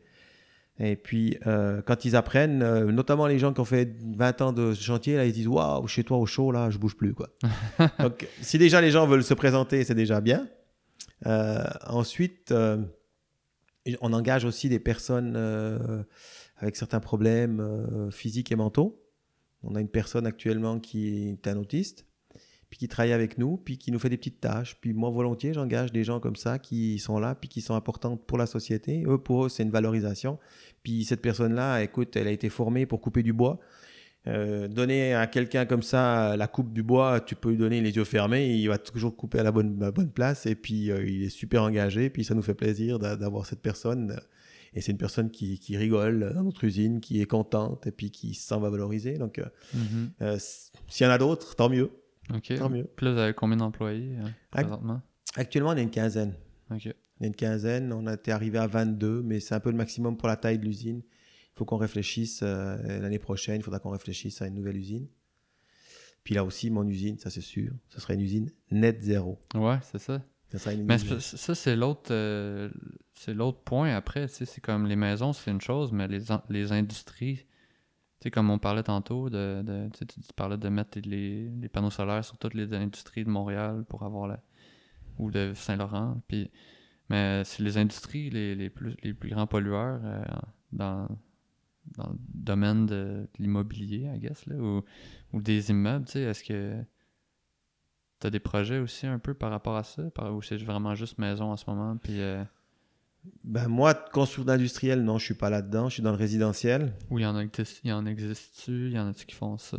Et 0.80 0.96
puis, 0.96 1.38
euh, 1.46 1.82
quand 1.82 2.06
ils 2.06 2.16
apprennent, 2.16 2.64
euh, 2.64 2.92
notamment 2.92 3.28
les 3.28 3.38
gens 3.38 3.54
qui 3.54 3.60
ont 3.60 3.66
fait 3.66 3.96
20 4.16 4.42
ans 4.42 4.54
de 4.54 4.74
chantier, 4.74 5.18
là, 5.18 5.26
ils 5.26 5.34
disent 5.34 5.48
Waouh, 5.48 5.88
chez 5.88 6.04
toi 6.04 6.18
au 6.18 6.26
chaud, 6.26 6.52
là, 6.52 6.70
je 6.70 6.78
bouge 6.78 6.96
plus. 6.96 7.14
Quoi. 7.14 7.30
Donc, 8.00 8.28
si 8.42 8.58
déjà 8.58 8.82
les 8.82 8.92
gens 8.92 9.06
veulent 9.06 9.24
se 9.24 9.34
présenter, 9.34 9.84
c'est 9.84 9.96
déjà 9.96 10.22
bien. 10.22 10.48
Euh, 11.26 11.64
ensuite, 11.86 12.54
on 14.02 14.14
engage 14.14 14.46
aussi 14.46 14.70
des 14.70 14.80
personnes 14.80 15.36
avec 16.58 16.76
certains 16.76 17.02
problèmes 17.02 18.10
physiques 18.12 18.52
et 18.52 18.56
mentaux. 18.56 19.04
On 19.64 19.76
a 19.76 19.82
une 19.82 19.90
personne 19.90 20.26
actuellement 20.26 20.80
qui 20.80 21.30
est 21.30 21.48
un 21.48 21.58
autiste, 21.58 22.06
puis 22.70 22.78
qui 22.78 22.88
travaille 22.88 23.14
avec 23.14 23.38
nous, 23.38 23.58
puis 23.58 23.78
qui 23.78 23.92
nous 23.92 24.00
fait 24.00 24.10
des 24.10 24.18
petites 24.18 24.40
tâches. 24.42 24.78
Puis 24.80 24.94
moi, 24.94 25.10
volontiers, 25.10 25.54
j'engage 25.54 25.92
des 25.92 26.04
gens 26.04 26.20
comme 26.20 26.36
ça 26.36 26.60
qui 26.60 27.00
sont 27.00 27.20
là, 27.20 27.34
puis 27.36 27.50
qui 27.50 27.62
sont 27.62 27.74
importantes 27.76 28.24
pour 28.28 28.38
la 28.38 28.46
société. 28.46 29.04
Eux, 29.08 29.18
pour 29.18 29.46
eux, 29.46 29.50
c'est 29.50 29.64
une 29.64 29.72
valorisation. 29.72 30.38
Puis 30.84 31.04
cette 31.04 31.22
personne-là, 31.22 31.82
écoute, 31.82 32.16
elle 32.16 32.28
a 32.28 32.32
été 32.32 32.50
formée 32.50 32.86
pour 32.86 33.02
couper 33.02 33.24
du 33.24 33.34
bois. 33.34 33.60
Euh, 34.28 34.68
donner 34.68 35.14
à 35.16 35.28
quelqu'un 35.28 35.66
comme 35.66 35.82
ça 35.82 36.36
la 36.36 36.48
coupe 36.48 36.74
du 36.74 36.84
bois, 36.84 37.22
tu 37.22 37.36
peux 37.36 37.52
lui 37.52 37.58
donner 37.58 37.80
les 37.82 37.96
yeux 37.96 38.04
fermés, 38.04 38.54
il 38.54 38.68
va 38.68 38.78
toujours 38.78 39.16
couper 39.16 39.40
à 39.40 39.44
la 39.44 39.52
bonne, 39.54 39.80
la 39.80 39.92
bonne 39.92 40.12
place 40.12 40.46
et 40.46 40.56
puis 40.56 40.92
euh, 40.92 41.08
il 41.08 41.24
est 41.24 41.30
super 41.30 41.64
engagé, 41.64 42.10
puis 42.10 42.26
ça 42.26 42.36
nous 42.36 42.42
fait 42.42 42.54
plaisir 42.54 43.00
d'a- 43.00 43.16
d'avoir 43.16 43.46
cette 43.46 43.62
personne. 43.62 44.20
Et 44.74 44.82
c'est 44.82 44.92
une 44.92 44.98
personne 44.98 45.32
qui, 45.32 45.58
qui 45.58 45.78
rigole 45.78 46.34
dans 46.36 46.44
notre 46.44 46.66
usine, 46.66 47.00
qui 47.00 47.22
est 47.22 47.26
contente 47.26 47.88
et 47.88 47.92
puis 47.92 48.12
qui 48.12 48.34
se 48.36 48.46
sent 48.46 48.60
valoriser. 48.60 49.18
Donc, 49.18 49.40
euh, 50.22 50.36
s- 50.36 50.72
s'il 50.90 51.08
y 51.08 51.10
en 51.10 51.14
a 51.14 51.18
d'autres, 51.18 51.56
tant 51.56 51.70
mieux. 51.70 51.90
Ok. 52.34 52.54
Tant 52.56 52.70
mieux. 52.70 52.90
Puis 52.96 53.06
là, 53.06 53.14
vous 53.14 53.18
avez 53.20 53.34
combien 53.34 53.58
d'employés 53.58 54.16
euh, 54.20 54.28
présentement? 54.52 55.02
Actuellement, 55.36 55.72
on 55.72 55.78
est 55.78 55.84
une 55.84 55.92
quinzaine. 55.92 56.34
Ok. 56.72 56.94
On 57.20 57.24
est 57.24 57.28
une 57.28 57.36
quinzaine, 57.36 57.92
on 57.92 58.08
a 58.08 58.14
été 58.14 58.32
arrivé 58.32 58.58
à 58.58 58.68
22, 58.68 59.22
mais 59.22 59.40
c'est 59.40 59.54
un 59.56 59.60
peu 59.60 59.72
le 59.72 59.78
maximum 59.78 60.18
pour 60.18 60.28
la 60.28 60.38
taille 60.38 60.60
de 60.60 60.66
l'usine. 60.66 61.02
Il 61.06 61.58
faut 61.58 61.66
qu'on 61.66 61.78
réfléchisse 61.78 62.42
euh, 62.44 63.02
l'année 63.02 63.20
prochaine, 63.20 63.58
il 63.58 63.64
faudra 63.64 63.80
qu'on 63.80 63.90
réfléchisse 63.90 64.42
à 64.42 64.48
une 64.48 64.56
nouvelle 64.56 64.78
usine. 64.78 65.08
Puis 66.24 66.36
là 66.36 66.44
aussi, 66.44 66.70
mon 66.70 66.88
usine, 66.88 67.18
ça 67.18 67.30
c'est 67.30 67.42
sûr, 67.42 67.72
ce 67.90 68.00
sera 68.00 68.14
une 68.14 68.22
usine 68.22 68.52
net 68.72 69.02
zéro. 69.02 69.40
Ouais, 69.56 69.78
c'est 69.82 70.00
ça. 70.00 70.22
Ça 70.58 70.74
une 70.74 70.86
Mais 70.86 70.98
ça, 70.98 71.56
c'est 71.56 71.76
l'autre 71.76 72.12
euh, 72.12 72.70
c'est 73.14 73.34
l'autre 73.36 73.60
point 73.60 73.96
après. 73.96 74.28
tu 74.28 74.34
sais, 74.34 74.46
C'est 74.46 74.62
comme 74.62 74.88
les 74.88 74.96
maisons, 74.96 75.32
c'est 75.32 75.52
une 75.52 75.62
chose, 75.62 75.92
mais 75.92 76.08
les, 76.08 76.24
les 76.50 76.72
industries, 76.72 77.46
tu 78.20 78.26
sais, 78.26 78.32
comme 78.32 78.50
on 78.50 78.60
parlait 78.60 78.84
tantôt, 78.84 79.30
de, 79.30 79.62
de- 79.64 79.90
tu 80.06 80.34
parlais 80.36 80.58
de 80.58 80.70
mettre 80.70 81.00
les, 81.04 81.50
les 81.50 81.70
panneaux 81.70 81.90
solaires 81.90 82.24
sur 82.26 82.38
toutes 82.38 82.54
les 82.54 82.74
industries 82.74 83.24
de 83.24 83.30
Montréal 83.30 83.86
pour 83.88 84.04
avoir 84.04 84.28
la. 84.28 84.40
ou 85.20 85.32
de 85.32 85.54
Saint-Laurent. 85.56 86.22
Puis, 86.28 86.52
mais 87.10 87.44
c'est 87.46 87.64
les 87.64 87.78
industries 87.78 88.30
les, 88.30 88.56
les 88.56 88.70
plus, 88.70 88.96
les 89.04 89.14
plus 89.14 89.30
grands 89.30 89.48
pollueurs 89.48 90.02
euh, 90.04 90.24
dans, 90.72 91.08
dans 91.98 92.10
le 92.10 92.18
domaine 92.34 92.86
de, 92.86 93.28
l'immobilier, 93.40 94.10
I 94.16 94.20
guess, 94.20 94.46
là, 94.48 94.56
ou, 94.56 94.84
ou 95.34 95.42
des 95.42 95.70
immeubles. 95.72 96.06
tu 96.06 96.14
sais, 96.14 96.22
Est-ce 96.22 96.44
que. 96.44 96.84
T'as 98.20 98.30
des 98.30 98.40
projets 98.42 98.80
aussi 98.80 99.08
un 99.08 99.18
peu 99.18 99.34
par 99.34 99.50
rapport 99.50 99.78
à 99.78 99.84
ça, 99.84 100.04
ou 100.34 100.42
c'est 100.42 100.58
vraiment 100.58 100.94
juste 100.94 101.18
maison 101.20 101.52
en 101.52 101.58
ce 101.58 101.70
moment, 101.70 101.96
puis 101.96 102.20
euh, 102.20 102.44
Ben, 103.44 103.68
moi, 103.68 103.94
construire 103.94 104.50
industriel, 104.50 105.04
non, 105.04 105.18
je 105.18 105.26
suis 105.26 105.34
pas 105.34 105.50
là-dedans, 105.50 105.90
je 105.90 105.96
suis 105.96 106.04
dans 106.04 106.12
le 106.12 106.18
résidentiel. 106.18 106.94
ou 107.10 107.20
il 107.20 107.24
y 107.24 107.26
en 107.26 107.38
existe-tu, 108.06 108.88
il 108.88 108.94
y 108.94 109.00
en 109.00 109.08
a-tu 109.10 109.26
qui 109.26 109.36
font 109.36 109.58
ça? 109.58 109.78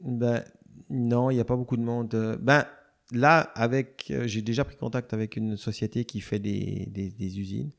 Ben, 0.00 0.42
non, 0.90 1.30
il 1.30 1.34
n'y 1.34 1.40
a 1.40 1.44
pas 1.44 1.56
beaucoup 1.56 1.76
de 1.76 1.82
monde. 1.82 2.12
euh, 2.14 2.36
Ben, 2.36 2.66
là, 3.12 3.40
avec, 3.54 4.08
euh, 4.10 4.26
j'ai 4.26 4.42
déjà 4.42 4.64
pris 4.64 4.76
contact 4.76 5.12
avec 5.14 5.36
une 5.36 5.56
société 5.56 6.04
qui 6.04 6.20
fait 6.20 6.38
des, 6.38 6.86
des, 6.90 7.10
des 7.10 7.38
usines. 7.40 7.70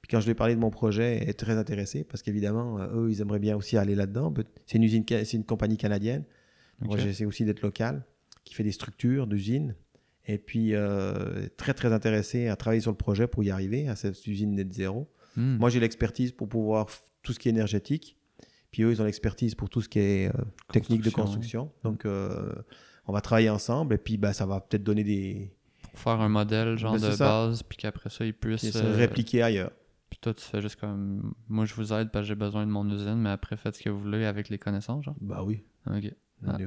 Puis 0.00 0.08
quand 0.10 0.20
je 0.20 0.26
lui 0.26 0.32
ai 0.32 0.34
parlé 0.34 0.54
de 0.54 0.60
mon 0.60 0.70
projet, 0.70 1.18
elle 1.22 1.28
est 1.30 1.34
très 1.38 1.56
intéressée 1.56 2.04
parce 2.04 2.22
qu'évidemment, 2.22 2.78
euh, 2.78 2.86
eux, 3.06 3.10
ils 3.10 3.20
aimeraient 3.20 3.38
bien 3.38 3.56
aussi 3.56 3.76
aller 3.76 3.94
là-dedans. 3.94 4.32
C'est 4.66 4.76
une 4.78 4.84
usine, 4.84 5.04
c'est 5.08 5.32
une 5.32 5.44
compagnie 5.44 5.76
canadienne. 5.78 6.24
Moi, 6.80 6.94
Ok. 6.96 7.00
j'essaie 7.00 7.24
aussi 7.24 7.44
d'être 7.44 7.62
local, 7.62 8.04
qui 8.44 8.54
fait 8.54 8.64
des 8.64 8.72
structures 8.72 9.26
d'usines. 9.26 9.74
Et 10.26 10.38
puis, 10.38 10.74
euh, 10.74 11.46
très, 11.56 11.74
très 11.74 11.92
intéressé 11.92 12.48
à 12.48 12.56
travailler 12.56 12.80
sur 12.80 12.92
le 12.92 12.96
projet 12.96 13.26
pour 13.26 13.42
y 13.42 13.50
arriver, 13.50 13.88
à 13.88 13.96
cette 13.96 14.26
usine 14.26 14.54
net 14.54 14.72
zéro. 14.72 15.10
Hmm. 15.36 15.56
Moi, 15.56 15.70
j'ai 15.70 15.80
l'expertise 15.80 16.32
pour 16.32 16.48
pouvoir 16.48 16.86
tout 17.22 17.32
ce 17.32 17.38
qui 17.38 17.48
est 17.48 17.52
énergétique. 17.52 18.16
Puis 18.70 18.84
eux, 18.84 18.92
ils 18.92 19.02
ont 19.02 19.04
l'expertise 19.04 19.54
pour 19.54 19.68
tout 19.68 19.80
ce 19.80 19.88
qui 19.88 19.98
est 19.98 20.28
euh, 20.28 20.42
technique 20.72 21.02
de 21.02 21.10
Construction. 21.10 21.70
Donc, 21.84 22.06
euh, 22.06 22.52
on 23.06 23.12
va 23.12 23.20
travailler 23.20 23.50
ensemble 23.50 23.94
et 23.94 23.98
puis 23.98 24.16
bah, 24.16 24.32
ça 24.32 24.46
va 24.46 24.60
peut-être 24.60 24.84
donner 24.84 25.04
des. 25.04 25.52
Pour 25.82 25.98
faire 25.98 26.20
un 26.20 26.28
modèle 26.28 26.78
genre 26.78 26.94
Ben, 26.94 27.08
de 27.08 27.12
ça. 27.14 27.24
base, 27.26 27.62
puis 27.62 27.76
qu'après 27.76 28.08
ça, 28.08 28.24
ils 28.24 28.32
puissent. 28.32 28.70
se 28.70 28.78
répliquer 28.78 29.42
ailleurs. 29.42 29.72
Puis 30.08 30.18
toi, 30.20 30.32
tu 30.32 30.42
fais 30.42 30.60
juste 30.62 30.76
comme. 30.76 31.34
Moi, 31.48 31.64
je 31.64 31.74
vous 31.74 31.92
aide 31.92 32.10
parce 32.10 32.24
que 32.24 32.28
j'ai 32.28 32.34
besoin 32.34 32.66
de 32.66 32.70
mon 32.70 32.88
usine, 32.88 33.16
mais 33.16 33.30
après, 33.30 33.56
faites 33.56 33.76
ce 33.76 33.82
que 33.82 33.90
vous 33.90 34.00
voulez 34.00 34.24
avec 34.24 34.48
les 34.48 34.58
connaissances, 34.58 35.04
genre? 35.04 35.16
Bah 35.20 35.42
oui. 35.44 35.62
Ok. 35.86 36.14
On 36.44 36.58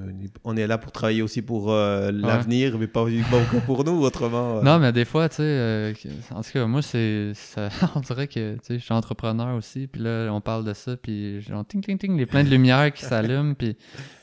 est- 0.55 0.63
on 0.63 0.67
là 0.67 0.77
pour 0.77 0.91
travailler 0.91 1.21
aussi 1.21 1.41
pour 1.41 1.71
euh, 1.71 2.11
l'avenir, 2.11 2.77
mais 2.77 2.87
pas 2.87 3.05
uniquement 3.07 3.39
pour 3.65 3.83
nous, 3.83 4.01
autrement. 4.03 4.59
euh, 4.59 4.61
Non, 4.61 4.79
mais 4.79 4.91
des 4.93 5.03
fois, 5.05 5.27
tu 5.27 5.37
sais, 5.37 5.43
euh, 5.43 5.93
en 6.31 6.41
tout 6.41 6.51
cas, 6.51 6.65
moi, 6.65 6.81
c'est. 6.81 7.33
ça- 7.33 7.69
On 7.95 7.99
dirait 7.99 8.27
que, 8.27 8.55
tu 8.55 8.59
sais, 8.63 8.79
je 8.79 8.83
suis 8.83 8.93
entrepreneur 8.93 9.55
aussi, 9.55 9.87
puis 9.87 10.01
là, 10.01 10.29
on 10.31 10.39
parle 10.41 10.63
de 10.63 10.73
ça, 10.73 10.95
puis 10.95 11.41
genre, 11.41 11.65
ting, 11.67 11.81
ting, 11.83 11.97
ting, 11.97 12.13
il 12.15 12.19
y 12.21 12.23
a 12.23 12.27
plein 12.27 12.43
de 12.43 12.49
lumières 12.49 12.91
qui 12.93 13.03
s'allument, 13.05 13.53
puis. 13.53 13.77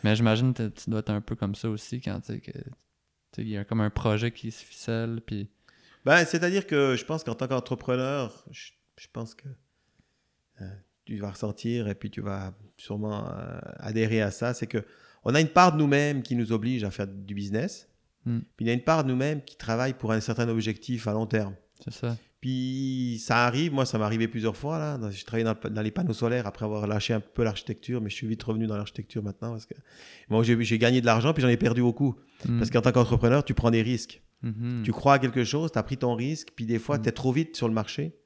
Mais 0.05 0.17
j'imagine 0.17 0.55
que 0.55 0.69
tu 0.69 0.89
dois 0.89 1.01
être 1.01 1.11
un 1.11 1.21
peu 1.21 1.37
comme 1.37 1.55
ça 1.55 1.69
aussi 1.69 2.01
quand, 2.01 2.19
tu 2.21 2.35
sais, 2.35 2.41
que. 2.41 2.53
Il 3.39 3.49
y 3.49 3.57
a 3.57 3.65
comme 3.65 3.81
un 3.81 3.91
projet 3.91 4.31
qui 4.31 4.51
se 4.51 4.65
ficelle, 4.65 5.21
puis. 5.27 5.49
Ben, 6.05 6.25
c'est-à-dire 6.25 6.67
que 6.67 6.97
je 6.97 7.05
pense 7.05 7.25
qu'en 7.25 7.35
tant 7.35 7.47
qu'entrepreneur, 7.47 8.45
je, 8.51 8.71
je 8.99 9.07
pense 9.13 9.35
que 9.35 9.49
tu 11.05 11.19
vas 11.19 11.31
ressentir 11.31 11.89
et 11.89 11.95
puis 11.95 12.11
tu 12.11 12.21
vas 12.21 12.53
sûrement 12.77 13.27
adhérer 13.79 14.23
à 14.23 14.31
ça. 14.31 14.55
C'est 14.55 14.67
que 14.67 14.85
on 15.25 15.35
a 15.35 15.41
une 15.41 15.49
part 15.49 15.73
de 15.73 15.79
nous-mêmes 15.79 16.23
qui 16.23 16.37
nous 16.37 16.53
oblige 16.53 16.85
à 16.85 16.91
faire 16.91 17.07
du 17.07 17.35
business. 17.35 17.89
Hmm. 18.25 18.41
Puis 18.57 18.67
il 18.67 18.69
y 18.69 18.71
a 18.71 18.75
une 18.75 18.83
part 18.83 19.05
de 19.05 19.09
nous-mêmes 19.11 19.43
qui 19.43 19.57
travaille 19.57 19.95
pour 19.95 20.13
un 20.13 20.21
certain 20.21 20.49
objectif 20.49 21.07
à 21.09 21.13
long 21.13 21.27
terme. 21.27 21.55
C'est 21.85 21.93
ça. 21.93 22.17
Puis 22.41 23.21
ça 23.25 23.47
arrive, 23.47 23.73
moi 23.73 23.87
ça 23.87 23.99
m'est 23.99 24.05
arrivé 24.05 24.27
plusieurs 24.27 24.57
fois 24.57 24.79
là. 24.79 24.99
J'ai 25.11 25.25
travaillé 25.25 25.45
dans, 25.45 25.57
dans 25.71 25.83
les 25.83 25.91
panneaux 25.93 26.13
solaires 26.13 26.47
après 26.47 26.65
avoir 26.65 26.87
lâché 26.89 27.15
un 27.15 27.21
peu 27.21 27.45
l'architecture, 27.45 28.01
mais 28.01 28.11
je 28.11 28.17
suis 28.17 28.27
vite 28.27 28.43
revenu 28.43 28.67
dans 28.67 28.77
l'architecture 28.77 29.23
maintenant 29.23 29.51
parce 29.53 29.67
que 29.67 29.75
moi 30.29 30.43
j'ai 30.43 30.79
gagné 30.79 31.01
de 31.01 31.07
l'argent 31.07 31.33
puis 31.33 31.43
j'en 31.43 31.49
ai 31.49 31.57
perdu 31.57 31.83
beaucoup. 31.83 32.17
Hmm. 32.45 32.59
Parce 32.59 32.71
qu'en 32.71 32.81
tant 32.81 32.91
qu'entrepreneur, 32.93 33.45
tu 33.45 33.55
prends 33.55 33.71
des 33.71 33.83
risques. 33.83 34.23
Mhm. 34.43 34.83
Tu 34.85 34.91
crois 34.91 35.15
à 35.15 35.19
quelque 35.21 35.45
chose, 35.45 35.71
tu 35.71 35.79
as 35.79 35.85
pris 35.85 35.97
ton 35.97 36.15
risque, 36.17 36.49
puis 36.57 36.67
des 36.67 36.81
fois, 36.81 36.99
Mm. 36.99 37.03
tu 37.03 37.09
es 37.11 37.13
trop 37.13 37.31
vite 37.31 37.57
sur 37.57 37.69
le 37.69 37.75
marché. 37.75 38.17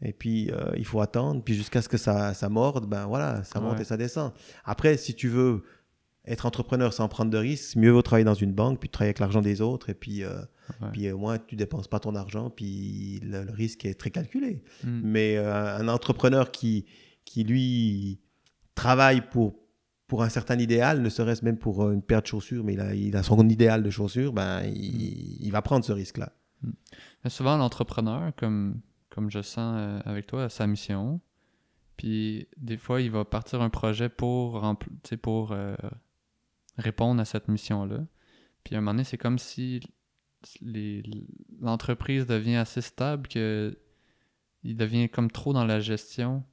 Et 0.00 0.12
puis, 0.12 0.52
euh, 0.52 0.70
il 0.76 0.84
faut 0.84 1.00
attendre, 1.00 1.42
puis 1.42 1.54
jusqu'à 1.54 1.82
ce 1.82 1.88
que 1.88 1.96
ça, 1.96 2.32
ça 2.32 2.48
morde, 2.48 2.86
ben 2.88 3.06
voilà, 3.06 3.42
ça 3.42 3.58
monte 3.60 3.74
Ouais. 3.74 3.82
et 3.82 3.84
ça 3.84 3.96
descend. 3.96 4.32
Après, 4.64 4.96
si 4.96 5.16
tu 5.16 5.26
veux 5.28 5.64
être 6.26 6.46
entrepreneur 6.46 6.92
sans 6.92 7.08
prendre 7.08 7.30
de 7.30 7.38
risques, 7.38 7.76
mieux 7.76 7.90
vaut 7.90 8.02
travailler 8.02 8.24
dans 8.24 8.34
une 8.34 8.52
banque, 8.52 8.78
puis 8.78 8.88
travailler 8.88 9.08
avec 9.08 9.18
l'argent 9.18 9.40
des 9.42 9.60
autres, 9.60 9.90
et 9.90 9.94
puis, 9.94 10.22
euh, 10.22 10.40
Ouais. 10.80 10.88
puis 10.92 11.10
au 11.10 11.18
moins, 11.18 11.38
tu 11.38 11.56
dépenses 11.56 11.88
pas 11.88 11.98
ton 11.98 12.14
argent, 12.14 12.48
puis 12.48 13.20
le, 13.24 13.42
le 13.44 13.50
risque 13.52 13.84
est 13.84 13.94
très 13.94 14.10
calculé. 14.10 14.62
Hmm. 14.84 15.00
Mais 15.02 15.36
euh, 15.36 15.76
un 15.78 15.88
entrepreneur 15.88 16.50
qui, 16.52 16.86
qui, 17.24 17.42
lui, 17.42 18.20
travaille 18.76 19.20
pour, 19.30 19.56
pour 20.06 20.22
un 20.22 20.28
certain 20.28 20.58
idéal, 20.58 21.02
ne 21.02 21.08
serait-ce 21.08 21.44
même 21.44 21.58
pour 21.58 21.82
euh, 21.82 21.92
une 21.92 22.02
paire 22.02 22.22
de 22.22 22.26
chaussures, 22.28 22.62
mais 22.62 22.74
il 22.74 22.80
a, 22.80 22.94
il 22.94 23.16
a 23.16 23.22
son 23.24 23.48
idéal 23.48 23.82
de 23.82 23.90
chaussures, 23.90 24.32
ben, 24.32 24.62
il, 24.64 25.44
il 25.44 25.50
va 25.50 25.60
prendre 25.62 25.84
ce 25.84 25.92
risque-là. 25.92 26.32
Mais 27.24 27.30
souvent, 27.30 27.56
l'entrepreneur, 27.56 28.32
comme, 28.36 28.80
comme 29.10 29.28
je 29.30 29.42
sens 29.42 29.74
euh, 29.76 29.98
avec 30.04 30.28
toi, 30.28 30.44
a 30.44 30.48
sa 30.48 30.68
mission. 30.68 31.20
Puis 31.96 32.46
des 32.56 32.76
fois, 32.78 33.00
il 33.00 33.10
va 33.10 33.24
partir 33.24 33.60
un 33.62 33.68
projet 33.70 34.08
pour, 34.08 34.62
pour 35.20 35.52
euh, 35.52 35.74
répondre 36.78 37.20
à 37.20 37.24
cette 37.24 37.48
mission-là. 37.48 38.00
Puis 38.64 38.74
à 38.74 38.78
un 38.78 38.80
moment 38.80 38.92
donné, 38.92 39.04
c'est 39.04 39.18
comme 39.18 39.38
si 39.38 39.80
l'entreprise 41.60 42.26
devient 42.26 42.56
assez 42.56 42.80
stable 42.80 43.28
que 43.28 43.78
il 44.64 44.76
devient 44.76 45.08
comme 45.08 45.30
trop 45.30 45.52
dans 45.52 45.64
la 45.64 45.80
gestion. 45.80 46.44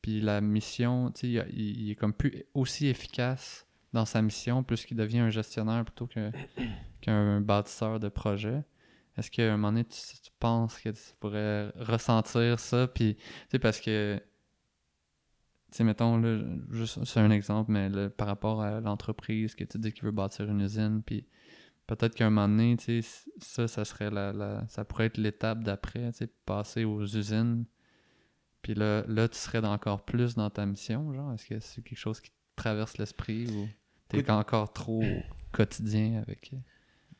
Puis 0.00 0.20
la 0.20 0.40
mission, 0.40 1.10
tu 1.10 1.36
sais, 1.36 1.46
il, 1.52 1.90
est 1.90 1.96
comme 1.96 2.14
plus 2.14 2.44
aussi 2.54 2.86
efficace 2.86 3.66
dans 3.92 4.04
sa 4.04 4.22
mission 4.22 4.62
puisqu'il 4.62 4.96
devient 4.96 5.18
un 5.18 5.30
gestionnaire 5.30 5.84
plutôt 5.84 6.08
qu'un 7.00 7.40
bâtisseur 7.40 8.00
de 8.00 8.08
projet. 8.08 8.64
est-ce 9.16 9.30
qu'à 9.30 9.52
un 9.52 9.56
moment 9.56 9.72
donné, 9.72 9.84
tu, 9.84 9.98
tu 10.22 10.30
penses 10.38 10.78
que 10.78 10.90
tu 10.90 11.02
pourrais 11.20 11.68
ressentir 11.76 12.58
ça? 12.58 12.86
Puis, 12.86 13.16
tu 13.16 13.22
sais, 13.50 13.58
parce 13.58 13.80
que, 13.80 14.22
sais, 15.76 15.84
mettons, 15.84 16.16
là, 16.18 16.38
juste, 16.70 17.04
c'est 17.04 17.20
un 17.20 17.30
exemple, 17.30 17.70
mais 17.70 17.88
là, 17.88 18.08
par 18.10 18.26
rapport 18.26 18.62
à 18.62 18.80
l'entreprise 18.80 19.54
que 19.54 19.64
tu 19.64 19.78
dis 19.78 19.92
qu'il 19.92 20.04
veut 20.04 20.10
bâtir 20.10 20.48
une 20.48 20.60
usine, 20.60 21.02
puis 21.04 21.26
peut-être 21.86 22.14
qu'à 22.14 22.26
un 22.26 22.30
moment 22.30 22.48
donné, 22.48 22.76
tu 22.76 23.02
sais, 23.02 23.08
ça, 23.40 23.68
ça 23.68 23.84
serait 23.84 24.10
la, 24.10 24.32
la- 24.32 24.64
ça 24.68 24.84
pourrait 24.84 25.06
être 25.06 25.18
l'étape 25.18 25.62
d'après, 25.64 26.10
tu 26.12 26.18
sais, 26.18 26.28
passer 26.46 26.84
aux 26.84 27.02
usines. 27.02 27.64
Puis 28.62 28.74
là, 28.74 29.04
là, 29.08 29.28
tu 29.28 29.36
serais 29.38 29.64
encore 29.64 30.04
plus 30.04 30.34
dans 30.34 30.50
ta 30.50 30.66
mission, 30.66 31.12
genre, 31.14 31.32
est-ce 31.32 31.46
que 31.46 31.60
c'est 31.60 31.82
quelque 31.82 31.98
chose 31.98 32.20
qui 32.20 32.30
te 32.30 32.36
traverse 32.56 32.98
l'esprit 32.98 33.46
ou 33.48 33.68
t'es 34.08 34.18
Écoute- 34.18 34.30
encore 34.30 34.72
trop 34.72 35.02
quotidien 35.52 36.20
avec... 36.22 36.52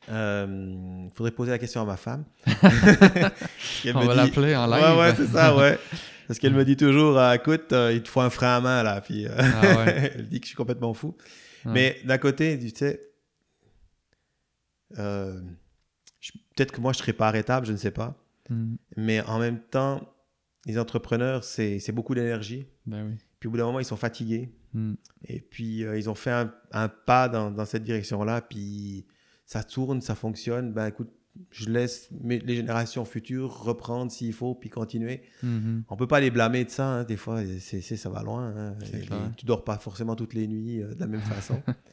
Il 0.07 1.09
faudrait 1.13 1.31
poser 1.31 1.51
la 1.51 1.59
question 1.59 1.81
à 1.81 1.85
ma 1.85 1.97
femme. 1.97 2.25
On 3.93 3.99
va 3.99 4.15
l'appeler 4.15 4.55
en 4.55 4.65
live. 4.67 4.81
Ouais, 4.83 4.97
ouais, 4.99 5.15
c'est 5.15 5.27
ça, 5.27 5.55
ouais. 5.55 5.77
Parce 6.29 6.37
qu'elle 6.37 6.53
me 6.53 6.63
dit 6.63 6.77
toujours, 6.77 7.17
euh, 7.17 7.33
écoute, 7.33 7.73
euh, 7.73 7.91
il 7.91 8.03
te 8.03 8.07
faut 8.07 8.21
un 8.21 8.29
frein 8.29 8.57
à 8.57 8.61
main, 8.61 8.83
là. 8.83 9.01
Puis, 9.01 9.25
euh, 9.25 9.31
Ah 9.35 9.77
ouais. 9.77 10.11
elle 10.15 10.29
dit 10.29 10.39
que 10.39 10.45
je 10.45 10.49
suis 10.49 10.55
complètement 10.55 10.93
fou. 10.93 11.17
Mais 11.65 11.97
d'un 12.05 12.19
côté, 12.19 12.59
tu 12.59 12.69
sais, 12.69 13.01
euh, 14.99 15.41
peut-être 16.55 16.71
que 16.71 16.81
moi, 16.81 16.93
je 16.93 16.99
serais 16.99 17.13
pas 17.13 17.27
arrêtable, 17.29 17.65
je 17.65 17.71
ne 17.71 17.77
sais 17.77 17.89
pas. 17.89 18.15
Hmm, 18.47 18.75
Mais 18.95 19.21
en 19.21 19.39
même 19.39 19.59
temps, 19.59 20.07
les 20.67 20.77
entrepreneurs, 20.77 21.43
c'est 21.43 21.91
beaucoup 21.91 22.13
d'énergie. 22.13 22.67
Ben 22.85 23.07
oui. 23.07 23.15
Puis 23.39 23.47
au 23.47 23.51
bout 23.51 23.57
d'un 23.57 23.65
moment, 23.65 23.79
ils 23.79 23.85
sont 23.85 23.97
fatigués. 23.97 24.53
Hmm. 24.73 24.93
Et 25.25 25.39
puis, 25.39 25.79
ils 25.79 26.09
ont 26.11 26.15
fait 26.15 26.29
un, 26.29 26.53
un 26.73 26.89
pas 26.89 27.27
dans, 27.27 27.49
dans 27.49 27.65
cette 27.65 27.83
direction-là. 27.83 28.41
Puis, 28.41 29.07
ça 29.47 29.63
tourne, 29.63 29.99
ça 29.99 30.13
fonctionne. 30.13 30.73
Ben 30.73 30.85
écoute, 30.85 31.09
je 31.51 31.69
laisse 31.69 32.09
mes- 32.21 32.39
les 32.39 32.55
générations 32.55 33.05
futures 33.05 33.53
reprendre 33.63 34.11
s'il 34.11 34.33
faut, 34.33 34.55
puis 34.55 34.69
continuer. 34.69 35.21
Mhm. 35.43 35.83
On 35.89 35.95
peut 35.95 36.07
pas 36.07 36.19
les 36.19 36.31
blâmer 36.31 36.65
de 36.65 36.69
ça. 36.69 36.87
hein, 36.87 37.03
Des 37.03 37.17
fois, 37.17 37.41
c'est 37.59 37.81
c'est- 37.81 37.97
ça 37.97 38.09
va 38.09 38.23
loin. 38.23 38.53
hein. 38.55 38.75
C'est 38.83 39.03
Et- 39.05 39.09
tu 39.37 39.45
dors 39.45 39.63
pas 39.63 39.77
forcément 39.77 40.15
toutes 40.15 40.33
les 40.33 40.47
nuits 40.47 40.81
euh, 40.81 40.93
de 40.95 40.99
la 40.99 41.07
même 41.07 41.21
façon. 41.21 41.61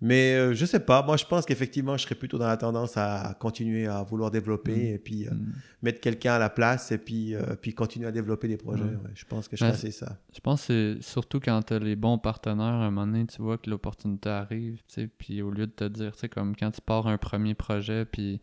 Mais 0.00 0.34
euh, 0.36 0.54
je 0.54 0.64
sais 0.64 0.78
pas. 0.78 1.02
Moi, 1.02 1.16
je 1.16 1.24
pense 1.24 1.44
qu'effectivement, 1.44 1.96
je 1.96 2.04
serais 2.04 2.14
plutôt 2.14 2.38
dans 2.38 2.46
la 2.46 2.56
tendance 2.56 2.96
à 2.96 3.36
continuer 3.40 3.88
à 3.88 4.04
vouloir 4.04 4.30
développer 4.30 4.92
Mm. 4.92 4.94
et 4.94 4.98
puis 4.98 5.26
euh, 5.26 5.32
Hmm. 5.32 5.52
mettre 5.82 6.00
quelqu'un 6.00 6.34
à 6.34 6.38
la 6.38 6.50
place 6.50 6.92
et 6.92 6.98
puis, 6.98 7.34
euh, 7.34 7.56
puis 7.60 7.74
continuer 7.74 8.06
à 8.06 8.12
développer 8.12 8.46
des 8.46 8.58
projets. 8.58 8.84
Ouais. 8.84 9.10
Je 9.16 9.24
pense 9.24 9.48
que 9.48 9.56
je 9.56 9.64
Mais 9.64 9.72
ferais 9.72 9.90
ça. 9.90 10.16
Je 10.32 10.38
pense 10.38 10.68
que 10.68 10.98
c'est 11.00 11.02
surtout 11.02 11.40
quand 11.40 11.60
t'as 11.62 11.80
les 11.80 11.96
bons 11.96 12.16
partenaires, 12.18 12.64
à 12.64 12.84
un 12.86 12.90
moment 12.92 13.08
donné, 13.08 13.26
tu 13.26 13.42
vois 13.42 13.58
que 13.58 13.68
l'opportunité 13.68 14.28
arrive, 14.28 14.80
tu 14.86 15.08
puis 15.08 15.42
au 15.42 15.50
lieu 15.50 15.66
de 15.66 15.72
te 15.72 15.84
dire, 15.88 16.12
tu 16.12 16.20
sais, 16.20 16.28
comme 16.28 16.54
quand 16.54 16.70
tu 16.70 16.80
pars 16.80 17.08
un 17.08 17.18
premier 17.18 17.54
projet, 17.54 18.04
puis 18.04 18.40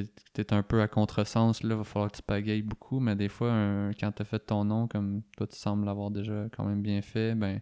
es 0.00 0.52
un 0.52 0.62
peu 0.62 0.82
à 0.82 0.88
contresens, 0.88 1.62
là, 1.62 1.76
va 1.76 1.84
falloir 1.84 2.10
que 2.10 2.16
tu 2.16 2.22
pagayes 2.22 2.62
beaucoup, 2.62 3.00
mais 3.00 3.16
des 3.16 3.28
fois, 3.28 3.52
quand 3.98 4.12
t'as 4.12 4.24
fait 4.24 4.40
ton 4.40 4.64
nom, 4.64 4.88
comme 4.88 5.22
toi, 5.36 5.46
tu 5.46 5.56
sembles 5.56 5.84
l'avoir 5.84 6.10
déjà 6.10 6.48
quand 6.56 6.64
même 6.64 6.82
bien 6.82 7.02
fait, 7.02 7.34
ben, 7.34 7.60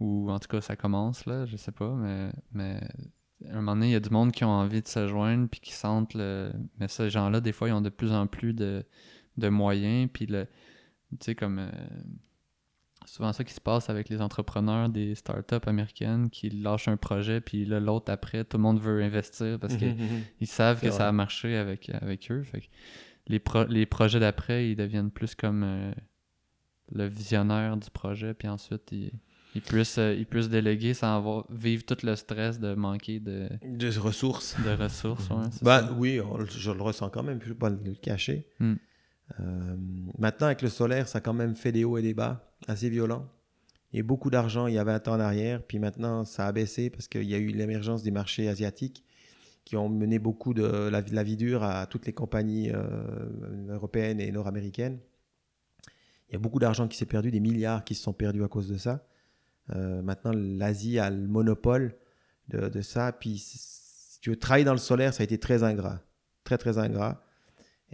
ou 0.00 0.30
en 0.30 0.38
tout 0.38 0.48
cas, 0.48 0.60
ça 0.60 0.76
commence, 0.76 1.26
là, 1.26 1.46
je 1.46 1.56
sais 1.56 1.72
pas, 1.72 1.94
mais, 1.94 2.30
mais 2.52 2.80
à 3.48 3.52
un 3.52 3.56
moment 3.56 3.74
donné, 3.74 3.88
il 3.88 3.92
y 3.92 3.96
a 3.96 4.00
du 4.00 4.10
monde 4.10 4.32
qui 4.32 4.44
ont 4.44 4.50
envie 4.50 4.82
de 4.82 4.88
se 4.88 5.06
joindre, 5.06 5.48
puis 5.48 5.60
qui 5.60 5.72
sentent 5.72 6.14
le... 6.14 6.52
Mais 6.78 6.88
ces 6.88 7.10
gens-là, 7.10 7.40
des 7.40 7.52
fois, 7.52 7.68
ils 7.68 7.72
ont 7.72 7.80
de 7.80 7.90
plus 7.90 8.12
en 8.12 8.26
plus 8.26 8.54
de, 8.54 8.84
de 9.36 9.48
moyens, 9.48 10.08
puis 10.12 10.26
le... 10.26 10.46
Tu 11.10 11.18
sais, 11.20 11.34
comme... 11.34 11.58
euh, 11.58 11.70
souvent 13.06 13.32
ça 13.32 13.44
qui 13.44 13.52
se 13.54 13.60
passe 13.60 13.90
avec 13.90 14.08
les 14.08 14.20
entrepreneurs 14.20 14.88
des 14.88 15.14
startups 15.14 15.66
américaines 15.66 16.30
qui 16.30 16.50
lâchent 16.50 16.88
un 16.88 16.96
projet, 16.96 17.40
puis 17.40 17.64
là, 17.64 17.80
l'autre 17.80 18.10
après, 18.12 18.44
tout 18.44 18.56
le 18.56 18.62
monde 18.62 18.80
veut 18.80 19.02
investir 19.02 19.58
parce 19.58 19.76
qu'ils 19.76 19.94
Mhm. 19.94 20.22
savent 20.44 20.78
C'est 20.80 20.86
que 20.86 20.92
ça 20.92 21.08
a 21.08 21.12
marché 21.12 21.56
avec, 21.56 21.90
avec 21.90 22.30
eux. 22.30 22.42
Fait 22.42 22.60
que 22.62 22.66
les, 23.26 23.38
pro- 23.38 23.64
les 23.66 23.86
projets 23.86 24.20
d'après, 24.20 24.70
ils 24.70 24.76
deviennent 24.76 25.10
plus 25.10 25.34
comme 25.34 25.62
euh, 25.64 25.92
le 26.92 27.06
visionnaire 27.06 27.76
du 27.76 27.90
projet, 27.90 28.34
puis 28.34 28.48
ensuite, 28.48 28.90
ils, 28.92 29.12
ils, 29.54 29.62
puissent, 29.62 29.98
euh, 29.98 30.14
ils 30.14 30.26
puissent 30.26 30.48
déléguer 30.50 30.94
sans 30.94 31.16
avoir, 31.16 31.44
vivre 31.50 31.84
tout 31.84 31.96
le 32.02 32.16
stress 32.16 32.58
de 32.60 32.74
manquer 32.74 33.20
de, 33.20 33.48
De 33.64 33.98
ressources. 33.98 34.56
de 34.64 34.70
ressources. 34.70 35.28
ouais, 35.30 35.36
Ben, 35.62 35.80
ça. 35.86 35.92
oui, 35.96 36.20
on- 36.20 36.44
je 36.44 36.70
le 36.70 36.82
ressens 36.82 37.08
quand 37.10 37.22
même, 37.22 37.38
je 37.40 37.48
ne 37.48 37.52
vais 37.52 37.58
pas 37.58 37.70
le 37.70 37.94
cacher. 37.94 38.46
Mm. 38.60 38.74
Euh, 39.40 39.76
maintenant, 40.18 40.46
avec 40.46 40.62
le 40.62 40.68
solaire, 40.68 41.08
ça 41.08 41.18
a 41.18 41.20
quand 41.20 41.32
même 41.32 41.56
fait 41.56 41.72
des 41.72 41.84
hauts 41.84 41.98
et 41.98 42.02
des 42.02 42.14
bas 42.14 42.52
assez 42.68 42.88
violents. 42.88 43.26
Il 43.92 43.98
y 43.98 44.00
a 44.00 44.02
beaucoup 44.02 44.30
d'argent 44.30 44.66
il 44.66 44.74
y 44.74 44.78
a 44.78 44.84
20 44.84 45.08
ans 45.08 45.14
en 45.14 45.20
arrière, 45.20 45.62
puis 45.62 45.78
maintenant, 45.78 46.24
ça 46.24 46.46
a 46.46 46.52
baissé 46.52 46.90
parce 46.90 47.06
qu'il 47.06 47.24
y 47.24 47.34
a 47.34 47.38
eu 47.38 47.48
l'émergence 47.48 48.02
des 48.02 48.10
marchés 48.10 48.48
asiatiques 48.48 49.04
qui 49.64 49.76
ont 49.76 49.88
mené 49.88 50.18
beaucoup 50.18 50.52
de 50.52 50.64
la, 50.64 51.00
la 51.00 51.22
vie 51.22 51.36
dure 51.36 51.62
à 51.62 51.86
toutes 51.86 52.06
les 52.06 52.12
compagnies 52.12 52.70
euh, 52.70 53.68
européennes 53.68 54.20
et 54.20 54.30
nord-américaines. 54.30 54.98
Il 56.28 56.32
y 56.32 56.36
a 56.36 56.38
beaucoup 56.38 56.58
d'argent 56.58 56.88
qui 56.88 56.96
s'est 56.98 57.06
perdu, 57.06 57.30
des 57.30 57.40
milliards 57.40 57.84
qui 57.84 57.94
se 57.94 58.02
sont 58.02 58.12
perdus 58.12 58.44
à 58.44 58.48
cause 58.48 58.68
de 58.68 58.76
ça. 58.76 59.06
Euh, 59.74 60.02
maintenant, 60.02 60.32
l'Asie 60.34 60.98
a 60.98 61.08
le 61.08 61.26
monopole 61.26 61.96
de, 62.48 62.68
de 62.68 62.82
ça. 62.82 63.12
Puis, 63.12 63.38
si 63.38 64.20
tu 64.20 64.30
veux 64.30 64.36
travailler 64.36 64.64
dans 64.64 64.72
le 64.72 64.78
solaire, 64.78 65.14
ça 65.14 65.22
a 65.22 65.24
été 65.24 65.38
très 65.38 65.62
ingrat. 65.62 66.00
Très, 66.44 66.58
très 66.58 66.78
ingrat. 66.78 67.23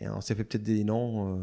Et 0.00 0.08
on 0.08 0.20
s'est 0.20 0.34
fait 0.34 0.44
peut-être 0.44 0.62
des 0.62 0.84
noms. 0.84 1.38
euh, 1.38 1.42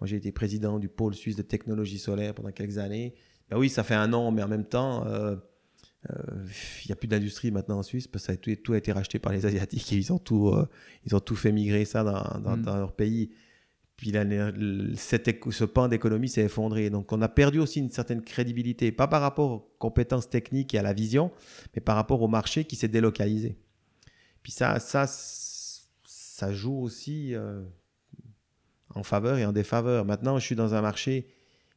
moi, 0.00 0.06
j'ai 0.06 0.16
été 0.16 0.32
président 0.32 0.78
du 0.78 0.88
pôle 0.88 1.14
suisse 1.14 1.36
de 1.36 1.42
technologie 1.42 1.98
solaire 1.98 2.34
pendant 2.34 2.50
quelques 2.52 2.78
années. 2.78 3.14
Ben 3.50 3.58
oui, 3.58 3.68
ça 3.68 3.82
fait 3.82 3.94
un 3.94 4.12
an, 4.12 4.30
mais 4.30 4.42
en 4.42 4.48
même 4.48 4.64
temps, 4.64 5.06
euh, 5.06 5.36
euh, 6.10 6.44
il 6.84 6.88
n'y 6.88 6.92
a 6.92 6.96
plus 6.96 7.08
d'industrie 7.08 7.50
maintenant 7.50 7.78
en 7.78 7.82
Suisse 7.82 8.06
parce 8.06 8.24
que 8.24 8.26
ça 8.26 8.32
a 8.32 8.36
tout, 8.36 8.54
tout 8.56 8.72
a 8.74 8.78
été 8.78 8.92
racheté 8.92 9.18
par 9.18 9.32
les 9.32 9.46
Asiatiques 9.46 9.90
et 9.92 9.96
ils 9.96 10.12
ont 10.12 10.18
tout, 10.18 10.52
ils 11.06 11.14
ont 11.14 11.20
tout 11.20 11.36
fait 11.36 11.52
migrer 11.52 11.84
ça 11.86 12.02
dans, 12.04 12.40
dans- 12.40 12.56
Mm. 12.58 12.62
dans 12.62 12.76
leur 12.76 12.92
pays. 12.92 13.30
Puis 13.96 14.10
là, 14.10 14.24
ce 14.24 15.64
pan 15.64 15.88
d'économie 15.88 16.28
s'est 16.28 16.42
effondré. 16.42 16.90
Donc, 16.90 17.12
on 17.12 17.22
a 17.22 17.28
perdu 17.28 17.60
aussi 17.60 17.78
une 17.78 17.90
certaine 17.90 18.22
crédibilité, 18.22 18.90
pas 18.92 19.06
par 19.06 19.22
rapport 19.22 19.50
aux 19.52 19.74
compétences 19.78 20.28
techniques 20.28 20.74
et 20.74 20.78
à 20.78 20.82
la 20.82 20.92
vision, 20.92 21.30
mais 21.74 21.80
par 21.80 21.94
rapport 21.96 22.20
au 22.20 22.28
marché 22.28 22.64
qui 22.64 22.74
s'est 22.76 22.88
délocalisé. 22.88 23.56
Puis 24.42 24.50
ça, 24.52 24.80
ça, 24.80 25.06
ça 25.06 26.52
joue 26.52 26.76
aussi 26.80 27.34
euh, 27.34 27.62
en 28.94 29.02
faveur 29.02 29.38
et 29.38 29.44
en 29.44 29.52
défaveur. 29.52 30.04
Maintenant, 30.04 30.38
je 30.38 30.44
suis 30.44 30.54
dans 30.56 30.74
un 30.74 30.80
marché 30.80 31.28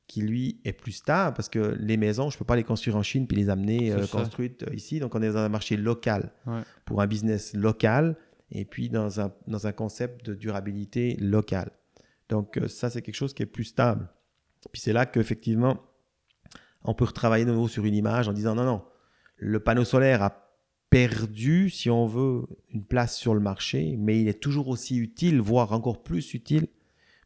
qui, 0.08 0.22
lui, 0.22 0.62
est 0.64 0.74
plus 0.74 0.94
stable 0.94 1.36
parce 1.36 1.50
que 1.50 1.76
les 1.80 1.98
maisons, 1.98 2.30
je 2.30 2.36
ne 2.36 2.40
peux 2.40 2.46
pas 2.46 2.56
les 2.56 2.64
construire 2.64 2.96
en 2.96 3.04
Chine 3.04 3.28
puis 3.28 3.36
les 3.36 3.50
amener 3.50 3.92
euh, 3.92 4.08
construites 4.08 4.64
euh, 4.64 4.74
ici. 4.74 5.00
Donc, 5.00 5.16
on 5.16 5.22
est 5.22 5.32
dans 5.32 5.40
un 5.40 5.50
marché 5.50 5.76
local 5.76 6.32
Ouais. 6.46 6.62
pour 6.86 7.02
un 7.02 7.08
business 7.08 7.54
local 7.54 8.16
et 8.52 8.64
puis 8.64 8.90
dans 8.90 9.20
un, 9.20 9.34
dans 9.48 9.68
un 9.68 9.74
concept 9.74 10.26
de 10.26 10.34
durabilité 10.34 11.18
locale. 11.20 11.72
Donc, 12.30 12.58
euh, 12.58 12.68
ça, 12.68 12.90
c'est 12.90 13.02
quelque 13.02 13.16
chose 13.16 13.34
qui 13.34 13.44
est 13.44 13.48
plus 13.48 13.66
stable. 13.66 14.10
Puis 14.72 14.82
c'est 14.82 14.94
là 14.94 15.06
qu'effectivement, 15.06 15.78
on 16.84 16.94
peut 16.94 17.06
retravailler 17.06 17.46
de 17.46 17.52
nouveau 17.52 17.68
sur 17.68 17.86
une 17.86 17.96
image 17.96 18.30
en 18.30 18.34
disant 18.34 18.56
non, 18.56 18.64
non, 18.64 18.84
le 19.38 19.60
panneau 19.60 19.84
solaire 19.84 20.24
a 20.24 20.48
perdu, 20.90 21.70
si 21.70 21.90
on 21.90 22.06
veut, 22.08 22.46
une 22.70 22.86
place 22.86 23.18
sur 23.18 23.34
le 23.34 23.42
marché, 23.42 23.98
mais 23.98 24.22
il 24.22 24.28
est 24.30 24.40
toujours 24.42 24.70
aussi 24.70 24.98
utile, 24.98 25.42
voire 25.42 25.74
encore 25.74 26.02
plus 26.02 26.34
utile, 26.34 26.68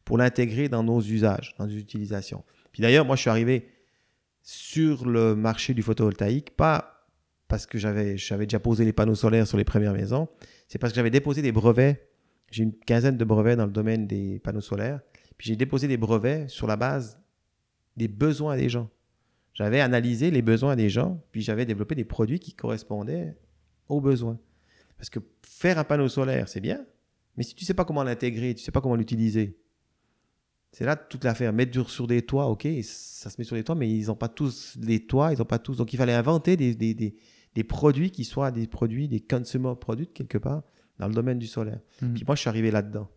pour 0.05 0.17
l'intégrer 0.17 0.69
dans 0.69 0.83
nos 0.83 1.01
usages, 1.01 1.55
dans 1.57 1.67
nos 1.67 1.73
utilisations. 1.73 2.43
Puis 2.71 2.81
d'ailleurs, 2.81 3.05
moi, 3.05 3.15
je 3.15 3.21
suis 3.21 3.29
arrivé 3.29 3.69
sur 4.41 5.05
le 5.05 5.35
marché 5.35 5.73
du 5.73 5.81
photovoltaïque, 5.81 6.55
pas 6.55 7.07
parce 7.47 7.65
que 7.65 7.77
j'avais 7.77 8.15
déjà 8.15 8.59
posé 8.59 8.85
les 8.85 8.93
panneaux 8.93 9.15
solaires 9.15 9.45
sur 9.45 9.57
les 9.57 9.65
premières 9.65 9.93
maisons, 9.93 10.29
c'est 10.67 10.79
parce 10.79 10.93
que 10.93 10.95
j'avais 10.95 11.09
déposé 11.09 11.41
des 11.41 11.51
brevets. 11.51 12.07
J'ai 12.49 12.63
une 12.63 12.73
quinzaine 12.73 13.17
de 13.17 13.25
brevets 13.25 13.57
dans 13.57 13.65
le 13.65 13.71
domaine 13.71 14.07
des 14.07 14.39
panneaux 14.39 14.61
solaires. 14.61 15.01
Puis 15.37 15.49
j'ai 15.49 15.55
déposé 15.57 15.87
des 15.89 15.97
brevets 15.97 16.47
sur 16.49 16.65
la 16.65 16.77
base 16.77 17.19
des 17.97 18.07
besoins 18.07 18.55
des 18.55 18.69
gens. 18.69 18.89
J'avais 19.53 19.81
analysé 19.81 20.31
les 20.31 20.41
besoins 20.41 20.77
des 20.77 20.89
gens, 20.89 21.21
puis 21.31 21.41
j'avais 21.41 21.65
développé 21.65 21.93
des 21.93 22.05
produits 22.05 22.39
qui 22.39 22.53
correspondaient 22.53 23.35
aux 23.89 23.99
besoins. 23.99 24.39
Parce 24.95 25.09
que 25.09 25.19
faire 25.41 25.77
un 25.77 25.83
panneau 25.83 26.07
solaire, 26.07 26.47
c'est 26.47 26.61
bien, 26.61 26.85
mais 27.35 27.43
si 27.43 27.53
tu 27.53 27.63
ne 27.63 27.67
sais 27.67 27.73
pas 27.73 27.83
comment 27.83 28.03
l'intégrer, 28.03 28.55
tu 28.55 28.61
ne 28.61 28.65
sais 28.65 28.71
pas 28.71 28.79
comment 28.79 28.95
l'utiliser, 28.95 29.57
c'est 30.71 30.85
là 30.85 30.95
toute 30.95 31.23
l'affaire. 31.23 31.51
Mettre 31.53 31.71
dur 31.71 31.89
sur 31.89 32.07
des 32.07 32.21
toits, 32.21 32.47
ok, 32.47 32.67
ça 32.83 33.29
se 33.29 33.35
met 33.37 33.43
sur 33.43 33.55
des 33.55 33.63
toits, 33.63 33.75
mais 33.75 33.89
ils 33.89 34.07
n'ont 34.07 34.15
pas 34.15 34.29
tous 34.29 34.77
les 34.79 35.05
toits, 35.05 35.33
ils 35.33 35.39
n'ont 35.39 35.45
pas 35.45 35.59
tous. 35.59 35.77
Donc 35.77 35.93
il 35.93 35.97
fallait 35.97 36.13
inventer 36.13 36.55
des, 36.55 36.75
des, 36.75 36.93
des, 36.93 37.15
des 37.53 37.63
produits 37.63 38.11
qui 38.11 38.23
soient 38.23 38.51
des 38.51 38.67
produits, 38.67 39.07
des 39.07 39.19
consumer 39.19 39.73
produits 39.79 40.07
quelque 40.07 40.37
part, 40.37 40.63
dans 40.99 41.07
le 41.07 41.13
domaine 41.13 41.39
du 41.39 41.47
solaire. 41.47 41.79
Mhm. 42.01 42.13
Puis 42.13 42.23
moi, 42.25 42.35
je 42.35 42.41
suis 42.41 42.49
arrivé 42.49 42.71
là-dedans. 42.71 43.09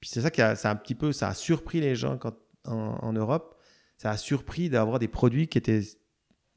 Puis 0.00 0.10
c'est 0.12 0.20
ça 0.20 0.30
qui 0.30 0.42
a, 0.42 0.54
ça 0.54 0.68
a 0.68 0.72
un 0.72 0.76
petit 0.76 0.94
peu, 0.94 1.12
ça 1.12 1.28
a 1.28 1.34
surpris 1.34 1.80
les 1.80 1.96
gens 1.96 2.18
quand, 2.18 2.34
en, 2.66 2.98
en 3.00 3.12
Europe. 3.12 3.54
Ça 3.96 4.10
a 4.10 4.16
surpris 4.18 4.68
d'avoir 4.68 4.98
des 4.98 5.08
produits 5.08 5.48
qui 5.48 5.56
étaient 5.56 5.80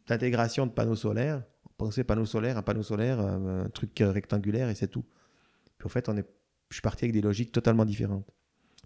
d'intégration 0.07 0.65
de 0.65 0.71
panneaux 0.71 0.97
solaires. 0.97 1.43
On 1.65 1.85
pensait 1.85 2.03
panneau 2.03 2.25
solaire, 2.25 2.57
un 2.57 2.61
panneau 2.61 2.83
solaire, 2.83 3.21
un, 3.21 3.63
un 3.63 3.69
truc 3.69 4.01
euh, 4.01 4.11
rectangulaire 4.11 4.67
et 4.69 4.75
c'est 4.75 4.89
tout. 4.89 5.05
Puis 5.77 5.85
en 5.85 5.89
fait, 5.89 6.09
on 6.09 6.17
est, 6.17 6.25
je 6.69 6.75
suis 6.75 6.81
parti 6.81 7.05
avec 7.05 7.13
des 7.13 7.21
logiques 7.21 7.53
totalement 7.53 7.85
différentes. 7.85 8.29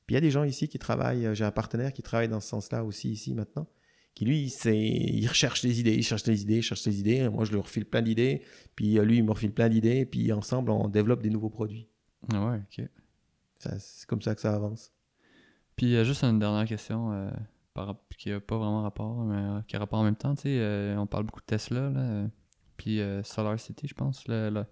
Puis 0.06 0.14
il 0.14 0.16
y 0.16 0.18
a 0.18 0.22
des 0.22 0.32
gens 0.32 0.44
ici 0.44 0.68
qui 0.68 0.80
travaillent, 0.80 1.26
euh, 1.26 1.34
j'ai 1.34 1.46
un 1.46 1.52
partenaire 1.52 1.94
qui 1.94 2.02
travaille 2.02 2.30
dans 2.30 2.40
ce 2.40 2.50
sens-là 2.50 2.84
aussi 2.84 3.12
ici 3.12 3.34
maintenant, 3.34 3.68
qui 4.14 4.26
lui, 4.26 4.50
c'est, 4.50 4.78
il 4.78 5.26
recherche 5.28 5.62
des 5.62 5.80
idées, 5.80 5.96
il 5.96 6.04
cherche 6.04 6.24
des 6.24 6.42
idées, 6.42 6.58
il 6.58 6.62
cherche 6.62 6.84
des 6.84 7.00
idées. 7.00 7.30
Moi, 7.30 7.46
je 7.46 7.52
lui 7.52 7.60
refile 7.60 7.86
plein 7.86 8.02
d'idées, 8.02 8.42
puis 8.76 9.00
euh, 9.00 9.06
lui, 9.06 9.18
il 9.18 9.24
me 9.24 9.32
refile 9.32 9.52
plein 9.52 9.70
d'idées, 9.70 10.06
puis 10.06 10.32
ensemble, 10.32 10.72
on 10.72 10.88
développe 10.88 11.22
des 11.22 11.30
nouveaux 11.30 11.50
produits. 11.50 11.88
Ah 12.32 12.46
ouais, 12.48 12.58
ok. 12.58 12.88
c'est 13.58 14.08
comme 14.08 14.22
ça 14.22 14.36
que 14.36 14.42
ça 14.42 14.54
avance. 14.54 14.92
Puis 15.76 15.96
euh, 15.96 16.04
juste 16.04 16.24
une 16.24 16.40
dernière 16.40 16.66
question 16.66 17.12
euh, 17.12 17.30
par, 17.74 17.96
qui 18.18 18.30
n'a 18.30 18.40
pas 18.40 18.58
vraiment 18.58 18.84
rapport, 18.84 19.24
mais 19.24 19.36
euh, 19.36 19.62
qui 19.68 19.76
a 19.76 19.80
rapport 19.80 20.00
en 20.00 20.04
même 20.04 20.16
temps. 20.16 20.36
Tu 20.36 20.44
sais, 20.44 20.96
on 20.98 21.08
parle 21.08 21.26
beaucoup 21.26 21.42
de 21.42 21.46
Tesla, 21.46 21.90
là, 21.90 22.28
puis 22.78 23.00
Solar 23.24 23.60
City, 23.60 23.88
je 23.88 23.94
pense, 23.94 24.28
la, 24.28 24.50
la, 24.50 24.68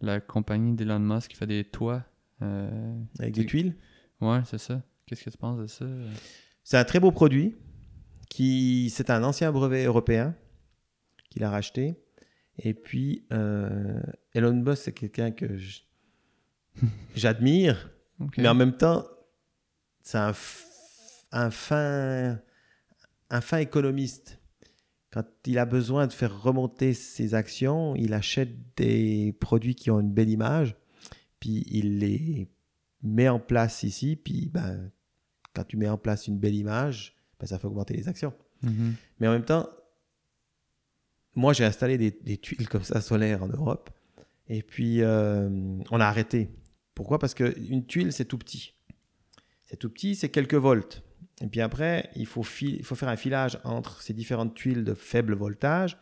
la 0.00 0.20
compagnie 0.20 0.74
d'Elon 0.74 1.00
Musk 1.00 1.30
qui 1.30 1.36
fait 1.36 1.46
des 1.46 1.64
toits. 1.64 2.04
Avec 2.40 3.34
des 3.34 3.44
tuiles? 3.44 3.76
Ouais, 4.20 4.40
c'est 4.44 4.58
ça. 4.58 4.82
Qu'est-ce 5.06 5.24
que 5.24 5.30
tu 5.30 5.38
penses 5.38 5.58
de 5.58 5.66
ça? 5.66 5.86
C'est 6.62 6.76
un 6.76 6.84
très 6.84 7.00
beau 7.00 7.10
produit. 7.10 7.56
Qui, 8.28 8.90
c'est 8.94 9.10
un 9.10 9.24
ancien 9.24 9.50
brevet 9.50 9.84
européen 9.84 10.36
qu'il 11.30 11.42
a 11.42 11.50
racheté. 11.50 11.96
Et 12.58 12.74
puis, 12.74 13.26
euh, 13.32 14.00
Elon 14.34 14.54
Musk, 14.54 14.82
c'est 14.84 14.92
quelqu'un 14.92 15.32
que 15.32 15.46
j'admire, 17.16 17.90
mais 18.36 18.46
en 18.46 18.54
même 18.54 18.76
temps, 18.76 19.04
c'est 20.02 20.18
un, 20.18 20.32
un 21.32 21.50
fin, 21.50 22.38
un 23.30 23.40
fin 23.40 23.58
économiste. 23.58 24.38
Quand 25.10 25.24
il 25.46 25.58
a 25.58 25.64
besoin 25.64 26.06
de 26.06 26.12
faire 26.12 26.40
remonter 26.40 26.94
ses 26.94 27.34
actions, 27.34 27.96
il 27.96 28.14
achète 28.14 28.76
des 28.76 29.32
produits 29.40 29.74
qui 29.74 29.90
ont 29.90 29.98
une 29.98 30.12
belle 30.12 30.30
image, 30.30 30.76
puis 31.40 31.64
il 31.68 31.98
les 31.98 32.48
met 33.02 33.28
en 33.28 33.38
place 33.38 33.82
ici, 33.82 34.16
puis 34.16 34.50
ben, 34.52 34.90
quand 35.54 35.64
tu 35.64 35.76
mets 35.76 35.88
en 35.88 35.98
place 35.98 36.26
une 36.26 36.38
belle 36.38 36.54
image, 36.54 37.16
ben, 37.38 37.46
ça 37.46 37.58
fait 37.58 37.66
augmenter 37.66 37.94
les 37.94 38.08
actions. 38.08 38.34
Mhm. 38.62 38.94
Mais 39.18 39.28
en 39.28 39.32
même 39.32 39.44
temps, 39.44 39.68
moi 41.34 41.52
j'ai 41.52 41.64
installé 41.64 41.98
des, 41.98 42.10
des 42.10 42.36
tuiles 42.36 42.68
comme 42.68 42.82
ça 42.82 43.00
solaires 43.00 43.42
en 43.42 43.48
Europe, 43.48 43.90
et 44.48 44.62
puis 44.62 45.02
euh, 45.02 45.48
on 45.90 46.00
a 46.00 46.06
arrêté. 46.06 46.50
Pourquoi? 46.94 47.18
Parce 47.18 47.34
qu'une 47.34 47.86
tuile 47.86 48.12
c'est 48.12 48.26
tout 48.26 48.38
petit. 48.38 48.74
C'est 49.64 49.76
tout 49.76 49.90
petit, 49.90 50.16
c'est 50.16 50.30
quelques 50.30 50.54
volts. 50.54 51.02
Et 51.40 51.46
puis 51.46 51.60
après, 51.60 52.10
il 52.16 52.26
faut, 52.26 52.44
il 52.60 52.84
faut 52.84 52.94
faire 52.94 53.08
un 53.08 53.16
filage 53.16 53.58
entre 53.64 54.02
ces 54.02 54.12
différentes 54.12 54.54
tuiles 54.54 54.84
de 54.84 54.94
faible 54.94 55.34
voltage 55.34 55.96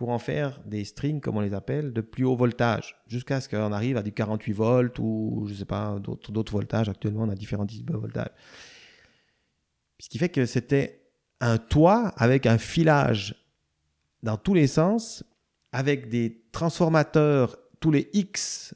pour 0.00 0.08
en 0.08 0.18
faire 0.18 0.58
des 0.64 0.86
strings, 0.86 1.20
comme 1.20 1.36
on 1.36 1.42
les 1.42 1.52
appelle, 1.52 1.92
de 1.92 2.00
plus 2.00 2.24
haut 2.24 2.34
voltage, 2.34 2.96
jusqu'à 3.06 3.42
ce 3.42 3.50
qu'on 3.50 3.70
arrive 3.70 3.98
à 3.98 4.02
du 4.02 4.12
48 4.12 4.52
volts 4.54 4.98
ou 4.98 5.44
je 5.46 5.52
sais 5.52 5.66
pas, 5.66 5.98
d'autres 6.00 6.52
voltages. 6.54 6.88
Actuellement, 6.88 7.24
on 7.24 7.28
a 7.28 7.34
différents 7.34 7.66
types 7.66 7.90
de 7.90 7.98
voltages. 7.98 8.30
Ce 9.98 10.08
qui 10.08 10.16
fait 10.16 10.30
que 10.30 10.46
c'était 10.46 11.02
un 11.42 11.58
toit 11.58 12.14
avec 12.16 12.46
un 12.46 12.56
filage 12.56 13.44
dans 14.22 14.38
tous 14.38 14.54
les 14.54 14.68
sens, 14.68 15.22
avec 15.70 16.08
des 16.08 16.44
transformateurs 16.50 17.58
tous 17.78 17.90
les 17.90 18.08
X 18.14 18.74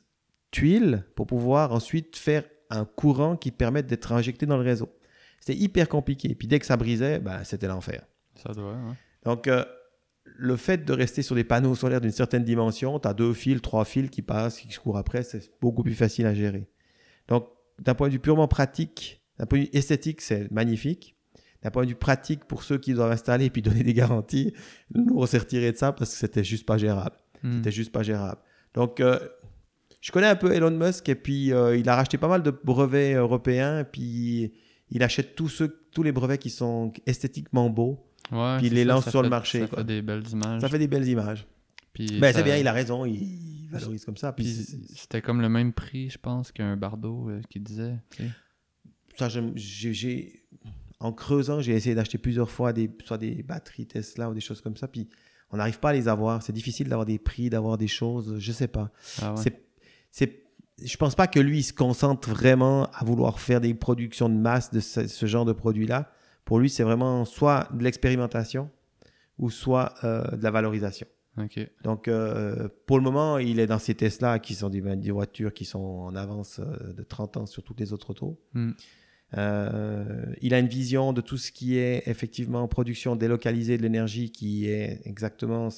tuiles 0.51 1.07
pour 1.15 1.27
pouvoir 1.27 1.73
ensuite 1.73 2.19
faire 2.19 2.45
un 2.69 2.85
courant 2.85 3.39
qui 3.39 3.51
permette 3.51 3.87
d'être 3.87 4.13
injecté 4.13 4.45
dans 4.45 4.59
le 4.59 4.63
réseau. 4.63 4.91
C'était 5.41 5.59
hyper 5.59 5.89
compliqué. 5.89 6.35
Puis 6.35 6.49
dès 6.49 6.59
que 6.59 6.67
ça 6.67 6.77
brisait, 6.77 7.19
ben, 7.19 7.45
c'était 7.45 7.67
l'enfer. 7.67 8.03
Ça 8.35 8.53
doit, 8.53 8.73
ouais. 8.73 8.95
Donc, 9.25 9.49
euh, 9.49 9.65
le 10.37 10.57
fait 10.57 10.85
de 10.85 10.93
rester 10.93 11.23
sur 11.23 11.35
des 11.35 11.45
panneaux 11.45 11.75
solaires 11.75 12.01
d'une 12.01 12.11
certaine 12.11 12.45
dimension, 12.45 12.99
tu 12.99 13.09
as 13.09 13.15
deux 13.15 13.33
fils, 13.33 13.63
trois 13.63 13.85
fils 13.85 14.11
qui 14.11 14.23
passent, 14.23 14.61
qui 14.61 14.73
se 14.73 14.81
courent 14.81 14.99
après, 14.99 15.23
c'est 15.23 15.51
beaucoup 15.61 15.83
plus 15.83 15.95
facile 15.95 16.27
à 16.27 16.35
gérer. 16.35 16.69
Donc, 17.29 17.47
d'un 17.79 17.95
point 17.95 18.09
de 18.09 18.13
vue 18.13 18.19
purement 18.19 18.49
pratique, 18.49 19.23
d'un 19.39 19.47
point 19.47 19.61
de 19.61 19.65
vue 19.65 19.71
esthétique, 19.73 20.21
c'est 20.21 20.51
magnifique. 20.51 21.17
D'un 21.63 21.71
point 21.71 21.85
de 21.85 21.89
vue 21.89 21.95
pratique, 21.95 22.45
pour 22.45 22.63
ceux 22.63 22.79
qui 22.79 22.93
doivent 22.93 23.13
installer 23.13 23.47
et 23.47 23.51
puis 23.51 23.63
donner 23.63 23.83
des 23.83 23.95
garanties, 23.95 24.53
nous, 24.95 25.07
on 25.17 25.25
s'est 25.27 25.39
retiré 25.39 25.73
de 25.73 25.77
ça 25.77 25.93
parce 25.93 26.11
que 26.11 26.17
c'était 26.17 26.45
juste 26.45 26.67
pas 26.67 26.79
gérable. 26.79 27.17
Hmm. 27.43 27.57
C'était 27.57 27.73
juste 27.73 27.93
pas 27.93 28.03
gérable. 28.03 28.41
Donc, 28.75 29.01
euh, 29.01 29.19
je 30.01 30.13
connais 30.13 30.27
un 30.27 30.37
peu 30.37 30.53
Elon 30.53 30.71
Musk 30.71 31.09
et 31.09 31.15
puis 31.15 31.53
euh, 31.53 31.77
il 31.77 31.89
a 31.89 31.97
racheté 31.97 32.19
pas 32.19 32.29
mal 32.29 32.43
de 32.43 32.51
brevets 32.51 33.15
européens 33.15 33.81
et 33.81 33.85
puis 33.85 34.53
il 34.91 35.03
achète 35.03 35.35
tous, 35.35 35.49
ceux, 35.49 35.87
tous 35.93 36.03
les 36.03 36.13
brevets 36.13 36.39
qui 36.39 36.51
sont 36.51 36.93
esthétiquement 37.07 37.71
beaux. 37.71 38.05
Ouais, 38.33 38.57
puis 38.59 38.67
il 38.69 38.75
les 38.75 38.85
lance 38.85 39.05
ça 39.05 39.11
sur 39.11 39.23
le 39.23 39.29
marché, 39.29 39.61
Ça 39.61 39.67
quoi. 39.69 39.79
fait 39.79 39.85
des 39.85 40.03
belles 40.03 40.27
images. 40.31 40.61
Ça 40.61 40.69
fait 40.69 40.79
des 40.79 40.89
belles 40.89 41.09
images. 41.09 41.47
Puis 41.93 42.19
Ben, 42.21 42.33
ça- 42.33 42.39
c'est 42.39 42.45
bien, 42.45 42.57
il 42.57 42.67
a 42.67 42.73
raison, 42.73 43.05
il 43.05 43.69
valorise 43.71 44.05
comme 44.05 44.17
ça. 44.17 44.33
Puis 44.33 44.47
c'était 44.95 45.21
comme 45.23 45.41
le 45.41 45.49
même 45.49 45.73
prix, 45.73 46.11
je 46.11 46.19
pense, 46.19 46.51
qu'un 46.53 46.77
Bardo 46.77 47.29
euh, 47.29 47.41
qui 47.51 47.61
disait. 47.61 47.95
ça, 49.17 49.29
j'ai, 49.29 50.45
en 51.01 51.13
creusant, 51.13 51.61
j'ai 51.61 51.73
essayé 51.73 51.95
d'acheter 51.95 52.19
plusieurs 52.19 52.51
fois 52.51 52.73
des, 52.73 52.91
soit 53.05 53.19
des 53.19 53.43
batteries 53.43 53.87
Tesla 53.87 54.31
ou 54.31 54.35
des 54.35 54.41
choses 54.41 54.61
comme 54.61 54.77
ça, 54.77 54.89
puis 54.89 55.09
on 55.51 55.57
n'arrive 55.59 55.79
pas 55.79 55.91
à 55.91 55.93
les 55.93 56.09
avoir. 56.09 56.43
C'est 56.43 56.53
difficile 56.53 56.89
d'avoir 56.89 57.07
des 57.07 57.19
prix, 57.19 57.51
d'avoir 57.51 57.79
des 57.79 57.87
choses, 57.89 58.37
je 58.39 58.53
sais 58.53 58.69
pas. 58.69 58.91
Ah 59.23 59.35
ouais. 59.35 59.41
C'est, 59.43 59.63
c'est, 60.11 60.43
je 60.83 60.97
pense 60.97 61.15
pas 61.15 61.27
que 61.29 61.39
lui 61.39 61.59
il 61.59 61.63
se 61.63 61.73
concentre 61.73 62.29
vraiment 62.31 62.87
à 62.93 63.05
vouloir 63.05 63.39
faire 63.39 63.61
des 63.61 63.75
productions 63.75 64.29
de 64.29 64.35
masse 64.35 64.73
de 64.73 64.81
ce, 64.81 65.07
ce 65.07 65.27
genre 65.27 65.45
de 65.45 65.53
produits-là. 65.53 66.11
Pour 66.45 66.59
lui, 66.59 66.69
c'est 66.69 66.83
vraiment 66.83 67.25
soit 67.25 67.69
de 67.73 67.83
l'expérimentation 67.83 68.71
ou 69.39 69.51
soit 69.51 69.95
euh, 70.05 70.37
de 70.37 70.43
la 70.43 70.51
valorisation. 70.51 71.07
Donc, 71.83 72.09
euh, 72.09 72.69
pour 72.87 72.97
le 72.97 73.03
moment, 73.03 73.39
il 73.39 73.59
est 73.59 73.67
dans 73.67 73.79
ces 73.79 73.95
Tesla 73.95 74.39
qui 74.39 74.55
sont 74.55 74.71
des, 74.71 74.81
des 74.81 75.11
voitures 75.11 75.53
qui 75.53 75.65
sont 75.65 75.81
en 75.81 76.15
avance 76.15 76.61
euh, 76.61 76.93
de 76.93 77.03
30 77.03 77.37
ans 77.39 77.47
sur 77.47 77.63
toutes 77.63 77.81
les 77.81 77.93
autres 77.93 78.11
autos. 78.11 78.41
Hmm. 78.53 78.73
Euh, 79.37 80.27
il 80.43 80.55
a 80.55 80.61
une 80.61 80.69
vision 80.69 81.13
de 81.13 81.21
tout 81.21 81.37
ce 81.37 81.51
qui 81.51 81.77
est 81.77 82.05
effectivement 82.07 82.69
production 82.69 83.17
délocalisée 83.17 83.77
de 83.77 83.83
l'énergie 83.83 84.31
qui 84.31 84.69
est 84.69 85.01
exactement 85.05 85.71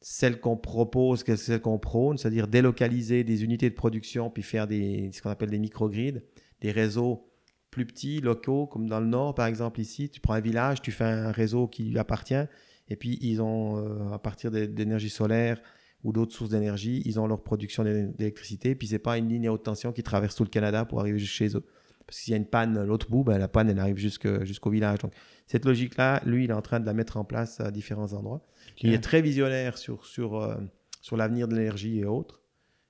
celle 0.00 0.38
qu'on 0.38 0.56
propose, 0.56 1.24
celle 1.24 1.60
qu'on 1.60 1.78
prône, 1.78 2.16
c'est-à-dire 2.16 2.46
délocaliser 2.46 3.24
des 3.24 3.42
unités 3.42 3.68
de 3.70 3.74
production 3.74 4.30
puis 4.30 4.44
faire 4.44 4.68
des, 4.68 5.10
ce 5.12 5.20
qu'on 5.20 5.30
appelle 5.30 5.50
des 5.50 5.58
microgrids, 5.58 6.20
des 6.60 6.70
réseaux 6.70 7.28
plus 7.74 7.84
petits, 7.86 8.20
locaux, 8.20 8.66
comme 8.66 8.88
dans 8.88 9.00
le 9.00 9.06
nord 9.06 9.34
par 9.34 9.46
exemple 9.46 9.80
ici. 9.80 10.08
Tu 10.08 10.20
prends 10.20 10.34
un 10.34 10.40
village, 10.40 10.80
tu 10.80 10.92
fais 10.92 11.04
un 11.04 11.32
réseau 11.32 11.66
qui 11.66 11.84
lui 11.84 11.98
appartient 11.98 12.44
et 12.88 12.96
puis 12.96 13.18
ils 13.20 13.40
ont, 13.42 13.78
euh, 13.78 14.12
à 14.12 14.18
partir 14.18 14.50
d'énergie 14.50 15.10
solaire 15.10 15.60
ou 16.04 16.12
d'autres 16.12 16.32
sources 16.32 16.50
d'énergie, 16.50 17.02
ils 17.04 17.18
ont 17.18 17.26
leur 17.26 17.42
production 17.42 17.82
d'é- 17.82 18.06
d'électricité. 18.16 18.74
Puis 18.74 18.86
c'est 18.88 18.98
pas 18.98 19.18
une 19.18 19.28
ligne 19.28 19.48
à 19.48 19.52
haute 19.52 19.64
tension 19.64 19.90
qui 19.92 20.02
traverse 20.02 20.36
tout 20.36 20.44
le 20.44 20.50
Canada 20.50 20.84
pour 20.84 21.00
arriver 21.00 21.18
chez 21.18 21.48
eux. 21.56 21.64
Parce 22.06 22.20
qu'il 22.20 22.32
y 22.32 22.34
a 22.34 22.36
une 22.36 22.46
panne 22.46 22.76
à 22.76 22.84
l'autre 22.84 23.08
bout, 23.10 23.24
ben, 23.24 23.38
la 23.38 23.48
panne, 23.48 23.70
elle 23.70 23.78
arrive 23.78 23.96
jusqu'au 23.96 24.70
village. 24.70 24.98
Donc, 24.98 25.12
cette 25.46 25.64
logique-là, 25.64 26.20
lui, 26.26 26.44
il 26.44 26.50
est 26.50 26.54
en 26.54 26.60
train 26.62 26.78
de 26.78 26.84
la 26.86 26.92
mettre 26.92 27.16
en 27.16 27.24
place 27.24 27.60
à 27.60 27.70
différents 27.70 28.12
endroits. 28.12 28.44
Il 28.82 28.92
est 28.92 29.00
très 29.02 29.22
visionnaire 29.22 29.78
sur, 29.78 30.04
sur, 30.04 30.36
euh, 30.40 30.56
sur 31.00 31.16
l'avenir 31.16 31.48
de 31.48 31.56
l'énergie 31.56 31.98
et 32.00 32.04
autres. 32.04 32.42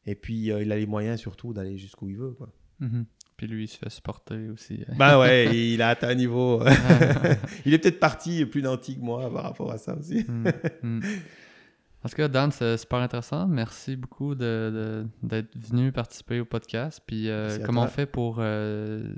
Et 0.06 0.16
puis, 0.16 0.50
euh, 0.50 0.62
il 0.62 0.72
a 0.72 0.76
les 0.76 0.86
moyens 0.86 1.20
surtout 1.20 1.52
d'aller 1.52 1.78
jusqu'où 1.78 2.08
il 2.08 2.16
veut. 2.16 2.32
Quoi. 2.32 2.48
Mhm. 2.80 3.06
Puis 3.36 3.46
lui, 3.48 3.64
il 3.64 3.68
se 3.68 3.78
fait 3.78 3.90
supporter 3.90 4.48
aussi. 4.50 4.84
Ben 4.98 5.18
ouais, 5.18 5.54
il 5.56 5.82
a 5.82 5.88
atteint 5.90 6.08
un 6.08 6.14
niveau. 6.14 6.62
euh, 6.62 6.70
il 7.66 7.74
est 7.74 7.78
peut-être 7.78 7.98
parti 8.00 8.44
plus 8.46 8.62
nanti 8.62 8.94
que 8.96 9.00
moi 9.04 9.32
par 9.32 9.42
rapport 9.44 9.70
à 9.72 9.78
ça 9.78 9.94
aussi. 9.96 10.24
Hmm, 10.28 10.44
hmm. 10.82 11.00
En 12.04 12.08
tout 12.10 12.16
cas, 12.16 12.28
Dan, 12.28 12.52
c'est 12.52 12.76
super 12.76 12.98
intéressant. 12.98 13.48
Merci 13.48 13.96
beaucoup 13.96 14.34
de- 14.34 15.06
d'être 15.22 15.56
venu 15.56 15.90
participer 15.90 16.38
au 16.38 16.44
podcast. 16.44 17.00
Puis, 17.06 17.30
euh, 17.30 17.58
comment 17.64 17.84
on 17.84 17.86
fait 17.86 18.04
pour. 18.04 18.36
euh, 18.40 19.08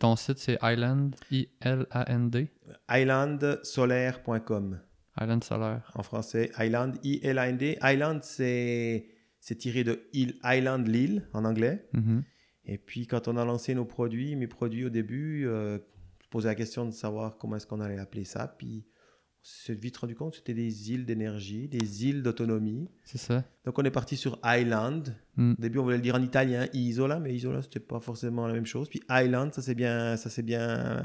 ton 0.00 0.16
site, 0.16 0.38
c'est 0.38 0.58
Island, 0.60 1.14
I-L-A-N-D, 1.30 2.50
Islandsolaire.com 2.90 4.78
Island 5.20 5.44
Solaire. 5.44 5.90
en 5.94 6.02
français. 6.02 6.50
Island, 6.58 6.96
I-L-A-N-D. 7.02 7.78
Island, 7.82 8.20
c'est 8.22 9.06
c'est 9.40 9.54
tiré 9.54 9.84
de 9.84 10.02
Island, 10.12 10.86
l'île 10.88 11.26
en 11.32 11.44
anglais. 11.44 11.86
Mhm. 11.92 12.24
Et 12.66 12.78
puis, 12.78 13.06
quand 13.06 13.28
on 13.28 13.36
a 13.36 13.44
lancé 13.44 13.74
nos 13.74 13.84
produits, 13.84 14.34
mes 14.36 14.46
produits 14.48 14.84
au 14.84 14.90
début, 14.90 15.46
euh, 15.46 15.78
je 16.22 16.28
posais 16.28 16.48
la 16.48 16.54
question 16.54 16.84
de 16.84 16.90
savoir 16.90 17.38
comment 17.38 17.56
est-ce 17.56 17.66
qu'on 17.66 17.80
allait 17.80 17.98
appeler 17.98 18.24
ça. 18.24 18.48
Puis, 18.58 18.84
on 18.88 19.42
s'est 19.42 19.74
vite 19.74 19.96
rendu 19.98 20.16
compte 20.16 20.32
que 20.32 20.38
c'était 20.38 20.54
des 20.54 20.90
îles 20.92 21.06
d'énergie, 21.06 21.68
des 21.68 22.06
îles 22.06 22.22
d'autonomie. 22.22 22.90
C'est 23.04 23.18
ça. 23.18 23.44
Donc, 23.64 23.78
on 23.78 23.84
est 23.84 23.90
parti 23.92 24.16
sur 24.16 24.40
Island. 24.44 25.14
Mm. 25.36 25.52
Au 25.52 25.62
début, 25.62 25.78
on 25.78 25.84
voulait 25.84 25.96
le 25.96 26.02
dire 26.02 26.16
en 26.16 26.22
italien, 26.22 26.66
Isola, 26.72 27.20
mais 27.20 27.32
Isola, 27.34 27.62
c'était 27.62 27.78
pas 27.78 28.00
forcément 28.00 28.48
la 28.48 28.54
même 28.54 28.66
chose. 28.66 28.88
Puis 28.88 29.00
Island, 29.08 29.54
ça 29.54 29.62
s'est 29.62 29.76
bien, 29.76 30.16
ça 30.16 30.28
s'est 30.30 30.42
bien, 30.42 31.00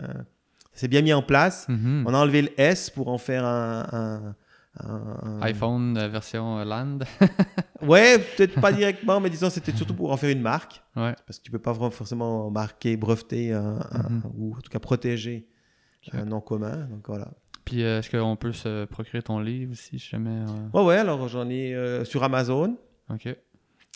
ça 0.73 0.79
s'est 0.79 0.87
bien 0.87 1.03
mis 1.03 1.13
en 1.13 1.21
place. 1.21 1.67
Mhm. 1.69 2.05
On 2.07 2.13
a 2.15 2.17
enlevé 2.17 2.41
le 2.41 2.59
S 2.59 2.89
pour 2.89 3.09
en 3.09 3.19
faire 3.19 3.45
un, 3.45 3.87
un- 3.91 4.35
un- 4.79 5.17
un- 5.23 5.41
iPhone 5.41 5.97
euh, 5.97 6.07
version 6.07 6.59
euh, 6.59 6.65
Land. 6.65 6.99
Ouais, 7.81 8.19
peut-être 8.19 8.61
pas 8.61 8.71
directement, 8.71 9.19
mais 9.19 9.29
disons 9.31 9.49
c'était 9.49 9.71
surtout 9.75 9.95
pour 9.95 10.11
en 10.11 10.17
faire 10.17 10.29
une 10.29 10.41
marque. 10.41 10.81
ouais. 10.95 11.15
Parce 11.25 11.39
que 11.39 11.43
tu 11.43 11.51
peux 11.51 11.59
pas 11.59 11.71
vraiment 11.73 11.89
forcément 11.91 12.49
marquer, 12.51 12.95
breveter 12.95 13.53
un- 13.53 13.79
Mhm. 14.09 14.21
ou 14.37 14.55
en 14.55 14.59
tout 14.61 14.69
cas 14.69 14.79
protéger 14.79 15.47
un 16.13 16.25
nom 16.25 16.41
commun. 16.41 16.87
Donc 16.91 17.07
voilà. 17.07 17.29
Puis, 17.65 17.83
euh, 17.83 17.99
est-ce 17.99 18.09
qu'on 18.09 18.35
peut 18.35 18.51
se 18.53 18.85
procurer 18.85 19.21
ton 19.23 19.39
livre 19.39 19.71
aussi, 19.71 19.97
si 19.99 20.09
jamais. 20.09 20.29
euh, 20.29 20.45
Ouais, 20.73 20.83
ouais, 20.85 20.97
alors 20.97 21.27
j'en 21.27 21.49
ai 21.49 21.73
euh, 21.75 22.05
sur 22.05 22.23
Amazon 22.23 22.77
Ok. 23.09 23.27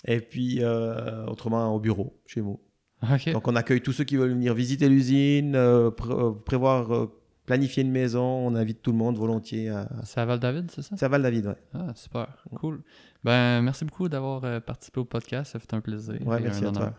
et 0.08 0.20
puis 0.20 0.64
euh, 0.64 1.26
autrement 1.28 1.74
au 1.76 1.80
bureau, 1.80 2.20
chez 2.26 2.42
nous. 2.42 2.60
Ok. 3.04 3.32
Donc 3.34 3.48
on 3.48 3.56
accueille 3.56 3.82
tous 3.82 3.92
ceux 3.94 4.04
qui 4.04 4.16
veulent 4.18 4.32
venir 4.32 4.54
visiter 4.56 4.90
l'usine, 4.90 5.56
euh, 5.56 5.92
pré- 5.92 6.12
euh, 6.14 6.32
prévoir, 6.32 6.92
euh, 6.94 7.22
planifier 7.46 7.84
une 7.84 7.92
maison. 7.92 8.24
On 8.24 8.56
invite 8.56 8.82
tout 8.82 8.92
le 8.92 8.98
monde 8.98 9.18
volontiers 9.18 9.70
à. 9.70 9.88
C'est 10.04 10.20
à 10.20 10.26
Val-David, 10.26 10.72
c'est 10.72 10.82
ça? 10.82 10.96
C'est 10.98 11.06
à 11.06 11.10
Val-David, 11.10 11.48
ouais. 11.48 11.58
Ah, 11.74 11.94
super. 11.96 12.28
Cool. 12.56 12.82
Ben, 13.24 13.62
merci 13.62 13.86
beaucoup 13.86 14.10
d'avoir 14.10 14.44
euh, 14.44 14.60
participé 14.60 15.00
au 15.00 15.06
podcast. 15.06 15.54
Ça 15.54 15.60
fait 15.60 15.74
un 15.74 15.82
plaisir. 15.82 16.16
Ouais, 16.26 16.40
merci 16.40 16.66
un 16.66 16.70
à 16.70 16.72
toi. 16.72 16.94